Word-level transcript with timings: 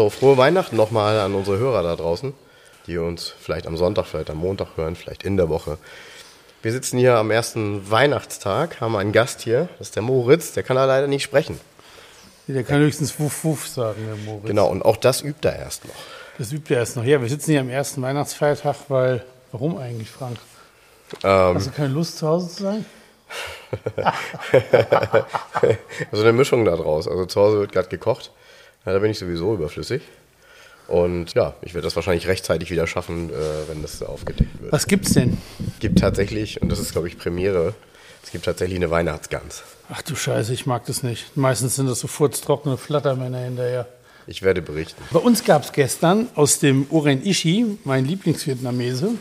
So, 0.00 0.08
frohe 0.08 0.38
Weihnachten 0.38 0.76
nochmal 0.76 1.20
an 1.20 1.34
unsere 1.34 1.58
Hörer 1.58 1.82
da 1.82 1.94
draußen, 1.94 2.32
die 2.86 2.96
uns 2.96 3.34
vielleicht 3.38 3.66
am 3.66 3.76
Sonntag, 3.76 4.06
vielleicht 4.06 4.30
am 4.30 4.38
Montag 4.38 4.68
hören, 4.78 4.96
vielleicht 4.96 5.24
in 5.24 5.36
der 5.36 5.50
Woche. 5.50 5.76
Wir 6.62 6.72
sitzen 6.72 6.96
hier 6.96 7.16
am 7.16 7.30
ersten 7.30 7.90
Weihnachtstag, 7.90 8.80
haben 8.80 8.96
einen 8.96 9.12
Gast 9.12 9.42
hier, 9.42 9.68
das 9.78 9.88
ist 9.88 9.96
der 9.96 10.02
Moritz, 10.02 10.54
der 10.54 10.62
kann 10.62 10.76
da 10.76 10.86
leider 10.86 11.06
nicht 11.06 11.22
sprechen. 11.22 11.60
Der 12.48 12.64
kann 12.64 12.78
höchstens 12.80 13.20
Wuff 13.20 13.44
Wuff 13.44 13.68
sagen, 13.68 14.06
der 14.06 14.16
Moritz. 14.16 14.46
Genau, 14.46 14.68
und 14.68 14.82
auch 14.86 14.96
das 14.96 15.20
übt 15.20 15.46
er 15.46 15.58
erst 15.58 15.84
noch. 15.84 15.92
Das 16.38 16.50
übt 16.50 16.72
er 16.72 16.80
erst 16.80 16.96
noch. 16.96 17.04
Ja, 17.04 17.20
wir 17.20 17.28
sitzen 17.28 17.50
hier 17.50 17.60
am 17.60 17.68
ersten 17.68 18.00
Weihnachtsfeiertag, 18.00 18.76
weil. 18.88 19.22
Warum 19.52 19.76
eigentlich, 19.76 20.08
Frank? 20.08 20.38
Ähm, 21.22 21.56
Hast 21.56 21.66
du 21.66 21.72
keine 21.72 21.88
Lust, 21.88 22.16
zu 22.16 22.26
Hause 22.26 22.48
zu 22.48 22.62
sein? 22.62 22.86
also 26.10 26.22
eine 26.22 26.32
Mischung 26.32 26.64
da 26.64 26.74
draus. 26.74 27.06
Also 27.06 27.26
zu 27.26 27.38
Hause 27.38 27.58
wird 27.58 27.72
gerade 27.72 27.88
gekocht, 27.88 28.30
ja, 28.86 28.92
da 28.92 28.98
bin 28.98 29.10
ich 29.10 29.18
sowieso 29.18 29.54
überflüssig. 29.54 30.02
Und 30.88 31.34
ja, 31.34 31.54
ich 31.62 31.74
werde 31.74 31.86
das 31.86 31.94
wahrscheinlich 31.94 32.26
rechtzeitig 32.26 32.70
wieder 32.70 32.86
schaffen, 32.86 33.30
äh, 33.30 33.32
wenn 33.68 33.80
das 33.80 34.02
aufgedeckt 34.02 34.60
wird. 34.60 34.72
Was 34.72 34.86
gibt's 34.86 35.12
denn? 35.12 35.38
gibt 35.78 36.00
tatsächlich, 36.00 36.60
und 36.60 36.70
das 36.70 36.78
ist 36.78 36.92
glaube 36.92 37.08
ich 37.08 37.16
Premiere, 37.16 37.74
es 38.22 38.32
gibt 38.32 38.44
tatsächlich 38.44 38.76
eine 38.76 38.90
Weihnachtsgans. 38.90 39.62
Ach 39.88 40.02
du 40.02 40.14
Scheiße, 40.14 40.52
ich 40.52 40.66
mag 40.66 40.84
das 40.86 41.02
nicht. 41.02 41.36
Meistens 41.36 41.76
sind 41.76 41.88
das 41.88 42.00
so 42.00 42.08
furztrockene 42.08 42.76
Flattermänner 42.76 43.38
hinterher. 43.38 43.88
Ich 44.26 44.42
werde 44.42 44.62
berichten. 44.62 45.02
Bei 45.10 45.18
uns 45.18 45.44
gab 45.44 45.64
es 45.64 45.72
gestern 45.72 46.28
aus 46.34 46.58
dem 46.58 46.86
Oren 46.90 47.24
Ishi, 47.24 47.78
mein 47.84 48.04
Lieblingsvietnamese, 48.04 49.12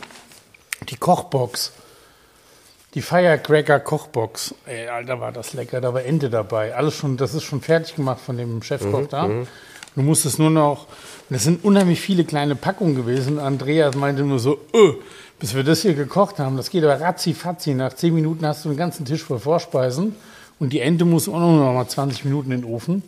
die 0.89 0.97
Kochbox. 0.97 1.71
Die 2.95 3.01
Firecracker 3.01 3.79
Kochbox. 3.79 4.55
Ey, 4.65 4.87
Alter, 4.87 5.19
war 5.19 5.31
das 5.31 5.53
lecker. 5.53 5.79
Da 5.79 5.93
war 5.93 6.03
Ente 6.03 6.29
dabei. 6.29 6.75
Alles 6.75 6.95
schon, 6.95 7.17
das 7.17 7.35
ist 7.35 7.43
schon 7.43 7.61
fertig 7.61 7.95
gemacht 7.95 8.19
von 8.19 8.37
dem 8.37 8.63
Chefkoch 8.63 9.07
da. 9.07 9.29
Du 9.95 10.01
musst 10.01 10.25
es 10.25 10.39
nur 10.39 10.49
noch. 10.49 10.87
Das 11.29 11.43
sind 11.43 11.63
unheimlich 11.63 12.01
viele 12.01 12.23
kleine 12.23 12.55
Packungen 12.55 12.95
gewesen. 12.95 13.37
Andreas 13.37 13.95
meinte 13.95 14.23
nur 14.23 14.39
so, 14.39 14.59
öh, 14.73 14.93
bis 15.39 15.53
wir 15.53 15.63
das 15.63 15.83
hier 15.83 15.93
gekocht 15.93 16.39
haben. 16.39 16.57
Das 16.57 16.71
geht 16.71 16.83
aber 16.83 16.99
ratzi 16.99 17.35
fatzi. 17.35 17.75
Nach 17.75 17.93
zehn 17.93 18.15
Minuten 18.15 18.45
hast 18.45 18.65
du 18.65 18.69
einen 18.69 18.77
ganzen 18.77 19.05
Tisch 19.05 19.23
voll 19.23 19.39
Vorspeisen. 19.39 20.15
Und 20.57 20.73
die 20.73 20.79
Ente 20.79 21.05
muss 21.05 21.29
auch 21.29 21.39
noch 21.39 21.73
mal 21.73 21.87
20 21.87 22.25
Minuten 22.25 22.51
in 22.51 22.61
den 22.61 22.69
Ofen. 22.71 23.03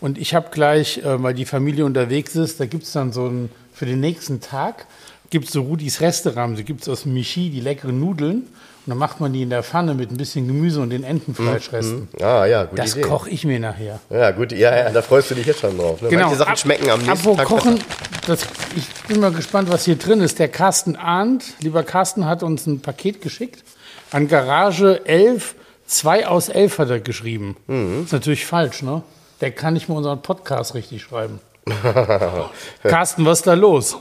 Und 0.00 0.18
ich 0.18 0.34
habe 0.34 0.48
gleich, 0.50 0.98
äh, 0.98 1.22
weil 1.22 1.34
die 1.34 1.44
Familie 1.44 1.84
unterwegs 1.84 2.34
ist, 2.34 2.58
da 2.60 2.66
gibt 2.66 2.84
es 2.84 2.92
dann 2.92 3.12
so 3.12 3.26
ein, 3.26 3.50
für 3.72 3.86
den 3.86 4.00
nächsten 4.00 4.40
Tag, 4.40 4.86
gibt 5.30 5.46
es 5.46 5.52
so 5.52 5.62
Rudis 5.62 6.00
Resterampe, 6.00 6.56
da 6.56 6.62
gibt 6.62 6.82
es 6.82 6.88
aus 6.88 7.04
Michi 7.04 7.50
die 7.50 7.60
leckeren 7.60 8.00
Nudeln. 8.00 8.48
Und 8.84 8.90
dann 8.90 8.98
macht 8.98 9.20
man 9.20 9.32
die 9.32 9.42
in 9.42 9.50
der 9.50 9.62
Pfanne 9.62 9.94
mit 9.94 10.10
ein 10.10 10.16
bisschen 10.16 10.48
Gemüse 10.48 10.80
und 10.80 10.90
den 10.90 11.04
Entenfleischresten. 11.04 12.08
Ah 12.20 12.46
ja, 12.46 12.64
gute 12.64 12.82
Das 12.82 12.92
Idee. 12.96 13.02
koche 13.02 13.30
ich 13.30 13.44
mir 13.44 13.60
nachher. 13.60 14.00
Ja, 14.10 14.32
gut, 14.32 14.50
ja, 14.50 14.76
ja, 14.76 14.90
da 14.90 15.02
freust 15.02 15.30
du 15.30 15.36
dich 15.36 15.46
jetzt 15.46 15.60
schon 15.60 15.78
drauf. 15.78 16.02
Ne? 16.02 16.08
Manche 16.10 16.34
Sachen 16.36 16.56
schmecken 16.56 16.90
am 16.90 16.98
nächsten 17.00 17.10
Apropos 17.12 17.36
Tag 17.36 17.46
Kochen, 17.46 17.78
das, 18.26 18.40
ich 18.74 18.88
bin 19.06 19.20
mal 19.20 19.30
gespannt, 19.30 19.70
was 19.70 19.84
hier 19.84 19.94
drin 19.96 20.20
ist. 20.20 20.40
Der 20.40 20.48
Carsten 20.48 20.96
Arndt, 20.96 21.44
lieber 21.60 21.84
Carsten, 21.84 22.26
hat 22.26 22.42
uns 22.42 22.66
ein 22.66 22.80
Paket 22.80 23.20
geschickt. 23.22 23.62
An 24.10 24.26
Garage 24.26 25.06
11, 25.06 25.54
2 25.86 26.26
aus 26.26 26.48
11 26.48 26.78
hat 26.78 26.90
er 26.90 26.98
geschrieben. 27.00 27.56
Mhm. 27.68 28.02
Ist 28.04 28.12
natürlich 28.12 28.46
falsch, 28.46 28.82
ne? 28.82 29.02
Der 29.40 29.52
kann 29.52 29.74
nicht 29.74 29.88
mal 29.88 29.94
unseren 29.96 30.22
Podcast 30.22 30.74
richtig 30.74 31.02
schreiben. 31.02 31.38
Carsten, 32.82 33.24
was 33.24 33.38
ist 33.38 33.46
da 33.46 33.54
los? 33.54 33.96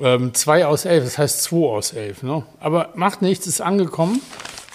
2 0.00 0.66
aus 0.66 0.84
11, 0.84 1.04
das 1.04 1.18
heißt 1.18 1.42
2 1.44 1.56
aus 1.56 1.92
11. 1.92 2.22
Ne? 2.22 2.42
Aber 2.58 2.90
macht 2.94 3.22
nichts, 3.22 3.46
ist 3.46 3.60
angekommen. 3.60 4.20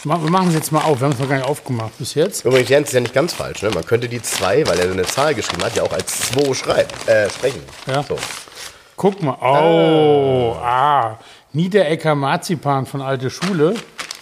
Wir 0.03 0.17
machen 0.29 0.49
es 0.49 0.53
jetzt 0.53 0.71
mal 0.71 0.83
auf. 0.83 0.99
Wir 0.99 1.05
haben 1.05 1.13
es 1.13 1.19
noch 1.19 1.27
gar 1.27 1.37
nicht 1.37 1.47
aufgemacht 1.47 1.97
bis 1.97 2.13
jetzt. 2.13 2.45
Übrigens, 2.45 2.69
Jens 2.69 2.87
ist 2.89 2.93
ja 2.93 2.99
nicht 2.99 3.13
ganz 3.15 3.33
falsch. 3.33 3.63
Ne? 3.63 3.71
Man 3.71 3.83
könnte 3.83 4.07
die 4.07 4.21
2, 4.21 4.67
weil 4.67 4.77
er 4.77 4.91
eine 4.91 5.01
Zahl 5.03 5.33
geschrieben 5.33 5.63
hat, 5.63 5.75
ja 5.75 5.81
auch 5.81 5.93
als 5.93 6.31
2 6.31 6.53
schreiben, 6.53 6.89
äh, 7.07 7.27
sprechen. 7.27 7.61
Ja. 7.87 8.03
So. 8.03 8.15
Guck 8.95 9.23
mal. 9.23 9.35
Oh, 9.41 10.55
ah. 10.61 11.17
Niederecker 11.53 12.13
Marzipan 12.13 12.85
von 12.85 13.01
Alte 13.01 13.31
Schule. 13.31 13.73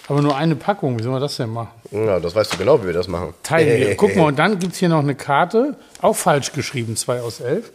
Aber 0.07 0.21
nur 0.21 0.37
eine 0.37 0.55
Packung. 0.55 0.97
Wie 0.97 1.03
soll 1.03 1.11
man 1.11 1.21
das 1.21 1.35
denn 1.35 1.49
machen? 1.49 1.71
Ja, 1.91 2.19
das 2.19 2.33
weißt 2.33 2.53
du 2.53 2.57
genau, 2.57 2.81
wie 2.81 2.87
wir 2.87 2.93
das 2.93 3.09
machen. 3.09 3.33
Teilen 3.43 3.81
wir. 3.81 3.95
Guck 3.97 4.15
mal, 4.15 4.27
und 4.27 4.39
dann 4.39 4.59
gibt 4.59 4.73
es 4.73 4.79
hier 4.79 4.89
noch 4.89 4.99
eine 4.99 5.15
Karte. 5.15 5.75
Auch 6.01 6.15
falsch 6.15 6.53
geschrieben, 6.53 6.95
2 6.95 7.21
aus 7.21 7.41
11. 7.41 7.71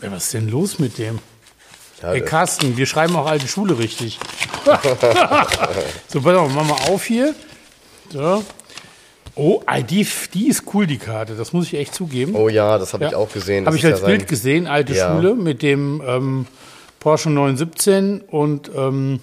Ey, 0.00 0.10
was 0.10 0.24
ist 0.24 0.34
denn 0.34 0.48
los 0.48 0.78
mit 0.78 0.96
dem? 0.96 1.18
Ja, 2.02 2.10
Hey 2.10 2.20
Carsten, 2.20 2.76
wir 2.76 2.86
schreiben 2.86 3.16
auch 3.16 3.26
alte 3.26 3.48
Schule 3.48 3.78
richtig. 3.78 4.18
so, 6.08 6.20
pass 6.20 6.36
auf, 6.36 6.52
machen 6.52 6.68
wir 6.68 6.90
auf 6.90 7.04
hier. 7.04 7.34
So. 8.10 8.44
Oh, 9.34 9.62
die, 9.90 10.06
die 10.32 10.48
ist 10.48 10.62
cool, 10.72 10.86
die 10.86 10.98
Karte. 10.98 11.34
Das 11.36 11.52
muss 11.52 11.66
ich 11.66 11.74
echt 11.74 11.94
zugeben. 11.94 12.34
oh 12.34 12.48
ja, 12.48 12.78
das 12.78 12.92
habe 12.94 13.06
ich 13.06 13.14
auch 13.14 13.30
gesehen. 13.30 13.66
Habe 13.66 13.76
ich 13.76 13.84
als 13.84 14.00
ja 14.00 14.06
Bild 14.06 14.28
gesehen, 14.28 14.66
alte 14.66 14.94
Ja. 14.94 15.14
Schule 15.14 15.34
mit 15.34 15.62
dem 15.62 16.02
ähm, 16.06 16.46
Porsche 17.00 17.30
917 17.30 18.22
und 18.22 18.70
ähm, 18.74 19.20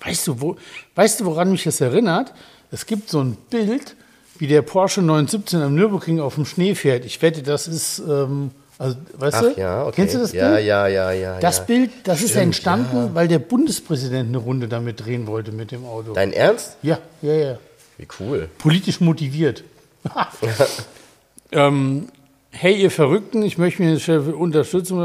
weißt 0.00 0.26
du, 0.26 0.40
wo, 0.40 0.56
weißt 0.94 1.20
du, 1.20 1.24
woran 1.24 1.50
mich 1.50 1.64
das 1.64 1.80
erinnert? 1.80 2.32
Es 2.70 2.86
gibt 2.86 3.08
so 3.10 3.20
ein 3.20 3.36
Bild, 3.50 3.96
wie 4.38 4.46
der 4.46 4.62
Porsche 4.62 5.00
917 5.02 5.62
am 5.62 5.74
Nürburgring 5.74 6.20
auf 6.20 6.34
dem 6.36 6.44
Schnee 6.44 6.74
fährt. 6.74 7.04
Ich 7.04 7.20
wette, 7.22 7.42
das 7.42 7.68
ist, 7.68 7.98
ähm, 8.00 8.50
also, 8.78 8.96
weißt 9.18 9.36
Ach 9.36 9.42
du? 9.42 9.60
ja, 9.60 9.82
okay. 9.82 9.92
Kennst 9.96 10.14
du 10.14 10.18
das 10.18 10.32
ja, 10.32 10.54
Bild? 10.54 10.66
Ja, 10.66 10.86
ja, 10.86 11.12
ja, 11.12 11.40
Das 11.40 11.58
ja. 11.58 11.64
Bild, 11.64 11.90
das 12.04 12.22
ist 12.22 12.30
Stimmt, 12.30 12.44
entstanden, 12.44 13.10
weil 13.14 13.28
der 13.28 13.38
Bundespräsident 13.38 14.28
eine 14.28 14.38
Runde 14.38 14.68
damit 14.68 15.04
drehen 15.04 15.26
wollte 15.26 15.52
mit 15.52 15.70
dem 15.70 15.84
Auto. 15.84 16.14
Dein 16.14 16.32
Ernst? 16.32 16.76
Ja, 16.82 16.98
ja, 17.20 17.34
ja. 17.34 17.58
Wie 17.98 18.08
cool. 18.20 18.48
Politisch 18.58 19.00
motiviert. 19.00 19.62
ähm, 21.52 22.08
hey, 22.50 22.74
ihr 22.74 22.90
Verrückten, 22.90 23.42
ich 23.42 23.58
möchte 23.58 23.82
mich 23.82 24.04
für 24.04 24.34
Unterstützung. 24.34 25.00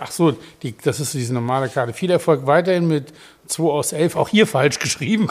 Ach 0.00 0.10
so, 0.10 0.36
die, 0.62 0.76
das 0.82 1.00
ist 1.00 1.14
diese 1.14 1.34
normale 1.34 1.68
Karte. 1.68 1.92
Viel 1.92 2.10
Erfolg 2.10 2.46
weiterhin 2.46 2.88
mit 2.88 3.12
2 3.46 3.64
aus 3.64 3.92
11. 3.92 4.16
Auch 4.16 4.28
hier 4.28 4.46
falsch 4.46 4.78
geschrieben. 4.78 5.28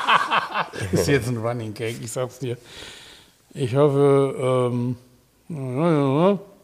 ist 0.92 1.08
jetzt 1.08 1.28
ein 1.28 1.38
Running 1.38 1.74
Cake, 1.74 1.96
ich 2.02 2.12
sag's 2.12 2.38
dir. 2.38 2.56
Ich 3.54 3.76
hoffe, 3.76 4.70
ähm, 4.72 4.96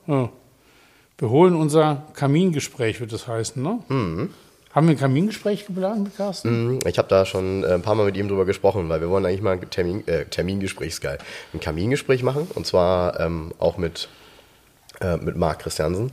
ja, 0.09 0.29
wir 1.19 1.31
holen 1.31 1.55
unser 1.55 2.05
Kamingespräch, 2.15 3.01
wird 3.01 3.13
das 3.13 3.27
heißen, 3.29 3.63
ne? 3.63 3.79
Haben 4.75 4.87
wir 4.87 4.95
ein 4.95 4.99
Kamingespräch 4.99 5.67
geplant 5.67 6.05
mit 6.05 6.17
Carsten? 6.17 6.49
Hm, 6.49 6.79
Ich 6.87 6.99
habe 6.99 7.09
da 7.09 7.25
schon 7.25 7.65
äh, 7.65 7.69
ein 7.75 7.83
paar 7.83 7.95
Mal 7.95 8.05
mit 8.07 8.17
ihm 8.17 8.29
drüber 8.29 8.45
gesprochen, 8.45 8.89
weil 8.89 9.01
wir 9.01 9.09
wollen 9.09 9.25
eigentlich 9.27 9.41
mal 9.43 9.53
ein 9.53 9.71
Termin, 9.71 10.07
äh, 10.07 10.27
Termingespräch, 10.27 10.89
ist 10.89 11.01
geil, 11.01 11.19
ein 11.55 11.61
Kamingespräch 11.61 12.23
machen. 12.23 12.47
Und 12.55 12.67
zwar 12.67 13.19
ähm, 13.19 13.53
auch 13.59 13.79
mit, 13.79 14.09
äh, 15.01 15.17
mit 15.17 15.37
Marc 15.37 15.61
Christiansen, 15.61 16.13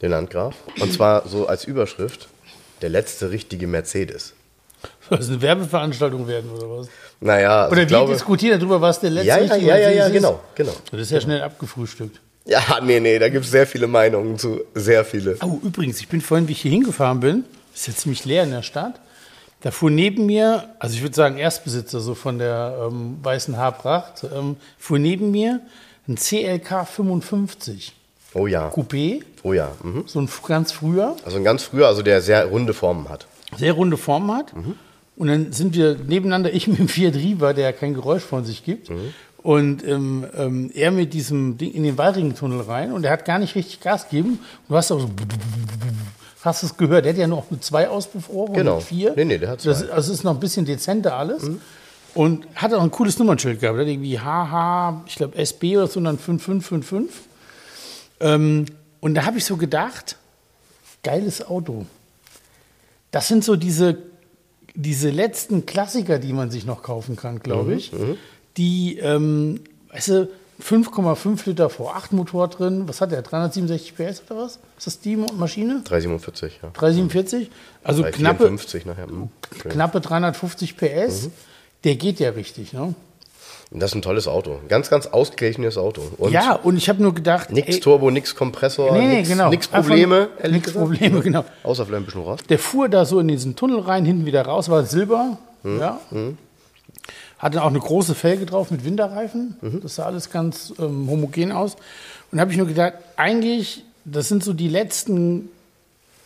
den 0.00 0.10
Landgraf. 0.12 0.54
Und 0.80 0.92
zwar 0.92 1.28
so 1.28 1.48
als 1.48 1.64
Überschrift, 1.64 2.28
der 2.82 2.88
letzte 2.90 3.30
richtige 3.30 3.66
Mercedes. 3.66 4.34
Soll 5.08 5.18
es 5.18 5.28
eine 5.28 5.42
Werbeveranstaltung 5.42 6.28
werden 6.28 6.50
oder 6.50 6.70
was? 6.70 6.88
Naja, 7.20 7.62
also 7.62 7.72
Oder 7.72 7.80
wir 7.80 7.86
glaube... 7.86 8.12
diskutieren 8.12 8.60
darüber, 8.60 8.80
was 8.80 9.00
der 9.00 9.10
letzte 9.10 9.28
Ja, 9.28 9.36
ja, 9.38 9.42
richtige 9.42 9.66
ja, 9.66 9.76
ja, 9.76 9.90
ja, 9.90 10.08
genau, 10.08 10.40
genau. 10.54 10.72
Das 10.92 11.00
ist 11.00 11.10
ja 11.10 11.20
schnell 11.20 11.42
abgefrühstückt. 11.42 12.20
Ja, 12.48 12.80
nee, 12.82 12.98
nee, 12.98 13.18
da 13.18 13.28
gibt 13.28 13.44
es 13.44 13.50
sehr 13.50 13.66
viele 13.66 13.86
Meinungen 13.86 14.38
zu, 14.38 14.62
sehr 14.74 15.04
viele. 15.04 15.36
Oh, 15.42 15.58
übrigens, 15.62 16.00
ich 16.00 16.08
bin 16.08 16.22
vorhin, 16.22 16.48
wie 16.48 16.52
ich 16.52 16.62
hier 16.62 16.70
hingefahren 16.70 17.20
bin, 17.20 17.44
ist 17.74 17.86
jetzt 17.86 18.00
ziemlich 18.00 18.24
leer 18.24 18.42
in 18.44 18.50
der 18.50 18.62
Stadt. 18.62 19.00
Da 19.60 19.70
fuhr 19.70 19.90
neben 19.90 20.24
mir, 20.26 20.64
also 20.78 20.94
ich 20.94 21.02
würde 21.02 21.14
sagen 21.14 21.36
Erstbesitzer 21.36 22.00
so 22.00 22.14
von 22.14 22.38
der 22.38 22.88
ähm, 22.90 23.18
Weißen 23.22 23.56
Haarpracht, 23.56 24.24
ähm, 24.34 24.56
fuhr 24.78 24.98
neben 24.98 25.30
mir 25.30 25.60
ein 26.08 26.16
CLK 26.16 26.86
55 26.86 27.92
Oh 28.34 28.46
ja, 28.46 28.68
Coupé, 28.68 29.22
oh 29.42 29.52
ja. 29.52 29.72
Mhm. 29.82 30.04
so 30.06 30.20
ein 30.20 30.28
ganz 30.46 30.70
früher, 30.72 31.16
Also 31.24 31.36
ein 31.38 31.44
ganz 31.44 31.62
früher, 31.64 31.86
also 31.86 32.02
der 32.02 32.20
sehr 32.22 32.46
runde 32.46 32.72
Formen 32.74 33.08
hat. 33.08 33.26
sehr 33.56 33.72
runde 33.72 33.96
Form 33.96 34.30
hat. 34.32 34.52
Und 35.16 35.26
dann 35.28 35.52
sind 35.52 35.74
wir 35.74 35.96
nebeneinander, 35.96 36.52
ich 36.54 36.68
mit 36.68 36.78
dem 36.78 36.88
Fiat 36.88 37.14
Riva, 37.14 37.52
der 37.52 37.64
ja 37.64 37.72
kein 37.72 37.94
Geräusch 37.94 38.22
von 38.22 38.44
sich 38.44 38.64
gibt. 38.64 38.90
Und 39.42 39.86
ähm, 39.86 40.26
ähm, 40.36 40.70
er 40.74 40.90
mit 40.90 41.14
diesem 41.14 41.58
Ding 41.58 41.72
in 41.72 41.84
den 41.84 41.96
Wallringentunnel 41.96 42.60
rein 42.62 42.92
und 42.92 43.04
er 43.04 43.12
hat 43.12 43.24
gar 43.24 43.38
nicht 43.38 43.54
richtig 43.54 43.80
Gas 43.80 44.08
gegeben. 44.08 44.30
Und 44.30 44.40
du 44.70 44.76
hast 44.76 44.90
auch 44.90 45.00
so, 45.00 45.08
hast 46.42 46.62
es 46.64 46.76
gehört, 46.76 47.04
der 47.04 47.12
hat 47.12 47.18
ja 47.20 47.26
noch 47.28 47.50
mit 47.50 47.64
zwei 47.64 47.88
Auspuffrohren 47.88 48.54
Genau. 48.54 48.76
mit 48.76 48.84
vier. 48.84 49.12
Nee, 49.16 49.24
nee, 49.24 49.38
der 49.38 49.50
hat 49.50 49.64
das, 49.64 49.80
zwei. 49.80 49.92
Also 49.92 50.12
es 50.12 50.18
ist 50.18 50.24
noch 50.24 50.34
ein 50.34 50.40
bisschen 50.40 50.66
dezenter 50.66 51.14
alles. 51.16 51.48
Und 52.14 52.46
hat 52.56 52.74
auch 52.74 52.82
ein 52.82 52.90
cooles 52.90 53.18
Nummernschild 53.18 53.60
gehabt. 53.60 53.78
Hat 53.78 53.86
irgendwie 53.86 54.18
HH, 54.18 55.04
ich 55.06 55.14
glaube 55.16 55.36
SB 55.38 55.76
oder 55.76 55.86
so, 55.86 55.98
und 56.00 56.04
dann 56.04 56.18
5555. 56.18 57.16
Ähm, 58.20 58.64
und 59.00 59.14
da 59.14 59.24
habe 59.24 59.38
ich 59.38 59.44
so 59.44 59.56
gedacht, 59.56 60.16
geiles 61.04 61.46
Auto. 61.46 61.86
Das 63.12 63.28
sind 63.28 63.44
so 63.44 63.54
diese, 63.54 63.98
diese 64.74 65.10
letzten 65.10 65.64
Klassiker, 65.64 66.18
die 66.18 66.32
man 66.32 66.50
sich 66.50 66.66
noch 66.66 66.82
kaufen 66.82 67.14
kann, 67.14 67.38
glaube 67.38 67.74
ich. 67.74 67.92
Die, 68.58 68.98
ähm, 68.98 69.60
weißt 69.92 70.08
du, 70.08 70.28
5,5 70.62 71.46
Liter 71.46 71.68
V8 71.68 72.12
Motor 72.14 72.48
drin. 72.48 72.88
Was 72.88 73.00
hat 73.00 73.12
der? 73.12 73.22
367 73.22 73.94
PS 73.94 74.22
oder 74.28 74.40
was? 74.42 74.58
Ist 74.76 74.86
das 74.88 75.00
die 75.00 75.16
Maschine? 75.16 75.82
347, 75.84 76.60
ja. 76.62 76.70
347? 76.74 77.50
Also 77.84 78.02
knappe, 78.02 78.44
354 78.44 78.84
nachher. 78.86 79.06
Hm. 79.06 79.28
knappe 79.70 80.00
350 80.00 80.76
PS. 80.76 81.30
Der 81.84 81.94
geht 81.94 82.18
ja 82.18 82.30
richtig, 82.30 82.72
ne? 82.72 82.94
Das 83.70 83.90
ist 83.90 83.94
ein 83.96 84.02
tolles 84.02 84.26
Auto. 84.26 84.58
Ganz, 84.68 84.88
ganz 84.90 85.06
ausgeglichenes 85.06 85.76
Auto. 85.76 86.00
Und 86.16 86.32
ja, 86.32 86.54
und 86.54 86.76
ich 86.76 86.88
habe 86.88 87.02
nur 87.02 87.14
gedacht, 87.14 87.52
Nix 87.52 87.68
ey, 87.68 87.80
Turbo, 87.80 88.10
nix 88.10 88.34
Kompressor, 88.34 88.92
Nee, 88.92 89.06
nee, 89.06 89.16
nix, 89.18 89.28
genau. 89.28 89.50
nix 89.50 89.66
Einfach 89.72 89.88
Probleme. 89.90 90.28
nix 90.42 90.66
gesagt. 90.66 90.78
Probleme, 90.84 91.20
genau. 91.20 91.44
Außer 91.62 91.84
vielleicht 91.86 92.02
ein 92.02 92.06
bisschen 92.06 92.22
Rost. 92.22 92.48
Der 92.50 92.58
fuhr 92.58 92.88
da 92.88 93.04
so 93.04 93.20
in 93.20 93.28
diesen 93.28 93.54
Tunnel 93.56 93.80
rein, 93.80 94.04
hinten 94.06 94.24
wieder 94.26 94.42
raus, 94.42 94.68
war 94.70 94.84
Silber. 94.84 95.38
Hm, 95.62 95.78
Ja. 95.80 96.00
Hatte 97.38 97.62
auch 97.62 97.68
eine 97.68 97.78
große 97.78 98.14
Felge 98.14 98.46
drauf 98.46 98.70
mit 98.70 98.84
Winterreifen. 98.84 99.56
Das 99.82 99.96
sah 99.96 100.06
alles 100.06 100.30
ganz 100.30 100.72
ähm, 100.78 101.08
homogen 101.08 101.52
aus. 101.52 101.76
Und 102.32 102.40
habe 102.40 102.50
ich 102.50 102.56
nur 102.56 102.66
gedacht, 102.66 102.94
eigentlich, 103.16 103.84
das 104.04 104.28
sind 104.28 104.42
so 104.42 104.52
die 104.52 104.68
letzten 104.68 105.48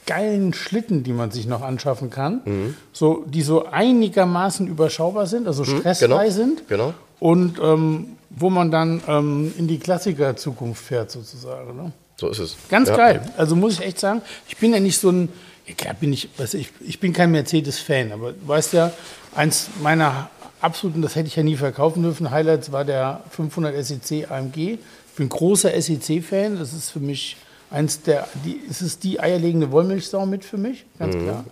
geilen 0.06 0.52
Schlitten, 0.52 1.04
die 1.04 1.12
man 1.12 1.30
sich 1.30 1.46
noch 1.46 1.62
anschaffen 1.62 2.10
kann. 2.10 2.40
Mhm. 2.44 2.76
So, 2.92 3.24
die 3.28 3.42
so 3.42 3.66
einigermaßen 3.66 4.66
überschaubar 4.66 5.26
sind, 5.26 5.46
also 5.46 5.64
stressfrei 5.64 6.06
genau, 6.06 6.30
sind. 6.30 6.68
genau. 6.68 6.94
Und 7.20 7.58
ähm, 7.62 8.16
wo 8.30 8.50
man 8.50 8.70
dann 8.70 9.02
ähm, 9.06 9.52
in 9.58 9.68
die 9.68 9.78
Klassiker-Zukunft 9.78 10.82
fährt, 10.82 11.10
sozusagen. 11.10 11.76
Ne? 11.76 11.92
So 12.16 12.28
ist 12.28 12.38
es. 12.38 12.56
Ganz 12.68 12.88
ja. 12.88 12.96
geil. 12.96 13.32
Also 13.36 13.54
muss 13.54 13.74
ich 13.74 13.84
echt 13.84 14.00
sagen, 14.00 14.22
ich 14.48 14.56
bin 14.56 14.72
ja 14.72 14.80
nicht 14.80 14.98
so 14.98 15.10
ein, 15.10 15.28
ja 15.66 15.74
klar 15.74 15.94
bin 15.94 16.12
ich, 16.12 16.28
weißt 16.36 16.54
du, 16.54 16.58
ich, 16.58 16.70
ich 16.80 16.98
bin 16.98 17.12
kein 17.12 17.30
Mercedes-Fan, 17.30 18.12
aber 18.12 18.32
du 18.32 18.48
weißt 18.48 18.72
ja, 18.72 18.92
eins 19.34 19.68
meiner 19.82 20.30
absoluten, 20.62 21.02
das 21.02 21.16
hätte 21.16 21.28
ich 21.28 21.36
ja 21.36 21.42
nie 21.42 21.56
verkaufen 21.56 22.02
dürfen, 22.02 22.30
Highlights 22.30 22.72
war 22.72 22.84
der 22.84 23.22
500 23.30 23.84
SEC 23.84 24.30
AMG. 24.30 24.56
Ich 24.56 25.16
bin 25.16 25.28
großer 25.28 25.70
SEC-Fan, 25.80 26.58
das 26.58 26.72
ist 26.72 26.90
für 26.90 27.00
mich 27.00 27.36
eins 27.70 28.02
der, 28.02 28.28
die, 28.44 28.60
es 28.68 28.82
ist 28.82 29.02
die 29.04 29.20
eierlegende 29.20 29.70
Wollmilchsau 29.70 30.26
mit 30.26 30.44
für 30.44 30.58
mich, 30.58 30.84
ganz 30.98 31.14
klar. 31.14 31.44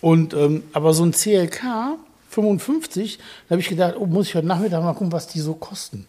Und, 0.00 0.34
ähm, 0.34 0.64
aber 0.72 0.92
so 0.92 1.04
ein 1.04 1.12
CLK 1.12 1.96
55, 2.30 3.18
da 3.18 3.52
habe 3.52 3.60
ich 3.60 3.68
gedacht, 3.68 3.94
oh, 3.98 4.06
muss 4.06 4.28
ich 4.28 4.34
heute 4.34 4.46
Nachmittag 4.46 4.82
mal 4.82 4.92
gucken, 4.92 5.12
was 5.12 5.26
die 5.26 5.40
so 5.40 5.54
kosten. 5.54 6.06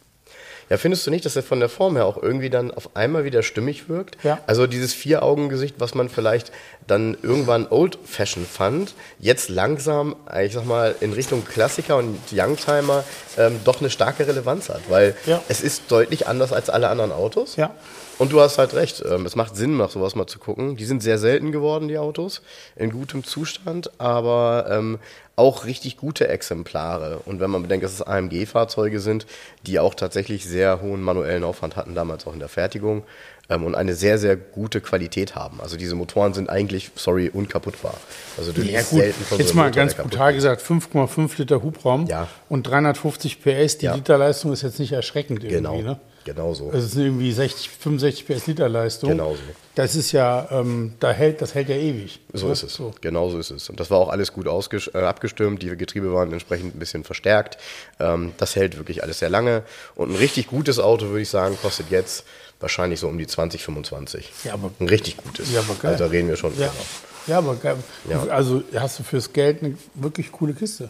Ja, 0.70 0.78
findest 0.78 1.08
du 1.08 1.12
nicht, 1.12 1.26
dass 1.26 1.36
er 1.36 1.44
von 1.44 1.60
der 1.60 1.70
Form 1.70 1.96
her 1.96 2.06
auch 2.06 2.22
irgendwie 2.22 2.50
dann 2.50 2.72
auf 2.72 2.96
einmal 2.96 3.24
wieder 3.24 3.42
stimmig 3.44 3.88
wirkt? 3.88 4.18
Ja. 4.24 4.40
Also 4.48 4.68
dieses 4.68 4.94
Vier-Augen-Gesicht, 4.94 5.76
was 5.80 5.96
man 5.96 6.10
vielleicht 6.10 6.52
dann 6.88 7.18
irgendwann 7.22 7.68
Old-Fashion 7.70 8.46
fand, 8.46 8.94
jetzt 9.20 9.50
langsam, 9.50 10.16
ich 10.42 10.54
sag 10.54 10.66
mal, 10.66 10.96
in 11.00 11.14
Richtung 11.14 11.46
Klassiker 11.46 11.98
und 11.98 12.18
Youngtimer 12.34 13.04
ähm, 13.38 13.60
doch 13.64 13.80
eine 13.80 13.90
starke 13.90 14.28
Relevanz 14.28 14.70
hat. 14.70 14.82
Weil 14.90 15.16
Ja. 15.26 15.42
es 15.48 15.62
ist 15.62 15.84
deutlich 15.90 16.28
anders 16.28 16.52
als 16.54 16.70
alle 16.70 16.90
anderen 16.90 17.12
Autos. 17.12 17.56
Ja. 17.56 17.74
Und 18.18 18.32
du 18.32 18.42
hast 18.42 18.58
halt 18.58 18.74
recht, 18.74 19.04
ähm, 19.08 19.26
es 19.26 19.36
macht 19.36 19.56
Sinn, 19.56 19.78
nach 19.78 19.92
sowas 19.92 20.16
mal 20.16 20.26
zu 20.28 20.40
gucken. 20.40 20.76
Die 20.76 20.86
sind 20.86 21.04
sehr 21.04 21.18
selten 21.20 21.52
geworden, 21.52 21.88
die 21.88 21.98
Autos, 22.00 22.42
in 22.76 22.92
gutem 22.92 23.24
Zustand, 23.24 23.92
aber 24.00 24.66
ähm, 24.72 24.98
auch 25.38 25.66
richtig 25.66 25.96
gute 25.98 26.28
Exemplare. 26.28 27.20
Und 27.26 27.40
wenn 27.40 27.50
man 27.50 27.62
bedenkt, 27.62 27.86
dass 27.86 27.94
es 27.94 28.02
AMG-Fahrzeuge 28.02 29.00
sind, 29.00 29.26
die 29.66 29.80
auch 29.80 29.94
tatsächlich 29.94 30.46
sehr 30.46 30.82
hohen 30.82 31.02
manuellen 31.02 31.44
Aufwand 31.44 31.76
hatten, 31.78 31.96
damals 31.96 32.28
auch 32.28 32.34
in 32.34 32.40
der 32.40 32.50
Fertigung, 32.50 33.04
ähm, 33.50 33.64
und 33.64 33.76
eine 33.76 33.94
sehr, 33.94 34.18
sehr 34.18 34.36
gute 34.36 34.82
Qualität 34.82 35.36
haben. 35.36 35.62
Also 35.62 35.78
diese 35.78 35.96
Motoren 35.96 36.34
sind 36.34 36.50
eigentlich, 36.50 36.90
sorry, 36.96 37.30
unkaputtbar. 37.30 37.94
Also 38.38 38.52
du 38.52 38.62
Ja 38.64 38.82
gut, 38.82 39.00
selten 39.00 39.24
von 39.24 39.38
jetzt 39.38 39.50
so 39.50 39.54
mal 39.56 39.68
Motor, 39.68 39.76
ganz 39.84 39.94
brutal 39.94 40.34
gesagt, 40.34 40.62
5,5 40.62 41.38
Liter 41.38 41.62
Hubraum 41.62 42.08
Ja. 42.08 42.28
und 42.50 42.64
350 42.68 43.42
PS. 43.42 43.78
Die 43.78 43.86
Ja. 43.86 43.96
Literleistung 43.96 44.52
ist 44.52 44.64
jetzt 44.64 44.80
nicht 44.80 44.92
erschreckend 44.92 45.44
irgendwie. 45.44 45.56
Genau, 45.58 45.82
Ne? 45.82 46.00
Genau 46.28 46.54
so. 46.54 46.72
Es 46.74 46.84
ist 46.84 46.96
irgendwie 46.98 47.32
60, 47.32 47.70
65 47.70 48.28
PS 48.28 48.48
Literleistung. 48.48 49.10
Genau 49.10 49.34
so. 49.34 49.42
Das 49.76 49.96
ist 49.96 50.12
ja, 50.12 50.48
ähm, 50.52 50.94
da 51.00 51.12
hält, 51.12 51.42
das 51.42 51.56
hält 51.56 51.70
ja 51.70 51.76
ewig. 51.76 52.20
So 52.34 52.48
ne? 52.48 52.54
ist 52.54 52.64
es. 52.64 52.74
So. 52.74 52.94
Genau 53.02 53.30
so 53.30 53.40
ist 53.40 53.50
es. 53.50 53.70
Und 53.70 53.80
das 53.80 53.90
war 53.90 53.98
auch 53.98 54.10
alles 54.10 54.34
gut 54.34 54.46
äh, 54.46 54.98
abgestimmt. 54.98 55.64
Die 55.64 55.76
Getriebe 55.76 56.14
waren 56.14 56.32
entsprechend 56.34 56.76
ein 56.76 56.80
bisschen 56.80 57.04
verstärkt. 57.04 57.58
Ähm, 58.00 58.34
das 58.38 58.56
hält 58.56 58.78
wirklich 58.78 59.04
alles 59.04 59.20
sehr 59.20 59.30
lange. 59.30 59.64
Und 59.96 60.12
ein 60.12 60.16
richtig 60.16 60.48
gutes 60.48 60.80
Auto, 60.80 61.08
würde 61.08 61.22
ich 61.22 61.30
sagen, 61.30 61.58
kostet 61.62 61.90
jetzt 61.90 62.26
wahrscheinlich 62.60 63.00
so 63.00 63.08
um 63.08 63.18
die 63.18 63.28
20, 63.28 63.64
25. 63.64 64.30
Ja, 64.44 64.54
aber- 64.54 64.72
ein 64.80 64.90
richtig 64.90 65.18
gutes. 65.18 65.52
Ja, 65.54 65.62
aber 65.62 65.76
geil. 65.76 65.92
Also 65.94 66.04
da 66.04 66.10
reden 66.10 66.28
wir 66.28 66.36
schon. 66.36 66.58
Ja. 66.60 66.72
ja, 67.28 67.38
aber 67.38 67.56
geil. 67.56 67.78
Ja. 68.10 68.24
Also 68.28 68.64
hast 68.76 69.00
du 69.00 69.04
fürs 69.04 69.32
Geld 69.32 69.64
eine 69.64 69.78
wirklich 69.94 70.32
coole 70.32 70.54
Kiste. 70.54 70.90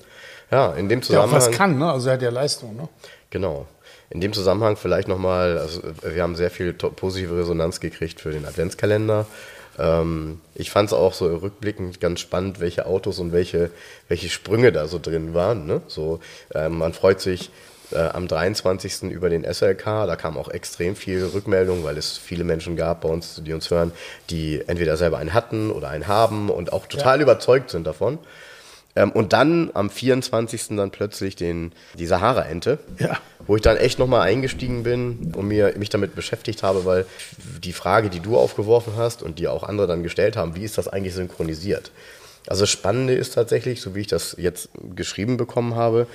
Ja, 0.49 0.73
in 0.73 0.89
dem 0.89 1.01
Der 1.01 1.19
auch 1.21 1.31
was 1.31 1.45
Zusammenhang. 1.45 1.57
kann, 1.57 1.77
ne? 1.77 1.91
Also 1.91 2.07
er 2.07 2.13
hat 2.13 2.21
ja 2.21 2.29
Leistung, 2.29 2.75
ne? 2.75 2.87
Genau. 3.29 3.67
In 4.09 4.21
dem 4.21 4.33
Zusammenhang 4.33 4.77
vielleicht 4.77 5.07
nochmal, 5.07 5.57
also 5.57 5.81
wir 6.01 6.23
haben 6.23 6.35
sehr 6.35 6.51
viel 6.51 6.73
positive 6.73 7.37
Resonanz 7.37 7.79
gekriegt 7.79 8.21
für 8.21 8.31
den 8.31 8.45
Adventskalender. 8.45 9.25
Ähm, 9.77 10.41
ich 10.55 10.71
fand 10.71 10.89
es 10.89 10.93
auch 10.93 11.13
so 11.13 11.27
rückblickend 11.35 11.99
ganz 11.99 12.21
spannend, 12.21 12.59
welche 12.59 12.85
Autos 12.85 13.19
und 13.19 13.31
welche, 13.31 13.69
welche 14.07 14.29
Sprünge 14.29 14.71
da 14.71 14.87
so 14.87 14.99
drin 14.99 15.33
waren. 15.33 15.65
Ne? 15.65 15.81
So, 15.87 16.19
ähm, 16.55 16.77
man 16.77 16.93
freut 16.93 17.19
sich 17.19 17.51
äh, 17.91 17.99
am 17.99 18.27
23. 18.27 19.03
über 19.03 19.29
den 19.29 19.43
SLK, 19.43 19.83
da 20.07 20.15
kam 20.15 20.37
auch 20.37 20.49
extrem 20.49 20.95
viel 20.95 21.23
Rückmeldung, 21.25 21.83
weil 21.83 21.97
es 21.97 22.17
viele 22.17 22.43
Menschen 22.43 22.75
gab 22.75 23.01
bei 23.01 23.09
uns, 23.09 23.41
die 23.43 23.53
uns 23.53 23.69
hören, 23.69 23.91
die 24.29 24.61
entweder 24.67 24.97
selber 24.97 25.17
einen 25.17 25.33
hatten 25.33 25.71
oder 25.71 25.89
einen 25.89 26.07
haben 26.07 26.49
und 26.49 26.73
auch 26.73 26.87
total 26.87 27.21
überzeugt 27.21 27.69
sind 27.69 27.85
davon. 27.87 28.19
Ähm, 28.97 29.11
und 29.11 29.31
dann 29.31 29.69
am 29.75 29.89
24. 29.91 30.69
dann 30.75 30.89
plötzlich 30.89 31.35
den, 31.35 31.71
die 31.93 32.07
Sahara-Ente, 32.07 32.79
Ja. 32.97 33.17
wo 33.45 33.55
ich 33.55 33.61
dann 33.61 33.77
echt 33.77 33.99
nochmal 33.99 34.21
eingestiegen 34.21 34.81
bin 34.83 35.33
und 35.35 35.47
mir, 35.47 35.73
mich 35.77 35.89
damit 35.89 36.15
beschäftigt 36.15 36.63
habe, 36.63 36.83
weil 36.85 37.05
die 37.63 37.73
Frage, 37.73 38.09
die 38.09 38.19
du 38.19 38.37
aufgeworfen 38.37 38.93
hast 38.97 39.21
und 39.21 39.37
die 39.37 39.47
auch 39.47 39.63
andere 39.63 39.85
dann 39.87 40.01
gestellt 40.01 40.35
haben, 40.35 40.55
wie 40.55 40.63
ist 40.63 40.77
das 40.79 40.87
eigentlich 40.87 41.13
synchronisiert? 41.13 41.91
Also 42.47 42.61
das 42.63 42.69
Spannende 42.71 43.13
ist 43.13 43.35
tatsächlich, 43.35 43.81
so 43.81 43.93
wie 43.93 44.01
ich 44.01 44.07
das 44.07 44.35
jetzt 44.39 44.69
geschrieben 44.95 45.37
bekommen 45.37 45.75
habe, 45.75 46.07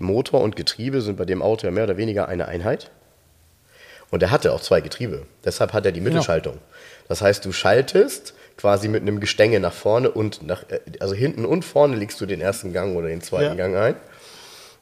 Motor 0.00 0.40
und 0.40 0.56
Getriebe 0.56 1.02
sind 1.02 1.16
bei 1.18 1.24
dem 1.24 1.40
Auto 1.42 1.66
ja 1.66 1.70
mehr 1.70 1.84
oder 1.84 1.96
weniger 1.98 2.26
eine 2.26 2.48
Einheit. 2.48 2.90
Und 4.10 4.22
er 4.22 4.30
hatte 4.30 4.52
auch 4.52 4.62
zwei 4.62 4.80
Getriebe. 4.80 5.26
Deshalb 5.44 5.74
hat 5.74 5.84
er 5.84 5.92
die 5.92 6.00
Mittelschaltung. 6.00 6.56
Das 7.08 7.20
heißt, 7.20 7.44
du 7.44 7.52
schaltest 7.52 8.32
quasi 8.58 8.88
mit 8.88 9.00
einem 9.02 9.20
Gestänge 9.20 9.60
nach 9.60 9.72
vorne 9.72 10.10
und 10.10 10.46
nach, 10.46 10.64
äh, 10.68 10.80
also 11.00 11.14
hinten 11.14 11.46
und 11.46 11.64
vorne 11.64 11.96
legst 11.96 12.20
du 12.20 12.26
den 12.26 12.40
ersten 12.42 12.72
Gang 12.74 12.94
oder 12.96 13.08
den 13.08 13.22
zweiten 13.22 13.56
Ja. 13.56 13.66
Gang 13.68 13.74
ein. 13.76 13.94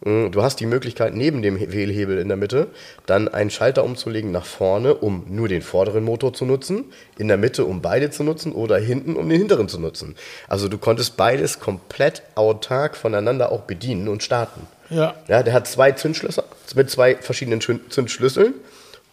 Mm, 0.04 0.30
Du 0.30 0.42
hast 0.42 0.60
die 0.60 0.66
Möglichkeit, 0.66 1.14
neben 1.14 1.40
dem 1.40 1.56
He- 1.56 1.72
Wählhebel 1.72 2.18
in 2.18 2.28
der 2.28 2.36
Mitte 2.36 2.66
dann 3.06 3.28
einen 3.28 3.48
Schalter 3.50 3.82
umzulegen 3.84 4.30
nach 4.30 4.44
vorne, 4.44 4.94
um 4.94 5.24
nur 5.28 5.48
den 5.48 5.62
vorderen 5.62 6.04
Motor 6.04 6.34
zu 6.34 6.44
nutzen, 6.44 6.84
in 7.16 7.28
der 7.28 7.36
Mitte, 7.38 7.64
um 7.64 7.80
beide 7.80 8.10
zu 8.10 8.22
nutzen 8.24 8.52
oder 8.52 8.76
hinten, 8.78 9.16
um 9.16 9.28
den 9.28 9.38
hinteren 9.38 9.68
zu 9.70 9.78
nutzen. 9.80 10.14
Also 10.48 10.68
du 10.68 10.76
konntest 10.78 11.16
beides 11.16 11.60
komplett 11.60 12.22
autark 12.34 12.96
voneinander 12.96 13.52
auch 13.52 13.62
bedienen 13.62 14.08
und 14.08 14.22
starten. 14.22 14.66
Ja. 14.90 15.14
Ja, 15.28 15.42
der 15.42 15.52
hat 15.54 15.66
zwei 15.66 15.92
Zündschlösser 15.92 16.44
mit 16.74 16.90
zwei 16.90 17.16
verschiedenen 17.16 17.60
Zündschlüsseln 17.60 18.52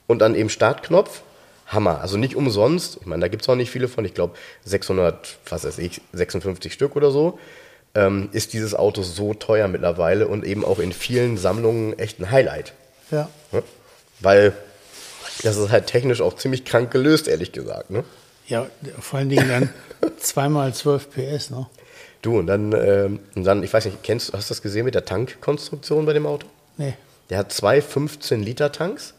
und 0.07 0.19
dann 0.19 0.35
eben 0.35 0.49
Startknopf. 0.49 1.21
Hammer. 1.73 2.01
Also 2.01 2.17
nicht 2.17 2.35
umsonst. 2.35 2.97
Ich 3.01 3.05
meine, 3.05 3.21
da 3.21 3.27
gibt 3.27 3.43
es 3.43 3.49
auch 3.49 3.55
nicht 3.55 3.71
viele 3.71 3.87
von. 3.87 4.05
Ich 4.05 4.13
glaube 4.13 4.35
600, 4.65 5.37
was 5.49 5.63
weiß 5.63 5.77
ich, 5.79 6.01
56 6.13 6.73
Stück 6.73 6.95
oder 6.95 7.11
so. 7.11 7.39
Ähm, 7.95 8.29
ist 8.31 8.53
dieses 8.53 8.73
Auto 8.73 9.03
so 9.03 9.33
teuer 9.33 9.67
mittlerweile 9.67 10.27
und 10.27 10.43
eben 10.43 10.65
auch 10.65 10.79
in 10.79 10.91
vielen 10.91 11.37
Sammlungen 11.37 11.97
echt 11.99 12.19
ein 12.19 12.31
Highlight. 12.31 12.73
Ja. 13.11 13.29
Ne? 13.51 13.63
Weil 14.19 14.53
das 15.43 15.57
ist 15.57 15.69
halt 15.69 15.87
technisch 15.87 16.21
auch 16.21 16.35
ziemlich 16.35 16.65
krank 16.65 16.91
gelöst, 16.91 17.27
ehrlich 17.27 17.51
gesagt. 17.51 17.89
Ne? 17.89 18.03
Ja, 18.47 18.67
vor 18.99 19.19
allen 19.19 19.29
Dingen 19.29 19.47
dann 19.47 19.69
zweimal 20.17 20.73
12 20.73 21.09
PS, 21.11 21.49
ne? 21.49 21.67
Du, 22.21 22.39
und 22.39 22.47
dann, 22.47 22.71
ähm, 22.71 23.19
und 23.35 23.43
dann, 23.43 23.63
ich 23.63 23.73
weiß 23.73 23.85
nicht, 23.85 24.01
kennst, 24.01 24.33
hast 24.33 24.49
du 24.49 24.53
das 24.53 24.61
gesehen 24.61 24.85
mit 24.85 24.95
der 24.95 25.03
Tankkonstruktion 25.03 26.05
bei 26.05 26.13
dem 26.13 26.25
Auto? 26.25 26.47
Nee. 26.77 26.93
Der 27.29 27.37
hat 27.37 27.51
zwei 27.51 27.79
15-Liter-Tanks. 27.79 29.13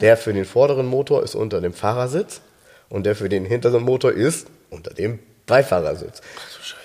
Der 0.00 0.16
für 0.16 0.32
den 0.32 0.44
vorderen 0.44 0.86
Motor 0.86 1.22
ist 1.22 1.34
unter 1.34 1.60
dem 1.60 1.72
Fahrersitz 1.72 2.40
und 2.88 3.04
der 3.04 3.14
für 3.14 3.28
den 3.28 3.44
hinteren 3.44 3.82
Motor 3.82 4.12
ist 4.12 4.48
unter 4.70 4.92
dem 4.92 5.18
Beifahrersitz. 5.46 6.20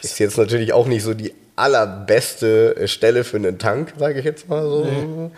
Ist 0.01 0.20
jetzt 0.20 0.38
natürlich 0.38 0.74
auch 0.74 0.88
nicht 0.88 1.03
so 1.03 1.13
die 1.13 1.34
allerbeste 1.55 2.75
äh, 2.75 2.88
Stelle 2.88 3.24
für 3.24 3.38
einen 3.38 3.60
Tank, 3.60 3.94
sage 3.98 4.20
ich 4.20 4.25
jetzt 4.25 4.50
mal 4.50 4.63
so. 4.63 5.32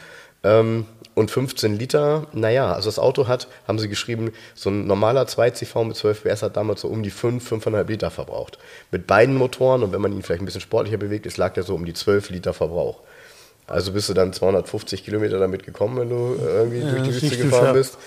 Ähm, 0.44 0.86
und 1.14 1.32
15 1.32 1.80
Liter, 1.80 2.28
naja, 2.34 2.72
also 2.74 2.90
das 2.90 3.00
Auto 3.00 3.28
hat, 3.28 3.48
haben 3.68 3.80
sie 3.80 3.90
geschrieben, 3.90 4.34
so 4.54 4.70
ein 4.70 4.86
normaler 4.86 5.24
2CV 5.24 5.84
mit 5.84 5.96
12 5.96 6.24
PS 6.24 6.44
hat 6.44 6.58
damals 6.58 6.82
so 6.82 6.90
um 6.90 7.02
die 7.02 7.10
5, 7.10 7.52
5,5 7.52 7.88
Liter 7.88 8.12
verbraucht. 8.12 8.60
Mit 8.92 9.08
beiden 9.08 9.36
Motoren 9.36 9.82
und 9.82 9.92
wenn 9.94 10.02
man 10.02 10.12
ihn 10.12 10.22
vielleicht 10.22 10.44
ein 10.44 10.46
bisschen 10.46 10.62
sportlicher 10.62 10.98
bewegt 10.98 11.26
ist, 11.26 11.38
lag 11.38 11.54
der 11.54 11.64
so 11.64 11.74
um 11.74 11.86
die 11.86 11.94
12 11.94 12.30
Liter 12.30 12.54
Verbrauch. 12.54 13.02
Also 13.68 13.92
bist 13.92 14.08
du 14.10 14.14
dann 14.14 14.32
250 14.34 15.04
Kilometer 15.04 15.40
damit 15.40 15.64
gekommen, 15.66 15.98
wenn 16.00 16.10
du 16.10 16.36
äh, 16.42 16.58
irgendwie 16.60 16.80
Ja, 16.80 16.90
durch 16.90 17.04
die 17.04 17.12
das 17.14 17.22
Wüste 17.22 17.38
gefahren 17.38 17.74
bist. 17.74 17.98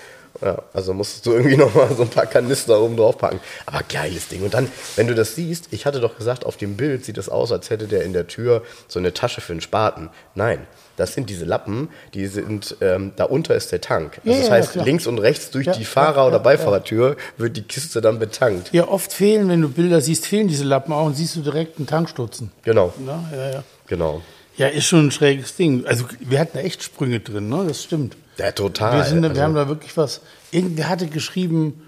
Ja, 0.41 0.59
also 0.73 0.93
musstest 0.93 1.25
du 1.25 1.33
irgendwie 1.33 1.57
nochmal 1.57 1.93
so 1.95 2.03
ein 2.03 2.09
paar 2.09 2.25
Kanister 2.25 2.79
oben 2.81 2.95
drauf 2.97 3.17
packen. 3.17 3.39
Aber 3.65 3.81
geiles 3.87 4.29
Ding. 4.29 4.43
Und 4.43 4.53
dann, 4.53 4.69
wenn 4.95 5.07
du 5.07 5.13
das 5.13 5.35
siehst, 5.35 5.67
ich 5.71 5.85
hatte 5.85 5.99
doch 5.99 6.17
gesagt, 6.17 6.45
auf 6.45 6.55
dem 6.57 6.77
Bild 6.77 7.03
sieht 7.05 7.17
es 7.17 7.27
aus, 7.29 7.51
als 7.51 7.69
hätte 7.69 7.85
der 7.87 8.03
in 8.03 8.13
der 8.13 8.27
Tür 8.27 8.63
so 8.87 8.97
eine 8.97 9.13
Tasche 9.13 9.41
für 9.41 9.51
einen 9.51 9.61
Spaten. 9.61 10.09
Nein, 10.33 10.65
das 10.95 11.13
sind 11.13 11.29
diese 11.29 11.43
Lappen, 11.45 11.89
die 12.13 12.27
sind, 12.27 12.77
ähm, 12.81 13.11
da 13.17 13.25
unter 13.25 13.55
ist 13.55 13.71
der 13.73 13.81
Tank. 13.81 14.19
Also 14.25 14.31
Ja, 14.31 14.37
das 14.39 14.47
ja, 14.47 14.53
heißt, 14.53 14.71
klar. 14.71 14.85
links 14.85 15.05
und 15.05 15.19
rechts 15.19 15.51
durch 15.51 15.67
Ja, 15.67 15.73
die 15.73 15.85
Fahrer- 15.85 16.15
ja, 16.21 16.27
oder 16.27 16.37
ja, 16.37 16.43
Beifahrertür 16.43 17.17
wird 17.37 17.57
die 17.57 17.63
Kiste 17.63 17.99
dann 18.01 18.17
betankt. 18.17 18.69
Ja, 18.71 18.87
oft 18.87 19.11
fehlen, 19.13 19.49
wenn 19.49 19.61
du 19.61 19.67
Bilder 19.69 19.99
siehst, 20.01 20.25
fehlen 20.25 20.47
diese 20.47 20.63
Lappen 20.63 20.93
auch 20.93 21.05
und 21.05 21.15
siehst 21.15 21.35
du 21.35 21.41
direkt 21.41 21.77
einen 21.77 21.87
Tankstutzen. 21.87 22.51
Genau, 22.63 22.93
Ja, 23.05 23.23
ja, 23.35 23.51
ja. 23.51 23.63
genau. 23.85 24.21
Ja, 24.61 24.67
ist 24.67 24.85
schon 24.85 25.07
ein 25.07 25.11
schräges 25.11 25.55
Ding. 25.55 25.85
Also 25.87 26.05
wir 26.19 26.39
hatten 26.39 26.51
da 26.57 26.59
echt 26.59 26.83
Sprünge 26.83 27.19
drin, 27.19 27.49
ne? 27.49 27.65
Das 27.67 27.81
stimmt. 27.83 28.15
Ja, 28.37 28.51
total. 28.51 28.97
Wir, 28.99 29.03
sind, 29.05 29.23
wir 29.23 29.29
Also- 29.31 29.41
haben 29.41 29.55
da 29.55 29.67
wirklich 29.67 29.97
was. 29.97 30.21
Irgendwer 30.51 30.87
hatte 30.87 31.07
geschrieben, 31.07 31.81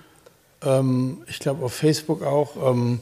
ähm, 0.64 1.20
ich 1.28 1.38
glaube 1.38 1.64
auf 1.64 1.74
Facebook 1.74 2.24
auch, 2.24 2.56
ähm, 2.72 3.00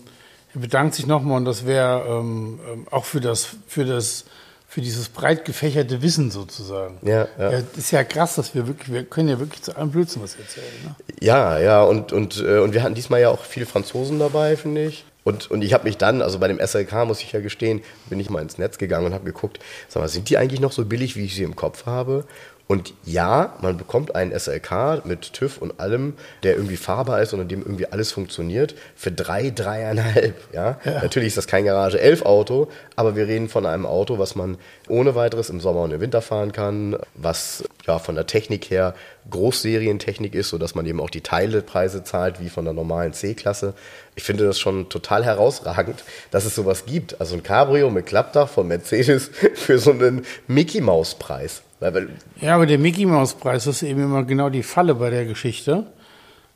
er 0.54 0.60
bedankt 0.60 0.96
sich 0.96 1.08
nochmal 1.08 1.38
und 1.38 1.46
das 1.46 1.66
wäre 1.66 2.04
ähm, 2.06 2.60
ähm, 2.70 2.88
auch 2.92 3.06
für 3.06 3.22
das, 3.22 3.48
für 3.68 3.86
das, 3.86 4.25
für 4.68 4.82
dieses 4.82 5.08
breit 5.08 5.46
gefächerte 5.46 6.01
Wissen 6.01 6.32
sozusagen. 6.32 6.98
Ja, 7.04 7.28
ja. 7.40 7.51
Das 7.51 7.63
ist 7.78 7.92
ja 7.92 8.04
krass, 8.04 8.36
dass 8.36 8.54
wir 8.54 8.68
wirklich, 8.68 8.92
wir 8.92 9.04
können 9.06 9.30
ja 9.30 9.40
wirklich 9.40 9.62
zu 9.62 9.74
allem 9.78 9.92
Blödsinn 9.92 10.22
was 10.22 10.36
erzählen. 10.36 10.66
Ne? 10.84 10.96
Ja, 11.22 11.60
ja, 11.60 11.82
und, 11.84 12.12
und, 12.12 12.44
äh, 12.46 12.60
und 12.60 12.74
wir 12.74 12.84
hatten 12.84 12.96
diesmal 12.96 13.22
ja 13.22 13.30
auch 13.30 13.46
viele 13.46 13.66
Franzosen 13.66 14.20
dabei, 14.20 14.58
finde 14.58 14.86
ich. 14.88 15.06
Und, 15.24 15.51
und 15.51 15.63
ich 15.63 15.74
habe 15.74 15.84
mich 15.84 15.98
dann, 15.98 16.22
also 16.22 16.40
bei 16.40 16.48
dem 16.48 16.60
SLK 16.60 17.06
muss 17.06 17.22
ich 17.22 17.32
ja 17.32 17.42
gestehen, 17.42 17.82
bin 18.10 18.20
ich 18.20 18.30
mal 18.30 18.42
ins 18.42 18.58
Netz 18.58 18.78
gegangen 18.78 19.06
und 19.06 19.13
habe 19.13 19.25
geguckt, 19.25 19.60
sag 19.88 20.01
mal, 20.01 20.10
sind 20.10 20.30
die 20.30 20.38
eigentlich 20.38 20.60
noch 20.60 20.72
so 20.72 20.86
billig, 20.86 21.16
wie 21.16 21.25
ich 21.25 21.36
sie 21.36 21.44
im 21.44 21.56
Kopf 21.56 21.86
habe? 21.86 22.25
Und 22.68 22.94
ja, 23.03 23.58
man 23.62 23.77
bekommt 23.77 24.15
einen 24.15 24.38
SLK 24.38 25.06
mit 25.06 25.34
TÜV 25.34 25.58
und 25.58 25.80
allem, 25.82 26.13
der 26.44 26.56
irgendwie 26.56 26.77
fahrbar 26.77 27.22
ist 27.22 27.34
und 27.34 27.41
in 27.41 27.48
dem 27.50 27.62
irgendwie 27.62 27.88
alles 27.88 28.13
funktioniert, 28.13 28.75
für 28.96 29.12
drei, 29.12 29.50
dreieinhalb. 29.50 30.36
Ja? 30.53 30.80
Natürlich 30.86 31.30
ist 31.30 31.38
das 31.38 31.48
kein 31.48 31.65
Garage 31.65 32.00
11 32.00 32.22
Auto, 32.22 32.70
aber 32.96 33.15
wir 33.18 33.27
reden 33.27 33.50
von 33.50 33.65
einem 33.65 33.86
Auto, 33.86 34.20
was 34.20 34.36
man 34.36 34.58
ohne 34.88 35.15
weiteres 35.15 35.50
im 35.50 35.60
Sommer 35.60 35.82
und 35.82 35.91
im 35.91 36.00
Winter 36.00 36.22
fahren 36.22 36.53
kann, 36.53 36.98
was 37.15 37.63
ja 37.88 38.00
von 38.00 38.15
der 38.15 38.25
Technik 38.25 38.70
her 38.70 38.96
Großserientechnik 39.30 40.34
ist, 40.34 40.50
sodass 40.50 40.74
man 40.74 40.86
eben 40.86 41.00
auch 41.00 41.10
die 41.10 41.22
Teilepreise 41.22 42.03
zahlt, 42.03 42.39
wie 42.39 42.50
von 42.50 42.65
der 42.65 42.74
normalen 42.74 43.13
C-Klasse. 43.13 43.74
Ich 44.15 44.24
finde 44.24 44.46
das 44.46 44.60
schon 44.60 44.89
total 44.89 45.25
herausragend, 45.25 46.03
dass 46.32 46.46
es 46.46 46.56
sowas 46.56 46.86
gibt. 46.86 47.20
Also 47.20 47.36
ein 47.36 47.44
Cabrio 47.44 47.89
mit 47.89 48.06
Klappdach 48.06 48.50
von 48.50 48.68
Mercedes 48.68 49.30
für 49.56 49.77
so 49.77 49.91
einen 49.91 50.25
Mickey-Maus-Preis. 50.48 51.63
Weil, 51.81 51.93
weil, 51.93 52.09
Ja, 52.39 52.55
aber 52.55 52.65
der 52.65 52.77
Mickey 52.77 53.05
Maus 53.05 53.33
Preis 53.33 53.67
ist 53.67 53.83
eben 53.83 54.01
immer 54.01 54.23
genau 54.23 54.50
die 54.50 54.63
Falle 54.63 54.95
bei 54.95 55.09
der 55.09 55.25
Geschichte. 55.25 55.88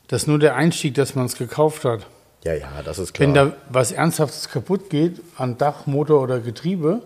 Das 0.08 0.22
ist 0.22 0.28
nur 0.28 0.38
der 0.38 0.54
Einstieg, 0.54 0.94
dass 0.94 1.14
man 1.14 1.26
es 1.26 1.36
gekauft 1.36 1.84
hat. 1.84 2.06
ja, 2.44 2.54
ja, 2.54 2.68
das 2.84 2.98
ist 2.98 3.12
klar. 3.12 3.26
Wenn 3.26 3.34
da 3.34 3.52
was 3.68 3.92
Ernsthaftes 3.92 4.48
kaputt 4.48 4.88
geht 4.88 5.20
an 5.36 5.58
Dach, 5.58 5.86
Motor 5.86 6.22
oder 6.22 6.38
Getriebe, 6.38 7.02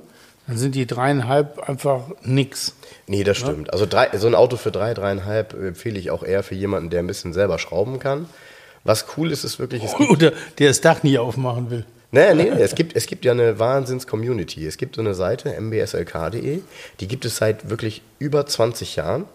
dann 0.46 0.58
sind 0.58 0.74
die 0.74 0.86
dreieinhalb 0.86 1.66
einfach 1.68 2.02
nix. 2.22 2.74
Nee, 3.06 3.24
das 3.24 3.38
stimmt. 3.38 3.72
Also 3.72 3.86
drei, 3.86 4.08
so 4.18 4.26
ein 4.26 4.34
Auto 4.34 4.56
für 4.56 4.70
drei, 4.70 4.94
dreieinhalb 4.94 5.54
empfehle 5.54 5.98
ich 5.98 6.10
auch 6.10 6.22
eher 6.22 6.42
für 6.42 6.54
jemanden, 6.54 6.90
der 6.90 7.00
ein 7.00 7.06
bisschen 7.06 7.32
selber 7.32 7.58
schrauben 7.58 7.98
kann. 8.00 8.26
Was 8.84 9.06
cool 9.16 9.30
ist, 9.32 9.44
ist 9.44 9.58
wirklich, 9.58 9.82
Oder 10.10 10.32
der 10.58 10.68
das 10.68 10.80
Dach 10.82 11.02
nie 11.02 11.18
aufmachen 11.18 11.70
will. 11.70 11.84
Nee, 12.11 12.35
nee, 12.35 12.49
es 12.49 12.75
gibt, 12.75 12.97
es 12.97 13.07
gibt 13.07 13.25
ja 13.25 13.33
eine 13.33 13.59
Wahnsinns-Community. 13.59 14.67
Es 14.67 14.76
gibt 14.76 14.97
so 14.97 15.00
eine 15.00 15.14
Seite, 15.14 15.61
mbslk.de, 15.61 16.61
die 17.00 17.09
gibt 17.09 17.25
es 17.25 17.37
seit 17.37 17.71
wirklich 17.71 18.02
über 18.19 18.47
20 18.47 18.97
Jahren. 18.97 19.26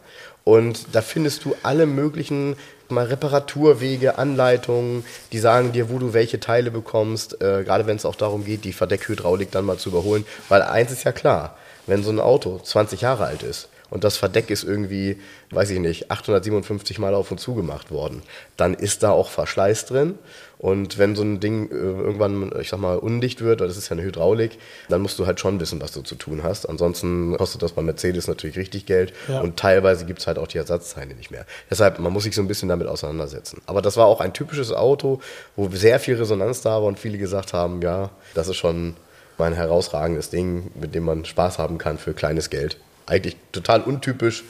Und 0.43 0.87
da 0.93 1.01
findest 1.01 1.45
du 1.45 1.55
alle 1.63 1.85
möglichen 1.85 2.55
mal 2.89 3.05
Reparaturwege, 3.05 4.17
Anleitungen, 4.17 5.03
die 5.31 5.39
sagen 5.39 5.71
dir, 5.71 5.89
wo 5.89 5.97
du 5.97 6.13
welche 6.13 6.39
Teile 6.39 6.71
bekommst, 6.71 7.41
äh, 7.41 7.63
gerade 7.63 7.87
wenn 7.87 7.95
es 7.95 8.05
auch 8.05 8.15
darum 8.15 8.45
geht, 8.45 8.63
die 8.63 8.73
Verdeckhydraulik 8.73 9.51
dann 9.51 9.65
mal 9.65 9.77
zu 9.77 9.89
überholen. 9.89 10.25
Weil 10.49 10.61
eins 10.61 10.91
ist 10.91 11.03
ja 11.03 11.11
klar, 11.11 11.57
wenn 11.87 12.03
so 12.03 12.11
ein 12.11 12.19
Auto 12.19 12.59
20 12.59 13.01
Jahre 13.01 13.25
alt 13.25 13.43
ist 13.43 13.69
und 13.89 14.03
das 14.03 14.17
Verdeck 14.17 14.49
ist 14.49 14.63
irgendwie, 14.63 15.19
weiß 15.51 15.69
ich 15.71 15.79
nicht, 15.79 16.11
857 16.11 16.99
Mal 16.99 17.15
auf 17.15 17.31
und 17.31 17.39
zu 17.39 17.55
gemacht 17.55 17.91
worden, 17.91 18.21
dann 18.57 18.73
ist 18.73 19.03
da 19.03 19.11
auch 19.11 19.29
Verschleiß 19.29 19.85
drin. 19.85 20.17
Und 20.57 20.97
wenn 20.97 21.15
so 21.15 21.21
ein 21.23 21.39
Ding 21.39 21.69
äh, 21.69 21.75
irgendwann, 21.75 22.51
ich 22.61 22.69
sag 22.69 22.79
mal, 22.79 22.97
undicht 22.97 23.41
wird, 23.41 23.59
weil 23.59 23.67
das 23.67 23.77
ist 23.77 23.89
ja 23.89 23.93
eine 23.93 24.03
Hydraulik, 24.03 24.57
dann 24.89 25.01
musst 25.01 25.19
du 25.19 25.25
halt 25.25 25.39
schon 25.39 25.59
wissen, 25.59 25.81
was 25.81 25.91
du 25.91 26.01
zu 26.01 26.15
tun 26.15 26.43
hast. 26.43 26.65
Ansonsten 26.67 27.35
kostet 27.37 27.61
das 27.61 27.73
bei 27.73 27.81
Mercedes 27.81 28.27
natürlich 28.27 28.57
richtig 28.57 28.85
Geld 28.85 29.13
Ja. 29.27 29.41
und 29.41 29.57
teilweise 29.57 30.05
gibt 30.05 30.19
es 30.19 30.27
halt 30.27 30.39
auch 30.39 30.47
die 30.47 30.57
Ersatzteile 30.57 31.13
nicht 31.13 31.29
mehr. 31.29 31.45
Deshalb, 31.69 31.99
man 31.99 32.13
muss 32.13 32.23
sich 32.23 32.35
so 32.35 32.41
ein 32.41 32.47
bisschen 32.47 32.69
damit 32.69 32.87
auseinandersetzen. 32.87 33.61
Aber 33.65 33.81
das 33.81 33.97
war 33.97 34.05
auch 34.05 34.21
ein 34.21 34.33
typisches 34.33 34.71
Auto, 34.71 35.19
wo 35.55 35.69
sehr 35.69 35.99
viel 35.99 36.15
Resonanz 36.15 36.61
da 36.61 36.71
war 36.75 36.83
und 36.83 36.99
viele 36.99 37.17
gesagt 37.17 37.53
haben, 37.53 37.81
ja, 37.81 38.09
das 38.33 38.47
ist 38.47 38.55
schon 38.57 38.95
mal 39.37 39.47
ein 39.47 39.53
herausragendes 39.53 40.29
Ding, 40.29 40.71
mit 40.79 40.95
dem 40.95 41.03
man 41.03 41.25
Spaß 41.25 41.59
haben 41.59 41.77
kann 41.77 41.97
für 41.97 42.13
kleines 42.13 42.49
Geld. 42.49 42.77
Eigentlich 43.05 43.35
total 43.51 43.81
untypisch. 43.81 44.45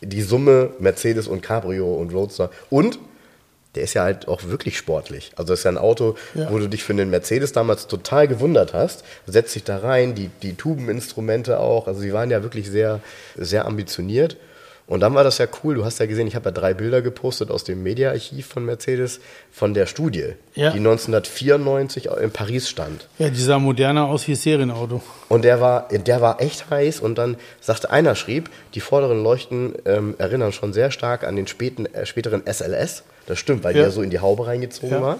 Die 0.00 0.22
Summe 0.22 0.70
Mercedes 0.78 1.26
und 1.26 1.42
Cabrio 1.42 1.92
und 1.94 2.14
Roadster 2.14 2.50
und 2.70 3.00
der 3.74 3.82
ist 3.84 3.94
ja 3.94 4.02
halt 4.02 4.28
auch 4.28 4.44
wirklich 4.44 4.76
sportlich. 4.78 5.30
Also 5.36 5.52
das 5.52 5.60
ist 5.60 5.64
ja 5.64 5.70
ein 5.70 5.78
Auto, 5.78 6.16
Ja. 6.34 6.50
wo 6.50 6.58
du 6.58 6.68
dich 6.68 6.82
für 6.84 6.94
den 6.94 7.10
Mercedes 7.10 7.52
damals 7.52 7.86
total 7.86 8.26
gewundert 8.26 8.72
hast. 8.74 9.04
Setzt 9.26 9.54
dich 9.54 9.64
da 9.64 9.78
rein, 9.78 10.14
die, 10.14 10.30
die 10.42 10.54
Tubeninstrumente 10.54 11.60
auch. 11.60 11.86
Also 11.86 12.00
sie 12.00 12.12
waren 12.12 12.30
ja 12.30 12.42
wirklich 12.42 12.68
sehr, 12.70 13.00
sehr 13.36 13.66
ambitioniert. 13.66 14.36
Und 14.86 15.00
dann 15.00 15.14
war 15.14 15.22
das 15.22 15.36
ja 15.36 15.46
cool. 15.62 15.74
Du 15.74 15.84
hast 15.84 16.00
ja 16.00 16.06
gesehen, 16.06 16.26
ich 16.26 16.34
habe 16.34 16.46
ja 16.46 16.50
drei 16.50 16.72
Bilder 16.72 17.02
gepostet 17.02 17.50
aus 17.50 17.62
dem 17.62 17.82
Mediaarchiv 17.82 18.46
von 18.46 18.64
Mercedes 18.64 19.20
von 19.52 19.74
der 19.74 19.84
Studie, 19.84 20.32
Ja. 20.54 20.70
die 20.70 20.78
1994 20.80 22.06
in 22.22 22.30
Paris 22.30 22.70
stand. 22.70 23.06
Ja, 23.18 23.28
die 23.28 23.40
sah 23.40 23.58
moderner 23.58 24.06
aus 24.06 24.26
wie 24.28 24.34
Serienauto. 24.34 25.02
Und 25.28 25.44
der 25.44 25.60
war, 25.60 25.88
der 25.90 26.20
war 26.22 26.40
echt 26.40 26.70
heiß. 26.70 27.00
Und 27.00 27.16
dann 27.18 27.36
sagte 27.60 27.90
einer, 27.90 28.14
schrieb, 28.14 28.48
die 28.74 28.80
vorderen 28.80 29.22
Leuchten 29.22 29.74
ähm, 29.84 30.14
erinnern 30.16 30.52
schon 30.52 30.72
sehr 30.72 30.90
stark 30.90 31.22
an 31.24 31.36
den 31.36 31.46
späten, 31.46 31.84
äh, 31.94 32.06
späteren 32.06 32.42
SLS. 32.46 33.02
Das 33.28 33.38
stimmt, 33.38 33.62
weil 33.64 33.76
Ja. 33.76 33.84
ja 33.84 33.90
so 33.90 34.02
in 34.02 34.10
die 34.10 34.20
Haube 34.20 34.46
reingezogen 34.46 34.90
Ja. 34.96 35.02
war. 35.02 35.18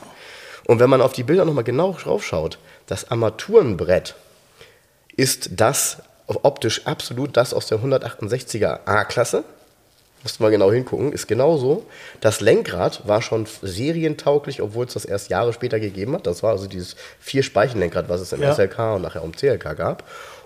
Und 0.66 0.80
wenn 0.80 0.90
man 0.90 1.00
auf 1.00 1.12
die 1.12 1.22
Bilder 1.22 1.44
nochmal 1.44 1.64
genau 1.64 1.92
draufschaut, 1.92 2.58
das 2.86 3.10
Armaturenbrett 3.10 4.14
ist 5.16 5.50
das 5.52 5.98
optisch 6.26 6.86
absolut 6.86 7.36
das 7.36 7.54
aus 7.54 7.66
der 7.66 7.78
168er 7.78 8.80
A-Klasse. 8.86 9.44
Musst 10.22 10.40
du 10.40 10.42
mal 10.42 10.50
genau 10.50 10.70
hingucken, 10.72 11.12
ist 11.12 11.26
genauso. 11.28 11.86
Das 12.20 12.40
Lenkrad 12.40 13.06
war 13.06 13.22
schon 13.22 13.46
serientauglich, 13.62 14.60
obwohl 14.60 14.86
es 14.86 14.94
das 14.94 15.04
erst 15.04 15.30
Jahre 15.30 15.52
später 15.52 15.78
gegeben 15.78 16.14
hat. 16.14 16.26
Das 16.26 16.42
war 16.42 16.50
also 16.50 16.66
dieses 16.66 16.96
Vier-Speichen-Lenkrad, 17.20 18.08
was 18.08 18.20
es 18.20 18.32
im 18.32 18.42
Ja. 18.42 18.52
SLK 18.52 18.96
und 18.96 19.02
nachher 19.02 19.20
auch 19.22 19.26
im 19.26 19.36
CLK 19.36 19.74
gab. 19.74 20.02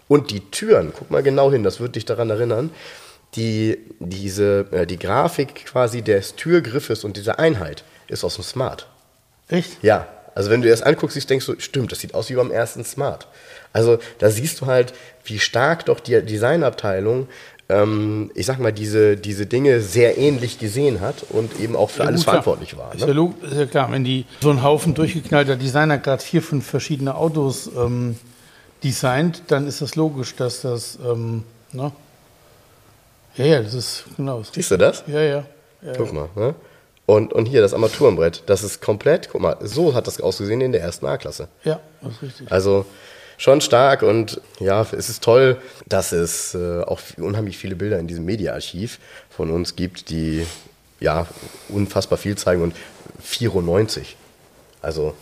Und 0.08 0.30
die 0.30 0.40
Türen, 0.50 0.92
guck 0.96 1.10
mal 1.10 1.22
genau 1.22 1.50
hin, 1.50 1.62
das 1.62 1.80
wird 1.80 1.96
dich 1.96 2.04
daran 2.04 2.28
erinnern, 2.28 2.70
die, 3.34 3.78
diese, 3.98 4.66
äh, 4.72 4.86
die 4.86 4.98
Grafik 4.98 5.66
quasi 5.66 6.02
des 6.02 6.36
Türgriffes 6.36 7.04
und 7.04 7.16
dieser 7.16 7.38
Einheit 7.38 7.84
ist 8.08 8.24
aus 8.24 8.34
dem 8.36 8.44
Smart. 8.44 8.86
Echt? 9.48 9.82
Ja, 9.82 10.06
also 10.34 10.50
wenn 10.50 10.60
du 10.62 10.66
dir 10.66 10.72
das 10.72 10.82
anguckst, 10.82 11.14
siehst, 11.14 11.30
denkst 11.30 11.46
du, 11.46 11.54
stimmt, 11.58 11.92
das 11.92 12.00
sieht 12.00 12.14
aus 12.14 12.30
wie 12.30 12.34
beim 12.34 12.50
ersten 12.50 12.84
Smart. 12.84 13.26
Also 13.72 13.98
da 14.18 14.30
siehst 14.30 14.60
du 14.60 14.66
halt, 14.66 14.92
wie 15.24 15.38
stark 15.38 15.86
doch 15.86 16.00
die 16.00 16.20
Designabteilung, 16.22 17.26
ähm, 17.68 18.30
ich 18.34 18.44
sag 18.46 18.58
mal, 18.58 18.72
diese, 18.72 19.16
diese 19.16 19.46
Dinge 19.46 19.80
sehr 19.80 20.18
ähnlich 20.18 20.58
gesehen 20.58 21.00
hat 21.00 21.24
und 21.30 21.58
eben 21.60 21.76
auch 21.76 21.90
für 21.90 22.00
Ja, 22.02 22.08
alles 22.08 22.20
gut, 22.20 22.24
klar. 22.24 22.42
verantwortlich 22.42 22.76
war. 22.76 22.94
Ist 22.94 23.00
ja, 23.00 23.14
Ne? 23.14 23.34
ist 23.50 23.56
ja 23.56 23.66
klar, 23.66 23.92
wenn 23.92 24.04
die 24.04 24.26
so 24.40 24.50
einen 24.50 24.62
Haufen 24.62 24.94
durchgeknallter 24.94 25.56
Designer 25.56 25.98
gerade 25.98 26.22
vier, 26.22 26.42
fünf 26.42 26.66
verschiedene 26.66 27.14
Autos 27.14 27.70
ähm, 27.76 28.16
designt, 28.84 29.42
dann 29.48 29.66
ist 29.66 29.80
das 29.80 29.94
logisch, 29.96 30.34
dass 30.36 30.62
das, 30.62 30.98
ähm, 31.04 31.44
ne? 31.72 31.92
Ja, 33.36 33.44
ja, 33.44 33.62
das 33.62 33.74
ist, 33.74 34.04
genau. 34.16 34.42
Siehst 34.42 34.70
du 34.70 34.76
das? 34.76 35.04
Ja, 35.06 35.20
ja. 35.20 35.44
ja 35.82 35.92
Guck 35.96 36.12
mal. 36.12 36.28
Ne? 36.34 36.54
Und, 37.06 37.32
und 37.32 37.46
hier 37.46 37.60
das 37.60 37.74
Armaturenbrett, 37.74 38.42
das 38.46 38.62
ist 38.62 38.80
komplett, 38.80 39.28
guck 39.30 39.40
mal, 39.40 39.56
so 39.60 39.94
hat 39.94 40.06
das 40.06 40.20
ausgesehen 40.20 40.60
in 40.60 40.72
der 40.72 40.82
ersten 40.82 41.06
A-Klasse. 41.06 41.48
ja, 41.64 41.80
das 42.00 42.12
ist 42.12 42.22
richtig. 42.22 42.52
Also 42.52 42.86
schon 43.38 43.60
stark 43.60 44.02
und 44.02 44.40
ja, 44.60 44.86
es 44.92 45.08
ist 45.08 45.22
toll, 45.22 45.56
dass 45.86 46.12
es 46.12 46.54
äh, 46.54 46.82
auch 46.82 47.00
unheimlich 47.16 47.58
viele 47.58 47.74
Bilder 47.74 47.98
in 47.98 48.06
diesem 48.06 48.24
Mediaarchiv 48.24 49.00
von 49.30 49.50
uns 49.50 49.74
gibt, 49.74 50.10
die 50.10 50.46
ja 51.00 51.26
unfassbar 51.68 52.18
viel 52.18 52.36
zeigen 52.36 52.62
und 52.62 52.76
94. 53.20 54.16
Also 54.80 55.14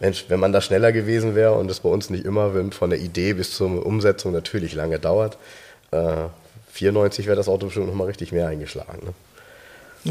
Mensch, 0.00 0.24
wenn 0.28 0.40
man 0.40 0.52
da 0.52 0.60
schneller 0.60 0.92
gewesen 0.92 1.34
wäre 1.34 1.54
und 1.54 1.70
es 1.70 1.80
bei 1.80 1.88
uns 1.88 2.10
nicht 2.10 2.24
immer 2.24 2.54
wenn 2.54 2.72
von 2.72 2.90
der 2.90 2.98
Idee 2.98 3.34
bis 3.34 3.54
zur 3.54 3.86
Umsetzung 3.86 4.32
natürlich 4.32 4.74
lange 4.74 4.98
dauert, 4.98 5.38
äh, 5.92 6.24
94 6.72 7.26
wäre 7.26 7.36
das 7.36 7.48
Auto 7.48 7.66
bestimmt 7.66 7.86
nochmal 7.86 8.06
richtig 8.08 8.32
mehr 8.32 8.48
eingeschlagen. 8.48 9.06
Ne? 9.06 9.14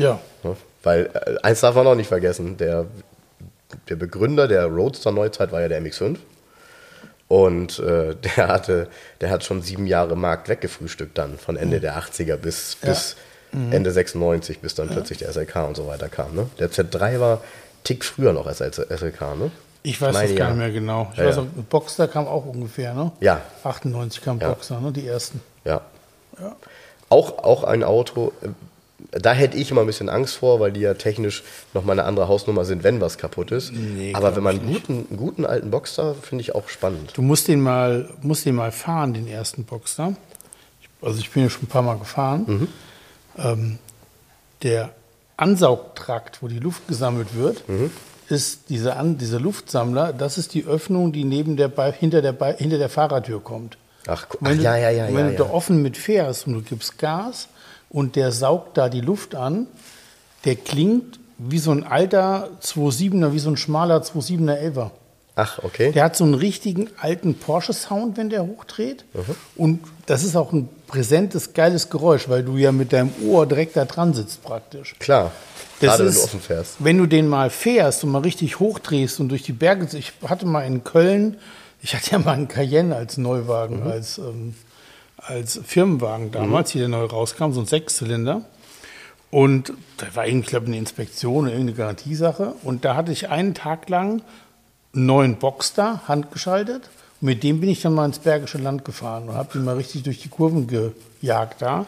Ja. 0.01 0.19
Weil 0.83 1.09
äh, 1.13 1.35
eins 1.43 1.61
darf 1.61 1.75
man 1.75 1.87
auch 1.87 1.95
nicht 1.95 2.07
vergessen, 2.07 2.57
der, 2.57 2.85
der 3.89 3.95
Begründer 3.95 4.47
der 4.47 4.65
Roadster 4.65 5.11
Neuzeit 5.11 5.51
war 5.51 5.61
ja 5.61 5.67
der 5.67 5.81
MX5. 5.81 6.17
Und 7.27 7.79
äh, 7.79 8.15
der 8.35 8.47
hatte, 8.47 8.87
der 9.21 9.29
hat 9.29 9.43
schon 9.43 9.61
sieben 9.61 9.87
Jahre 9.87 10.15
Markt 10.15 10.49
weggefrühstückt 10.49 11.17
dann, 11.17 11.37
von 11.37 11.57
Ende 11.57 11.79
der 11.79 11.97
80er 11.97 12.35
bis, 12.37 12.77
bis 12.81 13.15
Ende 13.51 13.91
96, 13.91 14.59
bis 14.59 14.75
dann 14.75 14.89
plötzlich 14.89 15.17
der 15.19 15.31
SLK 15.33 15.55
und 15.67 15.75
so 15.75 15.87
weiter 15.87 16.07
kam. 16.07 16.35
Ne? 16.35 16.47
Der 16.59 16.69
Z3 16.69 17.19
war 17.19 17.41
tick 17.83 18.05
früher 18.05 18.31
noch 18.31 18.45
als 18.45 18.59
SLK, 18.59 19.21
ne? 19.37 19.49
Ich 19.81 19.99
weiß 20.01 20.13
Meine 20.13 20.27
das 20.27 20.37
gar 20.37 20.49
ja. 20.49 20.53
nicht 20.53 20.59
mehr 20.63 20.71
genau. 20.71 21.09
Ich 21.13 21.17
Ja, 21.19 21.25
weiß 21.25 21.37
ja. 21.37 21.41
auch, 21.43 21.63
Boxster 21.69 22.07
kam 22.07 22.27
auch 22.27 22.45
ungefähr, 22.45 22.93
ne? 22.93 23.11
Ja. 23.21 23.41
98 23.63 24.21
kam 24.21 24.39
Ja. 24.39 24.49
Boxster, 24.49 24.79
ne? 24.81 24.91
Die 24.91 25.07
ersten. 25.07 25.41
Ja. 25.63 25.81
Auch, 27.09 27.39
auch 27.43 27.63
ein 27.63 27.83
Auto, 27.83 28.31
äh, 28.41 28.49
da 29.19 29.31
hätte 29.33 29.57
ich 29.57 29.71
immer 29.71 29.81
ein 29.81 29.87
bisschen 29.87 30.09
Angst 30.09 30.35
vor, 30.35 30.59
weil 30.59 30.71
die 30.71 30.81
ja 30.81 30.93
technisch 30.93 31.43
nochmal 31.73 31.97
eine 31.97 32.07
andere 32.07 32.27
Hausnummer 32.27 32.65
sind, 32.65 32.83
wenn 32.83 32.99
was 33.01 33.17
kaputt 33.17 33.51
ist. 33.51 33.71
Nee, 33.73 34.13
Aber 34.13 34.35
wenn 34.35 34.43
man 34.43 34.59
einen 34.59 34.73
guten, 34.73 35.07
einen 35.09 35.17
guten 35.17 35.45
alten 35.45 35.71
Boxster, 35.71 36.13
finde 36.15 36.41
ich 36.43 36.53
auch 36.53 36.67
spannend. 36.69 37.11
Du 37.15 37.21
musst 37.21 37.47
den 37.47 37.61
mal, 37.61 38.09
musst 38.21 38.45
den 38.45 38.55
mal 38.55 38.71
fahren, 38.71 39.13
den 39.13 39.27
ersten 39.27 39.63
Boxster. 39.63 40.13
Ich, 40.81 40.89
also 41.01 41.17
ich 41.19 41.31
bin 41.31 41.43
ja 41.43 41.49
schon 41.49 41.63
ein 41.63 41.67
paar 41.67 41.81
Mal 41.81 41.97
gefahren. 41.97 42.43
Mhm. 42.45 42.67
Ähm, 43.37 43.79
der 44.63 44.91
Ansaugtrakt, 45.37 46.43
wo 46.43 46.47
die 46.47 46.59
Luft 46.59 46.87
gesammelt 46.87 47.33
wird, 47.35 47.67
Mhm. 47.69 47.89
ist 48.27 48.69
dieser, 48.69 48.97
An, 48.97 49.17
dieser 49.17 49.39
Luftsammler, 49.39 50.11
das 50.13 50.37
ist 50.37 50.53
die 50.53 50.65
Öffnung, 50.65 51.11
die 51.13 51.23
neben 51.23 51.55
der, 51.57 51.71
hinter, 51.93 52.21
der, 52.21 52.33
Be- 52.33 52.55
hinter 52.57 52.77
der 52.77 52.89
Fahrertür 52.89 53.39
kommt. 53.41 53.77
Ach, 54.07 54.27
Wenn 54.39 54.53
ach 54.53 54.57
du, 54.57 54.63
ja, 54.63 54.77
ja, 54.77 54.89
ja. 54.89 55.07
Wenn 55.07 55.15
ja, 55.15 55.25
du 55.27 55.31
ja. 55.33 55.37
da 55.45 55.49
offen 55.49 55.81
mit 55.81 55.97
fährst 55.97 56.47
und 56.47 56.53
du 56.53 56.61
gibst 56.61 56.97
Gas 56.97 57.47
und 57.89 58.15
der 58.15 58.31
saugt 58.31 58.77
da 58.77 58.89
die 58.89 59.01
Luft 59.01 59.35
an, 59.35 59.67
der 60.45 60.55
klingt 60.55 61.19
wie 61.37 61.59
so 61.59 61.71
ein 61.71 61.83
alter 61.83 62.49
2.7er, 62.61 63.33
wie 63.33 63.39
so 63.39 63.49
ein 63.49 63.57
schmaler 63.57 64.01
2.7er 64.01 64.55
Elver. 64.55 64.91
Ach, 65.35 65.59
okay. 65.63 65.93
Der 65.93 66.03
hat 66.03 66.17
so 66.17 66.25
einen 66.25 66.33
richtigen 66.33 66.89
alten 66.99 67.33
Porsche-Sound, 67.35 68.17
wenn 68.17 68.29
der 68.29 68.45
hochdreht. 68.45 69.05
Mhm. 69.13 69.35
Und 69.55 69.79
das 70.05 70.23
ist 70.25 70.35
auch 70.35 70.51
ein 70.51 70.67
präsentes, 70.87 71.53
geiles 71.53 71.89
Geräusch, 71.89 72.27
weil 72.27 72.43
du 72.43 72.57
ja 72.57 72.73
mit 72.73 72.91
deinem 72.91 73.11
Ohr 73.25 73.45
direkt 73.45 73.77
da 73.77 73.85
dran 73.85 74.13
sitzt 74.13 74.43
praktisch. 74.43 74.95
Klar. 74.99 75.31
Das 75.79 75.91
Gerade 75.91 75.99
wenn 75.99 76.11
du 76.13 76.17
ist- 76.19 76.23
offen 76.25 76.41
fährst. 76.41 76.75
Wenn 76.79 76.97
du 76.97 77.05
den 77.05 77.27
mal 77.29 77.49
fährst 77.49 78.03
und 78.03 78.11
mal 78.11 78.21
richtig 78.21 78.59
hochdrehst 78.59 79.21
und 79.21 79.29
durch 79.29 79.43
die 79.43 79.53
Berge, 79.53 79.87
ich 79.97 80.11
hatte 80.27 80.45
mal 80.45 80.63
in 80.63 80.83
Köln, 80.83 81.37
ich 81.81 81.95
hatte 81.95 82.11
ja 82.11 82.19
mal 82.19 82.33
einen 82.33 82.47
Cayenne 82.47 82.95
als 82.95 83.17
Neuwagen, 83.17 83.81
Mhm. 83.81 83.87
als, 83.91 84.17
ähm, 84.17 84.55
als 85.17 85.59
Firmenwagen 85.65 86.31
damals, 86.31 86.71
hier 86.71 86.81
der 86.81 86.89
neu 86.89 87.05
rauskam, 87.05 87.51
so 87.51 87.59
ein 87.61 87.65
Sechszylinder. 87.65 88.41
Und 89.31 89.73
da 89.97 90.07
war 90.15 90.25
irgendwie, 90.25 90.45
ich 90.45 90.49
glaube, 90.49 90.65
eine 90.67 90.77
Inspektion 90.77 91.43
oder 91.45 91.51
irgendeine 91.51 91.77
Garantiesache. 91.77 92.53
Und 92.63 92.83
da 92.83 92.95
hatte 92.95 93.11
ich 93.11 93.29
einen 93.29 93.53
Tag 93.53 93.87
lang 93.89 94.21
einen 94.93 95.05
neuen 95.05 95.35
Boxster, 95.35 96.01
handgeschaltet. 96.07 96.89
Und 97.21 97.25
mit 97.27 97.43
dem 97.43 97.59
bin 97.61 97.69
ich 97.69 97.81
dann 97.81 97.93
mal 97.93 98.05
ins 98.05 98.19
Bergische 98.19 98.57
Land 98.57 98.85
gefahren 98.85 99.29
und 99.29 99.35
habe 99.35 99.57
ihn 99.57 99.65
mal 99.65 99.75
richtig 99.75 100.03
durch 100.03 100.19
die 100.19 100.29
Kurven 100.29 100.67
gejagt 100.67 101.61
da. 101.61 101.85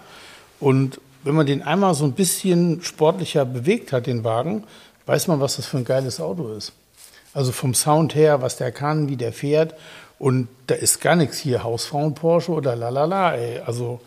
Und 0.60 1.02
wenn 1.24 1.34
man 1.34 1.48
den 1.48 1.64
einmal 1.64 1.96
so 1.96 2.04
ein 2.06 2.12
bisschen 2.14 2.84
sportlicher 2.84 3.46
bewegt 3.46 3.92
hat, 3.92 4.06
den 4.08 4.24
Wagen, 4.24 4.66
weiß 5.08 5.28
man, 5.28 5.40
was 5.40 5.56
das 5.56 5.66
für 5.66 5.78
ein 5.78 5.86
geiles 5.86 6.20
Auto 6.20 6.50
ist. 6.54 6.74
Also 7.34 7.52
vom 7.52 7.74
Sound 7.74 8.16
her, 8.16 8.42
was 8.42 8.58
der 8.58 8.72
kann, 8.72 9.08
wie 9.10 9.16
der 9.18 9.32
fährt. 9.34 9.74
Und 10.20 10.48
da 10.68 10.76
ist 10.76 11.02
gar 11.02 11.16
nichts 11.16 11.38
hier 11.38 11.64
Hausfrauen-Porsche 11.64 12.52
oder 12.52 12.76
lalala, 12.76 13.36
ey. 13.36 13.60
Also 13.66 14.00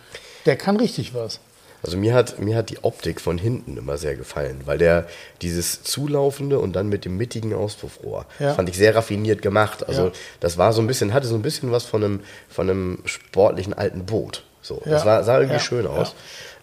der 0.47 0.57
kann 0.57 0.77
richtig 0.77 1.15
was. 1.15 1.41
Also 1.83 1.99
mir 1.99 2.15
hat, 2.15 2.39
mir 2.39 2.57
hat 2.57 2.71
die 2.71 2.83
Optik 2.83 3.21
von 3.21 3.37
hinten 3.37 3.77
immer 3.77 3.99
sehr 3.99 4.15
gefallen, 4.17 4.63
weil 4.65 4.79
der 4.79 5.07
dieses 5.43 5.83
zulaufende 5.83 6.59
und 6.59 6.73
dann 6.75 6.89
mit 6.89 7.05
dem 7.05 7.17
mittigen 7.19 7.53
Auspuffrohr 7.53 8.25
Ja. 8.39 8.55
fand 8.55 8.71
ich 8.71 8.77
sehr 8.79 8.95
raffiniert 8.97 9.43
gemacht. 9.43 9.87
Also 9.87 10.07
Ja. 10.07 10.13
das 10.41 10.57
war 10.57 10.73
so 10.73 10.81
ein 10.81 10.87
bisschen, 10.87 11.13
hatte 11.13 11.27
so 11.27 11.35
ein 11.35 11.43
bisschen 11.43 11.73
was 11.73 11.85
von 11.85 12.03
einem, 12.03 12.21
von 12.49 12.71
einem 12.71 12.99
sportlichen 13.05 13.75
alten 13.75 14.07
Boot. 14.07 14.45
So, 14.63 14.81
das 14.87 15.03
Ja. 15.03 15.07
war, 15.07 15.25
sah 15.25 15.41
irgendwie 15.41 15.61
schön 15.61 15.87
aus. 15.87 16.15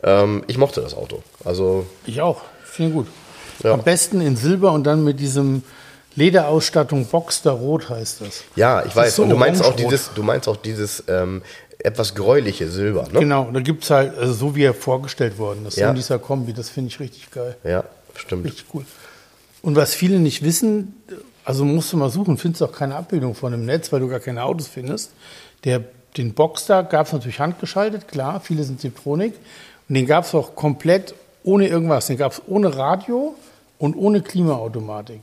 Ähm, 0.01 0.44
ich 0.48 0.58
mochte 0.58 0.82
das 0.82 0.96
Auto. 0.96 1.22
Also 1.46 1.86
Ich 2.08 2.22
auch. 2.22 2.41
Finde 2.63 2.94
gut. 2.94 3.08
Am 3.63 3.84
besten 3.84 4.22
in 4.22 4.38
Silber 4.38 4.72
und 4.72 4.86
dann 4.86 5.03
mit 5.03 5.20
diesem 5.20 5.62
Lederausstattung 6.15 7.05
Boxster 7.05 7.51
Rot 7.51 7.90
heißt 7.90 8.22
das. 8.22 8.44
ja, 8.55 8.79
ich 8.81 8.88
Das 8.88 8.96
weiß. 8.96 9.16
so 9.16 9.24
und 9.24 9.29
du 9.29 9.38
meinst 9.38 9.64
auch 9.64 9.75
dieses, 9.75 10.12
du 10.14 10.24
meinst 10.24 10.48
auch 10.48 10.57
dieses 10.57 11.03
ähm, 11.07 11.42
etwas 11.79 12.14
gräuliche 12.16 12.70
Silber, 12.70 13.07
ne? 13.12 13.20
Genau, 13.20 13.50
da 13.51 13.59
gibt 13.59 13.83
es 13.83 13.90
halt, 13.90 14.18
also 14.18 14.33
so 14.33 14.55
wie 14.55 14.64
er 14.64 14.74
vorgestellt 14.74 15.38
worden 15.40 15.66
ist, 15.66 15.77
Ja. 15.77 15.90
in 15.90 15.96
dieser 15.96 16.20
Kombi, 16.20 16.53
das 16.53 16.70
finde 16.70 16.90
ich 16.90 17.00
richtig 17.00 17.31
geil. 17.31 17.55
Ja, 17.64 17.83
stimmt. 18.16 18.46
Richtig 18.46 18.66
cool. 18.74 18.85
Und 19.64 19.75
was 19.75 19.94
viele 19.94 20.20
nicht 20.20 20.44
wissen, 20.44 21.01
also 21.46 21.66
musst 21.66 21.92
du 21.94 21.98
mal 21.98 22.09
suchen, 22.09 22.38
findest 22.38 22.62
auch 22.64 22.72
keine 22.72 22.96
Abbildung 22.96 23.33
von 23.35 23.53
im 23.53 23.66
Netz, 23.66 23.92
weil 23.92 24.00
du 24.00 24.07
gar 24.07 24.20
keine 24.20 24.44
Autos 24.44 24.68
findest. 24.68 25.12
Der, 25.64 25.81
den 26.18 26.33
Boxster 26.33 26.83
gab 26.83 27.07
es 27.07 27.14
natürlich 27.14 27.40
handgeschaltet, 27.40 28.07
klar, 28.07 28.42
viele 28.42 28.64
sind 28.64 28.81
Ziptronik. 28.81 29.33
Und 29.88 29.96
den 29.96 30.05
gab 30.07 30.25
es 30.25 30.33
auch 30.35 30.55
komplett 30.55 31.14
ohne 31.44 31.68
irgendwas. 31.68 32.07
Den 32.07 32.18
gab 32.18 32.31
es 32.33 32.42
ohne 32.48 32.75
Radio 32.75 33.35
und 33.79 33.96
ohne 33.96 34.22
Klimaautomatik. 34.22 35.22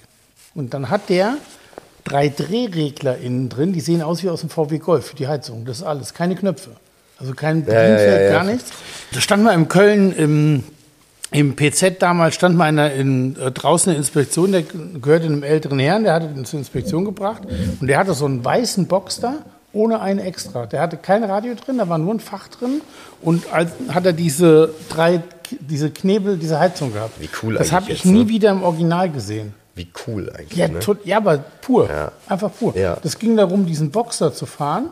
Und 0.54 0.74
dann 0.74 0.90
hat 0.90 1.08
der 1.08 1.36
drei 2.04 2.28
Drehregler 2.28 3.18
innen 3.18 3.48
drin, 3.48 3.72
die 3.72 3.80
sehen 3.80 4.02
aus 4.02 4.22
wie 4.22 4.30
aus 4.30 4.40
dem 4.40 4.50
VW 4.50 4.78
Golf 4.78 5.06
für 5.06 5.16
die 5.16 5.28
Heizung. 5.28 5.64
Das 5.64 5.78
ist 5.78 5.82
alles, 5.84 6.14
keine 6.14 6.34
Knöpfe. 6.36 6.70
Also 7.18 7.34
kein 7.34 7.66
Ja, 7.66 7.72
ja, 7.74 7.80
Bedienfeld, 7.80 8.20
ja, 8.20 8.26
ja. 8.26 8.32
gar 8.32 8.44
nichts. 8.44 8.70
Da 9.12 9.20
stand 9.20 9.42
mal 9.42 9.52
in 9.54 9.68
Köln 9.68 10.12
im, 10.12 10.64
im 11.32 11.56
PZ 11.56 12.00
damals, 12.00 12.36
stand 12.36 12.56
mal 12.56 12.64
einer 12.64 12.92
in, 12.92 13.36
äh, 13.36 13.50
draußen 13.50 13.90
eine 13.90 13.98
Inspektion, 13.98 14.52
der 14.52 14.62
gehörte 14.62 15.26
einem 15.26 15.42
älteren 15.42 15.78
Herrn, 15.78 16.04
der 16.04 16.14
hatte 16.14 16.28
den 16.28 16.44
zur 16.44 16.60
Inspektion 16.60 17.04
gebracht 17.04 17.42
und 17.80 17.86
der 17.88 17.98
hatte 17.98 18.14
so 18.14 18.24
einen 18.24 18.44
weißen 18.44 18.86
Box 18.86 19.20
da, 19.20 19.34
ohne 19.72 20.00
einen 20.00 20.20
extra. 20.20 20.66
Der 20.66 20.80
hatte 20.80 20.96
kein 20.96 21.24
Radio 21.24 21.54
drin, 21.54 21.78
da 21.78 21.88
war 21.88 21.98
nur 21.98 22.14
ein 22.14 22.20
Fach 22.20 22.48
drin 22.48 22.80
und 23.20 23.52
als, 23.52 23.72
hat 23.88 24.06
er 24.06 24.12
diese 24.12 24.72
drei, 24.88 25.20
diese 25.50 25.90
Knebel, 25.90 26.38
diese 26.38 26.58
Heizung 26.60 26.92
gehabt. 26.92 27.20
Wie 27.20 27.28
cool 27.42 27.54
Das 27.54 27.72
habe 27.72 27.90
ich 27.90 28.04
jetzt, 28.04 28.06
nie 28.06 28.24
ne? 28.24 28.28
wieder 28.28 28.50
im 28.50 28.62
Original 28.62 29.10
gesehen. 29.10 29.54
Wie 29.78 29.88
cool 30.06 30.30
eigentlich. 30.30 30.58
Ja, 30.58 30.68
ne? 30.68 30.80
ja 31.04 31.16
aber 31.16 31.38
pur. 31.38 31.88
Ja. 31.88 32.12
Einfach 32.26 32.50
pur. 32.52 32.76
Ja. 32.76 32.98
Das 33.02 33.18
ging 33.18 33.36
darum, 33.36 33.64
diesen 33.64 33.90
Boxer 33.90 34.34
zu 34.34 34.44
fahren. 34.44 34.90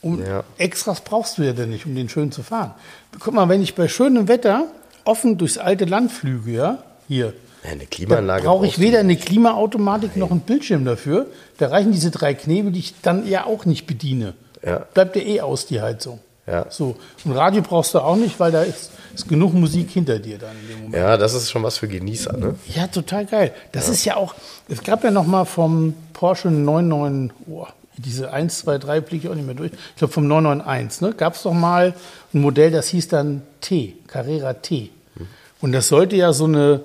Um 0.00 0.24
Ja. 0.24 0.44
Extras 0.58 1.02
brauchst 1.02 1.38
du 1.38 1.42
ja 1.42 1.52
denn 1.52 1.70
nicht, 1.70 1.86
um 1.86 1.94
den 1.94 2.08
schön 2.08 2.32
zu 2.32 2.42
fahren. 2.42 2.72
Guck 3.20 3.34
mal, 3.34 3.48
wenn 3.48 3.62
ich 3.62 3.74
bei 3.74 3.86
schönem 3.86 4.28
Wetter 4.28 4.66
offen 5.04 5.38
durchs 5.38 5.58
alte 5.58 5.84
Land 5.84 6.10
flüge, 6.10 6.52
ja, 6.52 6.78
hier, 7.06 7.34
Ja, 7.62 7.70
eine 7.70 7.86
Klimaanlage 7.86 8.44
brauche 8.44 8.66
ich 8.66 8.78
weder 8.78 9.00
eine 9.00 9.16
Klimaautomatik 9.16 10.16
noch 10.16 10.30
einen 10.30 10.40
Bildschirm 10.40 10.84
dafür. 10.84 11.26
Da 11.58 11.68
reichen 11.68 11.92
diese 11.92 12.10
drei 12.10 12.34
Knebel, 12.34 12.72
die 12.72 12.80
ich 12.80 12.94
dann 13.02 13.26
ja 13.26 13.44
auch 13.44 13.64
nicht 13.66 13.86
bediene. 13.86 14.34
Ja. 14.64 14.78
Bleibt 14.94 15.16
ja 15.16 15.22
eh 15.22 15.40
aus, 15.40 15.66
die 15.66 15.80
Heizung. 15.80 16.20
Ja. 16.46 16.66
So. 16.68 16.96
Und 17.24 17.32
Radio 17.32 17.62
brauchst 17.62 17.94
du 17.94 18.00
auch 18.00 18.16
nicht, 18.16 18.38
weil 18.38 18.52
da 18.52 18.62
ist, 18.62 18.90
ist 19.14 19.28
genug 19.28 19.54
Musik 19.54 19.90
hinter 19.90 20.18
dir 20.18 20.38
dann 20.38 20.56
in 20.62 20.68
dem 20.68 20.76
Moment. 20.76 20.94
Ja, 20.94 21.16
das 21.16 21.34
ist 21.34 21.50
schon 21.50 21.62
was 21.62 21.78
für 21.78 21.88
Genießer, 21.88 22.36
ne? 22.36 22.54
Ja, 22.74 22.86
total 22.86 23.24
geil. 23.26 23.54
Das 23.72 23.88
ist 23.88 24.04
ja 24.04 24.16
auch, 24.16 24.34
es 24.68 24.82
gab 24.82 25.04
ja 25.04 25.10
noch 25.10 25.26
mal 25.26 25.44
vom 25.44 25.94
Porsche 26.12 26.50
99, 26.50 27.36
oh, 27.48 27.66
diese 27.96 28.32
1, 28.32 28.58
2, 28.58 28.78
3 28.78 29.00
blicke 29.00 29.26
ich 29.26 29.30
auch 29.30 29.36
nicht 29.36 29.46
mehr 29.46 29.54
durch. 29.54 29.72
Ich 29.72 29.96
glaube 29.96 30.12
vom 30.12 30.26
991, 30.26 31.00
ne, 31.00 31.14
gab 31.14 31.34
es 31.34 31.42
doch 31.42 31.52
mal 31.52 31.94
ein 32.32 32.40
Modell, 32.40 32.70
das 32.70 32.88
hieß 32.88 33.08
dann 33.08 33.42
T, 33.60 33.94
Carrera 34.06 34.54
T. 34.54 34.90
Und 35.60 35.72
das 35.72 35.88
sollte 35.88 36.16
ja 36.16 36.34
so 36.34 36.44
eine, 36.44 36.80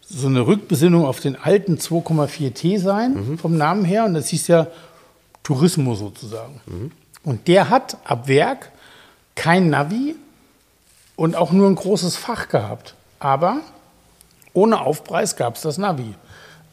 so 0.00 0.26
eine 0.26 0.46
Rückbesinnung 0.46 1.04
auf 1.04 1.20
den 1.20 1.36
alten 1.36 1.76
2,4 1.76 2.54
T 2.54 2.78
sein, 2.78 3.38
vom 3.38 3.58
Namen 3.58 3.84
her. 3.84 4.06
Und 4.06 4.14
das 4.14 4.28
hieß 4.28 4.46
ja 4.48 4.68
Turismo 5.42 5.94
sozusagen. 5.96 6.62
Und 7.24 7.46
der 7.46 7.68
hat 7.68 7.98
ab 8.04 8.28
Werk 8.28 8.70
kein 9.34 9.70
Navi 9.70 10.14
und 11.16 11.36
auch 11.36 11.52
nur 11.52 11.68
ein 11.68 11.74
großes 11.74 12.16
Fach 12.16 12.48
gehabt. 12.48 12.94
Aber 13.18 13.58
ohne 14.52 14.80
Aufpreis 14.80 15.36
gab 15.36 15.56
es 15.56 15.62
das 15.62 15.78
Navi. 15.78 16.14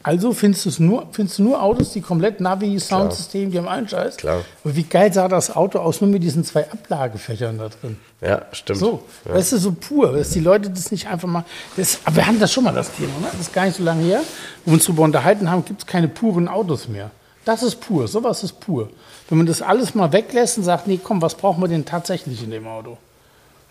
Also 0.02 0.32
findest, 0.32 0.80
nur, 0.80 1.08
findest 1.12 1.38
du 1.38 1.42
nur 1.42 1.62
Autos, 1.62 1.92
die 1.92 2.00
komplett 2.00 2.40
Navi, 2.40 2.80
Soundsystem, 2.80 3.50
die 3.50 3.58
haben 3.58 3.68
allen 3.68 3.86
Scheiß. 3.86 4.16
Klar. 4.16 4.40
Aber 4.64 4.74
wie 4.74 4.82
geil 4.84 5.12
sah 5.12 5.28
das 5.28 5.54
Auto 5.54 5.78
aus, 5.78 6.00
nur 6.00 6.08
mit 6.08 6.22
diesen 6.22 6.42
zwei 6.42 6.70
Ablagefächern 6.70 7.58
da 7.58 7.68
drin. 7.68 7.98
Ja, 8.22 8.46
stimmt. 8.52 8.78
So, 8.78 9.02
Ja. 9.26 9.34
weißt 9.34 9.52
du, 9.52 9.58
so 9.58 9.72
pur, 9.72 10.12
dass 10.12 10.30
die 10.30 10.40
Leute 10.40 10.70
das 10.70 10.90
nicht 10.90 11.06
einfach 11.06 11.28
mal. 11.28 11.44
Das, 11.76 11.98
aber 12.06 12.16
wir 12.16 12.26
hatten 12.26 12.40
das 12.40 12.50
schon 12.50 12.64
mal, 12.64 12.72
das 12.72 12.90
Thema, 12.92 13.12
ne? 13.20 13.28
das 13.30 13.42
ist 13.42 13.52
gar 13.52 13.66
nicht 13.66 13.76
so 13.76 13.82
lange 13.82 14.02
her, 14.04 14.22
wo 14.64 14.70
wir 14.70 14.74
uns 14.74 14.86
darüber 14.86 15.02
unterhalten 15.02 15.50
haben, 15.50 15.66
gibt 15.66 15.82
es 15.82 15.86
keine 15.86 16.08
puren 16.08 16.48
Autos 16.48 16.88
mehr. 16.88 17.10
Das 17.44 17.62
ist 17.62 17.76
pur, 17.80 18.08
sowas 18.08 18.42
ist 18.42 18.58
pur. 18.58 18.88
Wenn 19.30 19.38
man 19.38 19.46
das 19.46 19.62
alles 19.62 19.94
mal 19.94 20.12
weglässt 20.12 20.58
und 20.58 20.64
sagt, 20.64 20.86
nee, 20.86 21.00
komm, 21.02 21.22
was 21.22 21.36
brauchen 21.36 21.62
wir 21.62 21.68
denn 21.68 21.86
tatsächlich 21.86 22.42
in 22.42 22.50
dem 22.50 22.66
Auto? 22.66 22.98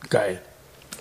Geil. 0.09 0.41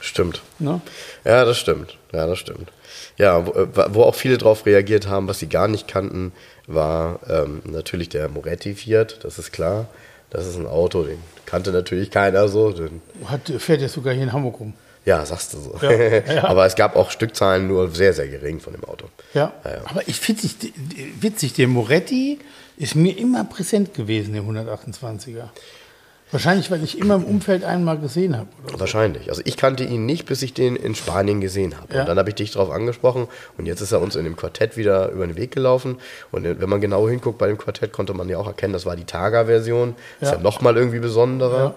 Stimmt. 0.01 0.43
Ne? 0.59 0.81
Ja, 1.25 1.45
das 1.45 1.59
stimmt. 1.59 1.97
Ja, 2.13 2.27
das 2.27 2.39
stimmt. 2.39 2.71
Ja, 3.17 3.47
wo, 3.47 3.53
äh, 3.53 3.95
wo 3.95 4.03
auch 4.03 4.15
viele 4.15 4.37
drauf 4.37 4.67
reagiert 4.67 5.09
haben, 5.09 5.29
was 5.29 5.39
sie 5.39 5.49
gar 5.49 5.69
nicht 5.69 5.89
kannten, 5.89 6.33
war 6.67 7.21
ähm, 7.29 7.63
natürlich 7.65 8.09
der 8.09 8.29
Moretti 8.29 8.75
Fiat, 8.75 9.25
das 9.25 9.39
ist 9.39 9.53
klar. 9.53 9.87
Das 10.31 10.47
ist 10.47 10.57
ein 10.57 10.67
Auto, 10.67 11.05
den 11.05 11.19
kannte 11.47 11.71
natürlich 11.71 12.11
keiner 12.11 12.49
so. 12.49 12.71
Den, 12.71 13.01
Hat, 13.25 13.51
fährt 13.59 13.81
jetzt 13.81 13.95
sogar 13.95 14.13
hier 14.13 14.25
in 14.25 14.33
Hamburg 14.33 14.61
rum. 14.61 14.75
ja, 15.07 15.25
sagst 15.25 15.55
du 15.55 15.59
so. 15.59 15.79
Ja, 15.81 15.91
ja. 16.35 16.45
Aber 16.45 16.67
es 16.67 16.75
gab 16.75 16.97
auch 16.97 17.11
Stückzahlen 17.11 17.67
nur 17.67 17.91
sehr, 17.91 18.13
sehr 18.13 18.29
gering 18.29 18.61
von 18.61 18.75
dem 18.75 18.85
Auto. 18.85 19.07
Ja. 19.33 19.53
Ja, 19.65 19.71
ja. 19.71 19.81
Aber 19.87 20.07
ich 20.07 20.21
finde 20.21 20.43
es 20.47 20.57
witzig, 21.21 21.55
der 21.55 21.69
Moretti 21.69 22.41
ist 22.79 22.95
mir 22.95 23.17
immer 23.19 23.45
präsent 23.45 23.95
gewesen, 23.95 24.33
der 24.35 24.43
128er. 24.43 25.49
Wahrscheinlich, 26.31 26.71
weil 26.71 26.85
ich 26.85 26.99
immer 26.99 27.15
im 27.15 27.25
Umfeld 27.25 27.65
einmal 27.65 27.99
gesehen 27.99 28.37
habe. 28.37 28.49
so. 28.71 28.79
Wahrscheinlich. 28.79 29.31
Also 29.31 29.41
ich 29.47 29.57
kannte 29.57 29.83
ihn 29.85 30.05
nicht, 30.05 30.27
bis 30.27 30.43
ich 30.43 30.53
den 30.53 30.77
in 30.77 30.95
Spanien 30.95 31.41
gesehen 31.41 31.75
habe. 31.81 31.95
Ja. 31.95 32.01
Und 32.03 32.07
dann 32.09 32.19
habe 32.19 32.29
ich 32.29 32.35
dich 32.35 32.51
darauf 32.51 32.71
angesprochen 32.71 33.29
und 33.57 33.65
jetzt 33.65 33.81
ist 33.81 33.93
er 33.93 34.03
uns 34.03 34.15
in 34.15 34.25
dem 34.25 34.37
Quartett 34.37 34.77
wieder 34.77 35.09
über 35.11 35.27
den 35.27 35.37
Weg 35.37 35.53
gelaufen. 35.53 35.97
Und 36.31 36.45
wenn 36.45 36.69
man 36.69 36.83
genau 36.83 37.09
hinguckt 37.09 37.39
bei 37.39 37.47
dem 37.47 37.57
Quartett, 37.57 37.93
konnte 37.95 38.13
man 38.13 38.29
ja 38.29 38.37
auch 38.37 38.47
erkennen, 38.47 38.75
das 38.75 38.85
war 38.85 38.95
die 38.95 39.05
Targa-Version. 39.05 39.95
Ist 40.21 40.29
Ja. 40.33 40.37
ja 40.37 40.41
nochmal 40.43 40.77
irgendwie 40.77 40.99
besonderer. 41.01 41.77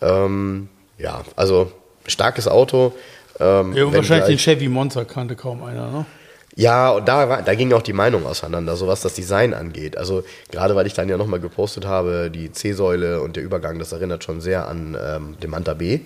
Ja. 0.00 0.24
Ähm, 0.24 0.68
ja, 0.98 1.22
also 1.36 1.70
starkes 2.08 2.48
Auto. 2.48 2.92
Ähm, 3.38 3.72
Ja, 3.72 3.92
wahrscheinlich 3.92 4.26
den 4.26 4.38
Chevy 4.38 4.68
Monza 4.68 5.04
kannte 5.04 5.36
kaum 5.36 5.62
einer, 5.62 5.90
ne? 5.92 6.06
Ja, 6.54 6.90
und 6.90 7.08
da, 7.08 7.28
war, 7.28 7.42
da 7.42 7.54
ging 7.54 7.72
auch 7.72 7.82
die 7.82 7.94
Meinung 7.94 8.26
auseinander, 8.26 8.76
so 8.76 8.86
was 8.86 9.00
das 9.00 9.14
Design 9.14 9.54
angeht. 9.54 9.96
Also 9.96 10.22
gerade 10.50 10.76
weil 10.76 10.86
ich 10.86 10.92
dann 10.92 11.08
ja 11.08 11.16
nochmal 11.16 11.40
gepostet 11.40 11.86
habe, 11.86 12.30
die 12.30 12.52
C-Säule 12.52 13.22
und 13.22 13.36
der 13.36 13.42
Übergang, 13.42 13.78
das 13.78 13.92
erinnert 13.92 14.22
schon 14.22 14.40
sehr 14.42 14.68
an 14.68 14.96
ähm, 15.02 15.36
den 15.42 15.50
Manta 15.50 15.72
B. 15.72 16.00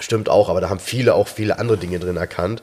Stimmt 0.00 0.28
auch, 0.28 0.48
aber 0.48 0.60
da 0.60 0.70
haben 0.70 0.80
viele 0.80 1.14
auch 1.14 1.28
viele 1.28 1.60
andere 1.60 1.76
Dinge 1.78 2.00
drin 2.00 2.16
erkannt. 2.16 2.62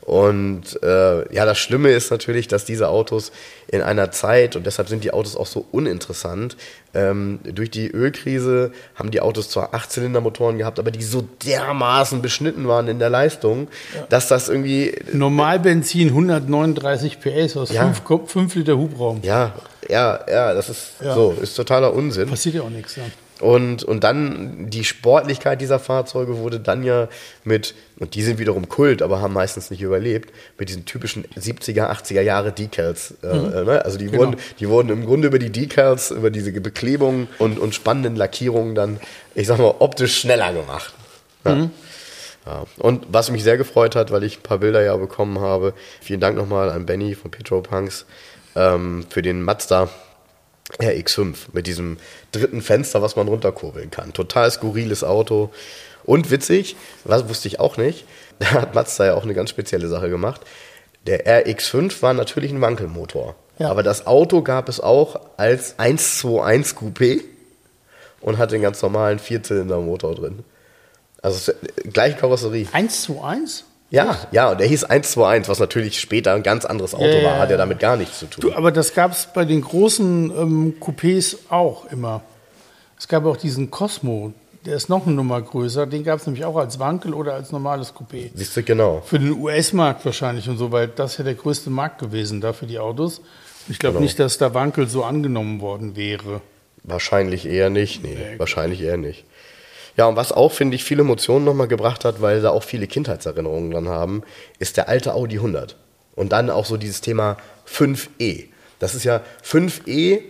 Und 0.00 0.82
äh, 0.82 1.32
ja, 1.32 1.44
das 1.44 1.58
Schlimme 1.58 1.90
ist 1.90 2.10
natürlich, 2.10 2.48
dass 2.48 2.64
diese 2.64 2.88
Autos 2.88 3.30
in 3.68 3.82
einer 3.82 4.10
Zeit, 4.10 4.56
und 4.56 4.66
deshalb 4.66 4.88
sind 4.88 5.04
die 5.04 5.12
Autos 5.12 5.36
auch 5.36 5.46
so 5.46 5.64
uninteressant, 5.70 6.56
ähm, 6.92 7.38
durch 7.44 7.70
die 7.70 7.88
Ölkrise 7.88 8.72
haben 8.96 9.12
die 9.12 9.20
Autos 9.20 9.48
zwar 9.48 9.74
Achtzylindermotoren 9.74 10.58
gehabt, 10.58 10.80
aber 10.80 10.90
die 10.90 11.04
so 11.04 11.26
dermaßen 11.46 12.20
beschnitten 12.20 12.66
waren 12.66 12.88
in 12.88 12.98
der 12.98 13.10
Leistung, 13.10 13.68
dass 14.08 14.26
das 14.26 14.48
irgendwie 14.48 14.92
Normalbenzin 15.12 16.08
139 16.08 17.20
PS 17.20 17.56
aus 17.56 17.72
Ja. 17.72 17.92
5, 18.26 18.54
Liter 18.56 18.76
Hubraum. 18.76 19.20
Ja, 19.22 19.54
ja, 19.88 20.20
ja, 20.28 20.52
das 20.52 20.68
ist 20.68 20.94
Ja. 21.00 21.14
so, 21.14 21.36
ist 21.40 21.54
totaler 21.54 21.94
Unsinn. 21.94 22.28
Passiert 22.28 22.56
ja 22.56 22.62
auch 22.62 22.70
nichts. 22.70 22.96
Ja. 22.96 23.04
Und, 23.42 23.82
und 23.82 24.04
dann 24.04 24.70
die 24.70 24.84
Sportlichkeit 24.84 25.60
dieser 25.60 25.80
Fahrzeuge 25.80 26.38
wurde 26.38 26.60
dann 26.60 26.84
ja 26.84 27.08
mit, 27.42 27.74
und 27.98 28.14
die 28.14 28.22
sind 28.22 28.38
wiederum 28.38 28.68
Kult, 28.68 29.02
aber 29.02 29.20
haben 29.20 29.34
meistens 29.34 29.68
nicht 29.72 29.82
überlebt, 29.82 30.32
mit 30.58 30.68
diesen 30.68 30.84
typischen 30.84 31.24
70er, 31.36 31.90
80er 31.90 32.20
Jahre 32.20 32.52
Decals. 32.52 33.14
Äh, 33.20 33.26
äh, 33.26 33.64
ne? 33.64 33.84
Also 33.84 33.98
die, 33.98 34.12
wurden, 34.12 34.36
die 34.60 34.68
wurden 34.68 34.90
im 34.90 35.04
Grunde 35.04 35.26
über 35.26 35.40
die 35.40 35.50
Decals, 35.50 36.12
über 36.12 36.30
diese 36.30 36.52
Beklebungen 36.52 37.26
und, 37.40 37.58
und 37.58 37.74
spannenden 37.74 38.14
Lackierungen 38.14 38.76
dann, 38.76 39.00
ich 39.34 39.48
sag 39.48 39.58
mal, 39.58 39.74
optisch 39.80 40.20
schneller 40.20 40.52
gemacht. 40.52 40.94
Ja. 41.44 41.68
Ja. 42.46 42.64
Und 42.78 43.06
was 43.08 43.30
mich 43.32 43.42
sehr 43.42 43.56
gefreut 43.56 43.96
hat, 43.96 44.12
weil 44.12 44.22
ich 44.22 44.38
ein 44.38 44.42
paar 44.42 44.58
Bilder 44.58 44.82
ja 44.82 44.96
bekommen 44.96 45.40
habe, 45.40 45.74
vielen 46.00 46.20
Dank 46.20 46.36
nochmal 46.36 46.70
an 46.70 46.86
Benny 46.86 47.16
von 47.16 47.32
Petropunks 47.32 48.06
ähm, 48.54 49.04
für 49.10 49.22
den 49.22 49.42
Mazda 49.42 49.88
RX5 50.78 51.36
mit 51.52 51.66
diesem 51.66 51.98
dritten 52.32 52.62
Fenster, 52.62 53.02
was 53.02 53.16
man 53.16 53.28
runterkurbeln 53.28 53.90
kann. 53.90 54.12
Total 54.12 54.50
skurriles 54.50 55.04
Auto. 55.04 55.50
Und 56.04 56.30
witzig, 56.30 56.76
was 57.04 57.28
wusste 57.28 57.48
ich 57.48 57.60
auch 57.60 57.76
nicht, 57.76 58.04
da 58.38 58.52
hat 58.52 58.74
Mazda 58.74 59.06
ja 59.06 59.14
auch 59.14 59.24
eine 59.24 59.34
ganz 59.34 59.50
spezielle 59.50 59.88
Sache 59.88 60.08
gemacht. 60.08 60.40
Der 61.06 61.26
RX5 61.26 62.02
war 62.02 62.14
natürlich 62.14 62.52
ein 62.52 62.60
Wankelmotor. 62.60 63.34
Ja. 63.58 63.70
Aber 63.70 63.82
das 63.82 64.06
Auto 64.06 64.42
gab 64.42 64.68
es 64.68 64.80
auch 64.80 65.20
als 65.36 65.78
121 65.78 66.76
Coupé 66.76 67.22
und 68.20 68.38
hat 68.38 68.52
den 68.52 68.62
ganz 68.62 68.80
normalen 68.82 69.18
Vierzylindermotor 69.18 70.14
drin. 70.14 70.44
Also 71.20 71.52
ist, 71.52 71.92
gleiche 71.92 72.16
Karosserie. 72.16 72.66
1 72.72 73.02
zu 73.02 73.22
1? 73.22 73.64
Ja, 73.92 74.16
ja, 74.32 74.50
und 74.50 74.58
der 74.58 74.66
hieß 74.66 74.84
121, 74.84 75.48
was 75.50 75.58
natürlich 75.58 76.00
später 76.00 76.32
ein 76.32 76.42
ganz 76.42 76.64
anderes 76.64 76.94
Auto 76.94 77.18
Ja, 77.18 77.24
war, 77.24 77.38
hat 77.38 77.50
ja 77.50 77.58
damit 77.58 77.78
gar 77.78 77.96
nichts 77.98 78.18
zu 78.20 78.26
tun. 78.26 78.40
Du, 78.40 78.54
aber 78.54 78.72
das 78.72 78.94
gab 78.94 79.12
es 79.12 79.28
bei 79.32 79.44
den 79.44 79.60
großen 79.60 80.32
ähm, 80.34 80.74
Coupés 80.80 81.36
auch 81.50 81.84
immer. 81.92 82.22
Es 82.98 83.06
gab 83.06 83.26
auch 83.26 83.36
diesen 83.36 83.70
Cosmo, 83.70 84.32
der 84.64 84.76
ist 84.76 84.88
noch 84.88 85.06
eine 85.06 85.14
Nummer 85.14 85.42
größer. 85.42 85.86
Den 85.86 86.04
gab 86.04 86.20
es 86.20 86.26
nämlich 86.26 86.44
auch 86.46 86.56
als 86.56 86.78
Wankel 86.78 87.12
oder 87.12 87.34
als 87.34 87.52
normales 87.52 87.92
Coupé. 87.94 88.30
Siehst 88.34 88.56
du, 88.56 88.62
genau. 88.62 89.02
Für 89.04 89.18
den 89.18 89.32
US-Markt 89.32 90.04
wahrscheinlich 90.06 90.48
und 90.48 90.56
so, 90.56 90.72
weil 90.72 90.88
das 90.88 91.18
ja 91.18 91.24
der 91.24 91.34
größte 91.34 91.68
Markt 91.68 91.98
gewesen 92.00 92.40
da 92.40 92.54
für 92.54 92.66
die 92.66 92.78
Autos. 92.78 93.20
Ich 93.68 93.78
glaube 93.78 93.94
Genau. 93.94 94.04
nicht, 94.04 94.18
dass 94.18 94.38
der 94.38 94.54
Wankel 94.54 94.88
so 94.88 95.04
angenommen 95.04 95.60
worden 95.60 95.96
wäre. 95.96 96.40
Wahrscheinlich 96.84 97.44
eher 97.46 97.68
nicht, 97.70 98.02
nee, 98.02 98.16
wahrscheinlich 98.38 98.80
eher 98.80 98.96
nicht. 98.96 99.24
Ja, 99.96 100.06
und 100.06 100.16
was 100.16 100.32
auch, 100.32 100.52
finde 100.52 100.74
ich, 100.76 100.84
viele 100.84 101.02
Emotionen 101.02 101.44
nochmal 101.44 101.68
gebracht 101.68 102.04
hat, 102.04 102.20
weil 102.22 102.40
da 102.40 102.50
auch 102.50 102.62
viele 102.62 102.86
Kindheitserinnerungen 102.86 103.70
dran 103.70 103.88
haben, 103.88 104.22
ist 104.58 104.76
der 104.76 104.88
alte 104.88 105.14
Audi 105.14 105.36
100. 105.36 105.76
Und 106.14 106.32
dann 106.32 106.50
auch 106.50 106.64
so 106.64 106.76
dieses 106.76 107.00
Thema 107.00 107.36
5E. 107.68 108.48
Das 108.78 108.94
ist 108.94 109.04
ja, 109.04 109.20
5E 109.44 110.20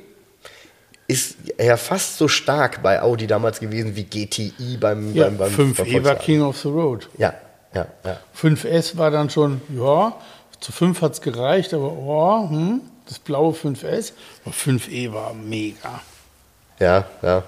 ist 1.07 1.37
ja 1.59 1.77
fast 1.77 2.19
so 2.19 2.29
stark 2.29 2.83
bei 2.83 3.03
Audi 3.03 3.27
damals 3.27 3.61
gewesen 3.61 3.97
wie 3.97 4.05
GTI 4.05 4.79
beim, 4.81 5.15
Ja, 5.15 5.25
beim, 5.25 5.39
beim 5.39 5.53
5E 5.53 5.93
beim 5.95 6.05
war. 6.05 6.15
King 6.17 6.43
of 6.43 6.59
the 6.59 6.69
Road. 6.69 7.09
Ja, 7.19 7.35
ja, 7.75 7.87
ja. 8.05 8.19
5S 8.41 8.97
war 8.97 9.11
dann 9.11 9.31
schon, 9.31 9.61
ja, 9.77 10.15
zu 10.61 10.73
5 10.73 11.03
hat 11.03 11.13
es 11.13 11.21
gereicht, 11.21 11.75
aber 11.75 11.93
oh, 11.93 12.49
hm, 12.49 12.81
das 13.07 13.19
blaue 13.19 13.53
5S. 13.53 14.13
Aber 14.45 14.55
5E 14.55 15.13
war 15.13 15.35
mega. 15.35 16.01
Ja, 16.79 17.05
ja. 17.23 17.43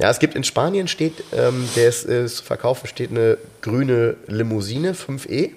Ja, 0.00 0.10
es 0.10 0.18
gibt 0.18 0.34
in 0.34 0.44
Spanien 0.44 0.88
steht, 0.88 1.12
ähm, 1.36 1.68
der 1.76 1.88
ist, 1.88 2.08
äh, 2.08 2.26
zu 2.26 2.42
verkaufen, 2.42 2.86
steht 2.86 3.10
eine 3.10 3.36
grüne 3.60 4.16
Limousine, 4.28 4.94
5E. 4.94 5.50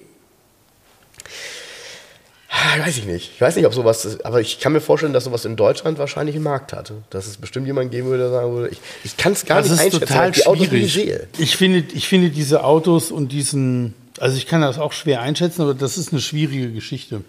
Ah, 2.49 2.79
Weiß 2.85 2.97
ich 2.97 3.05
nicht. 3.05 3.31
Ich 3.33 3.41
weiß 3.41 3.55
nicht, 3.55 3.65
ob 3.65 3.73
sowas 3.73 4.05
ist, 4.05 4.25
aber 4.25 4.39
ich 4.41 4.59
kann 4.59 4.73
mir 4.73 4.81
vorstellen, 4.81 5.13
dass 5.13 5.23
sowas 5.23 5.45
in 5.45 5.55
Deutschland 5.55 5.97
wahrscheinlich 5.97 6.35
einen 6.35 6.43
Markt 6.43 6.71
hat. 6.73 6.91
Dass 7.09 7.25
es 7.25 7.37
bestimmt 7.37 7.65
jemanden 7.67 7.89
geben 7.91 8.07
würde, 8.09 8.23
der 8.23 8.31
sagen 8.31 8.53
würde, 8.53 8.69
ich, 8.69 8.79
ich 9.03 9.17
kann 9.17 9.31
es 9.33 9.45
gar 9.45 9.57
Das 9.59 9.69
nicht 9.71 9.79
ist 9.79 9.85
einschätzen, 9.85 10.07
total 10.07 10.31
die 10.31 10.45
Autos 10.45 10.67
schwierig. 10.67 10.93
sehe. 10.93 11.27
Ich 11.37 11.57
finde, 11.57 11.83
ich 11.93 12.07
finde 12.07 12.29
diese 12.29 12.63
Autos 12.63 13.11
und 13.11 13.31
diesen, 13.31 13.93
also 14.19 14.37
ich 14.37 14.45
kann 14.45 14.61
das 14.61 14.77
auch 14.77 14.91
schwer 14.93 15.21
einschätzen, 15.21 15.61
aber 15.63 15.73
das 15.73 15.97
ist 15.97 16.11
eine 16.11 16.21
schwierige 16.21 16.71
Geschichte. 16.71 17.21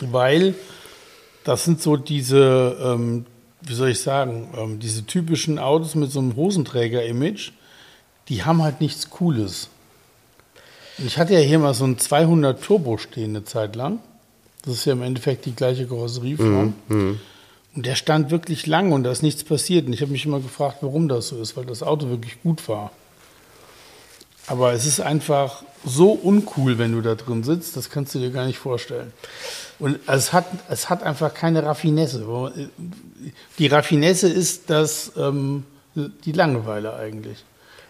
Weil 0.00 0.54
das 1.44 1.64
sind 1.64 1.82
so 1.82 1.96
diese, 1.96 2.76
ähm, 2.82 3.26
wie 3.64 3.74
soll 3.74 3.90
ich 3.90 4.00
sagen, 4.00 4.48
ähm, 4.56 4.78
diese 4.78 5.04
typischen 5.04 5.58
Autos 5.58 5.94
mit 5.94 6.10
so 6.10 6.18
einem 6.18 6.36
Hosenträger-Image, 6.36 7.52
die 8.28 8.44
haben 8.44 8.62
halt 8.62 8.80
nichts 8.80 9.10
Cooles. 9.10 9.68
Und 10.98 11.06
ich 11.06 11.18
hatte 11.18 11.34
ja 11.34 11.40
hier 11.40 11.58
mal 11.58 11.74
so 11.74 11.84
ein 11.84 11.98
200 11.98 12.62
Turbo 12.62 12.98
stehen 12.98 13.30
eine 13.30 13.44
Zeit 13.44 13.76
lang. 13.76 14.00
Das 14.64 14.74
ist 14.74 14.84
ja 14.84 14.92
im 14.92 15.02
Endeffekt 15.02 15.46
die 15.46 15.54
gleiche 15.54 15.86
Karosserieform. 15.86 16.74
Und 17.74 17.86
der 17.86 17.94
stand 17.94 18.30
wirklich 18.30 18.66
lang 18.66 18.92
und 18.92 19.02
da 19.04 19.10
ist 19.10 19.22
nichts 19.22 19.44
passiert. 19.44 19.86
Und 19.86 19.92
ich 19.92 20.02
habe 20.02 20.12
mich 20.12 20.26
immer 20.26 20.40
gefragt, 20.40 20.78
warum 20.82 21.08
das 21.08 21.28
so 21.28 21.40
ist, 21.40 21.56
weil 21.56 21.64
das 21.64 21.82
Auto 21.82 22.08
wirklich 22.10 22.42
gut 22.42 22.68
war. 22.68 22.92
Aber 24.46 24.72
es 24.72 24.86
ist 24.86 25.00
einfach 25.00 25.62
so 25.84 26.12
uncool, 26.12 26.78
wenn 26.78 26.92
du 26.92 27.00
da 27.00 27.14
drin 27.14 27.42
sitzt, 27.44 27.76
das 27.76 27.90
kannst 27.90 28.14
du 28.14 28.18
dir 28.18 28.30
gar 28.30 28.46
nicht 28.46 28.58
vorstellen. 28.58 29.12
Und 29.78 29.98
es 30.06 30.32
hat, 30.32 30.46
es 30.68 30.88
hat 30.90 31.02
einfach 31.02 31.34
keine 31.34 31.64
Raffinesse. 31.64 32.24
Die 33.58 33.66
Raffinesse 33.66 34.28
ist 34.28 34.70
das, 34.70 35.12
ähm, 35.16 35.64
die 35.94 36.32
Langeweile 36.32 36.94
eigentlich. 36.94 37.44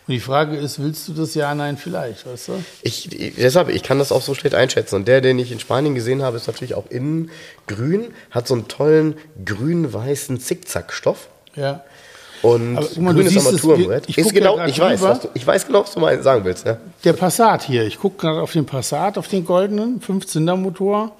Und 0.08 0.14
die 0.14 0.20
Frage 0.20 0.56
ist, 0.56 0.80
willst 0.82 1.06
du 1.06 1.12
das 1.12 1.34
ja, 1.34 1.54
nein, 1.54 1.76
vielleicht, 1.76 2.26
weißt 2.26 2.48
du? 2.48 2.64
Ich, 2.82 3.12
ich- 3.12 3.34
deshalb, 3.36 3.68
ich 3.68 3.82
kann 3.84 3.98
das 3.98 4.10
auch 4.10 4.22
so 4.22 4.34
schlecht 4.34 4.54
einschätzen. 4.54 4.96
Und 4.96 5.06
der, 5.06 5.20
den 5.20 5.38
ich 5.38 5.52
in 5.52 5.60
Spanien 5.60 5.94
gesehen 5.94 6.22
habe, 6.22 6.36
ist 6.36 6.48
natürlich 6.48 6.74
auch 6.74 6.90
innen 6.90 7.30
grün, 7.68 8.12
hat 8.30 8.48
so 8.48 8.54
einen 8.54 8.66
tollen 8.68 9.14
grün-weißen 9.44 10.40
Zickzackstoff. 10.40 11.28
Ja. 11.54 11.84
Und 12.42 12.76
Aber 12.76 12.88
mal, 13.00 13.14
du 13.14 13.22
grünes 13.22 13.46
Armaturenbrett. 13.46 14.08
ich 14.08 14.18
ist 14.18 14.26
ja 14.26 14.32
genau, 14.32 14.64
ich 14.66 14.78
weiß, 14.78 15.20
du, 15.20 15.28
ich 15.34 15.46
weiß 15.46 15.66
genau, 15.66 15.82
was 15.82 15.92
du 15.92 16.00
mal 16.00 16.20
sagen 16.22 16.44
willst. 16.44 16.66
Ja? 16.66 16.76
Der 17.04 17.12
Passat 17.12 17.62
hier, 17.62 17.86
ich 17.86 17.98
gucke 17.98 18.18
gerade 18.18 18.42
auf 18.42 18.52
den 18.52 18.66
Passat, 18.66 19.16
auf 19.16 19.28
den 19.28 19.44
goldenen, 19.44 20.00
5-Zylinder-Motor, 20.00 21.12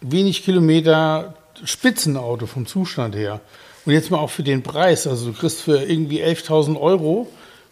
wenig 0.00 0.42
Kilometer, 0.42 1.34
Spitzenauto 1.64 2.46
vom 2.46 2.66
Zustand 2.66 3.14
her. 3.14 3.40
Und 3.84 3.92
jetzt 3.92 4.10
mal 4.10 4.18
auch 4.18 4.30
für 4.30 4.42
den 4.42 4.62
Preis, 4.62 5.06
also 5.06 5.26
du 5.26 5.32
kriegst 5.32 5.60
für 5.60 5.82
irgendwie 5.82 6.22
11.000 6.22 6.80
Euro, 6.80 7.28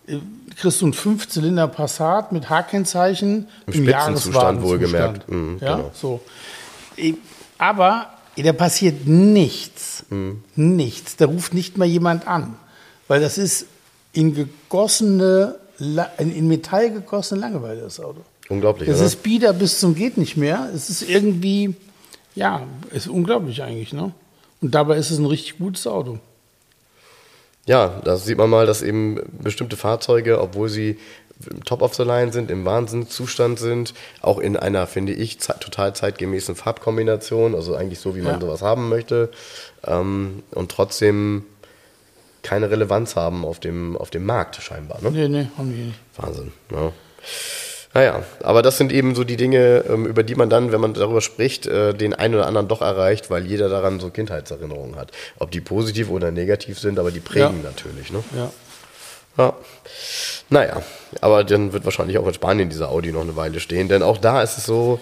äh, 0.07 0.16
kriegst 0.57 0.83
du 0.83 0.87
einen 0.87 0.94
5-Zylinder 0.94 1.68
Passat 1.68 2.33
mit 2.33 2.51
H-Kennzeichen 2.51 3.49
Im 3.66 3.73
im 3.73 3.85
Spitzenzustand 3.85 4.62
wohlgemerkt. 4.62 5.29
Mhm, 5.31 5.59
ja, 5.61 5.77
genau. 5.77 5.90
so. 5.94 6.20
Äh, 6.96 7.14
Aber 7.57 8.09
da 8.36 8.52
passiert 8.52 9.06
nichts. 9.06 10.04
Mhm. 10.10 10.42
Nichts. 10.56 11.16
Da 11.16 11.26
ruft 11.26 11.54
nicht 11.54 11.76
mal 11.76 11.86
jemand 11.86 12.26
an. 12.26 12.56
Weil 13.08 13.20
das 13.20 13.38
ist 13.38 13.66
in 14.12 14.34
gegossene, 14.34 15.56
in 16.18 16.48
Metall 16.48 16.90
gegossene 16.90 17.40
Langeweile, 17.40 17.82
das 17.82 18.00
Auto. 18.00 18.20
Unglaublich, 18.48 18.88
Das 18.88 18.98
oder? 18.98 19.06
ist 19.06 19.22
bieder 19.22 19.52
bis 19.52 19.78
zum 19.78 19.94
geht 19.94 20.16
nicht 20.16 20.36
mehr. 20.36 20.68
Es 20.74 20.90
ist 20.90 21.02
irgendwie, 21.02 21.74
ja, 22.34 22.62
ist 22.92 23.06
unglaublich 23.06 23.62
eigentlich, 23.62 23.92
ne? 23.92 24.12
Und 24.60 24.74
dabei 24.74 24.96
ist 24.96 25.10
es 25.10 25.18
ein 25.18 25.26
richtig 25.26 25.58
gutes 25.58 25.86
Auto. 25.86 26.18
Ja, 27.66 28.00
da 28.04 28.16
sieht 28.16 28.38
man 28.38 28.50
mal, 28.50 28.66
dass 28.66 28.82
eben 28.82 29.20
bestimmte 29.40 29.76
Fahrzeuge, 29.76 30.40
obwohl 30.40 30.68
sie 30.68 30.98
top 31.64 31.83
of 31.83 31.94
the 31.94 32.03
line 32.03 32.33
sind, 32.33 32.50
im 32.50 32.64
Wahnsinnszustand 32.64 33.59
sind, 33.59 33.94
auch 34.20 34.38
in 34.38 34.57
einer, 34.57 34.87
finde 34.87 35.12
ich, 35.12 35.38
total 35.38 35.94
zeitgemäßen 35.94 36.55
Farbkombination, 36.55 37.55
also 37.55 37.74
eigentlich 37.74 37.98
so, 38.00 38.14
wie 38.16 38.20
man 38.22 38.35
Ja. 38.35 38.40
sowas 38.40 38.62
haben 38.62 38.88
möchte, 38.88 39.31
ähm, 39.87 40.42
und 40.53 40.70
trotzdem 40.70 41.44
keine 42.42 42.70
Relevanz 42.70 43.16
haben 43.16 43.44
auf 43.44 43.61
dem, 43.61 43.96
auf 43.96 44.11
dem 44.11 44.24
Markt 44.24 44.57
scheinbar. 44.62 45.00
Ne? 45.03 45.11
Nee, 45.11 45.29
nee, 45.29 45.48
haben 45.59 45.70
die 45.74 45.83
nicht. 45.85 45.98
Wahnsinn. 46.16 46.53
Ja. 46.70 46.92
Naja, 47.92 48.22
aber 48.44 48.62
das 48.62 48.79
sind 48.79 48.92
eben 48.92 49.14
so 49.16 49.24
die 49.24 49.37
Dinge, 49.37 49.85
ähm, 49.88 50.07
über 50.07 50.22
die 50.22 50.37
man 50.37 50.48
dann, 50.48 50.70
wenn 50.70 50.81
man 50.81 50.94
darüber 50.94 51.20
spricht, 51.20 51.66
äh, 51.66 51.92
den 51.92 52.14
einen 52.14 52.37
oder 52.37 52.46
anderen 52.46 52.68
doch 52.68 52.83
erreicht, 52.83 53.31
weil 53.31 53.44
jeder 53.46 53.68
daran 53.68 53.98
so 53.98 54.11
Kindheitserinnerungen 54.11 54.94
hat. 54.96 55.11
Ob 55.40 55.50
die 55.50 55.61
positiv 55.61 56.09
oder 56.09 56.31
negativ 56.31 56.79
sind, 56.79 56.98
aber 57.00 57.11
die 57.11 57.18
prägen 57.20 57.62
Ja. 57.62 57.70
natürlich. 57.70 58.12
Ne? 58.12 58.22
Ja. 58.37 58.53
Ja. 59.37 59.55
Naja, 60.50 60.82
aber 61.20 61.44
dann 61.44 61.72
wird 61.72 61.84
wahrscheinlich 61.84 62.18
auch 62.18 62.26
in 62.26 62.34
Spanien 62.34 62.68
dieser 62.68 62.90
Audi 62.90 63.12
noch 63.12 63.22
eine 63.22 63.36
Weile 63.36 63.60
stehen, 63.60 63.88
denn 63.88 64.02
auch 64.02 64.18
da 64.18 64.42
ist 64.42 64.58
es 64.58 64.66
so, 64.66 65.00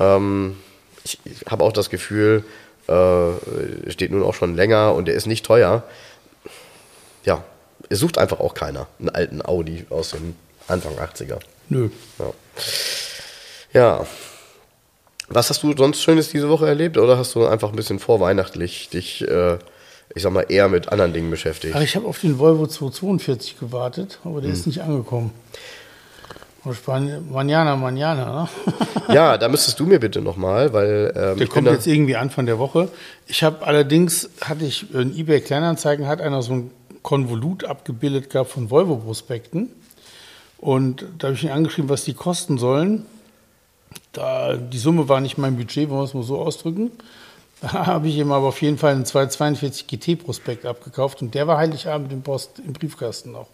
ähm, 0.00 0.56
ich, 1.04 1.18
ich 1.24 1.46
habe 1.48 1.64
auch 1.64 1.72
das 1.72 1.90
Gefühl, 1.90 2.44
äh, 2.88 3.90
steht 3.90 4.10
nun 4.10 4.24
auch 4.24 4.34
schon 4.34 4.56
länger 4.56 4.94
und 4.94 5.06
der 5.06 5.14
ist 5.14 5.26
nicht 5.26 5.46
teuer. 5.46 5.84
Ja, 7.24 7.44
es 7.88 8.00
sucht 8.00 8.18
einfach 8.18 8.40
auch 8.40 8.54
keiner 8.54 8.88
einen 8.98 9.10
alten 9.10 9.42
Audi 9.44 9.86
aus 9.90 10.10
den 10.10 10.34
Anfang 10.66 10.94
80er. 10.98 11.38
Nö. 11.68 11.90
Ja. 12.18 12.32
ja. 13.72 14.06
Was 15.28 15.50
hast 15.50 15.62
du 15.62 15.72
sonst 15.76 16.02
Schönes 16.02 16.30
diese 16.30 16.48
Woche 16.48 16.66
erlebt 16.66 16.98
oder 16.98 17.16
hast 17.16 17.36
du 17.36 17.46
einfach 17.46 17.68
ein 17.68 17.76
bisschen 17.76 18.00
vorweihnachtlich 18.00 18.88
dich, 18.88 19.22
äh, 19.22 19.58
ich 20.14 20.22
sag 20.22 20.32
mal, 20.32 20.46
eher 20.48 20.68
mit 20.68 20.90
anderen 20.90 21.12
Dingen 21.12 21.30
beschäftigt? 21.30 21.74
Ach, 21.76 21.82
ich 21.82 21.96
habe 21.96 22.06
auf 22.06 22.20
den 22.20 22.38
Volvo 22.38 22.66
242 22.66 23.58
gewartet, 23.58 24.18
aber 24.24 24.40
der 24.40 24.50
Hm. 24.50 24.56
ist 24.56 24.66
nicht 24.66 24.82
angekommen. 24.82 25.32
Manana, 26.62 27.74
Manana, 27.74 28.42
ne? 28.42 28.48
Ja, 29.14 29.38
da 29.38 29.48
müsstest 29.48 29.80
du 29.80 29.86
mir 29.86 29.98
bitte 29.98 30.20
nochmal, 30.20 30.72
weil 30.74 31.12
ähm, 31.16 31.38
Der 31.38 31.46
kommt 31.46 31.66
jetzt 31.68 31.86
irgendwie 31.86 32.16
Anfang 32.16 32.44
der 32.46 32.58
Woche. 32.58 32.88
Ich 33.26 33.42
habe 33.42 33.66
allerdings, 33.66 34.28
hatte 34.42 34.66
ich 34.66 34.92
in 34.94 35.16
eBay 35.16 35.40
Kleinanzeigen, 35.40 36.06
hat 36.06 36.20
einer 36.20 36.42
so 36.42 36.52
ein 36.52 36.70
Konvolut 37.02 37.64
abgebildet 37.64 38.28
gehabt 38.28 38.50
von 38.50 38.70
Volvo-Prospekten. 38.70 39.70
Und 40.58 41.06
da 41.18 41.28
habe 41.28 41.36
ich 41.36 41.44
ihn 41.44 41.50
angeschrieben, 41.50 41.88
was 41.88 42.04
die 42.04 42.12
kosten 42.12 42.58
sollen. 42.58 43.06
Da, 44.12 44.56
die 44.56 44.78
Summe 44.78 45.08
war 45.08 45.20
nicht 45.22 45.38
mein 45.38 45.56
Budget, 45.56 45.88
wollen 45.88 46.00
wir 46.00 46.04
es 46.04 46.14
mal 46.14 46.22
so 46.22 46.38
ausdrücken. 46.38 46.90
Da 47.72 47.86
habe 47.86 48.08
ich 48.08 48.16
ihm 48.16 48.32
aber 48.32 48.46
auf 48.46 48.62
jeden 48.62 48.78
Fall 48.78 48.92
einen 48.92 49.04
242 49.04 49.86
GT-Prospekt 49.86 50.64
abgekauft 50.64 51.20
und 51.20 51.34
der 51.34 51.46
war 51.46 51.58
Heiligabend 51.58 52.10
im 52.12 52.22
Post 52.22 52.58
im 52.64 52.72
Briefkasten 52.72 53.32
noch. 53.32 53.48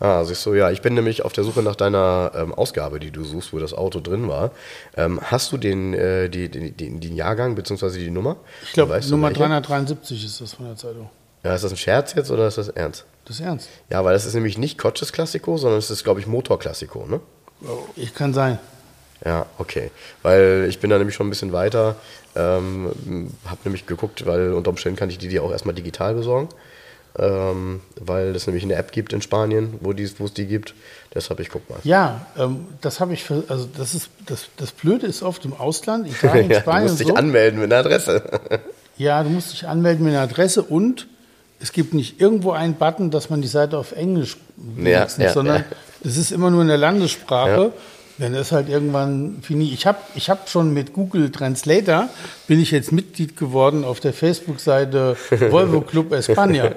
ah, 0.00 0.24
siehst 0.24 0.46
du, 0.46 0.54
ja, 0.54 0.70
ich 0.70 0.80
bin 0.80 0.94
nämlich 0.94 1.24
auf 1.24 1.32
der 1.32 1.44
Suche 1.44 1.62
nach 1.62 1.76
deiner 1.76 2.32
ähm, 2.34 2.54
Ausgabe, 2.54 3.00
die 3.00 3.10
du 3.10 3.22
suchst, 3.22 3.52
wo 3.52 3.58
das 3.58 3.74
Auto 3.74 4.00
drin 4.00 4.28
war. 4.28 4.50
Ähm, 4.96 5.20
hast 5.22 5.52
du 5.52 5.58
den, 5.58 5.92
äh, 5.92 6.30
die, 6.30 6.48
die, 6.48 6.72
den 6.72 7.16
Jahrgang 7.16 7.54
bzw. 7.54 7.98
die 7.98 8.10
Nummer? 8.10 8.36
Ich 8.62 8.72
glaube, 8.72 8.98
Nummer 9.10 9.28
welche? 9.28 9.40
373 9.40 10.24
ist 10.24 10.40
das 10.40 10.54
von 10.54 10.66
der 10.66 10.76
Zeitung. 10.76 11.10
Ja, 11.42 11.54
ist 11.54 11.62
das 11.64 11.72
ein 11.72 11.76
Scherz 11.76 12.14
jetzt 12.14 12.30
oder 12.30 12.48
ist 12.48 12.56
das 12.56 12.68
ernst? 12.68 13.04
Das 13.26 13.36
ist 13.36 13.44
ernst. 13.44 13.68
Ja, 13.90 14.02
weil 14.04 14.14
das 14.14 14.24
ist 14.24 14.34
nämlich 14.34 14.56
nicht 14.56 14.78
Coches 14.78 15.12
Classico, 15.12 15.58
sondern 15.58 15.78
es 15.78 15.90
ist, 15.90 16.02
glaube 16.02 16.20
ich, 16.20 16.26
Motor 16.26 16.58
Classico, 16.58 17.06
ne? 17.06 17.20
Ich 17.96 18.14
kann 18.14 18.32
sein. 18.32 18.58
Ja, 19.24 19.46
okay. 19.58 19.90
Weil 20.22 20.66
ich 20.68 20.80
bin 20.80 20.90
da 20.90 20.98
nämlich 20.98 21.14
schon 21.14 21.26
ein 21.26 21.30
bisschen 21.30 21.52
weiter. 21.52 21.96
Ähm, 22.36 22.90
habe 23.46 23.58
nämlich 23.64 23.86
geguckt, 23.86 24.26
weil 24.26 24.52
unter 24.52 24.70
Umständen 24.70 24.98
kann 24.98 25.08
ich 25.10 25.18
die 25.18 25.28
dir 25.28 25.42
auch 25.42 25.50
erstmal 25.52 25.74
digital 25.74 26.14
besorgen. 26.14 26.48
Ähm, 27.16 27.80
weil 28.00 28.34
es 28.34 28.46
nämlich 28.48 28.64
eine 28.64 28.74
App 28.74 28.90
gibt 28.90 29.12
in 29.12 29.22
Spanien, 29.22 29.74
wo 29.80 29.92
es 29.92 30.34
die 30.34 30.46
gibt. 30.46 30.74
Deshalb, 31.14 31.38
ich 31.38 31.48
guck 31.48 31.70
mal. 31.70 31.78
Ja, 31.84 32.26
ähm, 32.36 32.66
das 32.80 32.98
habe 32.98 33.14
ich, 33.14 33.22
ver- 33.22 33.44
also 33.46 33.68
das 33.78 33.94
ist, 33.94 34.08
das, 34.26 34.48
das 34.56 34.72
Blöde 34.72 35.06
ist 35.06 35.22
oft 35.22 35.44
im 35.44 35.52
Ausland, 35.54 36.08
Italien, 36.08 36.50
Ja, 36.50 36.56
du 36.56 36.62
Spanien 36.62 36.88
musst 36.88 37.00
dich 37.00 37.06
so. 37.06 37.14
anmelden 37.14 37.60
mit 37.60 37.72
einer 37.72 37.80
Adresse. 37.84 38.22
Ja, 38.96 39.24
du 39.24 39.30
musst 39.30 39.52
dich 39.52 39.66
anmelden 39.66 40.04
mit 40.04 40.14
einer 40.14 40.22
Adresse 40.22 40.62
und 40.62 41.08
es 41.60 41.72
gibt 41.72 41.94
nicht 41.94 42.20
irgendwo 42.20 42.52
einen 42.52 42.74
Button, 42.74 43.10
dass 43.10 43.28
man 43.28 43.42
die 43.42 43.48
Seite 43.48 43.76
auf 43.76 43.90
Englisch 43.90 44.36
Ja, 44.76 45.00
benutzen, 45.00 45.22
ja, 45.22 45.32
sondern 45.32 45.56
ja. 45.68 46.08
es 46.08 46.16
ist 46.16 46.30
immer 46.30 46.48
nur 46.50 46.62
in 46.62 46.68
der 46.68 46.76
Landessprache. 46.78 47.72
Dann 48.18 48.34
ist 48.34 48.52
halt 48.52 48.68
irgendwann 48.68 49.38
fini. 49.42 49.72
Ich 49.72 49.86
habe 49.86 49.98
ich 50.14 50.30
hab 50.30 50.48
schon 50.48 50.72
mit 50.72 50.92
Google 50.92 51.32
Translator, 51.32 52.08
bin 52.46 52.60
ich 52.60 52.70
jetzt 52.70 52.92
Mitglied 52.92 53.36
geworden 53.36 53.84
auf 53.84 53.98
der 53.98 54.12
Facebook-Seite 54.12 55.16
Volvo 55.50 55.80
Club 55.80 56.12
España. 56.12 56.70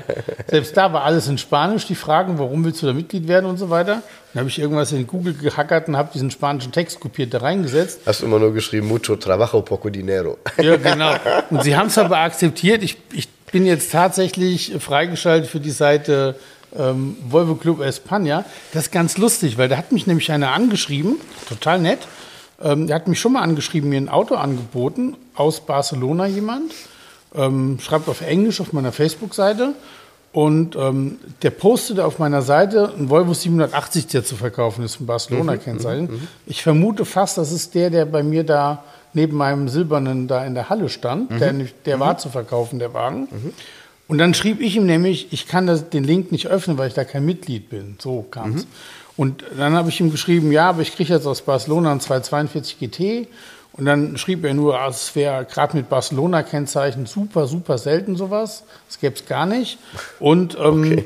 Selbst 0.47 0.75
da 0.75 0.91
war 0.93 1.03
alles 1.03 1.27
in 1.27 1.37
Spanisch, 1.37 1.85
die 1.85 1.95
Fragen, 1.95 2.39
warum 2.39 2.65
willst 2.65 2.81
du 2.81 2.87
da 2.87 2.93
Mitglied 2.93 3.27
werden 3.27 3.45
und 3.45 3.57
so 3.57 3.69
weiter. 3.69 4.01
Dann 4.33 4.41
habe 4.41 4.49
ich 4.49 4.59
irgendwas 4.59 4.91
in 4.91 5.05
Google 5.05 5.33
gehackert 5.33 5.87
und 5.87 5.95
habe 5.95 6.09
diesen 6.11 6.31
spanischen 6.31 6.71
Text 6.71 6.99
kopiert 6.99 7.33
da 7.33 7.39
reingesetzt. 7.39 8.01
Hast 8.05 8.21
du 8.21 8.25
immer 8.25 8.39
nur 8.39 8.53
geschrieben, 8.53 8.87
mucho 8.87 9.15
trabajo, 9.15 9.61
poco 9.61 9.89
dinero. 9.89 10.37
Ja, 10.61 10.75
genau. 10.75 11.13
Und 11.49 11.63
sie 11.63 11.75
haben 11.75 11.87
es 11.87 11.97
aber 11.97 12.17
akzeptiert. 12.17 12.81
Ich, 12.83 12.97
ich 13.13 13.29
bin 13.51 13.65
jetzt 13.65 13.91
tatsächlich 13.91 14.73
freigeschaltet 14.79 15.49
für 15.49 15.59
die 15.59 15.71
Seite 15.71 16.35
ähm, 16.77 17.15
Volvo 17.29 17.55
Club 17.55 17.81
España. 17.81 18.43
Das 18.73 18.83
ist 18.87 18.91
ganz 18.91 19.17
lustig, 19.17 19.57
weil 19.57 19.69
da 19.69 19.77
hat 19.77 19.91
mich 19.91 20.07
nämlich 20.07 20.31
einer 20.31 20.51
angeschrieben, 20.53 21.17
total 21.47 21.79
nett. 21.79 21.99
Ähm, 22.61 22.87
der 22.87 22.95
hat 22.95 23.07
mich 23.07 23.19
schon 23.19 23.33
mal 23.33 23.41
angeschrieben, 23.41 23.89
mir 23.89 23.97
ein 24.01 24.09
Auto 24.09 24.35
angeboten, 24.35 25.15
aus 25.35 25.61
Barcelona 25.61 26.25
jemand. 26.27 26.71
Ähm, 27.35 27.77
schreibt 27.79 28.07
auf 28.09 28.21
Englisch 28.21 28.59
auf 28.61 28.73
meiner 28.73 28.91
Facebook-Seite. 28.91 29.73
Und 30.33 30.75
ähm, 30.75 31.17
der 31.41 31.49
postete 31.51 32.05
auf 32.05 32.19
meiner 32.19 32.41
Seite 32.41 32.93
ein 32.97 33.09
Volvo 33.09 33.33
780, 33.33 34.07
der 34.07 34.23
zu 34.23 34.35
verkaufen 34.35 34.83
ist, 34.83 34.99
ein 34.99 35.05
Barcelona-Kennzeichen. 35.05 36.27
Ich 36.45 36.61
vermute 36.63 37.05
fast, 37.05 37.37
das 37.37 37.51
ist 37.51 37.73
der, 37.75 37.89
der 37.89 38.05
bei 38.05 38.23
mir 38.23 38.43
da 38.43 38.83
neben 39.13 39.35
meinem 39.37 39.67
silbernen 39.67 40.27
da 40.27 40.45
in 40.45 40.53
der 40.53 40.69
Halle 40.69 40.89
stand. 40.89 41.31
Der, 41.39 41.53
nicht- 41.53 41.75
der 41.85 41.99
war 41.99 42.17
zu 42.17 42.29
verkaufen, 42.29 42.77
der 42.77 42.93
Wagen. 42.93 43.27
Und 44.07 44.19
dann 44.19 44.33
schrieb 44.33 44.61
ich 44.61 44.75
ihm 44.77 44.85
nämlich, 44.85 45.27
ich 45.33 45.47
kann 45.47 45.67
das, 45.67 45.89
den 45.89 46.03
Link 46.03 46.31
nicht 46.31 46.47
öffnen, 46.47 46.77
weil 46.77 46.87
ich 46.87 46.93
da 46.93 47.03
kein 47.03 47.25
Mitglied 47.25 47.69
bin. 47.69 47.97
So 47.99 48.21
kam 48.29 48.55
es. 48.55 48.67
Und 49.17 49.43
dann 49.57 49.73
habe 49.73 49.89
ich 49.89 49.99
ihm 49.99 50.11
geschrieben, 50.11 50.51
ja, 50.51 50.69
aber 50.69 50.81
ich 50.81 50.95
kriege 50.95 51.13
jetzt 51.13 51.25
aus 51.25 51.41
Barcelona 51.41 51.91
einen 51.91 51.99
242 51.99 52.79
GT. 52.79 53.27
Und 53.73 53.85
dann 53.85 54.17
schrieb 54.17 54.43
er 54.45 54.53
nur, 54.53 54.79
ah, 54.79 54.87
es 54.87 55.15
wäre 55.15 55.45
gerade 55.45 55.75
mit 55.75 55.89
Barcelona-Kennzeichen 55.89 57.05
super, 57.05 57.47
super 57.47 57.77
selten 57.77 58.15
sowas. 58.15 58.63
Das 58.87 58.99
gäbe 58.99 59.15
es 59.15 59.25
gar 59.25 59.45
nicht. 59.45 59.77
Und 60.19 60.57
ähm, 60.59 61.03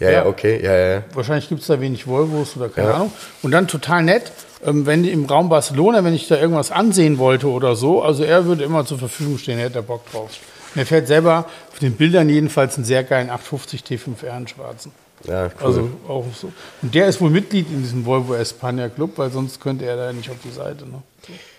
Ja, 0.00 0.10
ja, 0.10 0.10
Ja. 0.10 0.26
okay, 0.26 0.60
ja, 0.62 0.76
ja. 0.76 1.02
wahrscheinlich 1.14 1.48
gibt 1.48 1.60
es 1.60 1.66
da 1.68 1.80
wenig 1.80 2.06
Volvos 2.06 2.56
oder 2.56 2.68
keine 2.68 2.94
Ahnung. 2.94 3.12
Und 3.42 3.52
dann 3.52 3.68
total 3.68 4.02
nett, 4.02 4.32
ähm, 4.64 4.86
wenn 4.86 5.04
im 5.04 5.24
Raum 5.26 5.48
Barcelona, 5.48 6.04
wenn 6.04 6.14
ich 6.14 6.26
da 6.26 6.36
irgendwas 6.36 6.70
ansehen 6.72 7.18
wollte 7.18 7.48
oder 7.48 7.76
so, 7.76 8.02
also 8.02 8.24
er 8.24 8.44
würde 8.46 8.64
immer 8.64 8.84
zur 8.84 8.98
Verfügung 8.98 9.38
stehen, 9.38 9.58
er 9.58 9.66
hätte 9.66 9.74
da 9.74 9.80
Bock 9.82 10.10
drauf. 10.10 10.30
Er 10.74 10.86
fährt 10.86 11.06
selber 11.06 11.46
auf 11.72 11.78
den 11.78 11.92
Bildern 11.92 12.28
jedenfalls 12.28 12.76
einen 12.76 12.84
sehr 12.84 13.04
geilen 13.04 13.30
850 13.30 13.82
T5R 13.82 14.36
in 14.36 14.48
schwarzen. 14.48 14.92
Ja, 15.24 15.46
cool. 15.46 15.66
Also 15.66 15.90
auch 16.08 16.26
so. 16.34 16.52
Und 16.82 16.94
der 16.94 17.06
ist 17.06 17.20
wohl 17.20 17.30
Mitglied 17.30 17.68
in 17.70 17.82
diesem 17.82 18.04
Volvo 18.04 18.34
España 18.34 18.88
Club, 18.88 19.12
weil 19.16 19.30
sonst 19.30 19.60
könnte 19.60 19.86
er 19.86 19.96
da 19.96 20.12
nicht 20.12 20.30
auf 20.30 20.36
die 20.44 20.50
Seite. 20.50 20.84
Ne? 20.84 21.02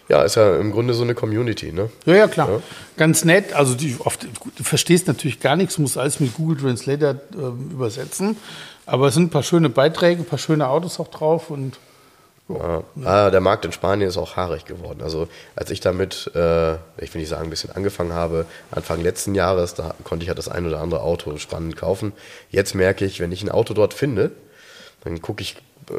ja, 0.07 0.21
ist 0.21 0.35
ja 0.35 0.57
im 0.57 0.71
Grunde 0.71 0.93
so 0.93 1.03
eine 1.03 1.15
Community, 1.15 1.71
ne? 1.71 1.89
Ja, 2.05 2.15
ja, 2.15 2.27
klar. 2.27 2.61
Ganz 2.95 3.25
nett. 3.25 3.53
Also 3.53 3.73
die, 3.73 3.95
oft, 3.99 4.23
du 4.23 4.63
verstehst 4.63 5.07
natürlich 5.07 5.39
gar 5.39 5.55
nichts, 5.55 5.77
musst 5.77 5.97
alles 5.97 6.19
mit 6.19 6.35
Google 6.35 6.57
Translator 6.57 7.15
ähm, 7.33 7.71
übersetzen. 7.71 8.37
Aber 8.85 9.07
es 9.07 9.15
sind 9.15 9.23
ein 9.23 9.29
paar 9.31 9.43
schöne 9.43 9.69
Beiträge, 9.69 10.21
ein 10.21 10.25
paar 10.25 10.37
schöne 10.37 10.67
Autos 10.67 10.99
auch 10.99 11.07
drauf 11.07 11.49
und 11.49 11.79
Ja. 12.47 12.83
Ah, 13.03 13.31
der 13.31 13.41
Markt 13.41 13.65
in 13.65 13.71
Spanien 13.71 14.07
ist 14.07 14.17
auch 14.17 14.35
haarig 14.35 14.65
geworden. 14.65 15.01
Also 15.01 15.27
als 15.55 15.71
ich 15.71 15.79
damit, 15.79 16.29
äh, 16.35 16.73
ich 16.97 17.13
will 17.13 17.21
nicht 17.21 17.29
sagen, 17.29 17.45
ein 17.45 17.49
bisschen 17.49 17.71
angefangen 17.71 18.13
habe, 18.13 18.45
Anfang 18.69 19.01
letzten 19.01 19.33
Jahres, 19.33 19.73
da 19.73 19.95
konnte 20.03 20.23
ich 20.23 20.27
ja 20.27 20.35
das 20.35 20.47
ein 20.47 20.67
oder 20.67 20.79
andere 20.79 21.01
Auto 21.01 21.37
spannend 21.37 21.75
kaufen. 21.75 22.13
Jetzt 22.51 22.75
merke 22.75 23.03
ich, 23.03 23.19
wenn 23.19 23.31
ich 23.31 23.41
ein 23.41 23.49
Auto 23.49 23.73
dort 23.73 23.95
finde, 23.95 24.31
dann 25.03 25.21
gucke 25.23 25.41
ich, 25.41 25.55
äh, 25.89 25.93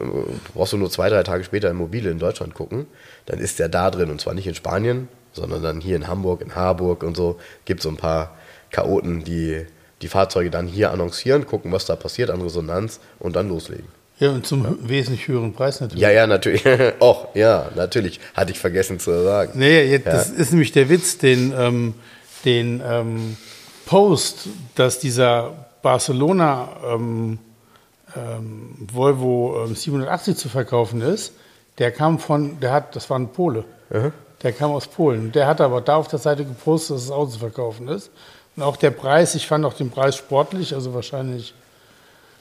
brauchst 0.54 0.72
du 0.72 0.76
nur 0.76 0.90
zwei, 0.90 1.09
drei 1.09 1.24
Tage 1.24 1.42
später 1.42 1.68
in 1.68 1.76
Mobile 1.76 2.11
in 2.11 2.20
Deutschland 2.20 2.54
gucken, 2.54 2.87
dann 3.26 3.40
ist 3.40 3.59
der 3.59 3.68
da 3.68 3.90
drin. 3.90 4.11
Und 4.11 4.20
zwar 4.20 4.35
nicht 4.35 4.46
in 4.46 4.54
Spanien, 4.54 5.09
sondern 5.32 5.64
dann 5.64 5.80
hier 5.80 5.96
in 5.96 6.06
Hamburg, 6.06 6.42
in 6.42 6.54
Harburg 6.54 7.02
und 7.02 7.16
so. 7.16 7.40
Gibt 7.64 7.82
so 7.82 7.88
ein 7.88 7.96
paar 7.96 8.37
Chaoten, 8.70 9.24
die 9.24 9.66
die 10.02 10.09
Fahrzeuge 10.09 10.50
dann 10.50 10.68
hier 10.68 10.92
annoncieren, 10.92 11.46
gucken, 11.46 11.72
was 11.72 11.87
da 11.87 11.96
passiert 11.96 12.30
an 12.30 12.40
Resonanz 12.40 13.00
und 13.18 13.35
dann 13.35 13.48
loslegen. 13.48 13.88
Ja, 14.18 14.31
und 14.31 14.46
zum 14.46 14.88
wesentlich 14.88 15.29
höheren 15.29 15.52
Preis 15.52 15.81
natürlich. 15.81 16.02
Ja, 16.02 16.11
ja, 16.11 16.26
natürlich. 16.26 16.64
Och, 17.00 17.29
ja, 17.35 17.68
natürlich. 17.74 18.18
Hatte 18.35 18.52
ich 18.52 18.59
vergessen 18.59 18.98
zu 18.98 19.22
sagen. 19.22 19.52
Nee, 19.55 19.83
jetzt, 19.85 20.07
das 20.07 20.31
ist 20.31 20.52
nämlich 20.52 20.72
der 20.72 20.88
Witz, 20.88 21.18
den, 21.18 21.52
ähm, 21.57 21.94
den 22.44 22.83
ähm, 22.87 23.37
Post, 23.85 24.48
dass 24.74 25.00
dieser 25.00 25.52
Barcelona 25.83 26.68
ähm, 26.87 27.38
ähm, 28.16 28.74
Volvo 28.90 29.64
ähm, 29.66 29.74
780 29.74 30.37
zu 30.37 30.48
verkaufen 30.48 31.02
ist, 31.02 31.35
der 31.79 31.92
kam 31.92 32.18
von, 32.18 32.59
der 32.61 32.72
hat, 32.72 32.96
das 32.96 33.11
war 33.11 33.18
ein 33.18 33.29
Pole. 33.29 33.64
Der 34.42 34.52
kam 34.52 34.72
aus 34.72 34.88
Polen. 34.88 35.31
Der 35.33 35.46
hat 35.46 35.61
aber 35.61 35.81
da 35.81 35.96
auf 35.96 36.09
der 36.09 36.18
Seite 36.18 36.44
gepostet, 36.44 36.96
dass 36.96 37.07
das 37.07 37.12
Auto 37.12 37.33
zu 37.33 37.38
verkaufen 37.38 37.88
ist. 37.88 38.11
Und 38.57 38.62
auch 38.62 38.76
der 38.76 38.90
Preis, 38.90 39.35
ich 39.35 39.46
fand 39.46 39.64
auch 39.64 39.74
den 39.74 39.90
Preis 39.90 40.16
sportlich, 40.16 40.74
also 40.74 40.94
wahrscheinlich 40.94 41.55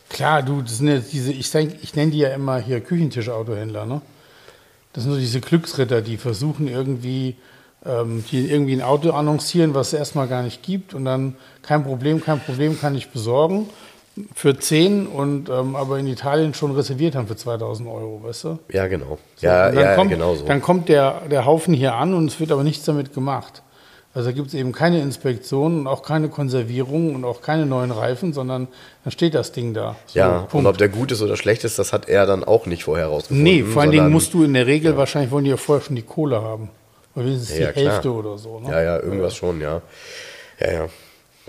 Klar, 0.10 0.44
du, 0.44 0.62
das 0.62 0.78
sind 0.78 0.88
jetzt 0.88 1.14
diese, 1.14 1.32
ich, 1.32 1.50
denk, 1.52 1.76
ich 1.82 1.96
nenne 1.96 2.12
die 2.12 2.20
ja 2.20 2.30
immer 2.30 2.58
hier 2.58 2.80
Küchentisch-Autohändler, 2.82 3.86
ne? 3.86 4.02
Das 4.94 5.04
sind 5.04 5.12
so 5.12 5.20
diese 5.20 5.42
Glücksritter, 5.42 6.02
die 6.02 6.16
versuchen 6.16 6.70
irgendwie, 6.70 7.36
ähm, 7.86 8.24
die 8.32 8.50
irgendwie 8.50 8.74
ein 8.74 8.82
Auto 8.82 9.12
annoncieren, 9.12 9.74
was 9.74 9.88
es 9.88 10.00
erstmal 10.00 10.28
gar 10.28 10.42
nicht 10.42 10.64
gibt 10.64 10.94
und 10.94 11.04
dann 11.04 11.36
kein 11.64 11.84
Problem, 11.84 12.24
kein 12.24 12.40
Problem, 12.40 12.80
kann 12.80 12.96
ich 12.96 13.10
besorgen 13.10 13.70
für 14.34 14.58
10 14.58 15.08
und 15.08 15.50
ähm, 15.50 15.76
aber 15.76 16.00
in 16.00 16.08
Italien 16.08 16.54
schon 16.54 16.74
reserviert 16.74 17.16
haben 17.16 17.28
für 17.28 17.36
2000 17.36 17.90
Euro, 17.90 18.22
weißt 18.24 18.44
du? 18.46 18.60
Ja, 18.72 18.88
genau. 18.88 19.18
So, 19.36 19.48
ja, 19.48 19.74
ja, 19.74 19.96
kommt, 19.96 20.12
genau 20.12 20.36
so. 20.36 20.46
Dann 20.46 20.62
kommt 20.62 20.88
der, 20.88 21.24
der 21.30 21.46
Haufen 21.46 21.74
hier 21.74 21.96
an 21.96 22.14
und 22.14 22.28
es 22.28 22.40
wird 22.40 22.52
aber 22.52 22.64
nichts 22.64 22.86
damit 22.86 23.14
gemacht. 23.14 23.62
Also 24.16 24.30
da 24.30 24.34
gibt 24.34 24.48
es 24.48 24.54
eben 24.54 24.72
keine 24.72 25.02
Inspektion 25.02 25.80
und 25.80 25.88
auch 25.88 26.02
keine 26.02 26.30
Konservierung 26.30 27.16
und 27.16 27.26
auch 27.26 27.42
keine 27.42 27.66
neuen 27.66 27.92
Reifen, 27.92 28.32
sondern 28.32 28.70
dann 29.04 29.12
steht 29.12 29.36
das 29.36 29.52
Ding 29.52 29.74
da. 29.74 29.98
So, 30.06 30.18
ja, 30.18 30.40
und 30.40 30.50
Punkt. 30.50 30.68
ob 30.68 30.78
der 30.78 30.88
gut 30.88 31.12
ist 31.12 31.22
oder 31.22 31.36
schlecht 31.36 31.66
ist, 31.66 31.78
das 31.78 31.92
hat 31.92 32.08
er 32.08 32.26
dann 32.26 32.46
auch 32.46 32.66
nicht 32.66 32.86
vorher 32.86 33.08
rausgefunden. 33.08 33.44
Nee, 33.44 33.64
vor 33.64 33.82
allen 33.82 33.92
Dingen 33.92 34.10
musst 34.10 34.34
du 34.34 34.46
in 34.46 34.54
der 34.54 34.68
Regel, 34.68 34.96
wahrscheinlich 34.96 35.32
wollen 35.32 35.44
die 35.44 35.50
ja 35.50 35.58
vorher 35.58 35.84
schon 35.84 35.98
die 35.98 36.02
Kohle 36.02 36.42
haben. 36.42 36.70
Oder 37.14 37.26
wenigstens 37.26 37.58
Ja, 37.58 37.68
die 37.68 37.74
klar. 37.74 37.92
Hälfte 37.92 38.14
oder 38.14 38.38
so. 38.38 38.62
Ne? 38.62 38.72
Ja, 38.72 38.82
ja, 38.82 39.00
irgendwas 39.02 39.36
schon, 39.36 39.60
ja. 39.60 39.82
Ja, 40.62 40.72
ja. 40.72 40.90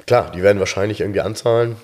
Klar, 0.05 0.33
die 0.35 0.43
werden 0.43 0.59
wahrscheinlich 0.59 1.01
irgendwie 1.01 1.21
anzahlen. 1.21 1.77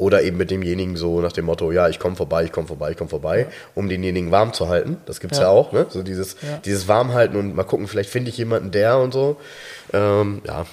Oder 0.00 0.22
eben 0.22 0.38
mit 0.38 0.50
demjenigen 0.50 0.96
so 0.96 1.20
nach 1.20 1.32
dem 1.32 1.44
Motto, 1.44 1.72
ja, 1.72 1.86
ich 1.90 1.98
komme 1.98 2.16
vorbei, 2.16 2.44
ich 2.44 2.52
komme 2.52 2.66
vorbei, 2.66 2.92
ich 2.92 2.96
komme 2.96 3.10
vorbei, 3.10 3.48
um 3.74 3.86
denjenigen 3.86 4.30
warm 4.30 4.54
zu 4.54 4.68
halten. 4.68 4.96
Das 5.04 5.20
gibt's 5.20 5.36
ja, 5.36 5.44
Ja. 5.44 5.50
auch, 5.50 5.72
ne? 5.72 5.84
So 5.90 6.02
dieses, 6.02 6.36
dieses 6.64 6.88
Warmhalten 6.88 7.36
und 7.36 7.54
mal 7.54 7.64
gucken, 7.64 7.86
vielleicht 7.86 8.08
finde 8.08 8.30
ich 8.30 8.38
jemanden, 8.38 8.70
der 8.70 8.96
und 8.96 9.12
so. 9.12 9.36
Ähm, 9.92 10.40
ja. 10.46 10.64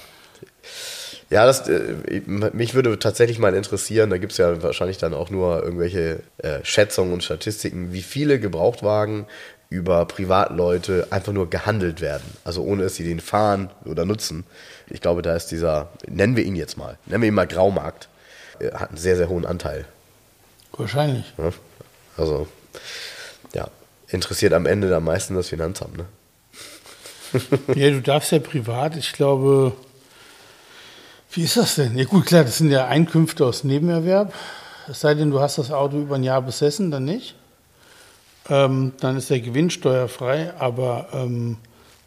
Ja, 1.28 1.44
das, 1.44 1.68
äh, 1.68 1.78
mich 2.26 2.72
würde 2.72 2.98
tatsächlich 2.98 3.38
mal 3.38 3.52
interessieren, 3.54 4.08
da 4.08 4.16
gibt's 4.16 4.38
ja 4.38 4.62
wahrscheinlich 4.62 4.96
dann 4.96 5.12
auch 5.12 5.28
nur 5.28 5.62
irgendwelche 5.62 6.20
äh, 6.38 6.60
Schätzungen 6.62 7.12
und 7.12 7.22
Statistiken, 7.22 7.92
wie 7.92 8.00
viele 8.00 8.40
Gebrauchtwagen 8.40 9.26
über 9.68 10.06
Privatleute 10.06 11.08
einfach 11.10 11.34
nur 11.34 11.50
gehandelt 11.50 12.00
werden. 12.00 12.24
Also 12.44 12.62
ohne 12.62 12.84
dass 12.84 12.94
sie 12.94 13.04
den 13.04 13.20
fahren 13.20 13.68
oder 13.84 14.06
nutzen. 14.06 14.44
Ich 14.88 15.02
glaube, 15.02 15.20
da 15.20 15.36
ist 15.36 15.48
dieser, 15.48 15.90
nennen 16.08 16.34
wir 16.34 16.44
ihn 16.44 16.56
jetzt 16.56 16.78
mal, 16.78 16.96
nennen 17.04 17.20
wir 17.20 17.28
ihn 17.28 17.34
mal 17.34 17.46
Graumarkt, 17.46 18.08
hat 18.74 18.90
einen 18.90 18.98
sehr, 18.98 19.16
sehr 19.16 19.28
hohen 19.28 19.46
Anteil. 19.46 19.84
Wahrscheinlich. 20.72 21.32
Ne? 21.38 21.52
Also, 22.16 22.46
ja, 23.54 23.68
interessiert 24.08 24.52
am 24.52 24.66
Ende 24.66 24.94
am 24.94 25.04
meisten 25.04 25.34
das 25.34 25.48
Finanzamt. 25.48 25.96
Ne? 25.96 26.06
Ja, 27.74 27.90
du 27.90 28.00
darfst 28.00 28.32
ja 28.32 28.38
privat, 28.38 28.96
ich 28.96 29.12
glaube, 29.12 29.74
wie 31.32 31.44
ist 31.44 31.58
das 31.58 31.74
denn? 31.74 31.96
Ja 31.96 32.04
gut, 32.04 32.26
klar, 32.26 32.44
das 32.44 32.58
sind 32.58 32.70
ja 32.70 32.86
Einkünfte 32.86 33.44
aus 33.44 33.64
Nebenerwerb. 33.64 34.32
Es 34.88 35.00
sei 35.00 35.12
denn, 35.14 35.30
du 35.30 35.40
hast 35.40 35.58
das 35.58 35.70
Auto 35.70 35.98
über 35.98 36.14
ein 36.14 36.22
Jahr 36.22 36.40
besessen, 36.40 36.90
dann 36.90 37.04
nicht. 37.04 37.34
Ähm, 38.48 38.92
dann 39.00 39.18
ist 39.18 39.28
der 39.28 39.40
Gewinn 39.40 39.68
steuerfrei. 39.68 40.54
Aber 40.58 41.08
ähm, 41.12 41.58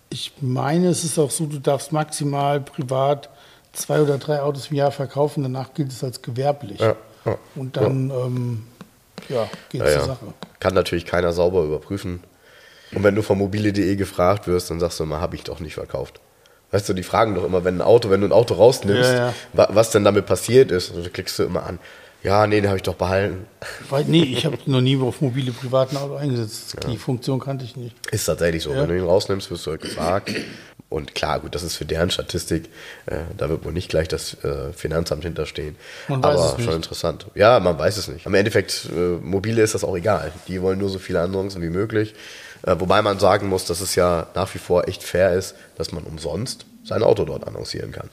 ich 0.09 0.33
meine, 0.41 0.89
es 0.89 1.03
ist 1.03 1.19
auch 1.19 1.29
so, 1.29 1.45
du 1.45 1.59
darfst 1.59 1.91
maximal 1.91 2.59
privat 2.59 3.29
zwei 3.73 4.01
oder 4.01 4.17
drei 4.17 4.41
Autos 4.41 4.67
im 4.71 4.77
Jahr 4.77 4.91
verkaufen. 4.91 5.43
Danach 5.43 5.73
gilt 5.73 5.91
es 5.91 6.03
als 6.03 6.21
gewerblich. 6.21 6.79
Ja, 6.79 6.95
ja, 7.25 7.37
Und 7.55 7.77
dann 7.77 8.09
ähm, 8.09 8.63
ja, 9.29 9.49
geht 9.69 9.81
Ja, 9.81 9.87
es 9.87 9.93
ja. 9.93 9.99
zur 9.99 10.07
Sache. 10.07 10.25
Kann 10.59 10.73
natürlich 10.73 11.05
keiner 11.05 11.31
sauber 11.33 11.63
überprüfen. 11.63 12.23
Und 12.93 13.03
wenn 13.03 13.15
du 13.15 13.21
von 13.21 13.37
mobile.de 13.37 13.95
gefragt 13.95 14.47
wirst, 14.47 14.69
dann 14.69 14.79
sagst 14.79 14.99
du 14.99 15.03
immer, 15.03 15.21
habe 15.21 15.35
ich 15.35 15.43
doch 15.43 15.59
nicht 15.59 15.75
verkauft. 15.75 16.19
Weißt 16.71 16.87
du, 16.89 16.93
die 16.93 17.03
fragen 17.03 17.35
doch 17.35 17.43
immer, 17.45 17.63
wenn 17.63 17.77
ein 17.77 17.81
Auto, 17.81 18.09
wenn 18.09 18.21
du 18.21 18.27
ein 18.27 18.31
Auto 18.33 18.53
rausnimmst, 18.55 19.09
Ja, 19.11 19.27
ja. 19.27 19.33
wa- 19.53 19.69
was 19.71 19.91
denn 19.91 20.03
damit 20.03 20.25
passiert 20.25 20.71
ist. 20.71 20.91
Und 20.91 21.03
dann 21.05 21.13
klickst 21.13 21.37
du 21.39 21.43
immer 21.43 21.65
an. 21.65 21.79
Ja, 22.23 22.45
nee, 22.45 22.61
den 22.61 22.67
habe 22.67 22.77
ich 22.77 22.83
doch 22.83 22.93
behalten. 22.95 23.47
Weil, 23.89 24.05
nee, 24.05 24.21
ich 24.23 24.45
habe 24.45 24.55
noch 24.67 24.79
nie 24.81 24.95
auf 25.01 25.21
mobile 25.21 25.51
privaten 25.53 25.97
Auto 25.97 26.15
eingesetzt. 26.15 26.75
Die 26.87 26.97
Funktion 26.97 27.39
kannte 27.39 27.65
ich 27.65 27.75
nicht. 27.75 27.95
Ist 28.11 28.25
tatsächlich 28.25 28.61
so. 28.61 28.71
Ja. 28.73 28.81
Wenn 28.81 28.89
du 28.89 28.97
ihn 28.97 29.03
rausnimmst, 29.05 29.49
wirst 29.49 29.65
du 29.65 29.71
halt 29.71 29.81
gefragt. 29.81 30.29
Und 30.91 31.15
klar, 31.15 31.39
gut, 31.39 31.55
das 31.55 31.63
ist 31.63 31.77
für 31.77 31.85
deren 31.85 32.11
Statistik. 32.11 32.65
Äh, 33.05 33.19
da 33.37 33.47
wird 33.47 33.63
wohl 33.63 33.71
nicht 33.71 33.87
gleich 33.87 34.09
das 34.09 34.43
äh, 34.43 34.73
Finanzamt 34.73 35.23
hinterstehen. 35.23 35.77
Man 36.09 36.21
weiß 36.21 36.37
Aber 36.37 36.55
es 36.59 36.65
schon 36.65 36.73
interessant. 36.75 37.27
Ja, 37.33 37.61
man 37.61 37.79
weiß 37.79 37.95
es 37.95 38.09
nicht. 38.09 38.27
Am 38.27 38.33
Endeffekt, 38.33 38.89
äh, 38.93 39.17
mobile 39.21 39.61
ist 39.61 39.73
das 39.73 39.85
auch 39.85 39.95
egal. 39.95 40.33
Die 40.49 40.61
wollen 40.61 40.79
nur 40.79 40.89
so 40.89 40.99
viele 40.99 41.21
Annoncen 41.21 41.61
wie 41.61 41.69
möglich. 41.69 42.13
Äh, 42.63 42.75
wobei 42.77 43.01
man 43.01 43.19
sagen 43.19 43.47
muss, 43.47 43.63
dass 43.63 43.79
es 43.79 43.95
ja 43.95 44.27
nach 44.35 44.53
wie 44.53 44.59
vor 44.59 44.89
echt 44.89 45.01
fair 45.01 45.33
ist, 45.33 45.55
dass 45.77 45.93
man 45.93 46.03
umsonst 46.03 46.65
sein 46.83 47.03
Auto 47.03 47.23
dort 47.23 47.47
annoncieren 47.47 47.93
kann. 47.93 48.09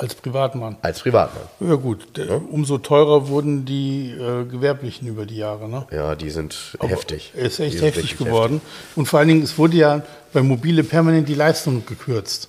Als 0.00 0.14
Privatmann. 0.14 0.76
Als 0.80 1.00
Privatmann. 1.00 1.44
Ja 1.60 1.74
gut, 1.74 2.16
der, 2.16 2.40
umso 2.50 2.78
teurer 2.78 3.28
wurden 3.28 3.66
die 3.66 4.10
äh, 4.12 4.44
Gewerblichen 4.44 5.06
über 5.08 5.26
die 5.26 5.36
Jahre. 5.36 5.68
Ne? 5.68 5.86
Ja, 5.92 6.14
die 6.14 6.30
sind 6.30 6.56
heftig. 6.80 7.32
Ist 7.34 7.60
echt 7.60 7.82
heftig 7.82 8.16
geworden. 8.16 8.62
Und 8.96 9.06
vor 9.06 9.18
allen 9.18 9.28
Dingen, 9.28 9.42
es 9.42 9.58
wurde 9.58 9.76
ja 9.76 10.02
bei 10.32 10.42
Mobile 10.42 10.84
permanent 10.84 11.28
die 11.28 11.34
Leistung 11.34 11.84
gekürzt. 11.84 12.48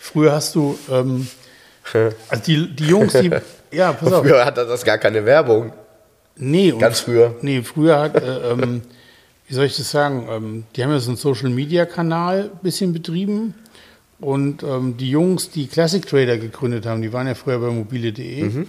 Früher 0.00 0.32
hast 0.32 0.54
du, 0.54 0.78
ähm, 0.90 1.28
also 2.28 2.42
die, 2.46 2.74
die 2.74 2.86
Jungs, 2.86 3.12
die, 3.12 3.30
ja, 3.70 3.92
pass 3.92 4.10
auf. 4.12 4.24
Früher 4.24 4.44
hatte 4.44 4.64
das 4.66 4.82
gar 4.84 4.96
keine 4.96 5.24
Werbung. 5.26 5.72
Nee, 6.36 6.72
und- 6.72 6.78
Ganz 6.78 7.00
früher. 7.00 7.34
Nee, 7.42 7.62
früher 7.62 7.98
hat, 8.00 8.14
äh, 8.14 8.52
ähm, 8.52 8.80
wie 9.46 9.54
soll 9.54 9.66
ich 9.66 9.76
das 9.76 9.90
sagen, 9.90 10.26
ähm, 10.30 10.64
die 10.74 10.82
haben 10.84 10.90
ja 10.90 10.98
so 11.00 11.10
einen 11.10 11.16
Social-Media-Kanal 11.18 12.50
ein 12.54 12.58
bisschen 12.62 12.92
betrieben. 12.94 13.54
Und 14.20 14.62
ähm, 14.64 14.96
die 14.96 15.10
Jungs, 15.10 15.50
die 15.50 15.66
Classic 15.68 16.04
Trader 16.04 16.38
gegründet 16.38 16.86
haben, 16.86 17.02
die 17.02 17.12
waren 17.12 17.26
ja 17.28 17.34
früher 17.34 17.58
bei 17.60 17.68
mobile.de. 17.68 18.42
Und 18.42 18.66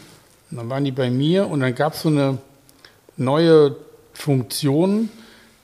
dann 0.51 0.69
waren 0.69 0.83
die 0.83 0.91
bei 0.91 1.09
mir 1.09 1.47
und 1.47 1.61
dann 1.61 1.73
gab 1.73 1.93
es 1.93 2.01
so 2.01 2.09
eine 2.09 2.37
neue 3.17 3.75
Funktion, 4.13 5.09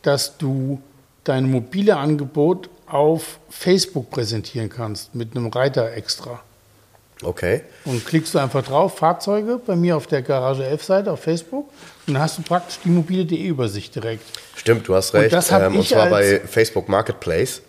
dass 0.02 0.38
du 0.38 0.82
dein 1.24 1.50
mobile 1.50 1.98
Angebot 1.98 2.70
auf 2.88 3.40
Facebook 3.50 4.10
präsentieren 4.12 4.70
kannst 4.70 5.14
mit 5.16 5.36
einem 5.36 5.48
Reiter 5.48 5.92
extra. 5.94 6.40
Okay. 7.24 7.62
Und 7.86 8.06
klickst 8.06 8.36
du 8.36 8.40
einfach 8.40 8.64
drauf, 8.64 8.98
Fahrzeuge, 8.98 9.60
bei 9.66 9.76
mir 9.76 9.96
auf 9.98 10.06
der 10.06 10.22
Garage 10.22 10.66
11 10.66 10.84
Seite 10.84 11.12
auf 11.12 11.22
Facebook. 11.22 11.70
Und 12.08 12.14
dann 12.14 12.22
hast 12.22 12.38
du 12.38 12.42
praktisch 12.44 12.80
die 12.84 12.90
mobile.de 12.90 13.42
Übersicht 13.42 13.96
direkt. 13.96 14.24
Stimmt, 14.56 14.88
du 14.88 14.96
hast 14.96 15.14
Und 15.14 15.22
recht. 15.22 15.34
das 15.34 15.52
ähm, 15.52 15.74
und 15.76 15.80
ich 15.80 15.90
zwar 15.90 16.04
als- 16.04 16.12
bei 16.12 16.40
Facebook 16.42 16.90
Marketplace. 16.90 17.62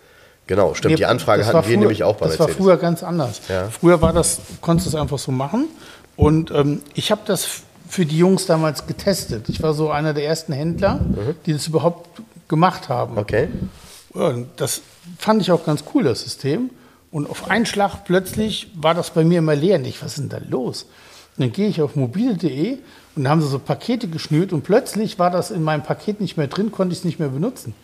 Genau, 0.46 0.74
stimmt. 0.74 0.92
Nee, 0.92 0.96
die 0.96 1.06
Anfrage 1.06 1.44
hatten 1.44 1.56
wir 1.56 1.62
früher- 1.62 1.76
nämlich 1.78 2.04
auch 2.04 2.16
bei 2.16 2.26
Das 2.28 2.38
war 2.38 2.48
früher 2.48 2.76
ganz 2.76 3.02
anders. 3.02 3.40
Ja. 3.48 3.68
Früher 3.68 4.00
war 4.00 4.12
das, 4.12 4.38
konntest 4.60 4.86
du 4.86 4.96
es 4.96 5.00
einfach 5.00 5.18
so 5.18 5.32
machen. 5.32 5.66
Und 6.16 6.50
ähm, 6.50 6.82
ich 6.94 7.10
habe 7.10 7.22
das 7.26 7.46
für 7.88 8.06
die 8.06 8.18
Jungs 8.18 8.46
damals 8.46 8.86
getestet. 8.86 9.48
Ich 9.48 9.62
war 9.62 9.74
so 9.74 9.90
einer 9.90 10.14
der 10.14 10.24
ersten 10.26 10.52
Händler, 10.52 11.00
die 11.46 11.52
das 11.52 11.66
überhaupt 11.66 12.08
gemacht 12.48 12.88
haben. 12.88 13.12
Mhm. 13.12 13.18
Okay. 13.18 13.48
Und 14.10 14.48
das 14.56 14.82
fand 15.18 15.42
ich 15.42 15.50
auch 15.52 15.64
ganz 15.64 15.84
cool, 15.94 16.04
das 16.04 16.22
System. 16.22 16.70
Und 17.10 17.28
auf 17.30 17.50
einen 17.50 17.66
Schlag 17.66 18.04
plötzlich 18.04 18.70
war 18.74 18.94
das 18.94 19.10
bei 19.10 19.24
mir 19.24 19.38
immer 19.38 19.54
leer. 19.54 19.76
Und 19.78 19.84
ich, 19.86 20.02
was 20.02 20.12
ist 20.12 20.18
denn 20.18 20.28
da 20.28 20.38
los? 20.48 20.86
Und 21.36 21.44
dann 21.44 21.52
gehe 21.52 21.68
ich 21.68 21.82
auf 21.82 21.96
mobile.de 21.96 22.78
und 23.14 23.24
da 23.24 23.30
haben 23.30 23.42
sie 23.42 23.48
so 23.48 23.58
Pakete 23.58 24.08
geschnürt 24.08 24.52
und 24.52 24.62
plötzlich 24.62 25.18
war 25.18 25.30
das 25.30 25.50
in 25.50 25.62
meinem 25.62 25.82
Paket 25.82 26.20
nicht 26.20 26.36
mehr 26.36 26.46
drin, 26.46 26.72
konnte 26.72 26.92
ich 26.92 27.00
es 27.00 27.04
nicht 27.04 27.18
mehr 27.18 27.28
benutzen. 27.28 27.74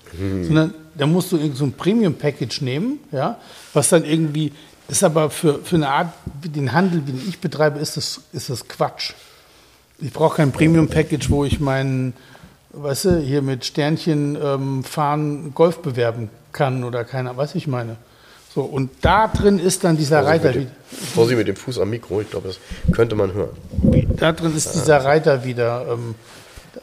Sondern 0.45 0.75
da 0.95 1.07
musst 1.07 1.33
du 1.33 1.37
irgend 1.37 1.57
so 1.57 1.65
ein 1.65 1.73
Premium-Package 1.73 2.62
nehmen, 2.62 3.01
ja, 3.12 3.38
was 3.75 3.91
dann 3.91 4.05
irgendwie, 4.05 4.53
ist 4.88 5.05
aber 5.05 5.31
für, 5.31 5.59
für 5.65 5.77
eine 5.77 5.88
Art, 5.88 6.12
wie 6.41 6.49
den 6.49 6.73
Handel, 6.73 7.01
den 7.01 7.21
ich 7.29 7.41
betreibe, 7.41 7.79
ist 7.79 7.97
das, 7.97 8.21
ist 8.33 8.49
das 8.49 8.69
Quatsch. 8.69 9.12
Ich 9.99 10.12
brauche 10.12 10.37
kein 10.37 10.53
Premium-Package, 10.53 11.31
wo 11.31 11.45
ich 11.45 11.61
meinen, 11.61 12.15
weißt 12.73 13.05
du, 13.05 13.21
hier 13.21 13.43
mit 13.43 13.65
Sternchen 13.65 14.37
ähm, 14.43 14.85
fahren, 14.85 15.53
Golf 15.55 15.79
bewerben 15.79 16.31
kann 16.53 16.85
oder 16.85 17.05
keiner, 17.05 17.37
was 17.37 17.55
ich 17.55 17.67
meine. 17.67 17.97
So, 18.55 18.62
und 18.62 18.91
da 19.01 19.29
drin 19.29 19.59
ist 19.59 19.83
dann 19.85 19.97
dieser 19.97 20.23
Vorsicht 20.23 20.45
Reiter 20.45 20.59
wieder. 20.61 20.71
Vorsicht 21.15 21.38
mit 21.38 21.49
dem 21.49 21.57
Fuß 21.57 21.79
am 21.79 21.88
Mikro, 21.91 22.21
ich 22.21 22.31
glaube, 22.31 22.49
das 22.49 22.59
könnte 22.95 23.15
man 23.17 23.33
hören. 23.33 23.51
Da 24.19 24.33
drin 24.33 24.55
ist 24.55 24.75
dieser 24.75 25.03
Reiter 25.05 25.43
wieder 25.45 25.87
ähm, 25.91 26.15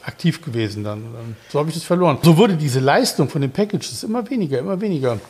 aktiv 0.04 0.42
gewesen 0.42 0.82
dann. 0.82 1.02
Dann- 1.14 1.36
So 1.50 1.60
habe 1.60 1.68
ich 1.68 1.76
das 1.76 1.84
verloren. 1.84 2.18
So 2.22 2.36
wurde 2.36 2.54
diese 2.56 2.80
Leistung 2.80 3.28
von 3.28 3.40
den 3.40 3.52
Packages 3.52 4.02
immer 4.02 4.28
weniger, 4.30 4.58
immer 4.58 4.80
weniger. 4.80 5.20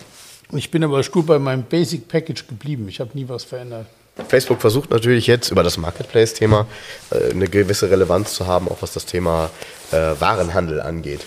Ich 0.53 0.71
bin 0.71 0.83
aber 0.83 1.03
stur 1.03 1.25
bei 1.27 1.39
meinem 1.39 1.63
Basic 1.65 2.09
Package 2.09 2.47
geblieben. 2.49 2.87
Ich 2.89 3.01
habe 3.01 3.11
nie 3.15 3.29
was 3.29 3.45
verändert. 3.45 3.87
Facebook 4.29 4.61
versucht 4.61 4.91
natürlich 4.91 5.27
jetzt 5.27 5.51
über 5.51 5.63
das 5.63 5.77
Marketplace-Thema 5.79 6.67
äh, 7.11 7.31
eine 7.31 7.49
gewisse 7.49 7.91
Relevanz 7.91 8.35
zu 8.35 8.47
haben, 8.47 8.69
auch 8.69 8.79
was 8.81 8.93
das 8.93 9.05
Thema 9.07 9.51
äh, 9.93 9.97
Warenhandel 10.19 10.81
angeht. 10.81 11.21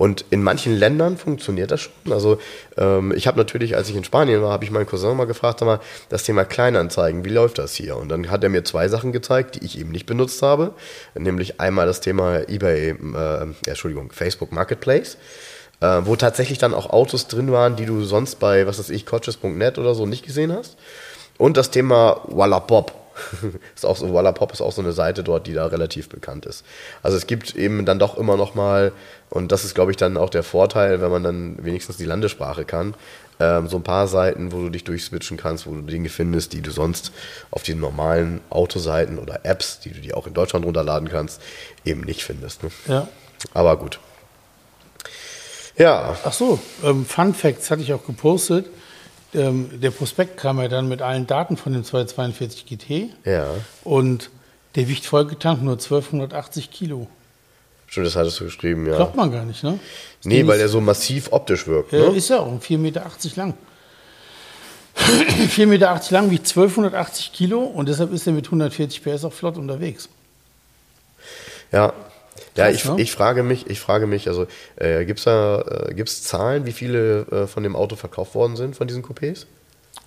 Und 0.00 0.24
in 0.30 0.42
manchen 0.42 0.74
Ländern 0.74 1.18
funktioniert 1.18 1.70
das 1.70 1.82
schon. 1.82 2.10
Also 2.10 2.38
ähm, 2.78 3.12
ich 3.14 3.26
habe 3.26 3.36
natürlich, 3.36 3.76
als 3.76 3.90
ich 3.90 3.96
in 3.96 4.02
Spanien 4.02 4.40
war, 4.40 4.50
habe 4.50 4.64
ich 4.64 4.70
meinen 4.70 4.86
Cousin 4.86 5.14
mal 5.14 5.26
gefragt, 5.26 5.58
sag 5.58 5.66
mal, 5.66 5.78
das 6.08 6.22
Thema 6.22 6.46
Kleinanzeigen, 6.46 7.22
wie 7.26 7.28
läuft 7.28 7.58
das 7.58 7.74
hier? 7.74 7.98
Und 7.98 8.08
dann 8.08 8.30
hat 8.30 8.42
er 8.42 8.48
mir 8.48 8.64
zwei 8.64 8.88
Sachen 8.88 9.12
gezeigt, 9.12 9.56
die 9.56 9.66
ich 9.66 9.78
eben 9.78 9.90
nicht 9.90 10.06
benutzt 10.06 10.40
habe, 10.40 10.72
nämlich 11.14 11.60
einmal 11.60 11.84
das 11.84 12.00
Thema 12.00 12.48
eBay, 12.48 12.92
äh, 12.92 13.46
Entschuldigung, 13.66 14.10
Facebook 14.10 14.52
Marketplace. 14.52 15.18
Äh, 15.82 16.00
wo 16.04 16.16
tatsächlich 16.16 16.56
dann 16.56 16.72
auch 16.72 16.88
Autos 16.88 17.26
drin 17.26 17.52
waren, 17.52 17.76
die 17.76 17.84
du 17.84 18.02
sonst 18.02 18.36
bei, 18.36 18.66
was 18.66 18.78
weiß 18.78 18.88
ich, 18.88 19.04
coaches.net 19.04 19.76
oder 19.76 19.94
so 19.94 20.06
nicht 20.06 20.24
gesehen 20.24 20.50
hast. 20.50 20.78
Und 21.36 21.58
das 21.58 21.70
Thema 21.70 22.22
Wallapop. 22.24 22.94
ist 23.74 23.84
auch 23.84 23.96
so, 23.96 24.14
Wallapop 24.14 24.52
ist 24.52 24.60
auch 24.60 24.72
so 24.72 24.80
eine 24.80 24.92
Seite 24.92 25.22
dort, 25.22 25.46
die 25.46 25.52
da 25.52 25.66
relativ 25.66 26.08
bekannt 26.08 26.46
ist. 26.46 26.64
Also 27.02 27.16
es 27.16 27.26
gibt 27.26 27.54
eben 27.54 27.84
dann 27.84 27.98
doch 27.98 28.16
immer 28.16 28.36
noch 28.36 28.54
mal, 28.54 28.92
und 29.30 29.52
das 29.52 29.64
ist, 29.64 29.74
glaube 29.74 29.92
ich, 29.92 29.96
dann 29.96 30.16
auch 30.16 30.30
der 30.30 30.42
Vorteil, 30.42 31.00
wenn 31.00 31.10
man 31.10 31.22
dann 31.22 31.64
wenigstens 31.64 31.96
die 31.96 32.04
Landessprache 32.04 32.64
kann, 32.64 32.94
ähm, 33.38 33.68
so 33.68 33.76
ein 33.76 33.82
paar 33.82 34.08
Seiten, 34.08 34.52
wo 34.52 34.58
du 34.58 34.70
dich 34.70 34.84
durchswitchen 34.84 35.36
kannst, 35.36 35.66
wo 35.66 35.74
du 35.74 35.82
Dinge 35.82 36.08
findest, 36.08 36.52
die 36.52 36.60
du 36.60 36.70
sonst 36.70 37.12
auf 37.50 37.62
den 37.62 37.80
normalen 37.80 38.40
Autoseiten 38.50 39.18
oder 39.18 39.44
Apps, 39.44 39.80
die 39.80 39.90
du 39.90 40.00
dir 40.00 40.16
auch 40.16 40.26
in 40.26 40.34
Deutschland 40.34 40.66
runterladen 40.66 41.08
kannst, 41.08 41.40
eben 41.84 42.02
nicht 42.02 42.22
findest. 42.22 42.62
Ne? 42.62 42.70
Ja. 42.86 43.08
Aber 43.54 43.78
gut. 43.78 43.98
Ja, 45.78 46.18
Ach 46.24 46.32
so, 46.32 46.58
ähm, 46.84 47.06
Fun 47.06 47.32
Facts 47.32 47.70
hatte 47.70 47.80
ich 47.80 47.92
auch 47.94 48.04
gepostet. 48.04 48.66
Ähm, 49.32 49.80
der 49.80 49.92
Prospekt 49.92 50.36
kam 50.36 50.60
ja 50.60 50.68
dann 50.68 50.88
mit 50.88 51.00
allen 51.00 51.26
Daten 51.26 51.56
von 51.56 51.72
dem 51.72 51.84
242 51.84 52.66
GT 52.66 53.10
ja. 53.24 53.46
und 53.84 54.30
der 54.74 54.88
wiegt 54.88 55.06
vollgetankt 55.06 55.62
nur 55.62 55.74
1280 55.74 56.70
Kilo. 56.70 57.06
Stimmt, 57.90 58.06
das 58.06 58.14
hattest 58.14 58.38
du 58.38 58.44
geschrieben, 58.44 58.86
ja. 58.86 58.94
Glaubt 58.94 59.16
man 59.16 59.32
gar 59.32 59.44
nicht, 59.44 59.64
ne? 59.64 59.80
Ist 60.20 60.26
Nee, 60.26 60.46
weil 60.46 60.60
er 60.60 60.68
so 60.68 60.80
massiv 60.80 61.32
optisch 61.32 61.66
wirkt. 61.66 61.90
Ja, 61.92 62.08
Ne? 62.10 62.16
ist 62.16 62.28
ja 62.30 62.38
auch 62.38 62.46
4,80 62.60 62.78
Meter 62.78 63.04
lang. 63.34 63.54
4,80 64.96 65.66
Meter 65.66 66.00
lang 66.10 66.30
wiegt 66.30 66.46
1280 66.48 67.32
Kilo 67.32 67.60
und 67.60 67.88
deshalb 67.88 68.12
ist 68.12 68.28
er 68.28 68.32
mit 68.32 68.46
140 68.46 69.02
PS 69.02 69.24
auch 69.24 69.32
flott 69.32 69.56
unterwegs. 69.56 70.08
Ja. 71.72 71.92
Ja, 72.56 72.68
ich, 72.68 72.84
ne? 72.84 73.00
ich 73.00 73.10
frage 73.10 73.42
mich, 73.42 73.68
ich 73.68 73.80
frage 73.80 74.06
mich, 74.06 74.28
also 74.28 74.46
äh, 74.76 75.04
gibt 75.04 75.18
es 75.18 75.24
da 75.24 75.60
äh, 75.88 75.94
gibt's 75.94 76.22
Zahlen, 76.22 76.66
wie 76.66 76.72
viele 76.72 77.22
äh, 77.32 77.46
von 77.48 77.62
dem 77.64 77.74
Auto 77.74 77.96
verkauft 77.96 78.34
worden 78.36 78.56
sind, 78.56 78.76
von 78.76 78.86
diesen 78.86 79.02
Coupés? 79.04 79.46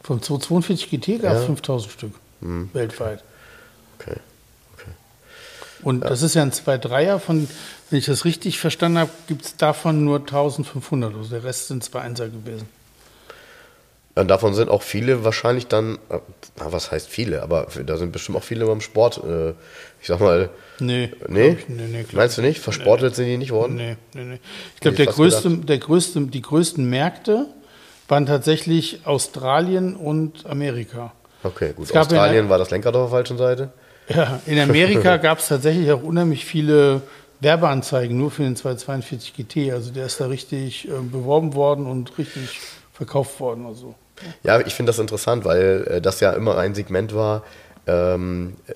Vom 0.03 0.21
242 0.21 0.89
GT 0.89 1.21
gab 1.21 1.33
es 1.33 1.41
Ja. 1.41 1.45
5000 1.47 1.91
Stück 1.91 2.11
Hm. 2.41 2.69
weltweit. 2.73 3.23
Okay. 3.99 4.17
Und 5.83 6.01
das 6.01 6.21
ist 6.21 6.35
ja 6.35 6.41
ein 6.41 6.51
2-3er 6.51 7.19
von, 7.19 7.47
wenn 7.89 7.99
ich 7.99 8.05
das 8.05 8.25
richtig 8.25 8.59
verstanden 8.59 8.97
habe, 8.97 9.11
gibt 9.27 9.45
es 9.45 9.57
davon 9.57 10.03
nur 10.03 10.19
1500. 10.19 11.15
Also 11.15 11.29
der 11.29 11.43
Rest 11.43 11.67
sind 11.67 11.83
2-1er 11.83 12.29
gewesen. 12.29 12.67
Und 14.15 14.27
davon 14.27 14.53
sind 14.53 14.69
auch 14.69 14.83
viele 14.83 15.23
wahrscheinlich 15.23 15.67
dann, 15.67 15.95
äh, 16.09 16.19
na, 16.57 16.71
was 16.71 16.91
heißt 16.91 17.07
viele, 17.07 17.41
aber 17.41 17.67
da 17.83 17.97
sind 17.97 18.11
bestimmt 18.11 18.37
auch 18.37 18.43
viele 18.43 18.65
beim 18.67 18.79
Sport, 18.79 19.19
äh, 19.23 19.51
ich 20.01 20.07
sag 20.07 20.19
mal, 20.19 20.49
Nee. 20.79 21.11
nee? 21.27 21.57
ich, 21.59 21.67
nee, 21.67 21.87
nee 21.87 22.05
Meinst 22.11 22.37
du 22.37 22.43
nicht? 22.43 22.59
Versportelt 22.59 23.15
sind 23.15 23.25
die 23.25 23.37
nicht 23.37 23.51
worden? 23.51 23.75
Nee, 23.75 23.97
nee, 24.13 24.23
nee. 24.23 24.39
Ich 24.75 24.81
glaube, 24.81 24.97
der 24.97 25.07
größte, 25.07 25.49
der 25.49 25.79
größte, 25.79 26.21
die 26.21 26.41
größten 26.41 26.87
Märkte 26.87 27.47
waren 28.07 28.27
tatsächlich 28.27 28.99
Australien 29.05 29.95
und 29.95 30.45
Amerika. 30.45 31.13
Okay, 31.43 31.73
gut. 31.75 31.91
Ja 31.91 32.01
Australien 32.01 32.49
war 32.49 32.59
das 32.59 32.69
Lenkrad 32.69 32.95
auf 32.95 33.09
der 33.09 33.17
falschen 33.17 33.37
Seite. 33.37 33.71
Ja, 34.09 34.41
in 34.45 34.59
Amerika 34.59 35.17
gab 35.17 35.39
es 35.39 35.47
tatsächlich 35.47 35.91
auch 35.91 36.03
unheimlich 36.03 36.45
viele 36.45 37.01
Werbeanzeigen 37.39 38.17
nur 38.17 38.31
für 38.31 38.43
den 38.43 38.55
242 38.55 39.33
GT. 39.35 39.71
Also 39.71 39.91
der 39.91 40.05
ist 40.05 40.19
da 40.19 40.27
richtig 40.27 40.87
äh, 40.87 40.91
beworben 40.91 41.53
worden 41.53 41.85
und 41.85 42.17
richtig 42.17 42.59
verkauft 42.93 43.39
worden. 43.39 43.65
Also. 43.65 43.95
Ja, 44.43 44.59
ich 44.59 44.73
finde 44.73 44.91
das 44.91 44.99
interessant, 44.99 45.45
weil 45.45 45.87
äh, 45.89 46.01
das 46.01 46.19
ja 46.19 46.31
immer 46.31 46.57
ein 46.57 46.73
Segment 46.75 47.13
war. 47.13 47.43
Ähm, 47.85 48.55
äh, 48.67 48.73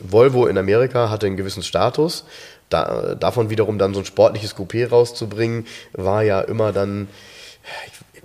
Volvo 0.00 0.46
in 0.46 0.56
Amerika 0.58 1.10
hatte 1.10 1.26
einen 1.26 1.36
gewissen 1.36 1.62
Status. 1.62 2.24
Da, 2.68 3.14
davon 3.14 3.50
wiederum 3.50 3.78
dann 3.78 3.94
so 3.94 4.00
ein 4.00 4.06
sportliches 4.06 4.54
Coupé 4.54 4.88
rauszubringen, 4.88 5.66
war 5.92 6.22
ja 6.22 6.40
immer 6.42 6.72
dann, 6.72 7.08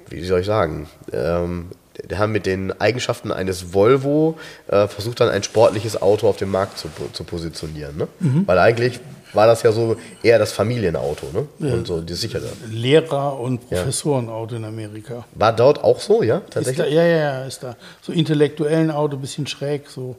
wie 0.10 0.24
soll 0.26 0.42
ich 0.42 0.46
sagen, 0.46 0.90
ähm, 1.14 1.70
die 2.10 2.18
haben 2.18 2.32
mit 2.32 2.46
den 2.46 2.80
Eigenschaften 2.80 3.32
eines 3.32 3.74
Volvo 3.74 4.38
äh, 4.68 4.88
versucht 4.88 5.20
dann 5.20 5.30
ein 5.30 5.44
sportliches 5.44 6.02
Auto 6.02 6.28
auf 6.28 6.38
dem 6.38 6.52
Markt 6.52 6.78
zu, 6.78 6.90
zu 7.12 7.24
positionieren. 7.24 7.98
Ne? 7.98 8.08
Weil 8.46 8.60
eigentlich 8.60 9.00
war 9.34 9.48
das 9.48 9.64
ja 9.64 9.72
so 9.72 9.98
eher 10.22 10.40
das 10.40 10.52
Familienauto 10.52 11.28
ne? 11.34 11.74
und 11.74 11.88
so 11.88 12.02
die 12.02 12.14
sichere. 12.14 12.50
Lehrer- 12.70 13.40
und 13.40 13.68
Professorenauto 13.68 14.56
in 14.56 14.66
Amerika. 14.66 15.26
War 15.34 15.54
dort 15.54 15.84
auch 15.84 16.00
so, 16.00 16.24
ja? 16.24 16.38
Ist 16.38 16.46
da, 16.50 16.54
Tatsächlich? 16.62 16.94
ja, 16.94 17.04
ja, 17.04 17.18
ja, 17.18 17.46
ist 17.46 17.64
da. 17.64 17.76
So 18.02 18.12
intellektuellen 18.12 18.92
Auto, 18.92 19.18
bisschen 19.18 19.48
schräg, 19.48 19.90
so. 19.90 20.16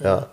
Ja. 0.00 0.28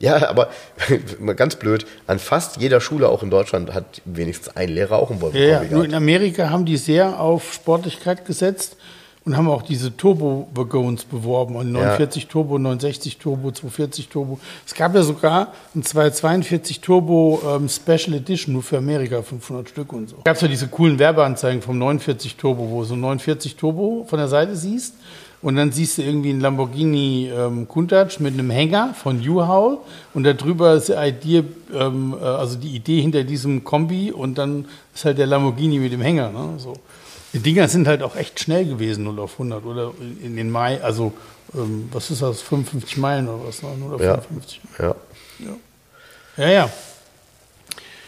Ja, 0.00 0.28
aber 0.28 0.48
mal 1.20 1.34
ganz 1.34 1.56
blöd, 1.56 1.86
an 2.06 2.18
fast 2.18 2.56
jeder 2.56 2.80
Schule 2.80 3.08
auch 3.08 3.22
in 3.22 3.30
Deutschland 3.30 3.72
hat 3.72 4.02
wenigstens 4.04 4.56
ein 4.56 4.68
Lehrer 4.68 4.98
auch 4.98 5.10
ein 5.10 5.20
Volvo 5.20 5.38
Ja, 5.38 5.62
ja. 5.62 5.70
Nur 5.70 5.84
in 5.84 5.94
Amerika 5.94 6.50
haben 6.50 6.64
die 6.64 6.76
sehr 6.76 7.20
auf 7.20 7.52
Sportlichkeit 7.54 8.26
gesetzt 8.26 8.76
und 9.24 9.36
haben 9.36 9.48
auch 9.48 9.62
diese 9.62 9.96
Turbo-Wagons 9.96 11.04
beworben. 11.04 11.56
Und 11.56 11.72
49 11.72 12.26
Turbo, 12.26 12.58
960 12.58 13.16
Turbo, 13.16 13.50
240 13.50 14.08
Turbo. 14.08 14.38
Es 14.66 14.74
gab 14.74 14.94
ja 14.94 15.02
sogar 15.02 15.52
ein 15.74 15.82
242 15.82 16.80
Turbo 16.80 17.40
ähm, 17.46 17.68
Special 17.68 18.14
Edition 18.14 18.52
nur 18.52 18.62
für 18.62 18.78
Amerika, 18.78 19.22
500 19.22 19.68
Stück 19.68 19.92
und 19.92 20.10
so. 20.10 20.16
Gab 20.24 20.36
es 20.36 20.42
ja 20.42 20.48
diese 20.48 20.68
coolen 20.68 20.98
Werbeanzeigen 20.98 21.62
vom 21.62 21.78
49 21.78 22.36
Turbo, 22.36 22.68
wo 22.68 22.80
du 22.80 22.84
so 22.84 22.94
ein 22.94 23.00
49 23.00 23.56
Turbo 23.56 24.04
von 24.06 24.18
der 24.18 24.28
Seite 24.28 24.56
siehst. 24.56 24.94
Und 25.40 25.56
dann 25.56 25.72
siehst 25.72 25.98
du 25.98 26.02
irgendwie 26.02 26.30
einen 26.30 26.40
Lamborghini 26.40 27.30
ähm, 27.30 27.68
Countach 27.68 28.18
mit 28.18 28.32
einem 28.32 28.48
Hänger 28.48 28.94
von 28.94 29.20
U-Haul 29.28 29.76
und 30.14 30.24
da 30.24 30.32
drüber 30.32 30.72
ist 30.72 30.88
die 30.88 30.94
Idee, 30.94 31.44
ähm, 31.74 32.16
äh, 32.18 32.24
also 32.24 32.56
die 32.56 32.74
Idee 32.74 33.02
hinter 33.02 33.24
diesem 33.24 33.62
Kombi 33.62 34.10
und 34.10 34.38
dann 34.38 34.64
ist 34.94 35.04
halt 35.04 35.18
der 35.18 35.26
Lamborghini 35.26 35.80
mit 35.80 35.92
dem 35.92 36.00
Hänger. 36.00 36.30
Ne? 36.30 36.54
So. 36.56 36.72
Die 37.34 37.40
Dinger 37.40 37.68
sind 37.68 37.86
halt 37.88 38.02
auch 38.02 38.16
echt 38.16 38.40
schnell 38.40 38.64
gewesen, 38.64 39.04
0 39.04 39.18
auf 39.20 39.32
100 39.32 39.64
oder 39.64 39.90
in, 40.22 40.36
den 40.36 40.50
Mai, 40.50 40.80
also 40.82 41.12
ähm, 41.54 41.88
was 41.92 42.10
ist 42.10 42.22
das, 42.22 42.40
55 42.40 42.96
Meilen 42.96 43.28
oder 43.28 43.46
was? 43.48 43.62
Ne? 43.62 43.68
0 43.76 43.94
auf 43.94 44.00
Ja. 44.00 44.14
55. 44.20 44.60
Ja. 44.78 44.94
Ja, 46.36 46.48
ja. 46.48 46.70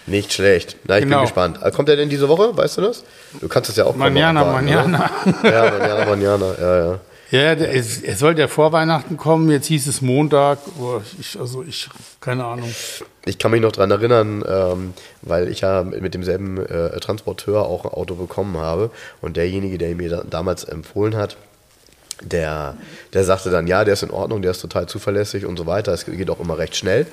Nicht 0.07 0.33
schlecht. 0.33 0.77
Na, 0.85 0.99
ich 0.99 1.03
Genau. 1.05 1.16
bin 1.16 1.24
gespannt. 1.24 1.59
Äh, 1.62 1.70
Kommt 1.72 1.89
er 1.89 1.97
denn 1.97 2.09
diese 2.09 2.29
Woche? 2.29 2.57
Weißt 2.57 2.77
du 2.79 2.83
das? 2.83 3.03
Du 3.41 3.49
kannst 3.49 3.68
es 3.70 3.77
ja 3.77 3.85
auch 3.85 3.97
Manjana, 3.97 4.41
abwarten, 4.43 4.66
Manjana. 4.66 5.11
Oder? 5.41 5.53
Ja, 5.53 5.70
Manjana, 5.70 6.05
Manjana. 6.07 6.55
Ja, 6.61 6.77
ja. 6.93 7.01
Ja, 7.31 7.55
es, 7.55 8.03
es 8.03 8.20
sollte 8.20 8.41
ja 8.41 8.49
vor 8.49 8.70
Weihnachten 8.70 9.16
kommen, 9.16 9.51
jetzt 9.51 9.66
hieß 9.66 9.89
es 9.89 10.01
Montag. 10.01 10.59
Oh, 10.79 11.01
ich, 11.18 11.39
also 11.39 11.64
ich, 11.64 11.89
keine 12.20 12.45
Ahnung. 12.45 12.72
Ich 13.24 13.39
kann 13.39 13.51
mich 13.51 13.61
noch 13.61 13.72
dran 13.72 13.91
erinnern, 13.91 14.45
ähm, 14.49 14.95
weil 15.22 15.49
ich 15.49 15.62
ja 15.62 15.83
mit, 15.83 16.01
mit 16.03 16.14
demselben 16.14 16.64
äh, 16.64 17.01
Transporteur 17.01 17.66
auch 17.66 17.85
ein 17.85 17.91
Auto 17.91 18.14
bekommen 18.14 18.57
habe. 18.59 18.91
Und 19.20 19.37
derjenige, 19.37 19.77
der 19.77 19.97
mir 19.97 20.09
da, 20.09 20.22
damals 20.22 20.62
empfohlen 20.62 21.16
hat, 21.16 21.37
der, 22.22 22.77
der 23.12 23.24
sagte 23.24 23.51
dann, 23.51 23.66
ja, 23.66 23.85
der 23.85 23.95
ist 23.95 24.05
in 24.05 24.11
Ordnung, 24.11 24.41
der 24.41 24.53
ist 24.53 24.61
total 24.61 24.87
zuverlässig 24.87 25.47
und 25.47 25.57
so 25.57 25.66
weiter. 25.66 25.93
Es 25.93 26.07
geht 26.07 26.31
auch 26.31 26.41
immer 26.41 26.59
recht 26.59 26.77
schnell. 26.77 27.07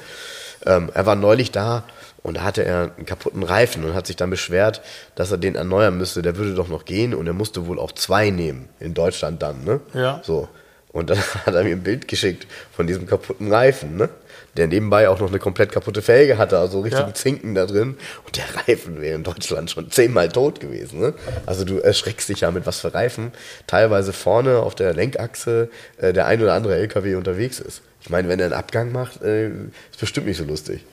Ähm, 0.66 0.91
er 0.93 1.07
war 1.07 1.16
neulich 1.16 1.51
da 1.51 1.84
und 2.24 2.38
da 2.38 2.43
hatte 2.43 2.63
er 2.63 2.93
einen 2.97 3.05
kaputten 3.05 3.43
Reifen 3.43 3.84
und 3.84 3.93
hat 3.93 4.07
sich 4.07 4.15
dann 4.15 4.30
beschwert, 4.30 4.82
dass 5.15 5.32
er 5.32 5.38
den 5.38 5.55
erneuern 5.55 5.97
müsste. 5.97 6.21
Der 6.21 6.38
würde 6.38 6.55
doch 6.55 6.69
noch 6.69 6.86
gehen 6.86 7.13
und 7.13 7.28
er 7.28 7.34
musste 7.34 7.67
wohl 7.67 7.78
auch 7.78 7.91
zwei 7.91 8.30
nehmen, 8.30 8.69
in 8.80 8.93
Deutschland 8.93 9.41
dann. 9.43 9.63
Ne? 9.65 9.82
Ja. 9.93 10.21
So. 10.24 10.47
Und 10.93 11.09
dann 11.09 11.17
hat 11.45 11.53
er 11.53 11.63
mir 11.63 11.71
ein 11.71 11.84
Bild 11.84 12.07
geschickt 12.07 12.47
von 12.71 12.88
diesem 12.88 13.07
kaputten 13.07 13.51
Reifen, 13.51 13.97
ne? 13.97 14.09
der 14.55 14.67
nebenbei 14.67 15.09
auch 15.09 15.19
noch 15.19 15.30
eine 15.30 15.39
komplett 15.39 15.71
kaputte 15.71 16.01
Felge 16.01 16.38
hatte, 16.38 16.59
also 16.59 16.82
richtigen 16.82 17.07
Ja. 17.07 17.13
Zinken 17.13 17.55
da 17.55 17.65
drin. 17.65 17.97
Und 18.26 18.38
der 18.38 18.45
Reifen 18.67 19.01
wäre 19.01 19.15
in 19.15 19.24
Deutschland 19.24 19.69
schon 19.69 19.91
zehnmal 19.91 20.30
tot 20.30 20.61
gewesen. 20.61 20.99
Ne? 21.01 21.13
Also 21.45 21.65
du 21.65 21.80
erschreckst 21.80 22.30
dich 22.30 22.41
ja 22.41 22.51
mit 22.51 22.65
was 22.65 22.80
für 22.80 22.93
Reifen 22.93 23.34
teilweise 23.67 24.13
vorne 24.13 24.59
auf 24.59 24.76
der 24.76 24.93
Lenkachse 24.93 25.69
äh, 25.97 26.13
der 26.13 26.28
ein 26.28 26.41
oder 26.41 26.53
andere 26.53 26.76
LKW 26.76 27.15
unterwegs 27.15 27.59
ist. 27.59 27.82
Ich 28.01 28.09
meine, 28.09 28.30
wenn 28.30 28.39
er 28.39 28.45
einen 28.45 28.53
Abgang 28.53 28.91
macht, 28.91 29.21
äh, 29.24 29.47
ist 29.47 29.99
bestimmt 29.99 30.28
nicht 30.28 30.38
so 30.38 30.43
lustig. 30.43 30.86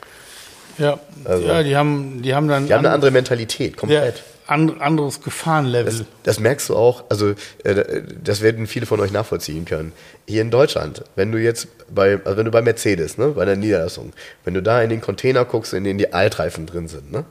Ja, 0.77 0.99
Also- 1.25 1.45
ja 1.47 1.63
die, 1.63 1.75
haben, 1.75 2.21
die 2.21 2.33
haben 2.33 2.47
dann 2.47 2.67
Die 2.67 2.73
haben 2.73 2.79
eine 2.79 2.89
an- 2.89 2.95
andere 2.95 3.11
Mentalität, 3.11 3.73
ja, 3.73 3.77
komplett. 3.79 4.23
an, 4.47 4.81
anderes 4.81 5.21
Gefahrenlevel. 5.21 5.85
Das, 5.91 6.03
das 6.23 6.39
merkst 6.39 6.69
du 6.69 6.75
auch, 6.75 7.03
also 7.09 7.33
äh, 7.63 8.01
das 8.23 8.41
werden 8.41 8.67
viele 8.67 8.85
von 8.85 8.99
euch 8.99 9.11
nachvollziehen 9.11 9.65
können. 9.65 9.91
Hier 10.27 10.41
in 10.41 10.51
Deutschland, 10.51 11.03
wenn 11.15 11.31
du 11.31 11.37
jetzt 11.37 11.67
bei, 11.93 12.19
also 12.23 12.37
wenn 12.37 12.45
du 12.45 12.51
bei 12.51 12.61
Mercedes, 12.61 13.17
ne, 13.17 13.29
bei 13.29 13.45
der 13.45 13.55
Niederlassung, 13.55 14.13
wenn 14.43 14.53
du 14.53 14.61
da 14.61 14.81
in 14.81 14.89
den 14.89 15.01
Container 15.01 15.45
guckst, 15.45 15.73
in 15.73 15.83
denen 15.83 15.97
die 15.99 16.13
Altreifen 16.13 16.65
drin 16.65 16.87
sind, 16.87 17.11
ne, 17.11 17.25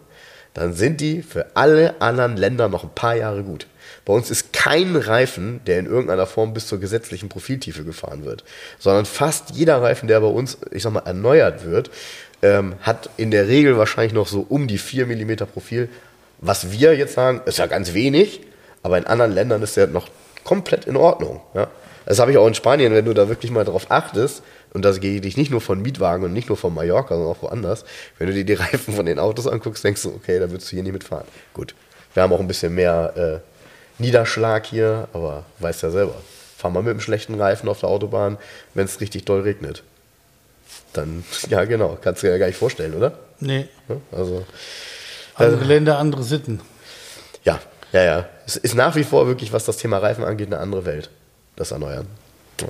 dann 0.54 0.72
sind 0.74 1.00
die 1.00 1.22
für 1.22 1.46
alle 1.54 2.00
anderen 2.00 2.36
Länder 2.36 2.68
noch 2.68 2.82
ein 2.84 2.90
paar 2.94 3.14
Jahre 3.16 3.42
gut. 3.42 3.66
Bei 4.06 4.12
uns 4.14 4.30
ist 4.30 4.52
kein 4.52 4.96
Reifen, 4.96 5.60
der 5.66 5.78
in 5.78 5.86
irgendeiner 5.86 6.26
Form 6.26 6.54
bis 6.54 6.66
zur 6.66 6.80
gesetzlichen 6.80 7.28
Profiltiefe 7.28 7.84
gefahren 7.84 8.24
wird, 8.24 8.44
sondern 8.78 9.04
fast 9.04 9.50
jeder 9.50 9.80
Reifen, 9.82 10.08
der 10.08 10.20
bei 10.20 10.26
uns, 10.26 10.58
ich 10.72 10.82
sag 10.82 10.92
mal, 10.92 11.00
erneuert 11.06 11.64
wird, 11.66 11.90
ähm, 12.42 12.74
hat 12.82 13.10
in 13.16 13.30
der 13.30 13.48
Regel 13.48 13.78
wahrscheinlich 13.78 14.12
noch 14.12 14.26
so 14.26 14.44
um 14.48 14.66
die 14.66 14.78
4 14.78 15.06
mm 15.06 15.46
Profil. 15.52 15.88
Was 16.38 16.72
wir 16.72 16.96
jetzt 16.96 17.14
sagen, 17.14 17.42
ist 17.44 17.58
ja 17.58 17.66
ganz 17.66 17.92
wenig, 17.92 18.40
aber 18.82 18.98
in 18.98 19.06
anderen 19.06 19.32
Ländern 19.32 19.62
ist 19.62 19.76
der 19.76 19.86
noch 19.86 20.08
komplett 20.44 20.86
in 20.86 20.96
Ordnung. 20.96 21.40
Ja? 21.54 21.68
Das 22.06 22.18
habe 22.18 22.32
ich 22.32 22.38
auch 22.38 22.46
in 22.46 22.54
Spanien, 22.54 22.94
wenn 22.94 23.04
du 23.04 23.14
da 23.14 23.28
wirklich 23.28 23.50
mal 23.50 23.64
drauf 23.64 23.90
achtest, 23.90 24.42
und 24.72 24.84
das 24.84 25.00
gehe 25.00 25.20
ich 25.20 25.36
nicht 25.36 25.50
nur 25.50 25.60
von 25.60 25.82
Mietwagen 25.82 26.24
und 26.24 26.32
nicht 26.32 26.48
nur 26.48 26.56
von 26.56 26.72
Mallorca, 26.72 27.14
sondern 27.14 27.32
auch 27.32 27.42
woanders, 27.42 27.84
wenn 28.18 28.28
du 28.28 28.32
dir 28.32 28.44
die 28.44 28.54
Reifen 28.62 28.94
von 28.94 29.06
den 29.06 29.18
Autos 29.18 29.46
anguckst, 29.46 29.84
denkst 29.84 30.02
du, 30.02 30.10
okay, 30.10 30.38
da 30.38 30.50
würdest 30.50 30.70
du 30.70 30.76
hier 30.76 30.82
nicht 30.82 30.92
mitfahren. 30.92 31.26
Gut, 31.54 31.74
wir 32.14 32.22
haben 32.22 32.32
auch 32.32 32.40
ein 32.40 32.48
bisschen 32.48 32.74
mehr 32.74 33.12
äh, 33.16 34.02
Niederschlag 34.02 34.66
hier, 34.66 35.08
aber 35.12 35.44
weißt 35.58 35.82
ja 35.82 35.90
selber, 35.90 36.14
fahr 36.56 36.70
mal 36.70 36.82
mit 36.82 36.90
einem 36.90 37.00
schlechten 37.00 37.40
Reifen 37.40 37.68
auf 37.68 37.80
der 37.80 37.88
Autobahn, 37.88 38.38
wenn 38.74 38.84
es 38.84 39.00
richtig 39.00 39.24
doll 39.24 39.40
regnet. 39.40 39.82
Dann, 40.92 41.24
ja 41.48 41.64
genau, 41.64 41.98
kannst 42.00 42.22
du 42.22 42.26
dir 42.26 42.32
ja 42.34 42.38
gar 42.38 42.46
nicht 42.46 42.56
vorstellen, 42.58 42.94
oder? 42.94 43.18
Nee. 43.40 43.68
Also, 44.12 44.44
Andere 45.34 45.64
Länder, 45.64 45.98
andere 45.98 46.22
Sitten. 46.22 46.60
ja, 47.44 47.58
ja, 47.92 48.02
ja. 48.02 48.28
Es 48.46 48.56
ist 48.56 48.74
nach 48.74 48.94
wie 48.96 49.04
vor 49.04 49.26
wirklich, 49.26 49.52
was 49.52 49.64
das 49.64 49.76
Thema 49.78 49.98
Reifen 49.98 50.24
angeht, 50.24 50.48
eine 50.48 50.58
andere 50.58 50.84
Welt. 50.84 51.10
Das 51.56 51.70
Erneuern. 51.72 52.06
Ja. 52.60 52.68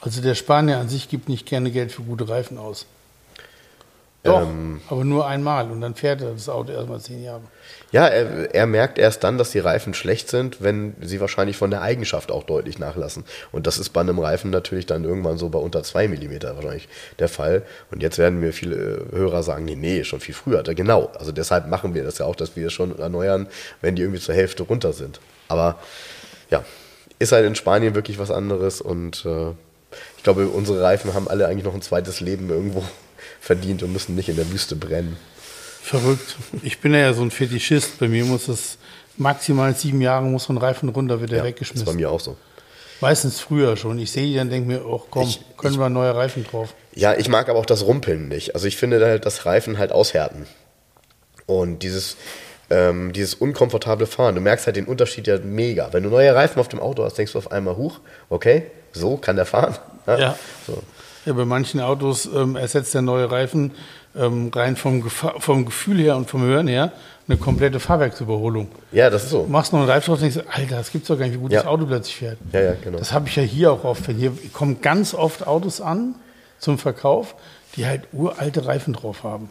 Also 0.00 0.20
der 0.20 0.34
Spanier 0.34 0.78
an 0.78 0.88
sich 0.88 1.08
gibt 1.08 1.28
nicht 1.28 1.46
gerne 1.46 1.70
Geld 1.70 1.92
für 1.92 2.02
gute 2.02 2.28
Reifen 2.28 2.58
aus. 2.58 2.86
Doch, 4.24 4.42
Ähm. 4.42 4.80
aber 4.88 5.04
nur 5.04 5.26
einmal 5.26 5.70
und 5.70 5.80
dann 5.80 5.94
fährt 5.94 6.20
er 6.20 6.32
das 6.32 6.48
Auto 6.48 6.72
erstmal 6.72 7.00
zehn 7.00 7.22
Jahre. 7.22 7.42
Ja, 7.92 8.06
er, 8.06 8.54
er 8.54 8.66
merkt 8.66 8.98
erst 8.98 9.22
dann, 9.22 9.36
dass 9.36 9.50
die 9.50 9.58
Reifen 9.58 9.92
schlecht 9.92 10.30
sind, 10.30 10.62
wenn 10.62 10.94
sie 11.02 11.20
wahrscheinlich 11.20 11.58
von 11.58 11.70
der 11.70 11.82
Eigenschaft 11.82 12.30
auch 12.30 12.44
deutlich 12.44 12.78
nachlassen. 12.78 13.24
Und 13.52 13.66
das 13.66 13.78
ist 13.78 13.90
bei 13.90 14.00
einem 14.00 14.18
Reifen 14.18 14.50
natürlich 14.50 14.86
dann 14.86 15.04
irgendwann 15.04 15.36
so 15.36 15.50
bei 15.50 15.58
unter 15.58 15.82
2 15.82 16.08
mm 16.08 16.42
wahrscheinlich 16.42 16.88
der 17.18 17.28
Fall. 17.28 17.62
Und 17.90 18.02
jetzt 18.02 18.16
werden 18.16 18.40
mir 18.40 18.52
viele 18.52 18.76
äh, 18.76 19.16
Hörer 19.16 19.42
sagen, 19.42 19.66
nee, 19.66 19.76
nee, 19.76 20.04
schon 20.04 20.20
viel 20.20 20.34
früher. 20.34 20.62
Genau, 20.62 21.12
also 21.18 21.32
deshalb 21.32 21.68
machen 21.68 21.94
wir 21.94 22.02
das 22.02 22.18
ja 22.18 22.26
auch, 22.26 22.36
dass 22.36 22.56
wir 22.56 22.68
es 22.68 22.72
schon 22.72 22.98
erneuern, 22.98 23.46
wenn 23.82 23.94
die 23.94 24.02
irgendwie 24.02 24.20
zur 24.20 24.34
Hälfte 24.34 24.62
runter 24.62 24.94
sind. 24.94 25.20
Aber 25.48 25.78
ja, 26.50 26.64
ist 27.18 27.32
halt 27.32 27.46
in 27.46 27.54
Spanien 27.54 27.94
wirklich 27.94 28.18
was 28.18 28.30
anderes 28.30 28.80
und 28.80 29.24
äh, 29.26 29.50
ich 30.16 30.22
glaube, 30.22 30.48
unsere 30.48 30.82
Reifen 30.82 31.14
haben 31.14 31.28
alle 31.28 31.46
eigentlich 31.46 31.64
noch 31.64 31.74
ein 31.74 31.82
zweites 31.82 32.20
Leben 32.20 32.48
irgendwo 32.48 32.82
verdient 33.40 33.82
und 33.82 33.92
müssen 33.92 34.14
nicht 34.14 34.28
in 34.28 34.36
der 34.36 34.50
Wüste 34.50 34.76
brennen. 34.76 35.16
Verrückt. 35.82 36.36
Ich 36.62 36.80
bin 36.80 36.94
ja 36.94 37.12
so 37.12 37.22
ein 37.22 37.30
Fetischist. 37.30 37.98
Bei 37.98 38.08
mir 38.08 38.24
muss 38.24 38.48
es 38.48 38.78
maximal 39.16 39.74
sieben 39.74 40.00
Jahre 40.00 40.24
muss 40.24 40.44
so 40.44 40.52
ein 40.52 40.58
Reifen 40.58 40.88
runter, 40.88 41.20
wird 41.20 41.32
er 41.32 41.38
Ja, 41.38 41.42
ist 41.42 41.44
bei 41.44 41.48
weggeschmissen. 41.50 41.96
mir 41.96 42.10
auch 42.10 42.20
so. 42.20 42.36
Meistens 43.00 43.40
früher 43.40 43.76
schon. 43.76 43.98
Ich 43.98 44.12
sehe 44.12 44.26
die 44.26 44.36
dann 44.36 44.48
denke 44.48 44.68
mir, 44.68 44.86
oh 44.86 45.02
komm, 45.10 45.24
Ich- 45.28 45.40
können 45.56 45.78
wir 45.78 45.88
neue 45.88 46.14
Reifen 46.14 46.44
drauf. 46.44 46.72
Ja, 46.94 47.14
ich 47.14 47.28
mag 47.28 47.48
aber 47.48 47.58
auch 47.58 47.66
das 47.66 47.84
Rumpeln 47.84 48.28
nicht. 48.28 48.54
Also 48.54 48.66
ich 48.68 48.76
finde 48.76 49.04
halt, 49.04 49.26
dass 49.26 49.44
Reifen 49.44 49.76
halt 49.78 49.90
aushärten. 49.92 50.46
Und 51.46 51.80
dieses, 51.82 52.16
ähm, 52.70 53.12
dieses 53.12 53.34
unkomfortable 53.34 54.06
Fahren, 54.06 54.36
du 54.36 54.40
merkst 54.40 54.66
halt 54.66 54.76
den 54.76 54.86
Unterschied 54.86 55.26
ja 55.26 55.38
mega. 55.38 55.92
Wenn 55.92 56.04
du 56.04 56.10
neue 56.10 56.32
Reifen 56.34 56.60
auf 56.60 56.68
dem 56.68 56.78
Auto 56.80 57.02
hast, 57.04 57.18
denkst 57.18 57.32
du 57.32 57.38
auf 57.38 57.50
einmal, 57.50 57.76
huch, 57.76 57.98
okay, 58.30 58.70
so 58.92 59.16
kann 59.16 59.36
der 59.36 59.46
fahren. 59.46 59.76
Ja. 60.06 60.36
So. 60.66 60.82
Ja, 61.26 61.32
bei 61.34 61.44
manchen 61.44 61.78
Autos 61.80 62.26
ähm, 62.26 62.56
ersetzt 62.56 62.92
der 62.94 63.02
neue 63.02 63.30
Reifen 63.30 63.70
ähm, 64.16 64.50
rein 64.54 64.76
vom, 64.76 65.02
Gefa 65.02 65.34
vom 65.38 65.64
Gefühl 65.64 65.98
her 65.98 66.16
und 66.16 66.28
vom 66.28 66.42
Hören 66.42 66.68
her 66.68 66.92
eine 67.28 67.36
komplette 67.36 67.78
Fahrwerksüberholung. 67.80 68.68
ja, 68.90 69.08
das 69.08 69.24
ist 69.24 69.30
so. 69.30 69.44
Du 69.44 69.48
machst 69.50 69.72
noch 69.72 69.80
einen 69.80 69.88
Reifen 69.88 70.06
drauf 70.12 70.22
und 70.22 70.34
denkst, 70.34 70.48
Alter, 70.52 70.76
das 70.76 70.90
gibt's 70.90 71.08
doch 71.08 71.16
gar 71.18 71.24
nicht, 71.26 71.34
wie 71.34 71.38
gut 71.40 71.52
Ja. 71.52 71.60
das 71.60 71.68
Auto 71.68 71.86
plötzlich 71.86 72.16
fährt. 72.16 72.38
Ja, 72.52 72.60
ja, 72.60 72.74
genau. 72.82 72.98
Das 72.98 73.12
habe 73.12 73.28
ich 73.28 73.36
ja 73.36 73.42
hier 73.42 73.72
auch 73.72 73.84
oft. 73.84 74.06
Hier 74.06 74.32
kommen 74.52 74.80
ganz 74.80 75.14
oft 75.14 75.46
Autos 75.46 75.80
an 75.80 76.14
zum 76.58 76.78
Verkauf, 76.78 77.34
die 77.76 77.86
halt 77.86 78.02
uralte 78.12 78.66
Reifen 78.66 78.92
drauf 78.92 79.22
haben. 79.24 79.48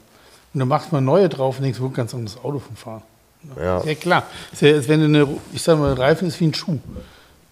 Und 0.53 0.59
dann 0.59 0.67
macht 0.67 0.91
man 0.91 1.05
neue 1.05 1.29
drauf 1.29 1.57
und 1.57 1.63
denkst, 1.63 1.79
wo 1.79 1.89
ganz 1.89 2.13
anderes 2.13 2.37
Auto 2.37 2.59
vom 2.59 2.75
Fahren. 2.75 3.01
Ja. 3.57 3.83
Ja 3.83 3.95
klar. 3.95 4.23
Als 4.51 4.61
wenn 4.87 4.99
du 4.99 5.05
eine, 5.05 5.27
ich 5.53 5.63
sag 5.63 5.79
mal, 5.79 5.91
ein 5.91 5.97
Reifen 5.97 6.27
ist 6.27 6.39
wie 6.41 6.47
ein 6.47 6.53
Schuh. 6.53 6.77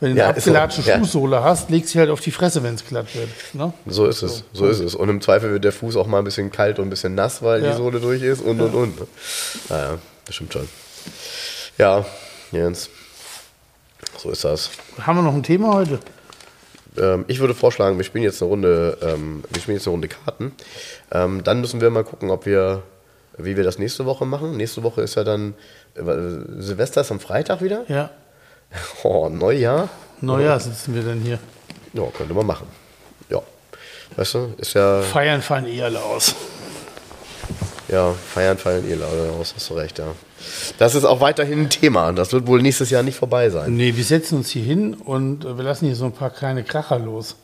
Wenn 0.01 0.15
du 0.15 0.21
eine 0.23 0.31
Ja, 0.31 0.37
ist 0.37 0.45
so. 0.45 0.51
abgelatschte 0.51 0.81
Ja. 0.89 0.97
Schuhsohle 0.99 1.43
hast, 1.43 1.69
legst 1.69 1.89
du 1.89 1.93
sie 1.93 1.99
halt 1.99 2.09
auf 2.09 2.21
die 2.21 2.31
Fresse, 2.31 2.63
wenn 2.63 2.75
es 2.75 2.85
glatt 2.85 3.13
wird. 3.15 3.29
Ne? 3.53 3.73
So 3.85 4.05
ist 4.05 4.21
es, 4.21 4.43
so 4.53 4.65
ist 4.67 4.79
es. 4.79 4.95
Und 4.95 5.09
im 5.09 5.19
Zweifel 5.19 5.51
wird 5.51 5.63
der 5.65 5.73
Fuß 5.73 5.95
auch 5.97 6.07
mal 6.07 6.19
ein 6.19 6.23
bisschen 6.23 6.51
kalt 6.51 6.79
und 6.79 6.87
ein 6.87 6.89
bisschen 6.89 7.15
nass, 7.15 7.41
weil 7.43 7.61
Ja. 7.63 7.71
die 7.71 7.77
Sohle 7.77 7.99
durch 7.99 8.21
ist 8.21 8.41
und 8.41 8.61
und 8.61 8.73
und. 8.73 8.97
Naja, 9.69 9.97
das 10.25 10.35
stimmt 10.35 10.53
schon. 10.53 10.69
Ja, 11.77 12.05
Jens. 12.51 12.89
So 14.17 14.31
ist 14.31 14.43
das. 14.45 14.69
Haben 15.01 15.17
wir 15.17 15.21
noch 15.23 15.33
ein 15.33 15.43
Thema 15.43 15.73
heute? 15.73 15.99
Ähm, 16.97 17.25
ich 17.27 17.39
würde 17.39 17.53
vorschlagen, 17.53 17.97
wir 17.97 18.03
spielen 18.05 18.23
jetzt 18.23 18.41
eine 18.41 18.49
Runde, 18.49 18.97
ähm, 19.01 19.43
wir 19.49 19.61
spielen 19.61 19.77
jetzt 19.77 19.85
eine 19.87 19.91
Runde 19.91 20.07
Karten. 20.07 20.53
Ähm, 21.11 21.43
dann 21.43 21.61
müssen 21.61 21.81
wir 21.81 21.89
mal 21.89 22.03
gucken, 22.03 22.29
ob 22.31 22.45
wir, 22.45 22.83
wie 23.37 23.55
wir 23.57 23.63
das 23.63 23.77
nächste 23.79 24.05
Woche 24.05 24.25
machen. 24.25 24.57
Nächste 24.57 24.81
Woche 24.83 25.01
ist 25.01 25.15
ja 25.15 25.23
dann 25.23 25.53
äh, 25.95 26.01
Silvester 26.61 27.01
ist 27.01 27.11
am 27.11 27.19
Freitag 27.19 27.61
wieder. 27.61 27.83
Ja. 27.89 28.09
Oh, 29.03 29.29
Neujahr. 29.29 29.89
Neujahr 30.21 30.59
sitzen 30.59 30.93
wir 30.93 31.03
dann 31.03 31.21
hier. 31.21 31.39
Ja, 31.93 32.03
könnte 32.15 32.33
man 32.33 32.45
machen. 32.45 32.67
Ja. 33.29 33.41
Weißt 34.15 34.33
du, 34.35 34.53
ist 34.57 34.73
ja, 34.73 35.01
Feiern 35.01 35.41
fallen 35.41 35.67
eh 35.67 35.81
alle 35.81 36.01
aus. 36.01 36.35
ja, 37.87 38.11
feiern 38.13 38.57
fallen 38.57 38.89
eh 38.89 38.95
leider 38.95 39.31
aus, 39.39 39.53
hast 39.55 39.69
du 39.69 39.73
recht, 39.75 39.99
ja. 39.99 40.07
Das 40.77 40.95
ist 40.95 41.05
auch 41.05 41.21
weiterhin 41.21 41.61
ein 41.61 41.69
Thema. 41.69 42.11
Das 42.13 42.31
wird 42.31 42.47
wohl 42.47 42.61
nächstes 42.61 42.89
Jahr 42.89 43.03
nicht 43.03 43.17
vorbei 43.17 43.49
sein. 43.49 43.75
Nee, 43.75 43.95
wir 43.95 44.03
setzen 44.03 44.37
uns 44.37 44.49
hier 44.49 44.63
hin 44.63 44.93
und 44.93 45.45
äh, 45.45 45.57
wir 45.57 45.63
lassen 45.63 45.85
hier 45.85 45.95
so 45.95 46.05
ein 46.05 46.13
paar 46.13 46.29
kleine 46.29 46.63
Kracher 46.63 46.99
los. 46.99 47.35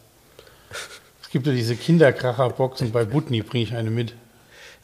Es 1.21 1.29
gibt 1.29 1.47
ja 1.47 1.53
diese 1.53 1.75
Kinderkracher-Boxen, 1.75 2.91
bei 2.91 3.03
Butni 3.03 3.41
bringe 3.41 3.63
ich 3.63 3.75
eine 3.75 3.89
mit. 3.89 4.13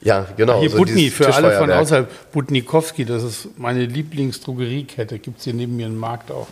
Ja, 0.01 0.25
genau. 0.35 0.59
Hier 0.61 0.69
so 0.71 0.77
Butni, 0.77 1.09
für 1.11 1.33
alle 1.33 1.57
von 1.57 1.71
außerhalb. 1.71 2.31
Butnikowski, 2.31 3.05
das 3.05 3.23
ist 3.23 3.47
meine 3.57 3.85
Lieblingsdrogeriekette. 3.85 5.19
Gibt 5.19 5.39
es 5.39 5.43
hier 5.45 5.53
neben 5.53 5.75
mir 5.75 5.85
einen 5.85 5.97
Markt 5.97 6.31
auch. 6.31 6.47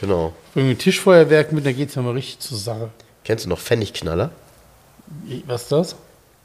Genau. 0.00 0.32
Bringen 0.54 0.68
wir 0.68 0.74
ein 0.74 0.78
Tischfeuerwerk 0.78 1.52
mit, 1.52 1.66
dann 1.66 1.76
geht 1.76 1.90
es 1.90 1.94
ja 1.94 2.02
mal 2.02 2.14
richtig 2.14 2.38
zur 2.40 2.56
Sache. 2.58 2.90
Kennst 3.24 3.44
du 3.44 3.48
noch 3.50 3.58
Pfennigknaller? 3.58 4.30
Was 5.46 5.62
ist 5.64 5.72
das? 5.72 5.96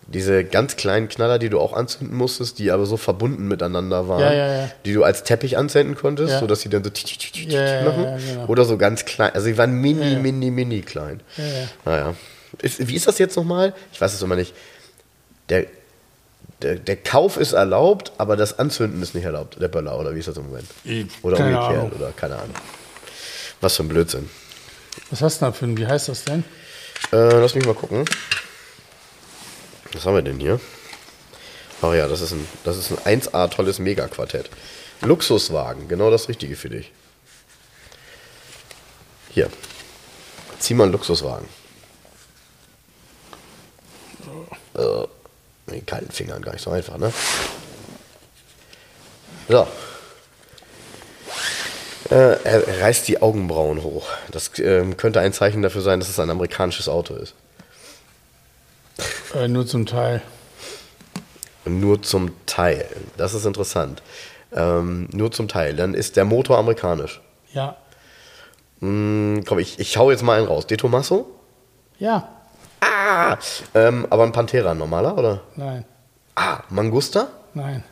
Diese 0.07 0.43
ganz 0.43 0.76
kleinen 0.76 1.07
Knaller, 1.07 1.38
die 1.39 1.49
du 1.49 1.60
auch 1.60 1.74
anzünden 1.74 2.18
musstest, 2.18 2.57
die 2.60 2.72
aber 2.72 2.86
so 2.86 2.97
verbunden 2.97 3.47
miteinander 3.47 4.07
waren, 4.07 4.22
Ja, 4.22 4.34
ja, 4.34 4.53
ja. 4.64 4.72
die 4.86 4.93
du 4.93 5.03
als 5.03 5.24
Teppich 5.24 5.55
anzünden 5.57 5.95
konntest, 5.95 6.34
Ja. 6.34 6.39
sodass 6.39 6.62
sie 6.62 6.70
dann 6.70 6.84
so 6.84 6.89
machen. 6.89 8.18
genau. 8.28 8.45
Oder 8.47 8.66
so 8.66 8.78
ganz 8.78 9.05
klein. 9.05 9.32
Also 9.34 9.47
die 9.47 9.57
waren 9.57 9.74
mini, 9.74 10.16
mini, 10.16 10.49
mini 10.51 10.82
klein. 10.82 11.22
Ja, 11.38 11.43
ja. 11.45 11.51
Naja. 11.86 12.14
Ist, 12.62 12.88
wie 12.88 12.95
ist 12.95 13.07
das 13.07 13.20
jetzt 13.20 13.36
nochmal? 13.38 13.74
Ich 13.93 14.01
weiß 14.01 14.14
es 14.14 14.22
immer 14.22 14.36
nicht. 14.36 14.53
Der, 15.49 15.66
der, 16.62 16.76
der 16.76 16.97
Kauf 16.97 17.38
ist 17.38 17.53
erlaubt, 17.53 18.12
aber 18.18 18.36
das 18.36 18.60
Anzünden 18.60 19.01
ist 19.01 19.16
nicht 19.16 19.24
erlaubt. 19.24 19.62
Der 19.62 19.68
Böller, 19.68 19.97
oder 19.97 20.14
wie 20.14 20.20
ist 20.20 20.28
das 20.28 20.38
im 20.38 20.47
Moment? 20.47 20.68
Oder 21.22 21.38
keine 21.38 21.57
umgekehrt, 21.57 21.84
Ahnung. 21.84 21.91
oder 21.93 22.12
keine 22.12 22.36
Ahnung. 22.36 22.55
Was 23.62 23.76
für 23.76 23.84
ein 23.84 23.89
Blödsinn. 23.89 24.30
Was 25.10 25.22
hast 25.22 25.41
du 25.41 25.45
da 25.45 25.51
für 25.51 25.66
ein, 25.66 25.78
wie 25.78 25.88
heißt 25.88 26.10
das 26.10 26.24
denn? 26.26 26.43
Äh, 27.12 27.39
lass 27.39 27.55
mich 27.55 27.66
mal 27.66 27.74
gucken. 27.74 28.05
Was 29.93 30.05
haben 30.05 30.16
wir 30.16 30.22
denn 30.22 30.39
hier? 30.39 30.60
Ach 31.82 31.93
ja, 31.93 32.07
das 32.07 32.22
ist 32.22 32.34
ein, 32.34 32.45
das 32.64 32.78
ist 32.78 32.91
ein 33.05 33.22
1A 33.22 33.49
tolles 33.49 33.80
Megaquartett. 33.80 34.49
Luxuswagen, 35.01 35.88
genau 35.88 36.12
das 36.12 36.28
Richtige 36.28 36.55
für 36.55 36.70
dich. 36.70 36.91
Hier. 39.30 39.49
Zieh 40.60 40.74
mal 40.74 40.84
einen 40.84 40.91
Luxuswagen. 40.91 41.47
Äh, 44.76 45.07
mit 45.70 45.82
den 45.82 45.86
kalten 45.86 46.11
Fingern 46.11 46.41
gar 46.41 46.53
nicht 46.53 46.63
so 46.63 46.72
einfach, 46.72 46.97
ne? 46.97 47.11
So. 49.47 49.67
Äh, 52.11 52.43
er 52.43 52.82
reißt 52.82 53.07
die 53.07 53.22
Augenbrauen 53.22 53.84
hoch. 53.84 54.07
Das 54.32 54.51
ähm, 54.59 54.97
könnte 54.97 55.20
ein 55.20 55.34
Zeichen 55.34 55.61
dafür 55.61 55.82
sein, 55.82 55.99
dass 55.99 56.09
es 56.09 56.20
ein 56.20 56.30
amerikanisches 56.30 56.89
Auto 56.89 57.15
ist. 57.15 57.36
Äh, 59.36 59.47
nur 59.47 59.67
zum 59.67 59.86
Teil. 59.86 60.22
Nur 61.65 62.01
zum 62.01 62.34
Teil. 62.45 62.88
Das 63.17 63.34
ist 63.34 63.45
interessant. 63.45 64.01
Ähm, 64.51 65.07
nur 65.11 65.32
zum 65.32 65.47
Teil. 65.47 65.76
Dann 65.76 65.93
ist 65.93 66.15
der 66.15 66.26
Motor 66.26 66.57
amerikanisch. 66.57 67.22
Ja. 67.53 67.78
Hm, 68.80 69.43
komm, 69.45 69.59
ich, 69.59 69.80
ich 69.80 69.97
hau 69.97 70.09
jetzt 70.09 70.24
mal 70.24 70.38
einen 70.38 70.47
raus. 70.47 70.65
De 70.65 70.78
Tomaso? 70.78 71.30
Ja. 71.99 72.38
Ah! 72.82 73.38
Ähm, 73.73 74.07
aber 74.09 74.23
ein 74.23 74.32
Pantera, 74.32 74.71
ein 74.71 74.77
normaler, 74.77 75.17
oder? 75.17 75.41
Nein. 75.55 75.86
Ah, 76.36 76.59
Mangusta? 76.69 77.27
Nein. 77.53 77.84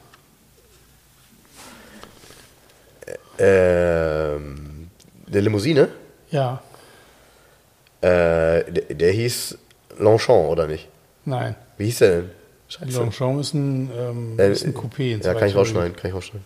Ähm, 3.40 4.90
der 5.28 5.42
Limousine? 5.42 5.90
Ja. 6.32 6.62
Äh, 8.02 8.08
der, 8.72 8.96
der 8.96 9.12
hieß 9.12 9.58
Longchamp, 10.00 10.50
oder 10.50 10.68
nicht? 10.68 10.88
Nein. 11.26 11.56
Wie 11.78 11.86
hieß 11.86 12.00
der 12.00 12.10
denn? 12.22 12.32
Scheiße. 12.70 12.98
Longchamp 13.00 13.40
ist 13.40 13.54
ein, 13.54 13.92
ähm, 13.98 14.40
Äh, 14.40 14.52
ist 14.52 14.66
ein 14.66 14.74
Coupé. 14.74 15.24
Ja, 15.24 15.34
kann 15.34 15.48
ich 15.48 15.56
rausschneiden, 15.56 15.96
kann 15.96 16.10
ich 16.10 16.16
rausschneiden. 16.16 16.46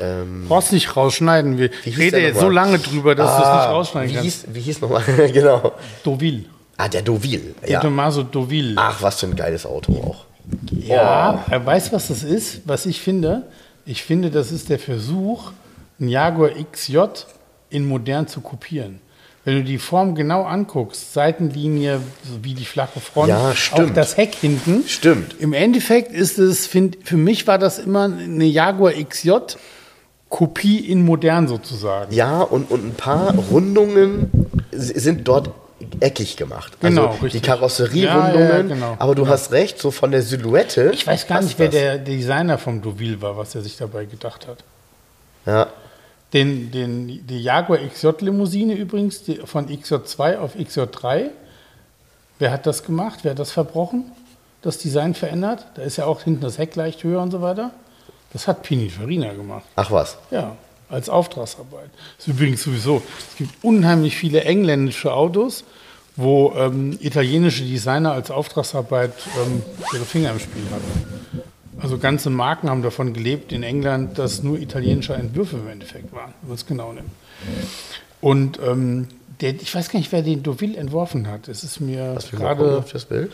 Ähm, 0.00 0.46
Brauchst 0.48 0.72
nicht 0.72 0.96
rausschneiden. 0.96 1.58
Wir 1.58 1.70
reden 1.84 2.12
der 2.12 2.20
jetzt 2.20 2.40
so 2.40 2.48
lange 2.48 2.78
drüber, 2.78 3.14
dass 3.14 3.36
du 3.36 3.42
es 3.42 3.48
nicht 3.48 3.68
rausschneiden 3.68 4.10
wie 4.10 4.14
kannst. 4.14 4.42
hieß, 4.46 4.54
wie 4.54 4.60
hieß 4.60 4.80
nochmal? 4.80 5.02
genau. 5.32 5.72
Deauville. 6.04 6.44
Ah, 6.80 6.88
der 6.88 7.02
Deauville. 7.02 7.54
Der 7.62 7.70
Ja. 7.70 7.80
Tommaso 7.80 8.22
Deauville. 8.22 8.74
Ach, 8.76 9.02
was 9.02 9.20
für 9.20 9.26
ein 9.26 9.36
geiles 9.36 9.66
Auto 9.66 9.92
auch. 10.02 10.24
Ja, 10.72 11.44
er 11.50 11.64
weiß, 11.66 11.92
was 11.92 12.08
das 12.08 12.22
ist, 12.22 12.62
was 12.64 12.86
ich 12.86 13.00
finde. 13.00 13.42
Ich 13.84 14.02
finde, 14.02 14.30
das 14.30 14.50
ist 14.50 14.68
der 14.68 14.78
Versuch, 14.78 15.52
ein 16.00 16.08
Jaguar 16.08 16.50
XJ 16.72 16.98
in 17.70 17.86
modern 17.86 18.26
zu 18.28 18.40
kopieren. 18.40 19.00
Wenn 19.44 19.56
du 19.56 19.64
die 19.64 19.78
Form 19.78 20.14
genau 20.14 20.42
anguckst, 20.44 21.12
Seitenlinie, 21.14 22.00
wie 22.42 22.54
die 22.54 22.64
flache 22.64 23.00
Front, 23.00 23.28
Ja, 23.30 23.54
stimmt. 23.54 23.90
auch 23.90 23.94
das 23.94 24.16
Heck 24.16 24.34
hinten. 24.34 24.84
Stimmt. 24.86 25.34
Im 25.38 25.52
Endeffekt 25.52 26.12
ist 26.12 26.38
es, 26.38 26.66
find, 26.66 26.98
für 27.04 27.16
mich 27.16 27.46
war 27.46 27.58
das 27.58 27.78
immer 27.78 28.04
eine 28.04 28.44
Jaguar 28.44 28.92
XJ 28.92 29.32
Kopie 30.28 30.78
in 30.78 31.04
modern 31.04 31.48
sozusagen. 31.48 32.14
Ja, 32.14 32.40
und, 32.42 32.70
und 32.70 32.84
ein 32.86 32.94
paar 32.94 33.34
Rundungen 33.50 34.30
sind 34.72 35.26
dort 35.26 35.50
eckig 36.00 36.36
gemacht. 36.36 36.72
Genau, 36.80 37.08
also 37.08 37.22
richtig. 37.24 37.42
die 37.42 37.46
Karosserierundungen, 37.48 38.38
Ja, 38.48 38.56
ja, 38.56 38.62
genau. 38.62 38.96
aber 38.98 39.14
du 39.14 39.26
hast 39.28 39.50
recht, 39.52 39.78
so 39.78 39.90
von 39.90 40.10
der 40.10 40.22
Silhouette. 40.22 40.90
Ich 40.92 41.06
weiß 41.06 41.26
gar 41.26 41.42
nicht, 41.42 41.58
wer 41.58 41.66
das. 41.68 41.74
der 41.74 41.98
Designer 41.98 42.58
vom 42.58 42.82
Deauville 42.82 43.20
war, 43.22 43.36
was 43.36 43.54
er 43.54 43.62
sich 43.62 43.76
dabei 43.76 44.04
gedacht 44.04 44.46
hat. 44.46 44.58
Ja, 45.46 45.68
Den, 46.32 46.70
den, 46.70 47.26
die 47.26 47.42
Jaguar 47.42 47.78
XJ-Limousine 47.78 48.74
übrigens, 48.74 49.22
die, 49.24 49.36
von 49.44 49.66
XJ2 49.68 50.38
auf 50.38 50.54
XJ3. 50.54 51.30
Wer 52.38 52.52
hat 52.52 52.66
das 52.66 52.84
gemacht? 52.84 53.20
Wer 53.22 53.32
hat 53.32 53.38
das 53.38 53.50
verbrochen? 53.50 54.12
Das 54.62 54.78
Design 54.78 55.14
verändert? 55.14 55.66
Da 55.74 55.82
ist 55.82 55.96
ja 55.96 56.04
auch 56.06 56.22
hinten 56.22 56.42
das 56.42 56.58
Heck 56.58 56.76
leicht 56.76 57.02
höher 57.04 57.20
und 57.22 57.30
so 57.30 57.40
weiter. 57.42 57.70
Das 58.32 58.46
hat 58.46 58.62
Pininfarina 58.62 59.32
gemacht. 59.32 59.64
ach 59.76 59.90
was. 59.90 60.18
Ja, 60.30 60.56
als 60.90 61.08
Auftragsarbeit. 61.08 61.90
Das 62.18 62.26
ist 62.26 62.34
übrigens 62.34 62.62
sowieso, 62.62 63.02
es 63.30 63.36
gibt 63.36 63.64
unheimlich 63.64 64.16
viele 64.16 64.42
engländische 64.42 65.12
Autos, 65.12 65.64
wo 66.16 66.52
ähm, 66.56 66.98
italienische 67.00 67.64
Designer 67.64 68.12
als 68.12 68.30
Auftragsarbeit 68.30 69.12
ähm, 69.44 69.62
ihre 69.94 70.04
Finger 70.04 70.32
im 70.32 70.40
Spiel 70.40 70.64
hatten. 70.70 71.44
Also 71.80 71.96
ganze 71.96 72.28
Marken 72.28 72.68
haben 72.68 72.82
davon 72.82 73.14
gelebt 73.14 73.52
in 73.52 73.62
England, 73.62 74.18
dass 74.18 74.42
nur 74.42 74.58
italienische 74.58 75.14
Entwürfe 75.14 75.56
im 75.56 75.68
Endeffekt 75.68 76.12
waren, 76.12 76.34
wenn 76.42 76.48
man 76.48 76.54
es 76.56 76.66
genau 76.66 76.92
nimmt. 76.92 77.10
Und 78.20 78.58
ähm, 78.62 79.08
der, 79.40 79.54
ich 79.54 79.74
weiß 79.74 79.88
gar 79.88 79.98
nicht, 79.98 80.12
wer 80.12 80.22
den 80.22 80.42
Deauville 80.42 80.76
entworfen 80.76 81.26
hat. 81.26 81.48
Es 81.48 81.64
ist 81.64 81.80
mir 81.80 82.18
gerade, 82.32 82.84
das 82.92 83.04
Bild. 83.06 83.32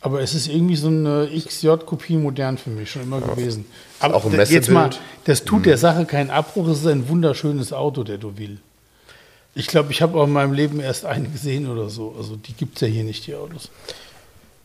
Aber 0.00 0.20
es 0.22 0.34
ist 0.34 0.48
irgendwie 0.48 0.76
so 0.76 0.88
eine 0.88 1.28
XJ-Kopie 1.34 2.16
modern 2.16 2.56
für 2.58 2.70
mich 2.70 2.90
schon 2.90 3.02
immer 3.02 3.20
gewesen. 3.20 3.66
Aber 3.98 4.14
Auch 4.16 4.24
ein 4.24 4.32
d- 4.32 4.36
jetzt 4.38 4.70
mal, 4.70 4.86
Messebild. 4.86 5.00
das 5.24 5.44
tut 5.44 5.66
der 5.66 5.76
Sache 5.78 6.06
keinen 6.06 6.30
Abbruch. 6.30 6.68
Es 6.68 6.78
ist 6.80 6.86
ein 6.86 7.08
wunderschönes 7.08 7.72
Auto, 7.72 8.02
der 8.04 8.18
Deauville. 8.18 8.56
Ich 9.54 9.66
glaube, 9.66 9.90
ich 9.92 10.00
habe 10.00 10.18
auch 10.18 10.24
in 10.24 10.32
meinem 10.32 10.52
Leben 10.52 10.80
erst 10.80 11.04
einen 11.04 11.32
gesehen 11.32 11.68
oder 11.68 11.88
so. 11.90 12.14
Also 12.16 12.36
die 12.36 12.52
gibt 12.54 12.76
es 12.76 12.82
ja 12.82 12.88
hier 12.88 13.04
nicht, 13.04 13.26
die 13.26 13.34
Autos. 13.34 13.68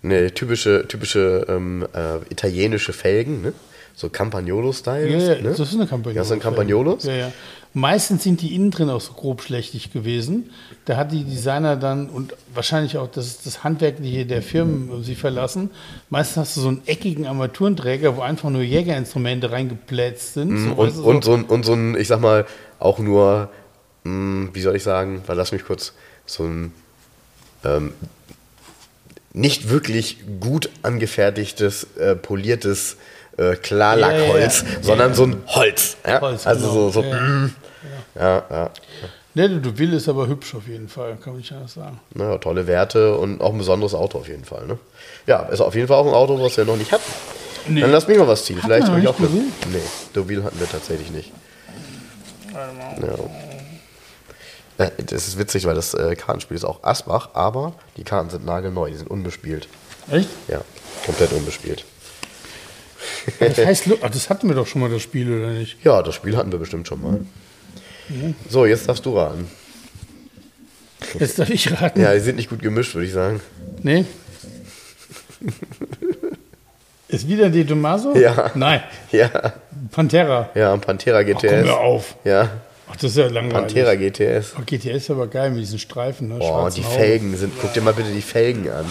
Ne, 0.04 0.32
typische, 0.34 0.86
typische 0.88 1.46
ähm, 1.50 1.86
äh, 1.94 2.18
italienische 2.30 2.94
Felgen, 2.94 3.42
ne? 3.42 3.54
So 3.96 4.10
Campagnolo-Style. 4.10 5.08
Ja, 5.10 5.18
ja, 5.18 5.42
ne? 5.42 5.50
das 5.50 5.60
ist 5.60 5.74
eine 5.74 5.88
Campagnolo. 5.88 6.18
Ja, 6.18 6.24
so 6.26 6.34
ein 6.34 6.42
Campagnolos? 6.42 7.06
Ja, 7.06 7.14
ja. 7.14 7.32
Meistens 7.74 8.24
sind 8.24 8.42
die 8.42 8.54
innen 8.56 8.72
drin 8.72 8.90
auch 8.90 9.02
so 9.02 9.14
grob 9.14 9.42
schlechtig 9.42 9.92
gewesen. 9.92 10.50
Da 10.86 10.98
hat 10.98 11.12
die 11.12 11.24
Designer 11.24 11.76
dann 11.78 12.10
und 12.10 12.34
wahrscheinlich 12.54 12.98
auch 12.98 13.08
das, 13.08 13.42
das 13.42 13.64
Handwerkliche 13.64 14.26
der 14.26 14.42
Firmen 14.42 15.02
äh, 15.02 15.04
sie 15.04 15.16
verlassen. 15.16 15.70
Meistens 16.10 16.38
hast 16.38 16.58
du 16.58 16.62
so 16.62 16.68
einen 16.70 16.82
eckigen 16.86 17.26
Armaturenträger, 17.26 18.18
wo 18.18 18.22
einfach 18.22 18.50
nur 18.50 18.62
Jägerinstrumente 18.62 19.52
reingeplätzt 19.52 20.34
sind. 20.34 20.58
so, 20.58 20.66
Mhm, 20.66 20.72
und, 20.74 20.88
weißt 20.88 20.98
du, 20.98 21.04
und, 21.04 21.24
so 21.24 21.34
ein, 21.34 21.44
und 21.46 21.66
so 21.66 21.74
ein, 21.74 21.96
ich 21.98 22.08
sag 22.08 22.20
mal, 22.20 22.46
auch 22.80 23.00
nur, 23.00 23.50
mh, 24.04 24.50
wie 24.54 24.62
soll 24.62 24.76
ich 24.76 24.84
sagen, 24.84 25.22
weil 25.26 25.38
lass 25.38 25.54
mich 25.54 25.66
kurz, 25.66 25.94
so 26.26 26.44
ein 26.44 26.74
ähm, 27.64 27.94
nicht 29.34 29.70
wirklich 29.70 30.20
gut 30.40 30.70
angefertigtes, 30.82 31.88
äh, 31.98 32.16
poliertes 32.16 32.98
äh, 33.38 33.56
Klarlackholz, 33.56 34.62
Ja, 34.62 34.68
ja, 34.68 34.74
ja. 34.76 34.84
sondern 34.84 35.14
so 35.14 35.24
ein 35.24 35.44
Holz. 35.48 35.98
Ja? 36.06 36.22
Holz, 36.22 36.46
also 36.48 36.68
genau. 36.70 36.90
so, 36.90 37.02
so 37.02 37.04
Ja. 37.04 37.50
ja, 38.20 38.44
ja. 38.50 38.70
Der 39.34 39.50
Deauville 39.50 39.98
ist 39.98 40.08
aber 40.08 40.28
hübsch 40.28 40.56
auf 40.56 40.66
jeden 40.68 40.88
Fall, 40.88 41.18
kann 41.22 41.34
man 41.34 41.38
nicht 41.42 41.52
anders 41.52 41.74
sagen. 41.74 42.00
Naja, 42.14 42.38
tolle 42.38 42.68
Werte 42.68 43.18
und 43.18 43.42
auch 43.42 43.52
ein 43.52 43.58
besonderes 43.58 43.94
Auto 43.94 44.20
auf 44.20 44.28
jeden 44.30 44.46
Fall. 44.46 44.66
Ne? 44.66 44.78
Ja, 45.28 45.40
ist 45.44 45.60
auf 45.60 45.76
jeden 45.76 45.90
Fall 45.90 45.98
auch 45.98 46.08
ein 46.08 46.14
Auto, 46.14 46.42
was 46.42 46.56
wir 46.56 46.64
noch 46.64 46.78
nicht 46.78 46.92
hatten. 46.94 47.04
Nee. 47.68 47.82
Dann 47.82 47.92
lass 47.92 48.08
mich 48.08 48.18
mal 48.18 48.28
was 48.28 48.46
ziehen. 48.46 48.58
Hatten 48.58 48.68
Vielleicht 48.68 48.88
habe 48.88 49.00
ich 49.02 49.08
auch 49.08 49.20
eine. 49.20 49.28
Nee, 49.28 49.82
Deauville 50.16 50.44
hatten 50.44 50.60
wir 50.60 50.70
tatsächlich 50.70 51.10
nicht. 51.12 51.32
Ja. 52.54 53.10
Äh, 54.86 54.92
Das 55.06 55.28
ist 55.28 55.38
witzig, 55.38 55.66
weil 55.66 55.76
das 55.76 55.94
äh, 55.94 56.16
Kartenspiel 56.16 56.56
ist 56.56 56.66
auch 56.66 56.84
Asbach, 56.84 57.30
aber 57.34 57.74
die 57.98 58.04
Karten 58.04 58.30
sind 58.30 58.46
nagelneu, 58.46 58.90
die 58.90 58.96
sind 58.98 59.10
unbespielt. 59.10 59.68
Echt? 60.10 60.30
Ja, 60.48 60.62
komplett 61.06 61.34
unbespielt. 61.34 61.86
Das 63.40 63.58
heißt, 63.58 63.86
das 64.02 64.30
hatten 64.30 64.48
wir 64.48 64.56
doch 64.56 64.68
schon 64.68 64.82
mal 64.82 64.90
das 64.90 65.02
Spiel, 65.02 65.32
oder 65.32 65.52
nicht? 65.52 65.78
Ja, 65.84 66.02
das 66.04 66.16
Spiel 66.16 66.36
hatten 66.38 66.52
wir 66.52 66.60
bestimmt 66.60 66.88
schon 66.88 67.02
mal. 67.02 67.20
So, 68.50 68.66
jetzt 68.66 68.88
darfst 68.88 69.06
du 69.06 69.18
raten. 69.18 69.48
Jetzt 71.20 71.40
darf 71.40 71.50
ich 71.50 71.72
raten. 71.82 72.02
Ja, 72.02 72.14
die 72.14 72.20
sind 72.20 72.36
nicht 72.36 72.50
gut 72.50 72.62
gemischt, 72.62 72.94
würde 72.96 73.08
ich 73.08 73.14
sagen. 73.14 73.42
Nee. 73.82 74.06
Ist 77.08 77.28
wieder 77.28 77.50
die 77.50 77.66
Tomaso? 77.66 78.16
Ja. 78.16 78.52
Nein, 78.56 78.84
Ja, 79.12 79.30
Pantera. 79.92 80.50
ja, 80.56 80.74
ein 80.74 80.82
Pantera 80.82 81.20
Ach, 81.20 81.24
komm 81.26 81.36
GTS. 81.42 81.64
mir 81.66 81.78
auf. 81.78 82.16
Ja, 82.24 82.50
Ach, 82.90 82.96
das 82.96 83.12
ist 83.12 83.18
ja 83.18 83.28
langweilig. 83.28 83.74
Pantera 83.74 83.96
GTS. 83.96 84.54
Oh, 84.60 84.62
GTS 84.66 84.86
ist 84.96 85.10
aber 85.12 85.28
geil 85.28 85.50
mit 85.52 85.62
diesen 85.62 85.80
Streifen. 85.80 86.28
Ne? 86.30 86.36
Boah, 86.36 86.62
schwarzen 86.70 86.84
die. 86.88 86.96
Felgen 86.96 87.36
sind, 87.38 87.54
guck 87.60 87.74
dir 87.74 87.82
mal 87.82 87.94
bitte 87.94 88.12
die 88.12 88.22
Felgen 88.22 88.70
an. 88.70 88.86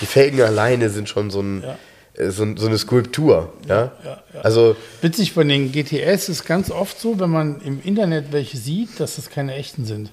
Die 0.00 0.06
Felgen 0.06 0.40
alleine 0.42 0.90
sind 0.90 1.08
schon 1.08 1.30
so, 1.30 1.40
ein, 1.40 1.62
Ja. 1.62 1.78
Äh, 2.20 2.30
so, 2.30 2.42
ein- 2.44 2.56
so 2.56 2.66
eine 2.66 2.78
Skulptur. 2.78 3.52
Ja? 3.68 3.92
ja, 4.04 4.22
ja. 4.34 4.40
Also, 4.42 4.76
Witzig 5.02 5.34
bei 5.34 5.44
den 5.44 5.72
GTS 5.72 6.28
ist 6.28 6.44
ganz 6.44 6.70
oft 6.70 6.98
so, 7.00 7.18
wenn 7.20 7.30
man 7.30 7.60
im 7.62 7.80
Internet 7.82 8.32
welche 8.32 8.56
sieht, 8.56 9.00
dass 9.00 9.16
das 9.16 9.30
keine 9.30 9.54
echten 9.54 9.84
sind. 9.84 10.10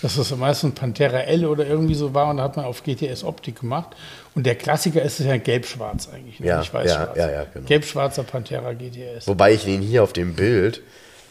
Dass 0.00 0.16
das 0.16 0.34
meistens 0.34 0.74
Pantera 0.74 1.18
L 1.20 1.44
oder 1.44 1.66
irgendwie 1.66 1.94
so 1.94 2.14
war 2.14 2.30
und 2.30 2.38
da 2.38 2.44
hat 2.44 2.56
man 2.56 2.64
auf 2.64 2.82
GTS 2.82 3.24
Optik 3.24 3.60
gemacht. 3.60 3.94
Und 4.34 4.46
der 4.46 4.54
Klassiker 4.54 5.02
ist 5.02 5.20
es 5.20 5.26
ja 5.26 5.36
gelb-schwarz 5.36 6.08
eigentlich, 6.12 6.40
ne? 6.40 6.46
Ja, 6.46 6.60
nicht 6.60 6.72
weiß-schwarz. 6.72 7.16
ja, 7.16 7.26
ja, 7.26 7.32
ja, 7.32 7.46
genau. 7.52 7.66
Gelb-schwarzer 7.66 8.22
Pantera 8.22 8.72
GTS. 8.72 9.26
wobei 9.26 9.52
ich 9.52 9.64
den 9.64 9.82
hier 9.82 10.02
auf 10.02 10.14
dem 10.14 10.34
Bild, 10.34 10.80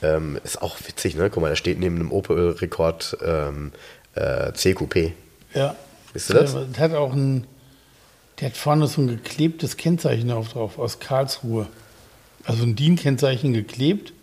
ähm, 0.03 0.39
ist 0.43 0.61
auch 0.61 0.77
witzig, 0.87 1.15
ne? 1.15 1.31
Guck 1.31 1.41
mal, 1.41 1.49
da 1.49 1.55
steht 1.55 1.79
neben 1.79 1.95
einem 1.95 2.11
Opel-Rekord 2.11 3.17
ähm, 3.25 3.71
äh, 4.13 4.51
CQP. 4.53 5.13
Ja. 5.55 5.75
Siehst 6.13 6.29
du 6.29 6.33
das? 6.35 6.53
Der 6.75 6.83
hat 6.83 6.93
auch 6.93 7.13
ein, 7.13 7.47
der 8.39 8.49
hat 8.49 8.57
vorne 8.57 8.87
so 8.87 9.01
ein 9.01 9.07
geklebtes 9.07 9.77
Kennzeichen 9.77 10.31
auf 10.31 10.49
drauf 10.53 10.77
aus 10.77 10.99
Karlsruhe. 10.99 11.67
Also 12.43 12.63
ein 12.63 12.75
DIN-Kennzeichen 12.75 13.53
geklebt, 13.53 14.13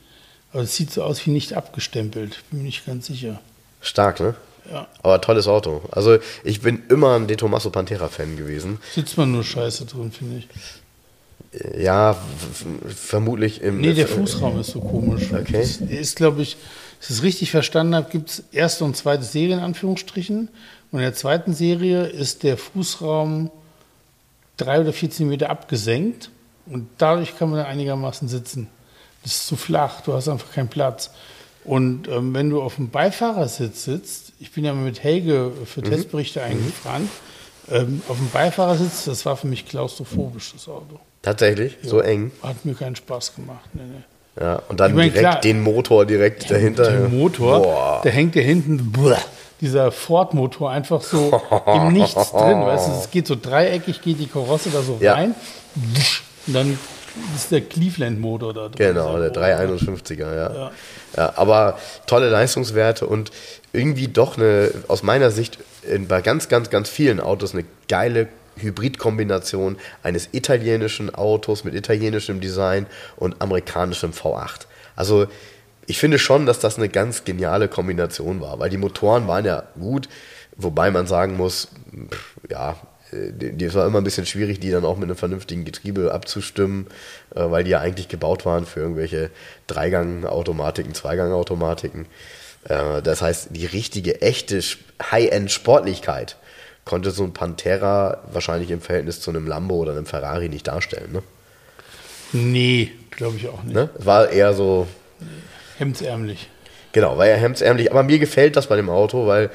aber 0.53 0.63
es 0.63 0.77
sieht 0.77 0.91
so 0.91 1.03
aus 1.03 1.25
wie 1.27 1.31
nicht 1.31 1.55
abgestempelt. 1.55 2.39
Bin 2.51 2.61
mir 2.61 2.65
nicht 2.67 2.87
ganz 2.87 3.07
sicher. 3.07 3.41
Stark, 3.81 4.21
ne? 4.21 4.35
Ja. 4.71 4.87
Aber 5.03 5.21
tolles 5.21 5.49
Auto. 5.49 5.83
Also, 5.91 6.19
ich 6.45 6.61
bin 6.61 6.83
immer 6.89 7.17
ein 7.17 7.27
De 7.27 7.37
Tomaso 7.37 7.71
Pantera-Fan 7.71 8.37
gewesen. 8.37 8.79
Sitzt 8.95 9.17
man 9.17 9.33
nur 9.33 9.43
scheiße 9.43 9.87
drin, 9.87 10.13
finde 10.13 10.39
ich. 10.39 11.61
Äh, 11.61 11.83
Ja, 11.83 12.17
vermutlich 12.87 13.61
im. 13.61 13.81
Nee, 13.81 13.95
der 13.95 14.07
Fußraum 14.07 14.61
ist 14.61 14.71
so 14.71 14.81
komisch. 14.81 15.33
Okay. 15.33 15.63
Das 15.63 15.79
ist, 15.79 16.17
glaube 16.17 16.43
ich, 16.43 16.55
wenn 16.55 17.07
ich 17.07 17.11
es 17.11 17.23
richtig 17.25 17.51
verstanden 17.51 17.97
habe, 17.97 18.09
gibt 18.11 18.31
es 18.31 18.45
erste 18.53 18.85
und 18.85 18.97
zweite 18.97 19.25
Serie 19.25 19.55
in 19.57 19.61
Anführungsstrichen. 19.63 20.49
Und 20.93 20.99
in 20.99 21.05
der 21.05 21.15
zweiten 21.15 21.55
Serie 21.55 22.07
ist 22.07 22.45
der 22.45 22.57
Fußraum 22.57 23.51
drei 24.65 24.81
oder 24.81 24.93
vier 24.93 25.11
Zentimeter 25.11 25.51
abgesenkt. 25.51 26.31
Und 26.67 26.89
dadurch 26.99 27.37
kann 27.39 27.51
man 27.51 27.59
dann 27.59 27.67
einigermaßen 27.67 28.29
sitzen. 28.29 28.69
Das 29.23 29.33
ist 29.33 29.47
zu 29.47 29.57
flach, 29.57 30.01
du 30.03 30.13
hast 30.13 30.29
einfach 30.29 30.53
keinen 30.53 30.69
Platz. 30.69 31.11
Und 31.65 32.09
ähm, 32.09 32.35
wenn 32.35 32.51
du 32.51 32.61
auf 32.63 32.77
dem 32.77 32.91
Beifahrersitz 32.91 33.85
sitzt, 33.85 34.33
ich 34.41 34.51
bin 34.53 34.65
ja 34.65 34.73
mal 34.73 34.85
mit 34.85 35.03
Helge 35.03 35.53
für 35.65 35.81
Mhm. 35.81 35.85
Testberichte 35.87 36.43
eingefahren, 36.43 37.09
ähm, 37.71 38.03
auf 38.09 38.17
dem 38.17 38.31
Beifahrersitz, 38.31 39.05
das 39.05 39.25
war 39.27 39.37
für 39.37 39.47
mich 39.47 39.67
klaustrophobisch, 39.69 40.53
das 40.55 40.67
Auto. 40.69 40.99
Tatsächlich, 41.23 41.77
so 41.83 42.01
eng. 42.01 42.33
Hat 42.43 42.65
mir 42.65 42.75
keinen 42.75 42.97
Spaß 42.97 43.37
gemacht. 43.37 43.69
Nee, 43.75 43.83
nee. 43.85 44.43
Ja, 44.45 44.63
und 44.69 44.81
dann 44.81 44.91
Ich 44.93 44.97
mein, 44.97 45.09
direkt 45.13 45.29
klar. 45.29 45.41
den 45.41 45.63
Motor 45.63 46.05
direkt 46.07 46.51
dahinter. 46.51 46.91
Der 46.91 47.09
Motor, 47.09 47.63
Boah. 47.63 48.01
der 48.03 48.11
hängt 48.13 48.35
ja 48.35 48.43
hinten, 48.43 48.91
buah, 48.91 49.19
dieser 49.63 49.93
Ford-Motor 49.93 50.71
einfach 50.71 51.01
so 51.01 51.41
im 51.67 51.93
Nichts 51.93 52.33
drin. 52.33 52.61
Weißt 52.61 52.89
du, 52.89 52.93
es 52.93 53.11
geht 53.11 53.27
so 53.27 53.37
dreieckig, 53.41 54.03
geht 54.03 54.19
die 54.19 54.27
Karosse 54.27 54.69
da 54.71 54.83
so 54.83 54.99
Ja. 55.01 55.15
rein. 55.15 55.35
Und 56.47 56.55
dann 56.55 56.79
ist 57.37 57.53
der 57.53 57.61
Cleveland-Motor 57.63 58.53
da 58.53 58.69
drin. 58.69 58.95
Genau, 58.95 59.19
der 59.19 59.31
Dieser 59.31 59.43
351er, 59.43 60.35
ja. 60.35 60.71
ja. 61.17 61.33
aber 61.37 61.79
tolle 62.07 62.29
Leistungswerte 62.29 63.07
und 63.07 63.31
irgendwie 63.73 64.09
doch 64.09 64.37
eine, 64.37 64.71
aus 64.89 65.03
meiner 65.03 65.31
Sicht, 65.31 65.59
in, 65.89 66.09
bei 66.09 66.21
ganz, 66.23 66.49
ganz, 66.49 66.69
ganz 66.69 66.89
vielen 66.89 67.21
Autos 67.21 67.55
eine 67.55 67.65
geile 67.89 68.29
Hybridkombination 68.57 69.77
eines 70.03 70.29
italienischen 70.33 71.15
Autos 71.15 71.65
mit 71.65 71.75
italienischem 71.75 72.41
Design 72.41 72.87
und 73.17 73.41
amerikanischem 73.41 74.11
V8. 74.11 74.67
Also 74.97 75.27
ich 75.93 75.99
finde 75.99 76.19
schon, 76.19 76.47
dass 76.47 76.59
das 76.59 76.79
eine 76.79 76.89
ganz 76.89 77.25
geniale 77.25 77.69
Kombination 77.69 78.41
war, 78.41 78.59
weil 78.59 78.71
die 78.71 78.79
Motoren 78.79 79.29
waren 79.29 79.45
ja 79.45 79.65
gut, 79.79 80.09
wobei 80.57 80.91
man 80.91 81.07
sagen 81.07 81.37
muss, 81.37 81.69
pff, 82.11 82.37
ja, 82.49 82.77
es 83.11 83.75
war 83.75 83.87
immer 83.87 84.01
ein 84.01 84.05
bisschen 84.05 84.25
schwierig, 84.25 84.59
die 84.59 84.71
dann 84.71 84.87
auch 84.87 84.97
mit 84.97 85.05
einem 85.05 85.19
vernünftigen 85.19 85.67
Getriebe 85.67 86.15
abzustimmen, 86.15 86.87
äh, 87.35 87.43
weil 87.51 87.63
die 87.65 87.73
ja 87.73 87.81
eigentlich 87.81 88.09
gebaut 88.09 88.47
waren 88.47 88.65
für 88.65 88.81
irgendwelche 88.81 89.29
Dreigang-Automatiken, 89.67 90.95
Zweigang-Automatiken. 90.95 92.07
Äh, 92.67 93.03
Das 93.03 93.21
heißt, 93.21 93.49
die 93.51 93.67
richtige, 93.67 94.23
echte 94.23 94.63
High-End-Sportlichkeit 95.11 96.37
konnte 96.87 97.11
so 97.11 97.23
ein 97.25 97.35
Pantera 97.35 98.23
wahrscheinlich 98.33 98.71
im 98.71 98.81
Verhältnis 98.81 99.21
zu 99.21 99.29
einem 99.29 99.47
Lambo 99.47 99.75
oder 99.75 99.93
einem 99.93 100.07
Ferrari 100.07 100.49
nicht 100.49 100.67
darstellen. 100.69 101.13
Ne? 101.13 101.23
Nee, 102.33 102.93
glaube 103.11 103.37
ich 103.37 103.47
auch 103.47 103.63
nicht. 103.63 103.75
Ne? 103.75 103.91
War 103.99 104.31
eher 104.31 104.55
so, 104.55 104.89
Hemdsärmlich. 105.79 106.49
Genau, 106.93 107.17
war 107.19 107.27
ja 107.27 107.37
hemdsärmlich. 107.37 107.91
Aber 107.91 108.03
mir 108.03 108.19
gefällt 108.19 108.57
das 108.57 108.67
bei 108.67 108.77
dem 108.77 108.91
Auto, 108.91 109.27
weil 109.27 109.51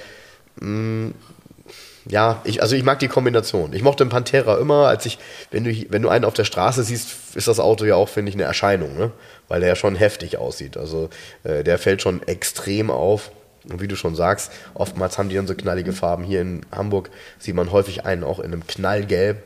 Ja, 2.10 2.42
ich, 2.46 2.62
also 2.62 2.76
ich 2.76 2.84
mag 2.84 3.00
die 3.00 3.08
Kombination. 3.10 3.74
Ich 3.74 3.84
mochte 3.84 4.06
den 4.06 4.10
Pantera 4.10 4.58
immer, 4.58 4.88
als 4.88 5.06
ich, 5.06 5.20
wenn 5.52 5.64
du, 5.64 5.72
wenn 5.90 6.02
du 6.02 6.10
einen 6.10 6.26
auf 6.26 6.34
der 6.34 6.46
Straße 6.46 6.84
siehst, 6.84 7.36
ist 7.36 7.48
das 7.48 7.60
Auto 7.60 7.86
ja 7.86 7.96
auch, 7.96 8.10
finde 8.10 8.30
ich, 8.30 8.36
eine 8.36 8.46
Erscheinung, 8.46 8.98
ne? 8.98 9.12
weil 9.48 9.60
der 9.60 9.70
ja 9.70 9.76
schon 9.76 9.96
heftig 9.96 10.38
aussieht. 10.38 10.78
Also 10.78 11.10
äh, 11.44 11.64
der 11.64 11.78
fällt 11.78 12.02
schon 12.02 12.26
extrem 12.28 12.90
auf. 12.90 13.32
Und 13.70 13.82
wie 13.82 13.90
du 13.90 13.98
schon 13.98 14.16
sagst, 14.16 14.52
oftmals 14.74 15.18
haben 15.18 15.28
die 15.28 15.36
dann 15.36 15.48
so 15.48 15.54
knallige 15.54 15.92
Farben. 15.92 16.24
Hier 16.24 16.42
in 16.42 16.66
Hamburg 16.72 17.10
sieht 17.40 17.56
man 17.56 17.72
häufig 17.74 18.06
einen 18.06 18.24
auch 18.24 18.40
in 18.40 18.46
einem 18.46 18.66
Knallgelb. 18.66 19.44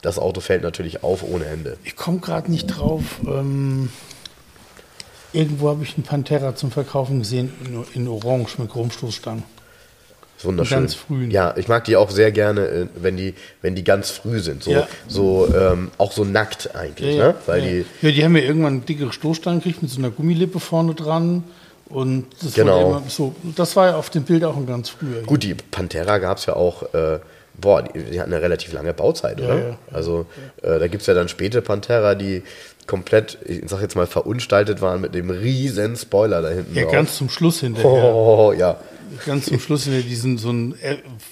Das 0.00 0.18
Auto 0.18 0.40
fällt 0.40 0.62
natürlich 0.62 1.04
auf 1.04 1.22
ohne 1.22 1.44
Ende. 1.44 1.76
Ich 1.84 1.94
komme 1.94 2.20
gerade 2.20 2.50
nicht 2.50 2.66
drauf. 2.66 3.02
Ähm, 3.26 3.90
irgendwo 5.32 5.68
habe 5.68 5.82
ich 5.84 5.94
einen 5.94 6.04
Pantera 6.04 6.54
zum 6.56 6.70
Verkaufen 6.70 7.20
gesehen 7.20 7.52
in, 7.64 7.84
in 8.02 8.08
Orange 8.08 8.58
mit 8.58 8.70
Chromstoßstangen. 8.70 9.42
Wunderschön. 10.42 10.78
Ganz 10.78 10.94
frühen. 10.94 11.30
Ja, 11.30 11.54
ich 11.58 11.68
mag 11.68 11.84
die 11.84 11.96
auch 11.96 12.10
sehr 12.10 12.32
gerne, 12.32 12.66
äh, 12.66 12.86
wenn 12.96 13.16
die, 13.16 13.34
wenn 13.60 13.74
die 13.74 13.84
ganz 13.84 14.10
früh 14.10 14.40
sind. 14.40 14.62
So, 14.62 14.70
Ja. 14.70 14.88
so 15.06 15.46
ähm, 15.54 15.90
auch 15.98 16.12
so 16.12 16.24
nackt 16.24 16.74
eigentlich, 16.74 17.16
ne? 17.18 17.34
Weil 17.46 17.60
ja. 17.62 17.68
die, 17.70 17.86
ja, 18.06 18.10
die 18.12 18.24
haben 18.24 18.36
ja 18.36 18.42
irgendwann 18.42 18.86
dickere 18.86 19.12
Stoßstangen 19.12 19.60
gekriegt 19.60 19.82
mit 19.82 19.90
so 19.90 19.98
einer 19.98 20.10
Gummilippe 20.10 20.58
vorne 20.58 20.94
dran. 20.94 21.44
Und 21.90 22.26
das, 22.42 22.54
Genau. 22.54 22.88
immer 22.88 23.02
so, 23.08 23.34
das 23.56 23.74
war 23.76 23.88
ja 23.88 23.96
auf 23.96 24.10
dem 24.10 24.22
Bild 24.22 24.44
auch 24.44 24.56
ein 24.56 24.66
ganz 24.66 24.88
früher. 24.90 25.22
Gut, 25.26 25.42
die 25.42 25.54
Pantera 25.54 26.18
gab 26.18 26.38
es 26.38 26.46
ja 26.46 26.54
auch, 26.54 26.94
äh, 26.94 27.18
boah, 27.60 27.82
die, 27.82 27.98
die 28.04 28.20
hatten 28.20 28.32
eine 28.32 28.40
relativ 28.40 28.72
lange 28.72 28.94
Bauzeit, 28.94 29.40
oder? 29.40 29.58
ja. 29.58 29.76
Also 29.92 30.24
äh, 30.62 30.78
da 30.78 30.86
gibt 30.86 31.02
es 31.02 31.06
ja 31.08 31.14
dann 31.14 31.28
späte 31.28 31.60
Pantera, 31.62 32.14
die 32.14 32.44
komplett, 32.86 33.38
ich 33.44 33.62
sag 33.66 33.80
jetzt 33.82 33.94
mal, 33.96 34.06
verunstaltet 34.06 34.80
waren 34.80 35.00
mit 35.00 35.14
dem 35.14 35.30
riesen 35.30 35.96
Spoiler 35.96 36.42
da 36.42 36.48
hinten 36.48 36.74
Ja, 36.74 36.82
drauf. 36.84 36.92
ganz 36.92 37.16
zum 37.16 37.28
Schluss 37.30 37.60
hinterher. 37.60 38.14
Oh, 38.14 38.52
ja. 38.56 38.76
Ganz 39.26 39.46
zum 39.46 39.60
Schluss 39.60 39.84
hinterher 39.84 40.08
diesen 40.08 40.38
so 40.38 40.50
ein 40.50 40.74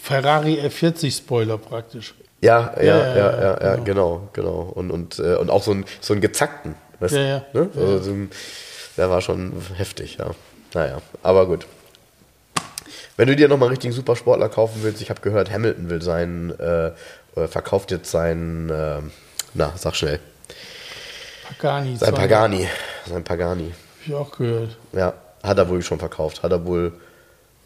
Ferrari 0.02 0.60
F40 0.60 1.16
Spoiler 1.16 1.58
praktisch. 1.58 2.14
Ja, 2.40 2.72
ja, 2.76 2.82
ja, 2.82 2.96
Ja, 2.96 3.16
ja, 3.16 3.40
ja, 3.42 3.62
ja, 3.62 3.76
genau, 3.76 4.28
genau. 4.32 4.70
Und, 4.74 4.90
und, 4.90 5.18
äh, 5.18 5.34
und 5.36 5.50
auch 5.50 5.62
so, 5.62 5.72
ein, 5.72 5.84
so 6.00 6.12
einen 6.12 6.20
gezackten. 6.20 6.74
Weißt, 7.00 7.14
Ja, 7.14 7.20
ja. 7.22 7.42
Ne? 7.52 7.68
Also, 7.74 7.98
so 8.02 8.10
ein, 8.12 8.30
der 8.96 9.10
war 9.10 9.20
schon 9.20 9.52
heftig, 9.76 10.18
ja. 10.18 10.30
Naja, 10.74 11.00
aber 11.22 11.46
gut. 11.46 11.66
Wenn 13.16 13.26
du 13.26 13.34
dir 13.34 13.48
nochmal 13.48 13.66
einen 13.68 13.72
richtigen 13.74 13.92
Supersportler 13.92 14.48
kaufen 14.48 14.80
willst, 14.82 15.02
ich 15.02 15.10
habe 15.10 15.20
gehört, 15.20 15.50
Hamilton 15.50 15.90
will 15.90 16.02
seinen, 16.02 16.50
äh, 16.60 16.92
äh, 17.34 17.48
verkauft 17.48 17.90
jetzt 17.90 18.10
seinen, 18.10 18.70
äh, 18.70 18.98
na, 19.54 19.72
sag 19.76 19.96
schnell, 19.96 20.20
Pagani. 21.56 21.96
sein 21.96 22.14
Pagani. 22.14 22.68
Sein 23.06 23.24
Pagani. 23.24 23.70
Hab 23.70 24.06
ich 24.06 24.14
auch 24.14 24.36
gehört. 24.36 24.76
Ja, 24.92 25.14
hat 25.42 25.58
er 25.58 25.68
wohl 25.68 25.82
schon 25.82 25.98
verkauft. 25.98 26.42
Hat 26.42 26.52
er 26.52 26.64
wohl, 26.64 26.92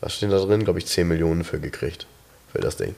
was 0.00 0.14
steht 0.14 0.32
da 0.32 0.38
drin? 0.38 0.64
Glaube 0.64 0.78
ich, 0.78 0.86
10 0.86 1.08
Millionen 1.08 1.44
für 1.44 1.58
gekriegt. 1.58 2.06
Für 2.52 2.60
das 2.60 2.76
Ding. 2.76 2.94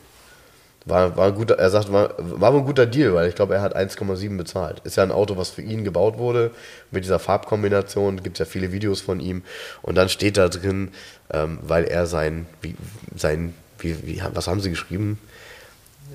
War, 0.87 1.16
war 1.16 1.28
ein 1.28 1.35
guter, 1.35 1.59
er 1.59 1.70
sagt, 1.70 1.91
war, 1.91 2.14
war 2.18 2.53
ein 2.53 2.66
guter 2.66 2.85
Deal, 2.85 3.14
weil 3.14 3.28
ich 3.28 3.35
glaube, 3.35 3.55
er 3.55 3.62
hat 3.62 3.74
1,7 3.74 4.37
bezahlt. 4.37 4.80
Ist 4.85 4.97
ja 4.97 5.03
ein 5.03 5.12
Auto, 5.12 5.39
was 5.39 5.49
für 5.49 5.62
ihn 5.62 5.82
gebaut 5.82 6.18
wurde. 6.18 6.51
Mit 6.91 7.05
dieser 7.05 7.18
Farbkombination 7.18 8.22
gibt 8.22 8.37
es 8.37 8.41
ja 8.41 8.45
viele 8.45 8.70
Videos 8.70 9.01
von 9.01 9.18
ihm. 9.20 9.43
Und 9.80 9.95
dann 9.95 10.11
steht 10.11 10.37
da 10.37 10.49
drin, 10.49 10.91
ähm, 11.32 11.59
weil 11.62 11.85
er 11.85 12.07
sein, 12.07 12.47
wie, 12.61 12.74
sein, 13.16 13.55
wie, 13.78 14.07
wie, 14.07 14.22
was 14.35 14.47
haben 14.47 14.61
sie 14.61 14.70
geschrieben? 14.70 15.18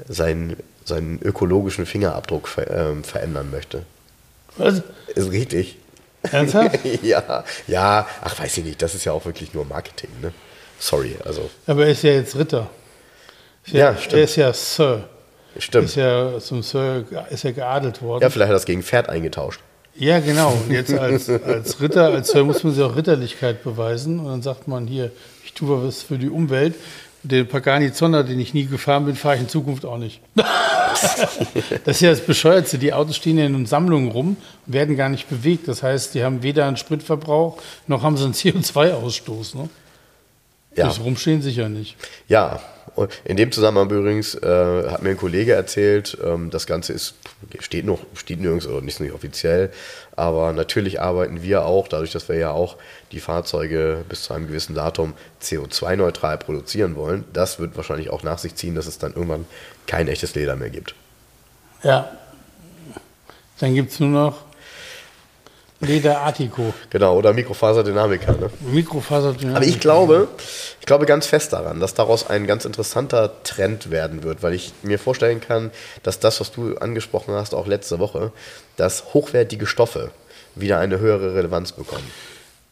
Sein, 0.07 0.55
seinen 0.85 1.19
ökologischen 1.23 1.87
Fingerabdruck 1.87 2.47
ver, 2.47 2.69
ähm, 2.69 3.03
verändern 3.03 3.49
möchte. 3.49 3.85
Was? 4.59 4.81
Ist 5.15 5.31
richtig. 5.31 5.77
Ernsthaft? 6.21 6.79
ja, 7.01 7.43
ja, 7.67 8.07
ach, 8.21 8.39
weiß 8.39 8.57
ich 8.57 8.65
nicht, 8.65 8.81
das 8.81 8.93
ist 8.93 9.05
ja 9.05 9.13
auch 9.13 9.25
wirklich 9.25 9.53
nur 9.53 9.65
Marketing, 9.65 10.09
ne? 10.21 10.33
Sorry, 10.77 11.15
also, 11.25 11.49
Aber 11.65 11.85
er 11.85 11.91
ist 11.91 12.03
ja 12.03 12.11
jetzt 12.11 12.35
Ritter. 12.37 12.69
Ist 13.65 13.73
Ja, 13.73 13.91
Er 13.91 13.97
stimmt. 13.97 14.23
ist 14.23 14.35
ja 14.35 14.53
Sir. 14.53 15.09
stimmt. 15.57 15.85
Ist 15.85 15.95
ja 15.95 16.39
zum 16.39 16.61
Sir 16.63 17.05
ist 17.29 17.43
ja 17.43 17.51
geadelt 17.51 18.01
worden. 18.01 18.21
Ja, 18.21 18.29
vielleicht 18.29 18.47
hat 18.49 18.53
er 18.53 18.59
das 18.59 18.65
gegen 18.65 18.83
Pferd 18.83 19.09
eingetauscht. 19.09 19.61
Ja, 19.95 20.19
genau. 20.19 20.51
Und 20.51 20.71
jetzt 20.71 20.93
als, 20.97 21.29
als 21.29 21.81
Ritter, 21.81 22.05
als 22.05 22.29
Sir 22.29 22.43
muss 22.43 22.63
man 22.63 22.73
sich 22.73 22.83
auch 22.83 22.95
Ritterlichkeit 22.95 23.63
beweisen. 23.63 24.19
Und 24.19 24.27
dann 24.27 24.41
sagt 24.41 24.67
man 24.67 24.87
hier, 24.87 25.11
ich 25.43 25.53
tue 25.53 25.85
was 25.85 26.01
für 26.03 26.17
die 26.17 26.29
Umwelt. 26.29 26.75
Den 27.21 27.47
Pagani 27.47 27.91
Zonda, 27.91 28.23
den 28.23 28.39
ich 28.39 28.53
nie 28.53 28.65
gefahren 28.65 29.05
bin, 29.05 29.15
fahre 29.15 29.35
ich 29.35 29.41
in 29.41 29.49
Zukunft 29.49 29.85
auch 29.85 29.97
nicht. 29.97 30.21
das 30.35 31.97
ist 31.97 32.01
ja 32.01 32.11
das 32.11 32.21
Bescheuertste. 32.21 32.77
Die 32.77 32.93
Autos 32.93 33.17
stehen 33.17 33.37
ja 33.37 33.45
in 33.45 33.65
Sammlungen 33.65 34.09
rum 34.11 34.37
und 34.65 34.73
werden 34.73 34.95
gar 34.95 35.09
nicht 35.09 35.29
bewegt. 35.29 35.67
Das 35.67 35.83
heißt, 35.83 36.15
die 36.15 36.23
haben 36.23 36.43
weder 36.43 36.65
einen 36.65 36.77
Spritverbrauch, 36.77 37.57
noch 37.87 38.03
haben 38.03 38.15
sie 38.15 38.23
einen 38.23 38.33
CO2-Ausstoß. 38.63 39.57
Ne? 39.57 39.69
Ja, 40.75 40.85
Das 40.87 40.99
Rumstehen 41.01 41.41
sicher 41.41 41.67
nicht. 41.69 41.95
ja. 42.27 42.59
Und 42.99 43.13
in 43.23 43.37
dem 43.37 43.49
Zusammenhang 43.49 43.89
übrigens 43.89 44.35
äh, 44.35 44.89
hat 44.89 45.03
mir 45.03 45.11
ein 45.11 45.17
Kollege 45.17 45.53
erzählt, 45.53 46.17
ähm, 46.21 46.49
das 46.49 46.67
Ganze 46.67 46.91
ist, 46.91 47.13
steht 47.59 47.85
noch, 47.85 47.99
steht 48.13 48.41
nirgends 48.41 48.67
oder 48.67 48.81
nicht, 48.81 48.99
nicht 48.99 49.13
offiziell, 49.13 49.71
aber 50.17 50.51
natürlich 50.51 50.99
arbeiten 50.99 51.41
wir 51.41 51.63
auch, 51.63 51.87
dadurch, 51.87 52.11
dass 52.11 52.27
wir 52.27 52.35
ja 52.35 52.51
auch 52.51 52.75
die 53.13 53.21
Fahrzeuge 53.21 54.03
bis 54.09 54.23
zu 54.23 54.33
einem 54.33 54.47
gewissen 54.47 54.75
Datum 54.75 55.13
CO2-neutral 55.41 56.39
produzieren 56.39 56.97
wollen. 56.97 57.23
Das 57.31 57.57
wird 57.57 57.77
wahrscheinlich 57.77 58.09
auch 58.09 58.23
nach 58.23 58.37
sich 58.37 58.55
ziehen, 58.55 58.75
dass 58.75 58.85
es 58.85 58.97
dann 58.97 59.13
irgendwann 59.13 59.45
kein 59.87 60.09
echtes 60.09 60.35
Leder 60.35 60.57
mehr 60.57 60.69
gibt. 60.69 60.93
Ja. 61.83 62.11
Dann 63.61 63.75
gibt 63.75 63.93
es 63.93 64.01
nur 64.01 64.09
noch 64.09 64.48
Leder 65.81 66.19
Artico. 66.21 66.73
Genau, 66.89 67.17
oder 67.17 67.31
Mikrofaserdynamiker. 67.33 68.33
Ne? 68.33 68.49
Mikrofaserdynamik. 68.71 69.55
Aber 69.55 69.65
ich 69.65 69.79
glaube, 69.79 70.27
ich 70.79 70.85
glaube 70.85 71.05
ganz 71.05 71.25
fest 71.25 71.53
daran, 71.53 71.79
dass 71.79 71.93
daraus 71.93 72.29
ein 72.29 72.47
ganz 72.47 72.65
interessanter 72.65 73.43
Trend 73.43 73.89
werden 73.89 74.23
wird, 74.23 74.43
weil 74.43 74.53
ich 74.53 74.73
mir 74.83 74.99
vorstellen 74.99 75.39
kann, 75.39 75.71
dass 76.03 76.19
das, 76.19 76.41
was 76.41 76.51
du 76.51 76.75
angesprochen 76.77 77.33
hast, 77.33 77.55
auch 77.55 77.65
letzte 77.65 77.99
Woche, 77.99 78.31
dass 78.75 79.13
hochwertige 79.13 79.67
Stoffe 79.67 80.11
wieder 80.55 80.79
eine 80.79 80.99
höhere 80.99 81.35
Relevanz 81.35 81.71
bekommen. 81.71 82.09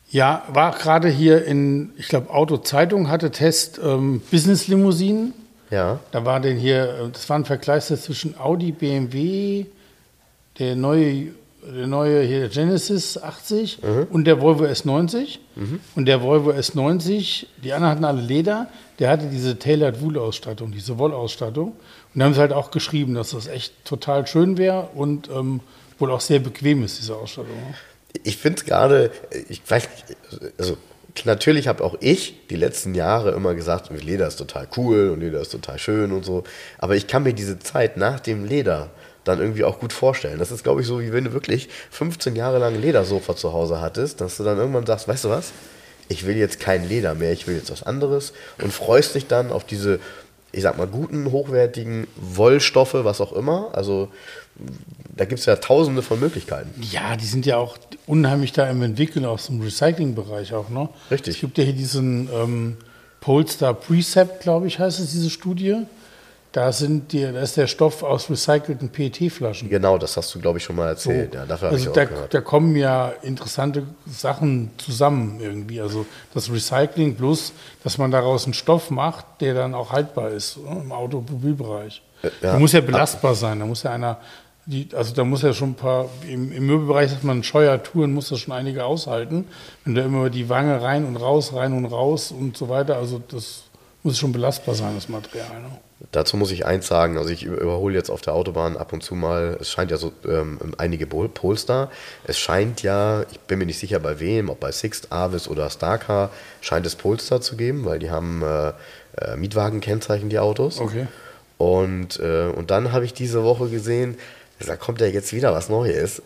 Ja, 0.09 0.43
war 0.47 0.71
gerade 0.71 1.09
hier 1.09 1.45
in, 1.45 1.91
ich 1.97 2.07
glaube, 2.07 2.29
Autozeitung 2.29 3.09
hatte 3.09 3.31
Test 3.31 3.79
ähm, 3.83 4.21
Business-Limousinen. 4.31 5.33
Ja, 5.69 5.99
Da 6.11 6.23
war 6.23 6.39
denn 6.39 6.57
hier, 6.57 6.83
äh, 6.83 7.09
das 7.11 7.29
war 7.29 7.37
ein 7.37 7.45
Vergleichstest 7.45 8.05
zwischen 8.05 8.39
Audi, 8.39 8.71
BMW, 8.71 9.65
der 10.59 10.75
neue, 10.75 11.27
der 11.63 11.87
neue 11.87 12.23
hier 12.23 12.49
Genesis 12.49 13.17
80 13.17 13.79
und 14.09 14.25
der 14.25 14.41
Volvo 14.41 14.65
S90. 14.65 15.39
Und 15.95 16.05
der 16.05 16.21
Volvo 16.21 16.51
S90, 16.51 17.45
die 17.63 17.73
anderen 17.73 17.91
hatten 17.91 18.05
alle 18.05 18.21
Leder, 18.21 18.67
der 18.99 19.09
hatte 19.09 19.27
diese 19.27 19.57
Tailored 19.59 20.01
Wool-Ausstattung, 20.01 20.71
diese 20.71 20.97
Wollausstattung. 20.97 21.69
Und 22.13 22.19
da 22.19 22.25
haben 22.25 22.33
sie 22.33 22.39
halt 22.39 22.53
auch 22.53 22.71
geschrieben, 22.71 23.15
dass 23.15 23.31
das 23.31 23.47
echt 23.47 23.73
total 23.85 24.27
schön 24.27 24.57
wäre 24.57 24.89
und 24.93 25.29
ähm, 25.29 25.61
wohl 25.99 26.11
auch 26.11 26.21
sehr 26.21 26.39
bequem 26.39 26.83
ist, 26.83 26.99
diese 26.99 27.15
Ausstattung. 27.15 27.55
ne? 27.55 27.75
ich 28.23 28.37
finde 28.37 28.59
es 28.59 28.65
gerade, 28.65 29.11
ich 29.49 29.61
weiß 29.67 29.89
nicht, 29.89 30.17
also 30.57 30.77
natürlich 31.25 31.67
habe 31.67 31.83
auch 31.83 31.95
ich 31.99 32.47
die 32.49 32.55
letzten 32.55 32.95
Jahre 32.95 33.31
immer 33.31 33.55
gesagt, 33.55 33.89
Leder 33.91 34.27
ist 34.27 34.37
total 34.37 34.67
cool 34.77 35.09
und 35.09 35.21
Leder 35.21 35.41
ist 35.41 35.51
total 35.51 35.79
schön 35.79 36.11
und 36.11 36.25
so, 36.25 36.43
aber 36.77 36.95
ich 36.95 37.07
kann 37.07 37.23
mir 37.23 37.33
diese 37.33 37.59
Zeit 37.59 37.97
nach 37.97 38.19
dem 38.19 38.45
Leder 38.45 38.89
dann 39.27 39.39
irgendwie 39.39 39.63
auch 39.63 39.79
gut 39.79 39.93
vorstellen. 39.93 40.39
Das 40.39 40.51
ist, 40.51 40.63
glaube 40.63 40.81
ich, 40.81 40.87
so, 40.87 41.01
wie 41.01 41.13
wenn 41.13 41.25
du 41.25 41.33
wirklich 41.33 41.69
15 41.91 42.35
Jahre 42.35 42.59
lang 42.59 42.75
ein 42.75 42.81
Ledersofa 42.81 43.35
zu 43.35 43.53
Hause 43.53 43.81
hattest, 43.81 44.21
dass 44.21 44.37
du 44.37 44.43
dann 44.43 44.57
irgendwann 44.57 44.85
sagst, 44.85 45.07
weißt 45.07 45.25
du 45.25 45.29
was, 45.29 45.51
ich 46.09 46.25
will 46.25 46.37
jetzt 46.37 46.59
kein 46.59 46.87
Leder 46.87 47.15
mehr, 47.15 47.31
ich 47.33 47.47
will 47.47 47.55
jetzt 47.55 47.71
was 47.71 47.83
anderes 47.83 48.33
und 48.61 48.71
freust 48.71 49.15
dich 49.15 49.27
dann 49.27 49.51
auf 49.51 49.65
diese, 49.65 49.99
ich 50.51 50.61
sag 50.61 50.77
mal, 50.77 50.87
guten, 50.87 51.31
hochwertigen 51.31 52.07
Wollstoffe, 52.15 52.93
was 52.93 53.21
auch 53.21 53.33
immer. 53.33 53.69
Also 53.73 54.09
da 55.15 55.25
gibt 55.25 55.39
es 55.39 55.45
ja 55.45 55.55
tausende 55.57 56.01
von 56.01 56.19
Möglichkeiten. 56.19 56.69
Ja, 56.91 57.15
die 57.15 57.25
sind 57.25 57.45
ja 57.45 57.57
auch 57.57 57.77
unheimlich 58.05 58.53
da 58.53 58.69
im 58.69 58.81
Entwickeln 58.81 59.25
aus 59.25 59.47
dem 59.47 59.61
Recycling-Bereich 59.61 60.53
auch, 60.53 60.69
ne? 60.69 60.89
Richtig. 61.11 61.35
Es 61.35 61.41
gibt 61.41 61.57
ja 61.57 61.63
hier 61.63 61.73
diesen 61.73 62.29
ähm, 62.33 62.77
Polestar 63.19 63.73
Precept, 63.73 64.41
glaube 64.41 64.67
ich, 64.67 64.79
heißt 64.79 64.99
es, 64.99 65.11
diese 65.11 65.29
Studie. 65.29 65.85
Da, 66.57 66.71
sind 66.71 67.13
die, 67.13 67.21
da 67.21 67.39
ist 67.39 67.55
der 67.55 67.67
Stoff 67.67 68.01
aus 68.01 68.31
recycelten 68.31 68.89
PET-Flaschen. 68.89 69.69
Genau, 69.69 69.99
das 69.99 70.17
hast 70.17 70.33
du, 70.33 70.39
glaube 70.39 70.57
ich, 70.57 70.63
schon 70.63 70.75
mal 70.75 70.87
erzählt. 70.87 71.35
Ja, 71.35 71.45
dafür 71.45 71.67
habe 71.67 71.77
also 71.77 71.91
da, 71.91 72.05
da 72.27 72.41
kommen 72.41 72.75
ja 72.75 73.13
interessante 73.21 73.83
Sachen 74.07 74.71
zusammen 74.79 75.39
irgendwie. 75.39 75.79
Also 75.79 76.07
das 76.33 76.51
Recycling 76.51 77.15
plus, 77.15 77.53
dass 77.83 77.99
man 77.99 78.09
daraus 78.09 78.45
einen 78.45 78.55
Stoff 78.55 78.89
macht, 78.89 79.25
der 79.39 79.53
dann 79.53 79.75
auch 79.75 79.91
haltbar 79.91 80.31
ist 80.31 80.57
ne, 80.57 80.81
im 80.83 80.91
Automobilbereich. 80.91 82.01
ja. 82.23 82.29
Der 82.41 82.57
muss 82.57 82.71
ja 82.71 82.81
belastbar 82.81 83.35
sein. 83.35 83.59
Da 83.59 83.67
muss 83.67 83.83
ja 83.83 83.91
einer, 83.91 84.17
die, 84.65 84.89
also 84.95 85.13
da 85.13 85.23
muss 85.23 85.43
ja 85.43 85.53
schon 85.53 85.69
ein 85.69 85.75
paar, 85.75 86.09
im, 86.27 86.51
im 86.51 86.65
Möbelbereich 86.65 87.11
sagt 87.11 87.23
man, 87.23 87.43
Scheuertouren 87.43 88.11
muss 88.11 88.29
das 88.29 88.39
schon 88.39 88.55
einige 88.55 88.83
aushalten. 88.83 89.45
Wenn 89.85 89.93
da 89.93 90.01
immer 90.01 90.31
die 90.31 90.49
Wange 90.49 90.81
rein 90.81 91.05
und 91.05 91.17
raus, 91.17 91.53
rein 91.53 91.73
und 91.73 91.85
raus 91.85 92.31
und 92.31 92.57
so 92.57 92.67
weiter, 92.67 92.97
also 92.97 93.21
das 93.27 93.61
muss 94.01 94.17
schon 94.17 94.31
belastbar 94.31 94.73
sein, 94.73 94.95
das 94.95 95.07
Material. 95.07 95.61
Ne? 95.61 95.69
Dazu 96.11 96.37
muss 96.37 96.51
ich 96.51 96.65
eins 96.65 96.87
sagen, 96.87 97.17
also 97.17 97.31
ich 97.31 97.43
überhole 97.43 97.95
jetzt 97.95 98.11
auf 98.11 98.21
der 98.21 98.33
Autobahn 98.33 98.77
ab 98.77 98.93
und 98.93 99.01
zu 99.01 99.15
mal, 99.15 99.57
es 99.59 99.71
scheint 99.71 99.89
ja 99.89 99.97
so 99.97 100.13
ähm, 100.27 100.59
einige 100.77 101.07
Pol 101.07 101.27
Polestar, 101.27 101.89
es 102.23 102.37
scheint 102.37 102.83
ja, 102.83 103.23
ich 103.31 103.39
bin 103.39 103.57
mir 103.57 103.65
nicht 103.65 103.79
sicher 103.79 103.99
bei 103.99 104.19
wem, 104.19 104.49
ob 104.49 104.59
bei 104.59 104.71
Sixt, 104.71 105.11
Avis 105.11 105.47
oder 105.47 105.71
Starcar, 105.71 106.29
scheint 106.61 106.85
es 106.85 106.95
Polestar 106.95 107.41
zu 107.41 107.57
geben, 107.57 107.83
weil 107.85 107.97
die 107.97 108.11
haben 108.11 108.43
äh, 108.43 108.73
äh, 109.19 109.35
Mietwagenkennzeichen, 109.37 110.29
die 110.29 110.37
Autos. 110.37 110.79
Okay. 110.79 111.07
Und, 111.57 112.19
äh, 112.19 112.45
und 112.55 112.69
dann 112.69 112.91
habe 112.91 113.05
ich 113.05 113.13
diese 113.13 113.43
Woche 113.43 113.67
gesehen, 113.67 114.17
da 114.59 114.75
kommt 114.75 115.01
ja 115.01 115.07
jetzt 115.07 115.33
wieder 115.33 115.51
was 115.51 115.69
Neues. 115.69 116.21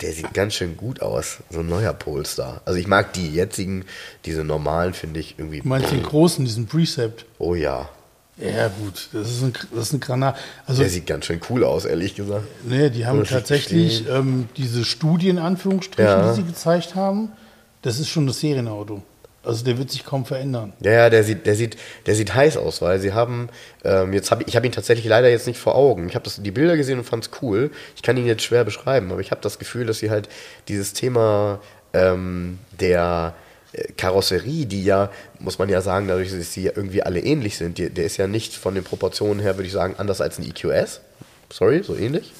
Der 0.00 0.12
sieht 0.12 0.34
ganz 0.34 0.54
schön 0.54 0.76
gut 0.76 1.00
aus, 1.00 1.38
so 1.50 1.60
ein 1.60 1.68
neuer 1.68 1.92
Polestar. 1.92 2.60
Also 2.64 2.78
ich 2.78 2.88
mag 2.88 3.12
die 3.12 3.32
jetzigen, 3.32 3.84
diese 4.24 4.42
normalen 4.42 4.94
finde 4.94 5.20
ich 5.20 5.36
irgendwie. 5.38 5.60
Du 5.60 5.68
meinst 5.68 5.92
den 5.92 6.02
großen, 6.02 6.44
diesen 6.44 6.66
Precept? 6.66 7.24
Oh 7.38 7.54
ja. 7.54 7.88
Ja, 8.44 8.68
gut, 8.68 9.08
das 9.12 9.30
ist 9.30 9.42
ein, 9.42 9.52
das 9.74 9.84
ist 9.88 9.92
ein 9.92 10.00
Granat. 10.00 10.36
Also, 10.66 10.82
Der 10.82 10.90
sieht 10.90 11.06
ganz 11.06 11.26
schön 11.26 11.40
cool 11.48 11.62
aus, 11.64 11.84
ehrlich 11.84 12.14
gesagt. 12.14 12.44
nee, 12.64 12.90
die 12.90 13.06
haben 13.06 13.22
tatsächlich 13.24 14.08
ähm, 14.08 14.48
diese 14.56 14.84
Studien, 14.84 15.38
Anführungsstrichen, 15.38 16.10
Ja. 16.10 16.28
die 16.30 16.36
sie 16.36 16.44
gezeigt 16.44 16.94
haben. 16.94 17.30
Das 17.82 17.98
ist 18.00 18.08
schon 18.08 18.26
das 18.26 18.40
Serienauto. 18.40 19.02
Also 19.44 19.64
der 19.64 19.76
wird 19.76 19.90
sich 19.90 20.04
kaum 20.04 20.24
verändern. 20.24 20.72
Ja, 20.80 20.92
ja, 20.92 21.10
der 21.10 21.24
sieht, 21.24 21.46
der 21.46 21.56
sieht, 21.56 21.76
der 22.06 22.14
sieht 22.14 22.32
heiß 22.32 22.56
aus, 22.56 22.80
weil 22.80 23.00
sie 23.00 23.12
haben, 23.12 23.48
ähm, 23.82 24.12
jetzt 24.12 24.30
habe 24.30 24.42
ich, 24.42 24.48
ich 24.48 24.56
habe 24.56 24.66
ihn 24.66 24.72
tatsächlich 24.72 25.06
leider 25.06 25.28
jetzt 25.28 25.48
nicht 25.48 25.58
vor 25.58 25.74
Augen. 25.74 26.08
Ich 26.08 26.14
habe 26.14 26.22
das 26.24 26.40
die 26.40 26.50
Bilder 26.52 26.76
gesehen 26.76 26.98
und 26.98 27.04
fand 27.04 27.24
es 27.24 27.30
cool. 27.42 27.72
Ich 27.96 28.02
kann 28.02 28.16
ihn 28.16 28.26
jetzt 28.26 28.44
schwer 28.44 28.62
beschreiben, 28.64 29.10
aber 29.10 29.20
ich 29.20 29.32
habe 29.32 29.40
das 29.40 29.58
Gefühl, 29.58 29.84
dass 29.86 29.98
sie 29.98 30.10
halt 30.10 30.28
dieses 30.68 30.92
Thema 30.92 31.58
ähm, 31.92 32.58
der 32.78 33.34
Karosserie, 33.96 34.66
die 34.66 34.84
ja, 34.84 35.10
muss 35.38 35.58
man 35.58 35.68
ja 35.68 35.80
sagen, 35.80 36.08
dadurch, 36.08 36.30
dass 36.30 36.52
sie 36.52 36.64
ja 36.64 36.72
irgendwie 36.74 37.02
alle 37.02 37.20
ähnlich 37.20 37.56
sind, 37.56 37.78
die, 37.78 37.88
der 37.90 38.04
ist 38.04 38.16
ja 38.16 38.26
nicht 38.26 38.54
von 38.54 38.74
den 38.74 38.84
Proportionen 38.84 39.40
her, 39.40 39.56
würde 39.56 39.66
ich 39.66 39.72
sagen, 39.72 39.94
anders 39.98 40.20
als 40.20 40.38
ein 40.38 40.44
EQS. 40.44 41.00
Sorry, 41.50 41.82
so 41.82 41.96
ähnlich. 41.96 42.32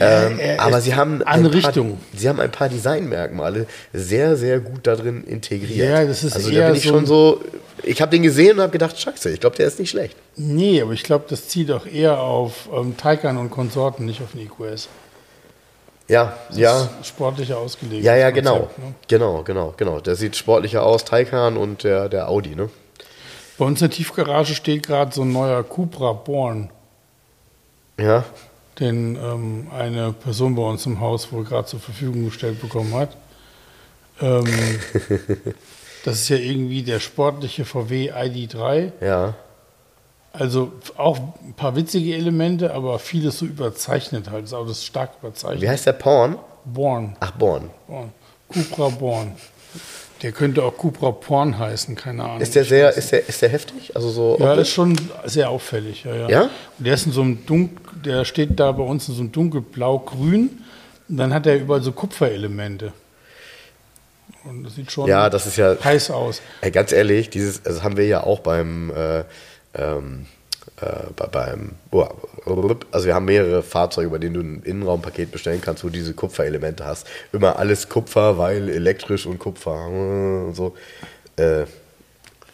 Ähm, 0.00 0.38
er 0.38 0.60
aber 0.60 0.80
sie 0.80 0.94
haben, 0.94 1.22
andere 1.22 1.56
ein 1.56 1.60
paar, 1.62 1.70
Richtung. 1.70 1.98
sie 2.14 2.28
haben 2.28 2.40
ein 2.40 2.52
paar 2.52 2.68
Designmerkmale 2.68 3.66
sehr, 3.92 4.36
sehr 4.36 4.60
gut 4.60 4.86
da 4.86 4.94
drin 4.94 5.24
integriert. 5.24 5.88
Ja, 5.88 6.04
das 6.04 6.22
ist 6.22 6.36
also 6.36 6.50
eher 6.50 6.60
da 6.60 6.66
bin 6.68 6.76
ich 6.76 6.84
so 6.84 6.90
schon 6.90 7.06
so, 7.06 7.40
ich 7.82 8.00
habe 8.00 8.10
den 8.10 8.22
gesehen 8.22 8.56
und 8.56 8.62
habe 8.62 8.72
gedacht, 8.72 8.98
scheiße, 8.98 9.30
ich 9.30 9.40
glaube, 9.40 9.56
der 9.56 9.66
ist 9.66 9.80
nicht 9.80 9.90
schlecht. 9.90 10.16
Nee, 10.36 10.80
aber 10.82 10.92
ich 10.92 11.02
glaube, 11.02 11.24
das 11.28 11.48
zielt 11.48 11.70
auch 11.72 11.86
eher 11.86 12.20
auf 12.20 12.68
ähm, 12.72 12.96
Taycan 12.96 13.38
und 13.38 13.50
Konsorten, 13.50 14.04
nicht 14.04 14.22
auf 14.22 14.32
den 14.32 14.46
EQS. 14.46 14.88
Ja, 16.08 16.32
Das 16.48 16.58
ja, 16.58 16.82
ist 17.00 17.06
sportlicher 17.08 17.58
ausgelegt. 17.58 18.02
ja, 18.02 18.16
ja, 18.16 18.30
genau, 18.30 18.60
Konzept, 18.60 18.78
ne? 18.78 18.94
genau, 19.08 19.42
genau, 19.42 19.74
genau. 19.76 20.00
Der 20.00 20.16
sieht 20.16 20.36
sportlicher 20.36 20.82
aus, 20.82 21.04
Taycan 21.04 21.56
und 21.58 21.84
der, 21.84 22.08
der 22.08 22.28
Audi, 22.28 22.56
ne? 22.56 22.70
Bei 23.58 23.64
uns 23.66 23.82
in 23.82 23.88
der 23.88 23.96
Tiefgarage 23.96 24.54
steht 24.54 24.86
gerade 24.86 25.12
so 25.14 25.22
ein 25.22 25.32
neuer 25.32 25.62
Cupra 25.64 26.12
Born, 26.12 26.70
Ja, 28.00 28.24
den 28.80 29.16
ähm, 29.16 29.66
eine 29.76 30.12
Person 30.12 30.54
bei 30.54 30.62
uns 30.62 30.86
im 30.86 31.00
Haus 31.00 31.32
wohl 31.32 31.44
gerade 31.44 31.66
zur 31.66 31.80
Verfügung 31.80 32.24
gestellt 32.26 32.60
bekommen 32.60 32.94
hat. 32.94 33.16
Ähm, 34.20 34.44
das 36.04 36.20
ist 36.20 36.28
ja 36.28 36.36
irgendwie 36.36 36.82
der 36.84 37.00
sportliche 37.00 37.64
VW 37.64 38.12
ID3. 38.12 38.92
ja, 39.00 39.34
Also 40.32 40.72
auch 40.96 41.18
ein 41.44 41.54
paar 41.54 41.74
witzige 41.74 42.14
Elemente, 42.14 42.72
aber 42.74 42.98
vieles 42.98 43.38
so 43.38 43.46
überzeichnet 43.46 44.30
halt. 44.30 44.44
Das 44.44 44.52
Auto 44.54 44.70
ist 44.70 44.84
stark 44.84 45.12
überzeichnet. 45.22 45.62
wie 45.62 45.68
heißt 45.68 45.86
der 45.86 45.92
Porn? 45.94 46.36
Born. 46.64 47.16
Ach, 47.20 47.30
Born. 47.32 47.70
Born. 47.86 48.12
Cupra 48.52 48.88
Born. 48.90 49.32
Der 50.22 50.32
könnte 50.32 50.62
auch 50.64 50.76
Cupra 50.76 51.12
Porn 51.12 51.58
heißen, 51.58 51.94
keine 51.94 52.24
Ahnung. 52.24 52.40
Ist 52.40 52.54
der 52.54 52.64
sehr, 52.64 52.92
ist 52.96 53.12
der, 53.12 53.28
ist 53.28 53.40
der 53.40 53.48
heftig? 53.48 53.94
Also 53.94 54.10
so 54.10 54.36
Ja, 54.40 54.50
optisch? 54.50 54.62
ist 54.68 54.74
schon 54.74 54.96
sehr 55.24 55.48
auffällig. 55.50 56.04
Ja, 56.04 56.14
ja. 56.14 56.28
Ja? 56.28 56.42
Und 56.78 56.86
der 56.86 56.94
ist 56.94 57.06
in 57.06 57.12
so 57.12 57.22
einem 57.22 57.46
dunkel, 57.46 57.78
der 58.04 58.24
steht 58.24 58.58
da 58.60 58.72
bei 58.72 58.82
uns 58.82 59.08
in 59.08 59.14
so 59.14 59.20
einem 59.20 59.32
dunkelblau-grün. 59.32 60.62
Und 61.08 61.16
dann 61.16 61.32
hat 61.32 61.46
er 61.46 61.56
überall 61.56 61.82
so 61.82 61.92
Kupferelemente. 61.92 62.92
Und 64.44 64.64
das 64.64 64.74
sieht 64.74 64.90
schon 64.90 65.08
Ja, 65.08 65.30
das 65.30 65.46
ist 65.46 65.56
ja, 65.56 65.76
heiß 65.82 66.10
aus. 66.10 66.42
Ey, 66.60 66.70
ganz 66.70 66.92
ehrlich, 66.92 67.30
dieses, 67.30 67.64
also 67.64 67.82
haben 67.82 67.96
wir 67.96 68.06
ja 68.06 68.24
auch 68.24 68.40
beim, 68.40 68.90
äh, 68.90 69.24
ähm, 69.78 70.26
äh, 70.80 71.10
bei, 71.16 71.26
beim, 71.26 71.72
oh, 71.90 72.06
also 72.92 73.06
wir 73.06 73.14
haben 73.14 73.24
mehrere 73.24 73.62
Fahrzeuge, 73.62 74.10
bei 74.10 74.18
denen 74.18 74.34
du 74.34 74.40
ein 74.40 74.62
Innenraumpaket 74.62 75.32
bestellen 75.32 75.60
kannst, 75.60 75.82
wo 75.82 75.88
du 75.88 75.94
diese 75.94 76.14
Kupferelemente 76.14 76.84
hast. 76.84 77.06
Immer 77.32 77.58
alles 77.58 77.88
Kupfer, 77.88 78.38
weil 78.38 78.68
elektrisch 78.68 79.26
und 79.26 79.38
Kupfer 79.38 79.88
äh, 79.90 80.46
und 80.46 80.54
so. 80.54 80.74
Äh, 81.36 81.64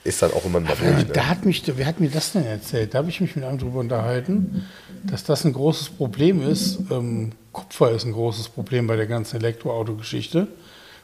ist 0.05 0.21
dann 0.21 0.33
auch 0.33 0.45
immer 0.45 0.59
ein 0.59 0.67
Problem. 0.67 0.97
Ne? 0.97 1.05
Da 1.07 1.29
hat 1.29 1.47
mich, 1.47 1.63
wer 1.67 1.87
hat 1.87 1.99
mir 1.99 2.11
das 2.11 2.33
denn 2.33 2.45
erzählt? 2.45 2.93
Da 2.93 2.99
habe 2.99 3.09
ich 3.09 3.23
mich 3.23 3.37
mit 3.37 3.45
einem 3.45 3.59
drüber 3.59 3.81
unterhalten, 3.81 4.67
dass 5.03 5.25
das 5.25 5.45
ein 5.45 5.55
großes 5.55 5.91
Problem 5.91 6.47
ist. 6.47 6.79
Ähm, 6.91 7.33
Kupfer 7.53 7.91
ist 7.93 8.05
ein 8.05 8.13
großes 8.13 8.51
Problem 8.51 8.87
bei 8.87 8.97
der 8.97 9.07
ganzen 9.07 9.37
Elektroauto-Geschichte, 9.37 10.49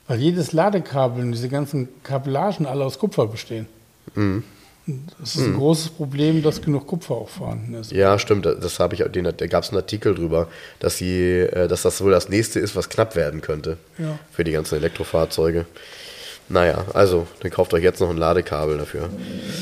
weil 0.07 0.21
jedes 0.21 0.53
Ladekabel 0.53 1.25
und 1.25 1.33
diese 1.33 1.49
ganzen 1.49 1.89
Kabellagen 2.03 2.67
alle 2.67 2.85
aus 2.85 2.99
Kupfer 2.99 3.27
bestehen. 3.27 3.67
Mhm. 4.15 4.45
Das 5.19 5.37
ist 5.37 5.43
ein 5.47 5.55
großes 5.57 5.91
Problem, 5.91 6.43
dass 6.43 6.61
genug 6.63 6.87
Kupfer 6.87 7.15
auch 7.15 7.29
vorhanden 7.29 7.75
ist. 7.75 7.93
Ja, 7.93 8.19
stimmt. 8.19 8.47
Das 8.47 8.79
habe 8.79 8.95
ich, 8.95 9.03
den, 9.13 9.25
da 9.25 9.47
gab 9.47 9.65
es 9.65 9.71
einen 9.71 9.79
Artikel 9.79 10.15
drüber, 10.15 10.49
dass 10.79 10.97
sie, 10.99 11.39
äh, 11.41 11.69
dass 11.69 11.83
das 11.83 12.01
wohl 12.03 12.11
das 12.13 12.29
nächste 12.29 12.61
ist, 12.61 12.77
was 12.77 12.89
knapp 12.89 13.17
werden 13.17 13.41
könnte 13.41 13.77
Ja. 13.99 14.19
für 14.33 14.45
die 14.45 14.53
ganzen 14.53 14.77
Elektrofahrzeuge. 14.77 15.67
Naja, 16.49 16.85
also, 16.95 17.29
dann 17.41 17.51
kauft 17.53 17.73
euch 17.75 17.85
jetzt 17.85 18.01
noch 18.01 18.11
ein 18.11 18.17
Ladekabel 18.17 18.77
dafür. 18.79 19.09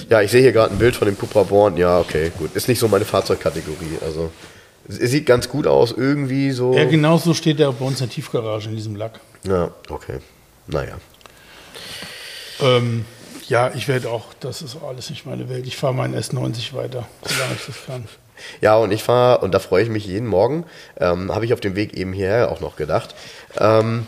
Ja, 0.08 0.22
ich 0.22 0.30
sehe 0.30 0.40
hier 0.40 0.52
gerade 0.52 0.72
ein 0.72 0.78
Bild 0.78 0.96
von 0.96 1.06
dem 1.06 1.18
Cupra 1.18 1.42
Born. 1.42 1.76
Ja, 1.76 1.98
okay, 2.00 2.32
gut. 2.38 2.54
Ist 2.56 2.66
nicht 2.66 2.78
so 2.78 2.88
meine 2.88 3.04
Fahrzeugkategorie. 3.04 3.98
Also, 4.04 4.30
es 4.88 4.96
sieht 5.10 5.26
ganz 5.26 5.50
gut 5.50 5.66
aus, 5.66 5.92
irgendwie 5.94 6.50
so. 6.50 6.72
Ja, 6.74 6.84
genau 6.84 7.18
so 7.18 7.34
steht 7.34 7.60
er 7.60 7.72
bei 7.72 7.84
uns 7.84 8.00
in 8.00 8.06
der 8.06 8.14
Tiefgarage 8.14 8.70
in 8.70 8.76
diesem 8.76 8.96
Lack. 8.96 9.20
Ja, 9.46 9.70
okay. 9.90 10.18
Naja. 10.66 10.96
Ähm, 12.60 13.04
ja, 13.48 13.72
ich 13.74 13.88
werde 13.88 14.08
auch, 14.10 14.26
das 14.40 14.62
ist 14.62 14.76
alles 14.82 15.10
nicht 15.10 15.26
meine 15.26 15.48
Welt. 15.48 15.66
Ich 15.66 15.76
fahre 15.76 15.94
meinen 15.94 16.14
S90 16.14 16.74
weiter, 16.74 17.06
solange 17.22 17.54
ich 17.54 17.66
das 17.66 17.76
kann. 17.86 18.04
Ja, 18.60 18.76
und 18.76 18.92
ich 18.92 19.02
fahre, 19.02 19.40
und 19.40 19.52
da 19.52 19.58
freue 19.58 19.82
ich 19.82 19.88
mich 19.88 20.06
jeden 20.06 20.28
Morgen, 20.28 20.64
ähm, 21.00 21.34
habe 21.34 21.44
ich 21.44 21.52
auf 21.52 21.58
dem 21.58 21.74
Weg 21.74 21.96
eben 21.96 22.12
hierher 22.12 22.52
auch 22.52 22.60
noch 22.60 22.76
gedacht. 22.76 23.16
Ähm, 23.58 24.06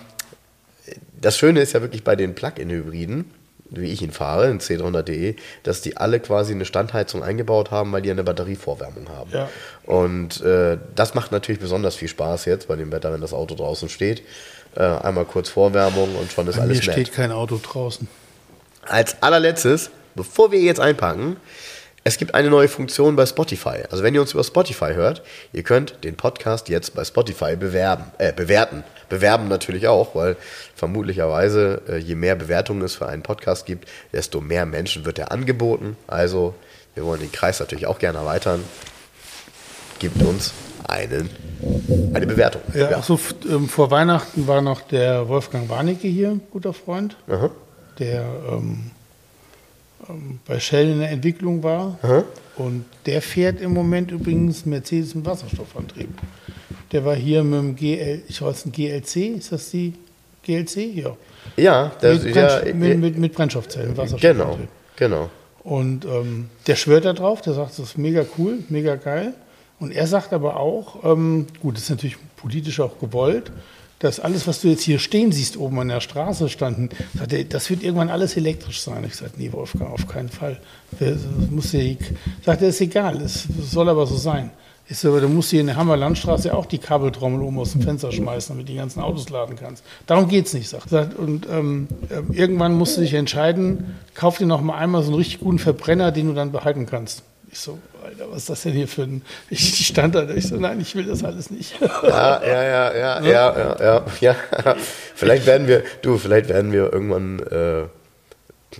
das 1.20 1.36
Schöne 1.36 1.60
ist 1.60 1.72
ja 1.72 1.82
wirklich 1.82 2.04
bei 2.04 2.14
den 2.14 2.36
Plug-in-Hybriden, 2.36 3.28
wie 3.70 3.90
ich 3.90 4.02
ihn 4.02 4.12
fahre, 4.12 4.48
in 4.48 4.60
C300.de, 4.60 5.34
dass 5.64 5.80
die 5.80 5.96
alle 5.96 6.20
quasi 6.20 6.52
eine 6.52 6.64
Standheizung 6.64 7.24
eingebaut 7.24 7.72
haben, 7.72 7.90
weil 7.90 8.02
die 8.02 8.10
eine 8.12 8.22
Batterievorwärmung 8.22 9.08
haben. 9.08 9.30
Ja. 9.32 9.48
Und 9.84 10.40
äh, 10.42 10.78
das 10.94 11.14
macht 11.14 11.32
natürlich 11.32 11.60
besonders 11.60 11.96
viel 11.96 12.06
Spaß 12.08 12.44
jetzt 12.44 12.68
bei 12.68 12.76
dem 12.76 12.92
Wetter, 12.92 13.12
wenn 13.12 13.20
das 13.20 13.32
Auto 13.32 13.56
draußen 13.56 13.88
steht. 13.88 14.22
Äh, 14.76 14.82
einmal 14.82 15.24
kurz 15.24 15.48
Vorwärmung 15.48 16.14
und 16.14 16.30
schon 16.30 16.46
ist 16.46 16.54
Bei 16.54 16.62
mir 16.62 16.68
alles 16.70 16.86
nett. 16.86 16.92
steht 16.94 17.12
kein 17.12 17.32
Auto 17.32 17.60
draußen. 17.60 18.06
Als 18.82 19.22
allerletztes, 19.22 19.90
bevor 20.14 20.52
wir 20.52 20.60
jetzt 20.60 20.80
einpacken, 20.80 21.36
es 22.02 22.16
gibt 22.16 22.34
eine 22.34 22.48
neue 22.48 22.68
Funktion 22.68 23.14
bei 23.14 23.26
Spotify. 23.26 23.82
Also 23.90 24.02
wenn 24.02 24.14
ihr 24.14 24.22
uns 24.22 24.32
über 24.32 24.42
Spotify 24.42 24.94
hört, 24.94 25.22
ihr 25.52 25.62
könnt 25.62 26.02
den 26.02 26.16
Podcast 26.16 26.70
jetzt 26.70 26.94
bei 26.94 27.04
Spotify 27.04 27.56
bewerben, 27.56 28.04
äh, 28.18 28.32
bewerten. 28.32 28.84
Bewerben 29.10 29.48
natürlich 29.48 29.86
auch, 29.86 30.14
weil 30.14 30.36
vermutlicherweise, 30.74 31.82
äh, 31.88 31.96
je 31.98 32.14
mehr 32.14 32.36
Bewertungen 32.36 32.80
es 32.82 32.94
für 32.94 33.06
einen 33.06 33.22
Podcast 33.22 33.66
gibt, 33.66 33.86
desto 34.12 34.40
mehr 34.40 34.64
Menschen 34.64 35.04
wird 35.04 35.18
er 35.18 35.30
angeboten. 35.30 35.96
Also 36.06 36.54
wir 36.94 37.04
wollen 37.04 37.20
den 37.20 37.32
Kreis 37.32 37.60
natürlich 37.60 37.86
auch 37.86 37.98
gerne 37.98 38.18
erweitern. 38.18 38.64
Gibt 39.98 40.22
uns 40.22 40.54
einen, 40.88 41.28
eine 42.14 42.26
Bewertung. 42.26 42.62
Ja, 42.72 42.88
Ach 42.96 43.04
so, 43.04 43.14
f- 43.14 43.34
ähm, 43.46 43.68
vor 43.68 43.90
Weihnachten 43.90 44.46
war 44.46 44.62
noch 44.62 44.80
der 44.80 45.28
Wolfgang 45.28 45.68
Warnecke 45.68 46.08
hier, 46.08 46.40
guter 46.50 46.72
Freund, 46.72 47.16
Aha. 47.28 47.50
Der 47.98 48.24
ähm, 48.50 48.90
ähm, 50.08 50.38
bei 50.46 50.58
Shell 50.60 50.90
in 50.90 51.00
der 51.00 51.10
Entwicklung 51.10 51.62
war. 51.62 51.98
Aha. 52.02 52.24
Und 52.56 52.84
der 53.06 53.22
fährt 53.22 53.60
im 53.60 53.72
Moment 53.72 54.10
übrigens 54.10 54.66
Mercedes 54.66 55.14
mit 55.14 55.24
Wasserstoffantrieb. 55.24 56.10
Der 56.92 57.04
war 57.04 57.14
hier 57.14 57.42
mit 57.44 57.58
dem 57.60 57.76
GL, 57.76 58.22
ich 58.28 58.42
weiß 58.42 58.66
nicht, 58.66 58.76
GLC, 58.76 59.36
ist 59.38 59.52
das 59.52 59.70
die 59.70 59.94
GLC? 60.44 60.76
Ja. 60.96 61.16
Ja, 61.56 61.92
das, 62.00 62.22
mit, 62.24 62.34
ja, 62.36 62.46
Brennst- 62.58 62.74
mit, 62.74 62.98
mit, 62.98 63.18
mit 63.18 63.32
Brennstoffzellen, 63.34 63.90
genau, 63.94 64.02
Wasserstoffantrieb. 64.02 64.68
genau. 64.96 65.30
Und 65.62 66.04
ähm, 66.06 66.48
der 66.66 66.74
schwört 66.76 67.04
da 67.04 67.12
drauf, 67.12 67.42
der 67.42 67.52
sagt, 67.54 67.72
das 67.72 67.78
ist 67.90 67.98
mega 67.98 68.24
cool, 68.38 68.58
mega 68.68 68.96
geil. 68.96 69.34
Und 69.78 69.92
er 69.92 70.06
sagt 70.06 70.32
aber 70.32 70.56
auch, 70.58 71.04
ähm, 71.04 71.46
gut, 71.62 71.76
das 71.76 71.84
ist 71.84 71.90
natürlich 71.90 72.16
politisch 72.36 72.80
auch 72.80 72.98
gewollt, 72.98 73.52
dass 74.00 74.18
alles, 74.18 74.46
was 74.46 74.62
du 74.62 74.68
jetzt 74.68 74.82
hier 74.82 74.98
stehen 74.98 75.30
siehst, 75.30 75.56
oben 75.56 75.78
an 75.78 75.88
der 75.88 76.00
Straße 76.00 76.48
standen, 76.48 76.88
sagt 77.16 77.32
er, 77.32 77.44
das 77.44 77.70
wird 77.70 77.82
irgendwann 77.82 78.08
alles 78.08 78.36
elektrisch 78.36 78.80
sein. 78.80 79.04
Ich 79.06 79.14
sagte, 79.14 79.38
nee, 79.38 79.52
Wolfgang, 79.52 79.92
auf 79.92 80.08
keinen 80.08 80.30
Fall. 80.30 80.58
Das 80.98 81.18
muss 81.50 81.72
ja, 81.72 81.80
sagt 82.44 82.62
er, 82.62 82.68
ist 82.68 82.80
egal, 82.80 83.20
es 83.20 83.46
soll 83.70 83.88
aber 83.88 84.06
so 84.06 84.16
sein. 84.16 84.50
Ich 84.88 84.98
so, 84.98 85.10
aber 85.10 85.20
du 85.20 85.28
musst 85.28 85.50
hier 85.50 85.60
in 85.60 85.68
der 85.68 85.76
Hammerlandstraße 85.76 86.52
auch 86.52 86.66
die 86.66 86.78
Kabeltrommel 86.78 87.42
oben 87.42 87.60
aus 87.60 87.72
dem 87.72 87.82
Fenster 87.82 88.10
schmeißen, 88.10 88.56
damit 88.56 88.68
du 88.68 88.72
die 88.72 88.78
ganzen 88.78 89.00
Autos 89.00 89.28
laden 89.30 89.54
kannst. 89.54 89.84
Darum 90.06 90.26
geht 90.26 90.46
es 90.46 90.54
nicht, 90.54 90.68
sagt 90.68 90.90
er. 90.90 91.16
Und 91.16 91.46
ähm, 91.48 91.86
irgendwann 92.32 92.76
musst 92.76 92.96
du 92.96 93.02
dich 93.02 93.14
entscheiden, 93.14 93.94
kauf 94.14 94.38
dir 94.38 94.46
noch 94.46 94.62
mal 94.62 94.78
einmal 94.78 95.02
so 95.02 95.10
einen 95.10 95.18
richtig 95.18 95.38
guten 95.38 95.60
Verbrenner, 95.60 96.10
den 96.10 96.26
du 96.26 96.32
dann 96.32 96.50
behalten 96.50 96.86
kannst. 96.86 97.22
Ich 97.52 97.60
so, 97.60 97.78
Alter, 98.02 98.30
was 98.30 98.38
ist 98.38 98.50
das 98.50 98.62
denn 98.62 98.72
hier 98.72 98.88
für 98.88 99.02
ein. 99.02 99.22
Ich 99.48 99.86
stand 99.86 100.14
da, 100.14 100.28
ich 100.28 100.48
so, 100.48 100.56
nein, 100.56 100.80
ich 100.80 100.94
will 100.94 101.04
das 101.04 101.24
alles 101.24 101.50
nicht. 101.50 101.80
Ja, 101.80 102.42
ja, 102.42 102.62
ja, 102.62 102.94
ja, 102.94 103.20
ja, 103.24 103.76
ja, 103.78 104.04
ja, 104.20 104.36
ja. 104.64 104.76
Vielleicht 105.14 105.46
werden 105.46 105.66
wir, 105.66 105.82
du, 106.02 106.18
vielleicht 106.18 106.48
werden 106.48 106.72
wir 106.72 106.92
irgendwann 106.92 107.40
äh, 107.40 107.84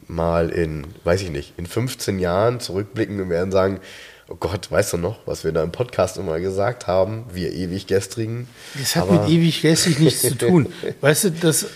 mal 0.07 0.51
in, 0.51 0.87
weiß 1.05 1.23
ich 1.23 1.31
nicht, 1.31 1.55
in 1.57 1.67
15 1.67 2.19
Jahren 2.19 2.61
zurückblicken 2.61 3.21
und 3.21 3.31
werden 3.31 3.53
sagen, 3.53 3.81
oh 4.31 4.37
Gott, 4.39 4.71
weißt 4.71 4.95
du 4.95 4.97
noch, 4.97 5.19
was 5.27 5.45
wir 5.45 5.53
da 5.53 5.63
im 5.63 5.73
Podcast 5.73 6.17
immer 6.17 6.39
gesagt 6.41 6.87
haben, 6.87 7.25
wir 7.33 7.53
ewig 7.53 7.87
gestrigen. 7.87 8.49
Das 8.79 8.97
hat 8.97 9.11
mit 9.11 9.29
ewig 9.29 9.61
gestrig 9.61 9.99
nichts 9.99 10.23
zu 10.23 10.39
tun. 10.39 10.73
Weißt 11.01 11.25
du, 11.25 11.31
das, 11.33 11.67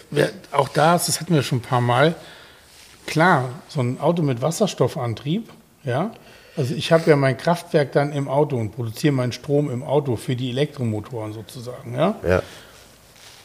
auch 0.53 0.69
da, 0.69 0.93
das 0.93 1.21
hatten 1.21 1.35
wir 1.35 1.43
schon 1.43 1.59
ein 1.59 1.63
paar 1.63 1.81
Mal. 1.81 2.15
Klar, 3.07 3.51
so 3.69 3.81
ein 3.81 4.01
Auto 4.01 4.23
mit 4.23 4.41
Wasserstoffantrieb, 4.41 5.51
ja, 5.83 6.13
also 6.57 6.75
ich 6.75 6.93
habe 6.93 7.11
ja 7.11 7.17
mein 7.17 7.37
Kraftwerk 7.37 7.93
dann 7.93 8.13
im 8.13 8.29
Auto 8.29 8.57
und 8.57 8.73
produziere 8.73 9.13
meinen 9.13 9.33
Strom 9.33 9.71
im 9.71 9.83
Auto 9.83 10.17
für 10.17 10.37
die 10.37 10.51
Elektromotoren 10.51 11.33
sozusagen. 11.33 11.95
Ja? 11.95 12.17
ja. 12.27 12.43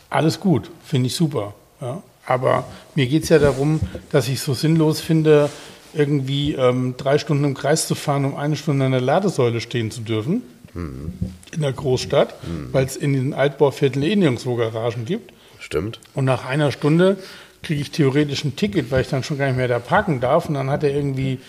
Alles 0.09 0.39
gut, 0.39 0.69
finde 0.83 1.07
ich 1.07 1.15
super. 1.15 1.53
Ja? 1.81 2.01
Aber 2.25 2.65
mir 2.95 3.07
geht 3.07 3.23
es 3.23 3.29
ja 3.29 3.39
darum, 3.39 3.79
dass 4.11 4.27
ich 4.27 4.41
so 4.41 4.53
sinnlos 4.53 5.01
finde, 5.01 5.49
irgendwie 5.93 6.53
ähm, 6.53 6.95
drei 6.97 7.17
Stunden 7.17 7.43
im 7.43 7.53
Kreis 7.55 7.87
zu 7.87 7.95
fahren, 7.95 8.25
um 8.25 8.35
eine 8.35 8.55
Stunde 8.55 8.85
an 8.85 8.91
der 8.91 9.01
Ladesäule 9.01 9.61
stehen 9.61 9.89
zu 9.89 10.01
dürfen. 10.01 10.43
Mhm. 10.73 11.13
In 11.51 11.61
der 11.61 11.73
Großstadt, 11.73 12.35
mhm. 12.43 12.69
weil 12.71 12.85
es 12.85 12.95
in 12.95 13.13
den 13.13 13.33
Altbauvierteln 13.33 14.05
eh 14.05 14.15
nirgendwo 14.15 14.55
Garagen 14.55 15.05
gibt. 15.05 15.33
Stimmt. 15.59 15.99
Und 16.13 16.25
nach 16.25 16.45
einer 16.45 16.71
Stunde 16.71 17.17
kriege 17.63 17.81
ich 17.81 17.91
theoretisch 17.91 18.43
ein 18.45 18.55
Ticket, 18.55 18.91
weil 18.91 19.01
ich 19.01 19.09
dann 19.09 19.23
schon 19.23 19.37
gar 19.39 19.47
nicht 19.47 19.57
mehr 19.57 19.67
da 19.67 19.79
parken 19.79 20.19
darf. 20.19 20.47
Und 20.47 20.53
dann 20.53 20.69
hat 20.69 20.83
er 20.83 20.91
irgendwie 20.91 21.39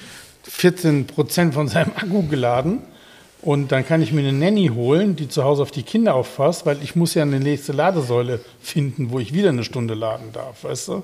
14 0.45 1.07
Prozent 1.07 1.55
von 1.55 1.69
seinem 1.69 1.93
Akku 1.97 2.23
geladen. 2.29 2.83
Und 3.43 3.73
dann 3.73 3.87
kann 3.87 4.03
ich 4.03 4.13
mir 4.13 4.21
eine 4.21 4.33
Nanny 4.33 4.71
holen, 4.75 5.17
die 5.17 5.29
zu 5.29 5.45
Hause 5.45 5.63
auf 5.63 5.71
die 5.71 5.83
Kinder 5.83 6.15
aufpasst, 6.15 6.67
weil 6.67 6.83
ich 6.83 6.95
muss 6.95 7.15
ja 7.15 7.23
eine 7.23 7.41
nächste 7.41 7.73
Ladesäule 7.73 8.41
finden, 8.61 9.11
wo 9.11 9.19
ich 9.19 9.33
wieder 9.33 9.49
eine 9.49 9.65
Stunde 9.65 9.95
laden 9.95 10.33
darf, 10.33 10.65
weißt 10.65 10.89
du? 10.89 11.03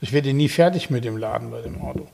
Ich 0.00 0.12
werde 0.12 0.32
nie 0.32 0.48
fertig 0.48 0.90
mit 0.90 1.04
dem 1.04 1.16
Laden 1.16 1.50
bei 1.50 1.62
dem 1.62 1.80
Auto. 1.80 2.06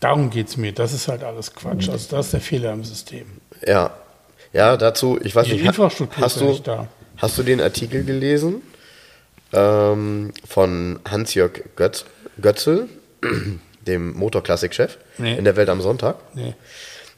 Darum 0.00 0.30
geht 0.30 0.48
es 0.48 0.56
mir. 0.56 0.72
Das 0.72 0.92
ist 0.92 1.08
halt 1.08 1.22
alles 1.22 1.54
Quatsch. 1.54 1.88
Also 1.88 2.08
das 2.10 2.26
ist 2.26 2.32
der 2.32 2.40
Fehler 2.40 2.72
im 2.72 2.84
System. 2.84 3.26
Ja. 3.66 3.94
Ja, 4.52 4.76
dazu, 4.76 5.18
ich 5.22 5.34
weiß 5.34 5.46
die 5.46 5.54
nicht, 5.54 5.66
Infrastruktur 5.66 6.24
hast, 6.24 6.40
du, 6.40 6.46
nicht 6.46 6.66
da. 6.66 6.88
hast 7.18 7.36
du 7.36 7.42
den 7.42 7.60
Artikel 7.60 8.04
gelesen 8.04 8.62
ähm, 9.52 10.32
von 10.48 10.98
Hans-Jörg 11.06 11.62
Götz, 11.76 12.06
Götzel? 12.40 12.88
Dem 13.86 14.12
Motorklassik-Chef 14.14 14.98
nee. 15.18 15.36
in 15.36 15.44
der 15.44 15.56
Welt 15.56 15.68
am 15.68 15.80
Sonntag? 15.80 16.16
Nee. 16.34 16.54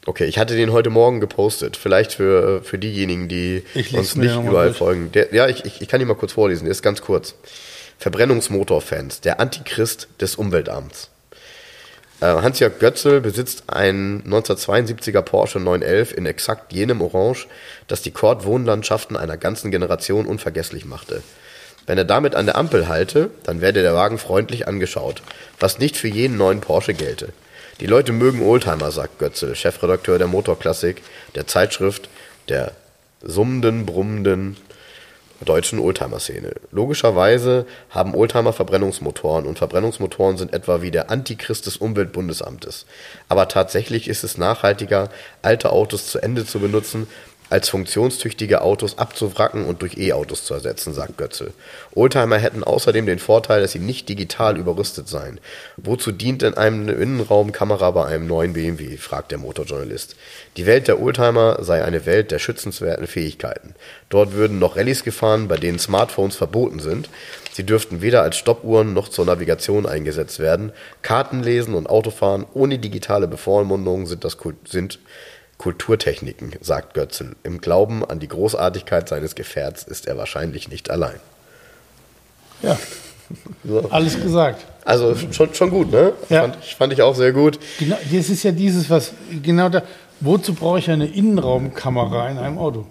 Okay, 0.06 0.24
ich 0.24 0.38
hatte 0.38 0.56
den 0.56 0.72
heute 0.72 0.90
Morgen 0.90 1.20
gepostet. 1.20 1.76
Vielleicht 1.76 2.14
für, 2.14 2.62
für 2.62 2.78
diejenigen, 2.78 3.28
die 3.28 3.62
uns 3.92 4.16
nicht 4.16 4.34
überall 4.34 4.72
folgen. 4.72 5.12
Der, 5.12 5.34
ja, 5.34 5.48
ich, 5.48 5.64
ich, 5.64 5.82
ich 5.82 5.88
kann 5.88 6.00
ihn 6.00 6.08
mal 6.08 6.14
kurz 6.14 6.32
vorlesen. 6.32 6.64
Der 6.64 6.72
ist 6.72 6.82
ganz 6.82 7.02
kurz. 7.02 7.34
Verbrennungsmotorfans, 7.98 9.20
der 9.20 9.40
Antichrist 9.40 10.08
des 10.20 10.36
Umweltamts. 10.36 11.10
Äh, 12.20 12.26
Hans-Jörg 12.26 12.78
Götzel 12.78 13.20
besitzt 13.20 13.64
einen 13.68 14.22
1972er 14.22 15.22
Porsche 15.22 15.60
911 15.60 16.16
in 16.16 16.26
exakt 16.26 16.72
jenem 16.72 17.00
Orange, 17.00 17.46
das 17.86 18.02
die 18.02 18.10
Kord-Wohnlandschaften 18.10 19.16
einer 19.16 19.36
ganzen 19.36 19.70
Generation 19.70 20.26
unvergesslich 20.26 20.84
machte. 20.84 21.22
Wenn 21.88 21.96
er 21.96 22.04
damit 22.04 22.34
an 22.34 22.44
der 22.44 22.56
Ampel 22.56 22.86
halte, 22.86 23.30
dann 23.44 23.62
werde 23.62 23.80
der 23.80 23.94
Wagen 23.94 24.18
freundlich 24.18 24.68
angeschaut, 24.68 25.22
was 25.58 25.78
nicht 25.78 25.96
für 25.96 26.06
jeden 26.06 26.36
neuen 26.36 26.60
Porsche 26.60 26.92
gelte. 26.92 27.30
Die 27.80 27.86
Leute 27.86 28.12
mögen 28.12 28.42
Oldtimer, 28.42 28.90
sagt 28.90 29.18
Götze, 29.18 29.56
Chefredakteur 29.56 30.18
der 30.18 30.26
Motorklassik, 30.26 31.02
der 31.34 31.46
Zeitschrift 31.46 32.10
der 32.50 32.72
summenden, 33.22 33.86
brummenden 33.86 34.58
deutschen 35.40 35.78
Oldtimer-Szene. 35.78 36.52
Logischerweise 36.72 37.64
haben 37.88 38.14
Oldtimer 38.14 38.52
Verbrennungsmotoren 38.52 39.46
und 39.46 39.56
Verbrennungsmotoren 39.56 40.36
sind 40.36 40.52
etwa 40.52 40.82
wie 40.82 40.90
der 40.90 41.10
Antichrist 41.10 41.64
des 41.64 41.78
Umweltbundesamtes. 41.78 42.84
Aber 43.30 43.48
tatsächlich 43.48 44.08
ist 44.08 44.24
es 44.24 44.36
nachhaltiger, 44.36 45.08
alte 45.40 45.70
Autos 45.70 46.10
zu 46.10 46.18
Ende 46.18 46.44
zu 46.44 46.58
benutzen, 46.58 47.06
als 47.50 47.68
funktionstüchtige 47.68 48.62
Autos 48.62 48.98
abzuwracken 48.98 49.64
und 49.64 49.82
durch 49.82 49.96
E-Autos 49.96 50.44
zu 50.44 50.54
ersetzen, 50.54 50.92
sagt 50.92 51.16
Götzel. 51.16 51.52
Oldtimer 51.94 52.38
hätten 52.38 52.62
außerdem 52.62 53.06
den 53.06 53.18
Vorteil, 53.18 53.62
dass 53.62 53.72
sie 53.72 53.78
nicht 53.78 54.08
digital 54.08 54.56
überrüstet 54.56 55.08
seien. 55.08 55.40
Wozu 55.76 56.12
dient 56.12 56.42
denn 56.42 56.54
einem 56.54 56.88
Innenraumkamera 56.88 57.90
bei 57.90 58.06
einem 58.06 58.26
neuen 58.26 58.52
BMW? 58.52 58.96
fragt 58.96 59.30
der 59.30 59.38
Motorjournalist. 59.38 60.16
Die 60.56 60.66
Welt 60.66 60.88
der 60.88 61.00
Oldtimer 61.00 61.62
sei 61.62 61.84
eine 61.84 62.04
Welt 62.06 62.30
der 62.30 62.38
schützenswerten 62.38 63.06
Fähigkeiten. 63.06 63.74
Dort 64.10 64.32
würden 64.32 64.58
noch 64.58 64.76
Rallyes 64.76 65.04
gefahren, 65.04 65.48
bei 65.48 65.56
denen 65.56 65.78
Smartphones 65.78 66.36
verboten 66.36 66.80
sind. 66.80 67.08
Sie 67.52 67.64
dürften 67.64 68.02
weder 68.02 68.22
als 68.22 68.36
Stoppuhren 68.36 68.92
noch 68.92 69.08
zur 69.08 69.24
Navigation 69.24 69.84
eingesetzt 69.86 70.38
werden. 70.38 70.70
Karten 71.02 71.42
lesen 71.42 71.74
und 71.74 71.88
Autofahren 71.88 72.46
ohne 72.54 72.78
digitale 72.78 73.26
Bevormundung 73.26 74.06
sind, 74.06 74.24
das, 74.24 74.36
sind 74.64 75.00
Kulturtechniken, 75.58 76.52
sagt 76.60 76.94
Götzel. 76.94 77.34
Im 77.42 77.60
Glauben 77.60 78.04
an 78.04 78.20
die 78.20 78.28
Großartigkeit 78.28 79.08
seines 79.08 79.34
Gefährts 79.34 79.82
ist 79.82 80.06
er 80.06 80.16
wahrscheinlich 80.16 80.68
nicht 80.68 80.88
allein. 80.88 81.20
Ja, 82.62 82.78
so. 83.64 83.88
alles 83.90 84.20
gesagt. 84.20 84.64
Also 84.84 85.14
schon, 85.32 85.54
schon 85.54 85.70
gut, 85.70 85.90
ne? 85.90 86.12
Ja. 86.28 86.42
Fand, 86.42 86.56
fand 86.64 86.92
ich 86.92 87.02
auch 87.02 87.14
sehr 87.14 87.32
gut. 87.32 87.58
Genau, 87.78 87.96
das 88.10 88.30
ist 88.30 88.42
ja 88.42 88.52
dieses, 88.52 88.88
was 88.88 89.12
genau 89.42 89.68
da. 89.68 89.82
Wozu 90.20 90.54
brauche 90.54 90.78
ich 90.78 90.90
eine 90.90 91.06
Innenraumkamera 91.06 92.30
in 92.30 92.38
einem 92.38 92.58
Auto? 92.58 92.86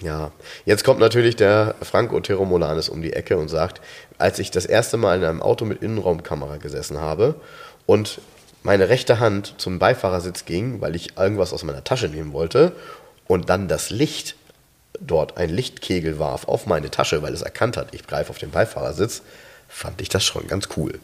Ja, 0.00 0.32
jetzt 0.64 0.84
kommt 0.84 1.00
natürlich 1.00 1.36
der 1.36 1.74
Franco 1.82 2.18
Teromolanes 2.20 2.88
um 2.88 3.02
die 3.02 3.12
Ecke 3.12 3.36
und 3.36 3.48
sagt, 3.48 3.80
als 4.18 4.38
ich 4.38 4.50
das 4.50 4.66
erste 4.66 4.96
Mal 4.96 5.18
in 5.18 5.24
einem 5.24 5.42
Auto 5.42 5.64
mit 5.64 5.82
Innenraumkamera 5.82 6.56
gesessen 6.56 7.00
habe 7.00 7.36
und 7.86 8.20
meine 8.64 8.88
rechte 8.88 9.20
Hand 9.20 9.54
zum 9.58 9.78
Beifahrersitz 9.78 10.46
ging, 10.46 10.80
weil 10.80 10.96
ich 10.96 11.16
irgendwas 11.16 11.52
aus 11.52 11.62
meiner 11.62 11.84
Tasche 11.84 12.08
nehmen 12.08 12.32
wollte 12.32 12.72
und 13.28 13.48
dann 13.48 13.68
das 13.68 13.90
Licht 13.90 14.34
dort 14.98 15.36
ein 15.36 15.50
Lichtkegel 15.50 16.18
warf 16.18 16.48
auf 16.48 16.66
meine 16.66 16.90
Tasche, 16.90 17.22
weil 17.22 17.34
es 17.34 17.42
erkannt 17.42 17.76
hat, 17.76 17.94
ich 17.94 18.06
greife 18.06 18.30
auf 18.30 18.38
den 18.38 18.50
Beifahrersitz, 18.50 19.22
fand 19.68 20.00
ich 20.00 20.08
das 20.08 20.24
schon 20.24 20.46
ganz 20.46 20.68
cool. 20.76 20.98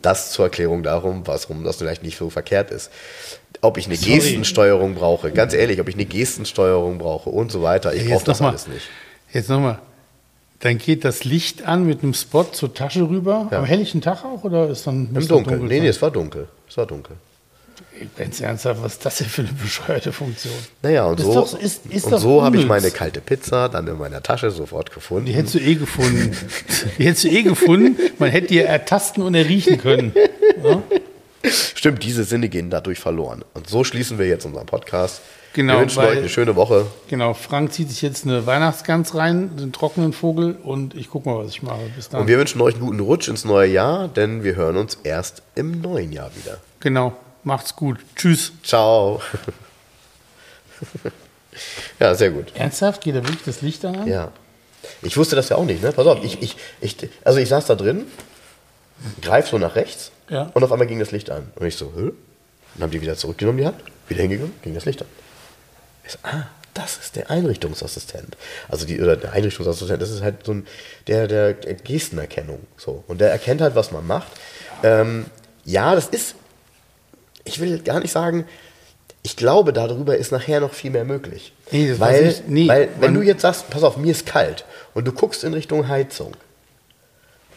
Das 0.00 0.32
zur 0.32 0.46
Erklärung 0.46 0.82
darum, 0.82 1.26
warum 1.26 1.62
das 1.62 1.76
vielleicht 1.76 2.02
nicht 2.02 2.16
so 2.16 2.30
verkehrt 2.30 2.70
ist. 2.70 2.90
Ob 3.60 3.76
ich 3.76 3.86
eine 3.86 3.96
Sorry. 3.96 4.14
Gestensteuerung 4.14 4.94
brauche, 4.94 5.30
ganz 5.30 5.52
ehrlich, 5.52 5.78
ob 5.78 5.88
ich 5.88 5.94
eine 5.94 6.06
Gestensteuerung 6.06 6.98
brauche 6.98 7.28
und 7.28 7.52
so 7.52 7.62
weiter, 7.62 7.92
ich 7.92 8.08
brauche 8.08 8.24
das 8.24 8.40
alles 8.40 8.66
nicht. 8.66 8.88
Jetzt 9.30 9.50
nochmal, 9.50 9.78
dann 10.62 10.78
geht 10.78 11.04
das 11.04 11.24
Licht 11.24 11.66
an 11.66 11.86
mit 11.86 12.02
einem 12.02 12.14
Spot 12.14 12.44
zur 12.44 12.72
Tasche 12.72 13.08
rüber. 13.08 13.48
Ja. 13.50 13.58
Am 13.58 13.64
helllichen 13.64 14.00
Tag 14.00 14.24
auch 14.24 14.44
oder 14.44 14.70
ist 14.70 14.86
dann 14.86 15.08
im 15.08 15.14
Dunkeln? 15.14 15.28
Dunkel 15.28 15.58
nee, 15.68 15.80
nee, 15.80 15.88
es 15.88 16.00
war 16.00 16.12
dunkel. 16.12 16.46
Es 16.68 16.76
war 16.76 16.86
dunkel. 16.86 17.16
Ganz 18.16 18.40
ernsthaft, 18.40 18.80
was 18.82 18.92
ist 18.94 19.04
das 19.04 19.18
denn 19.18 19.26
für 19.26 19.42
eine 19.42 19.52
bescheuerte 19.52 20.12
Funktion? 20.12 20.54
Naja, 20.82 21.04
und 21.06 21.18
so, 21.18 21.34
doch, 21.34 21.58
ist, 21.58 21.86
ist 21.86 22.06
und 22.06 22.18
so 22.18 22.42
habe 22.42 22.56
ich 22.56 22.66
meine 22.66 22.90
kalte 22.92 23.20
Pizza 23.20 23.68
dann 23.68 23.88
in 23.88 23.98
meiner 23.98 24.22
Tasche 24.22 24.50
sofort 24.52 24.92
gefunden. 24.92 25.26
Die 25.26 25.32
hättest 25.32 25.56
du 25.56 25.58
eh 25.58 25.74
gefunden. 25.74 26.36
die 26.98 27.04
hättest 27.06 27.24
du 27.24 27.28
eh 27.28 27.42
gefunden. 27.42 27.96
Man 28.18 28.30
hätte 28.30 28.48
die 28.48 28.58
ertasten 28.58 29.22
und 29.22 29.34
erriechen 29.34 29.78
können. 29.78 30.12
Ja? 30.62 30.82
Stimmt, 31.50 32.04
diese 32.04 32.22
Sinne 32.22 32.48
gehen 32.48 32.70
dadurch 32.70 33.00
verloren. 33.00 33.44
Und 33.54 33.68
so 33.68 33.82
schließen 33.82 34.18
wir 34.18 34.28
jetzt 34.28 34.46
unseren 34.46 34.66
Podcast. 34.66 35.22
Genau, 35.54 35.74
wir 35.74 35.80
wünschen 35.80 35.98
weil, 35.98 36.08
euch 36.08 36.18
eine 36.18 36.28
schöne 36.28 36.56
Woche. 36.56 36.86
Genau, 37.08 37.34
Frank 37.34 37.72
zieht 37.72 37.90
sich 37.90 38.00
jetzt 38.00 38.24
eine 38.24 38.46
Weihnachtsgans 38.46 39.14
rein, 39.14 39.56
den 39.56 39.72
trockenen 39.72 40.12
Vogel 40.12 40.56
und 40.62 40.94
ich 40.94 41.10
gucke 41.10 41.28
mal, 41.28 41.44
was 41.44 41.50
ich 41.50 41.62
mache. 41.62 41.80
Bis 41.94 42.08
dann. 42.08 42.22
Und 42.22 42.26
wir 42.26 42.38
wünschen 42.38 42.60
euch 42.62 42.74
einen 42.74 42.84
guten 42.84 43.00
Rutsch 43.00 43.28
ins 43.28 43.44
neue 43.44 43.70
Jahr, 43.70 44.08
denn 44.08 44.44
wir 44.44 44.56
hören 44.56 44.76
uns 44.76 44.98
erst 45.02 45.42
im 45.54 45.80
neuen 45.80 46.12
Jahr 46.12 46.30
wieder. 46.36 46.58
Genau, 46.80 47.14
macht's 47.44 47.76
gut. 47.76 47.98
Tschüss. 48.16 48.52
Ciao. 48.62 49.20
ja, 52.00 52.14
sehr 52.14 52.30
gut. 52.30 52.52
Ernsthaft? 52.54 53.02
Geht 53.02 53.16
da 53.16 53.22
wirklich 53.22 53.44
das 53.44 53.60
Licht 53.60 53.84
an? 53.84 54.06
Ja. 54.06 54.32
Ich 55.02 55.16
wusste 55.16 55.36
das 55.36 55.48
ja 55.50 55.56
auch 55.56 55.64
nicht, 55.64 55.82
ne? 55.82 55.92
Pass 55.92 56.06
auf, 56.06 56.24
ich, 56.24 56.42
ich, 56.42 56.56
ich, 56.80 56.96
also 57.24 57.38
ich 57.38 57.48
saß 57.48 57.66
da 57.66 57.74
drin, 57.74 58.06
greif 59.20 59.48
so 59.48 59.58
nach 59.58 59.76
rechts 59.76 60.12
ja. 60.28 60.50
und 60.54 60.64
auf 60.64 60.72
einmal 60.72 60.86
ging 60.86 60.98
das 60.98 61.12
Licht 61.12 61.30
an. 61.30 61.52
Und 61.56 61.66
ich 61.66 61.76
so, 61.76 61.92
hä? 61.94 62.10
Dann 62.74 62.84
haben 62.84 62.90
die 62.90 63.02
wieder 63.02 63.16
zurückgenommen, 63.16 63.58
die 63.58 63.66
Hand, 63.66 63.76
wieder 64.08 64.22
hingegangen, 64.22 64.54
ging 64.62 64.74
das 64.74 64.86
Licht 64.86 65.02
an. 65.02 65.08
Ah, 66.22 66.44
das 66.74 66.96
ist 66.96 67.16
der 67.16 67.30
Einrichtungsassistent. 67.30 68.36
Also 68.68 68.86
die, 68.86 69.00
oder 69.00 69.16
der 69.16 69.32
Einrichtungsassistent, 69.32 70.00
das 70.00 70.10
ist 70.10 70.22
halt 70.22 70.44
so 70.46 70.52
ein, 70.52 70.66
der, 71.06 71.28
der, 71.28 71.54
Gestenerkennung. 71.54 72.60
So. 72.76 73.04
Und 73.08 73.20
der 73.20 73.30
erkennt 73.30 73.60
halt, 73.60 73.74
was 73.74 73.92
man 73.92 74.06
macht. 74.06 74.28
Ähm, 74.82 75.26
ja, 75.64 75.94
das 75.94 76.06
ist, 76.08 76.34
ich 77.44 77.60
will 77.60 77.78
gar 77.80 78.00
nicht 78.00 78.12
sagen, 78.12 78.46
ich 79.22 79.36
glaube, 79.36 79.72
darüber 79.72 80.16
ist 80.16 80.32
nachher 80.32 80.60
noch 80.60 80.72
viel 80.72 80.90
mehr 80.90 81.04
möglich. 81.04 81.52
Nee, 81.70 81.88
das 81.88 82.00
weil, 82.00 82.26
ich- 82.26 82.42
nee, 82.46 82.68
weil, 82.68 82.88
wenn 82.98 83.14
du 83.14 83.22
jetzt 83.22 83.42
sagst, 83.42 83.70
pass 83.70 83.82
auf, 83.82 83.96
mir 83.96 84.10
ist 84.10 84.26
kalt 84.26 84.64
und 84.94 85.04
du 85.06 85.12
guckst 85.12 85.44
in 85.44 85.54
Richtung 85.54 85.88
Heizung, 85.88 86.32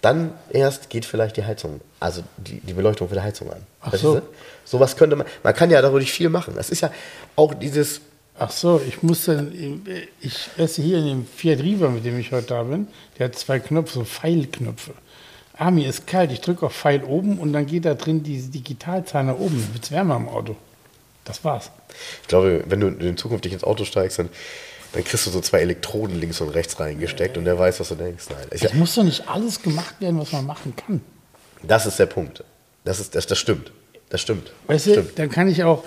dann 0.01 0.33
erst 0.51 0.91
geht 0.91 1.05
vielleicht 1.05 1.37
die 1.37 1.45
Heizung, 1.45 1.81
also 1.99 2.21
die, 2.37 2.59
die 2.59 2.73
Beleuchtung 2.73 3.09
für 3.09 3.15
die 3.15 3.21
Heizung 3.21 3.51
an. 3.51 3.65
Ach 3.81 3.95
so. 3.95 4.15
du? 4.15 4.21
Sowas 4.63 4.97
könnte 4.97 5.15
man, 5.15 5.25
man 5.41 5.55
kann 5.55 5.71
ja 5.71 5.81
dadurch 5.81 6.11
viel 6.11 6.29
machen. 6.29 6.53
Das 6.55 6.69
ist 6.69 6.81
ja 6.81 6.91
auch 7.35 7.55
dieses, 7.55 8.01
Ach 8.37 8.51
so, 8.51 8.81
ich 8.85 9.01
muss 9.01 9.25
dann, 9.25 9.53
ich 10.19 10.49
esse 10.57 10.81
hier 10.81 10.97
in 10.97 11.05
dem 11.05 11.25
Fiat 11.25 11.59
Riva, 11.59 11.87
mit 11.89 12.03
dem 12.03 12.19
ich 12.19 12.31
heute 12.31 12.47
da 12.47 12.63
bin, 12.63 12.87
der 13.17 13.27
hat 13.27 13.35
zwei 13.35 13.59
Knöpfe, 13.59 13.93
so 13.93 14.03
Pfeilknöpfe. 14.03 14.93
Ah, 15.57 15.71
mir 15.71 15.87
ist 15.87 16.05
kalt, 16.05 16.33
ich 16.33 16.41
drücke 16.41 16.65
auf 16.65 16.75
Pfeil 16.75 17.03
oben 17.05 17.39
und 17.39 17.53
dann 17.53 17.65
geht 17.65 17.85
da 17.85 17.93
drin 17.93 18.23
diese 18.23 18.49
Digitalzahl 18.49 19.23
nach 19.23 19.37
oben, 19.37 19.65
wird 19.73 19.85
es 19.85 19.91
wärmer 19.91 20.17
im 20.17 20.27
Auto. 20.27 20.57
Das 21.23 21.43
war's. 21.45 21.71
ich 22.21 22.27
glaube, 22.27 22.65
wenn 22.67 22.81
du 22.81 22.87
in 22.87 23.15
Zukunft 23.17 23.45
dich 23.45 23.53
ins 23.53 23.63
Auto 23.63 23.85
steigst, 23.85 24.19
dann, 24.19 24.29
dann 24.91 25.03
kriegst 25.05 25.25
du 25.25 25.31
so 25.31 25.39
zwei 25.39 25.59
Elektroden 25.61 26.19
links 26.19 26.41
und 26.41 26.49
rechts 26.49 26.77
reingesteckt 26.77 27.37
und 27.37 27.45
der 27.45 27.57
weiß, 27.57 27.79
was 27.79 27.87
du 27.87 27.95
denkst. 27.95 28.25
Nein, 28.29 28.47
Es 28.49 28.73
muss 28.73 28.95
doch 28.95 29.03
nicht 29.03 29.29
alles 29.29 29.61
gemacht 29.61 29.95
werden, 30.01 30.19
was 30.19 30.33
man 30.33 30.45
machen 30.45 30.75
kann. 30.75 31.01
das 31.63 31.85
ist 31.85 31.97
der 31.99 32.05
Punkt. 32.07 32.43
Das, 32.83 32.99
ist, 32.99 33.15
das, 33.15 33.25
das 33.25 33.39
stimmt. 33.39 33.71
Das 34.09 34.21
stimmt. 34.21 34.51
Weißt 34.67 34.87
du, 34.87 34.91
stimmt. 34.91 35.17
dann 35.17 35.29
kann 35.29 35.47
ich 35.47 35.63
auch, 35.63 35.85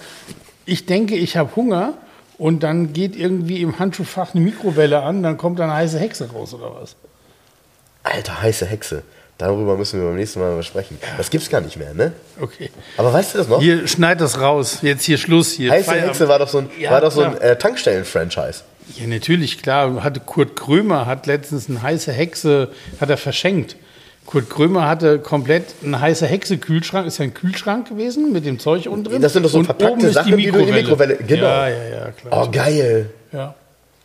ich 0.64 0.86
denke, 0.86 1.14
ich 1.14 1.36
habe 1.36 1.54
Hunger 1.54 1.98
und 2.38 2.62
dann 2.62 2.92
geht 2.92 3.16
irgendwie 3.16 3.60
im 3.60 3.78
Handschuhfach 3.78 4.34
eine 4.34 4.42
Mikrowelle 4.42 5.02
an, 5.02 5.22
dann 5.22 5.36
kommt 5.36 5.58
da 5.58 5.64
eine 5.64 5.74
heiße 5.74 5.98
Hexe 5.98 6.30
raus 6.30 6.54
oder 6.54 6.74
was. 6.80 6.96
Alter, 8.04 8.40
heiße 8.40 8.64
Hexe. 8.64 9.02
Darüber 9.38 9.76
müssen 9.76 10.00
wir 10.00 10.08
beim 10.08 10.16
nächsten 10.16 10.40
Mal 10.40 10.54
mal 10.54 10.62
sprechen. 10.64 10.98
Das 11.16 11.30
gibt's 11.30 11.48
gar 11.48 11.60
nicht 11.60 11.76
mehr, 11.76 11.94
ne? 11.94 12.12
Okay. 12.40 12.70
Aber 12.96 13.12
weißt 13.12 13.34
du 13.34 13.38
das 13.38 13.48
noch? 13.48 13.60
Hier, 13.60 13.86
schneid 13.86 14.20
das 14.20 14.40
raus. 14.40 14.78
Jetzt 14.82 15.04
hier 15.04 15.16
Schluss. 15.16 15.52
Hier. 15.52 15.70
heiße 15.70 15.84
Feierabend. 15.84 16.10
Hexe 16.10 16.28
war 16.28 16.40
doch 16.40 16.48
so 16.48 16.58
ein, 16.58 16.70
Ja, 16.78 16.90
war 16.90 17.00
doch 17.00 17.12
so 17.12 17.22
ein 17.22 17.40
äh, 17.40 17.56
Tankstellen-Franchise. 17.56 18.62
Ja, 18.96 19.06
natürlich, 19.06 19.62
klar. 19.62 20.02
Hatte 20.02 20.18
Kurt 20.18 20.56
Krömer 20.56 21.06
hat 21.06 21.26
letztens 21.26 21.68
eine 21.68 21.82
heiße 21.82 22.10
Hexe, 22.10 22.70
hat 23.00 23.10
er 23.10 23.16
verschenkt. 23.16 23.76
Kurt 24.28 24.50
Krömer 24.50 24.86
hatte 24.86 25.18
komplett 25.20 25.74
einen 25.82 25.98
heiße 25.98 26.26
Hexe 26.26 26.58
Kühlschrank, 26.58 27.06
ist 27.06 27.16
ja 27.16 27.24
ein 27.24 27.32
Kühlschrank 27.32 27.88
gewesen 27.88 28.30
mit 28.30 28.44
dem 28.44 28.58
Zeug 28.58 28.86
unten 28.86 29.04
drin. 29.04 29.22
Das 29.22 29.32
sind 29.32 29.42
doch 29.42 29.48
so 29.50 29.56
Und 29.60 29.64
verpackte 29.64 30.10
Sachen, 30.10 30.36
die 30.36 30.50
du 30.50 30.58
in 30.58 30.66
die 30.66 30.72
Mikrowelle- 30.72 31.16
genau. 31.16 31.46
Ja, 31.46 31.68
ja, 31.68 31.84
ja, 31.84 32.10
klar. 32.10 32.46
Oh, 32.46 32.50
geil. 32.50 33.08
Ja. 33.32 33.54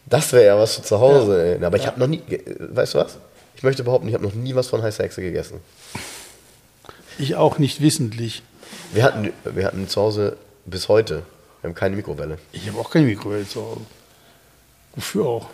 Das 0.05 0.31
wäre 0.31 0.45
ja 0.45 0.57
was 0.57 0.75
für 0.75 0.81
zu 0.81 0.97
Hause. 1.01 1.57
ey. 1.59 1.65
Aber 1.65 1.75
ich 1.75 1.85
habe 1.85 1.99
noch 1.99 2.07
nie, 2.07 2.21
weißt 2.57 2.93
du 2.93 2.99
was? 2.99 3.17
Ich 3.57 3.63
möchte 3.63 3.83
behaupten, 3.83 4.07
ich 4.07 4.13
habe 4.13 4.23
noch 4.23 4.33
nie 4.33 4.55
was 4.55 4.67
von 4.67 4.81
heißer 4.81 5.03
Hexe 5.03 5.21
gegessen. 5.21 5.59
Ich 7.17 7.35
auch 7.35 7.57
nicht 7.59 7.81
wissentlich. 7.81 8.43
Wir 8.93 9.03
hatten, 9.03 9.33
wir 9.43 9.65
hatten 9.65 9.89
zu 9.89 9.99
Hause 10.01 10.37
bis 10.65 10.87
heute, 10.87 11.23
wir 11.61 11.67
haben 11.69 11.75
keine 11.75 11.97
Mikrowelle. 11.97 12.37
Ich 12.53 12.65
habe 12.69 12.79
auch 12.79 12.89
keine 12.89 13.07
Mikrowelle 13.07 13.45
zu 13.45 13.61
Hause. 13.61 13.81
Wofür 14.95 15.25
auch? 15.25 15.49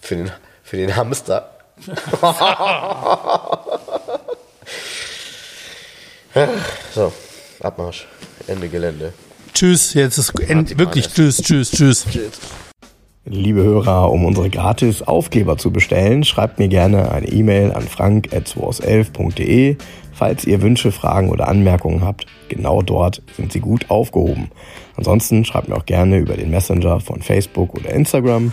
Für 0.00 0.16
den, 0.16 0.30
für 0.62 0.78
den 0.78 0.96
Hamster. 0.96 1.50
so, 6.94 7.12
Abmarsch. 7.60 8.06
Ende 8.46 8.68
Gelände. 8.68 9.12
Tschüss, 9.52 9.94
jetzt 9.94 10.18
ist 10.18 10.38
end, 10.40 10.78
wirklich 10.78 11.08
tschüss, 11.08 11.42
tschüss, 11.42 11.70
tschüss. 11.70 12.06
Liebe 13.26 13.62
Hörer, 13.62 14.10
um 14.10 14.26
unsere 14.26 14.50
gratis 14.50 15.00
Aufkleber 15.00 15.56
zu 15.56 15.70
bestellen, 15.70 16.24
schreibt 16.24 16.58
mir 16.58 16.68
gerne 16.68 17.10
eine 17.10 17.28
E-Mail 17.28 17.72
an 17.72 17.82
frank.11.de. 17.82 19.76
Falls 20.12 20.44
ihr 20.44 20.60
Wünsche, 20.60 20.92
Fragen 20.92 21.30
oder 21.30 21.48
Anmerkungen 21.48 22.04
habt, 22.04 22.26
genau 22.48 22.82
dort 22.82 23.22
sind 23.36 23.52
sie 23.52 23.60
gut 23.60 23.90
aufgehoben. 23.90 24.50
Ansonsten 24.96 25.44
schreibt 25.44 25.68
mir 25.68 25.76
auch 25.76 25.86
gerne 25.86 26.18
über 26.18 26.34
den 26.34 26.50
Messenger 26.50 27.00
von 27.00 27.22
Facebook 27.22 27.74
oder 27.74 27.90
Instagram. 27.90 28.52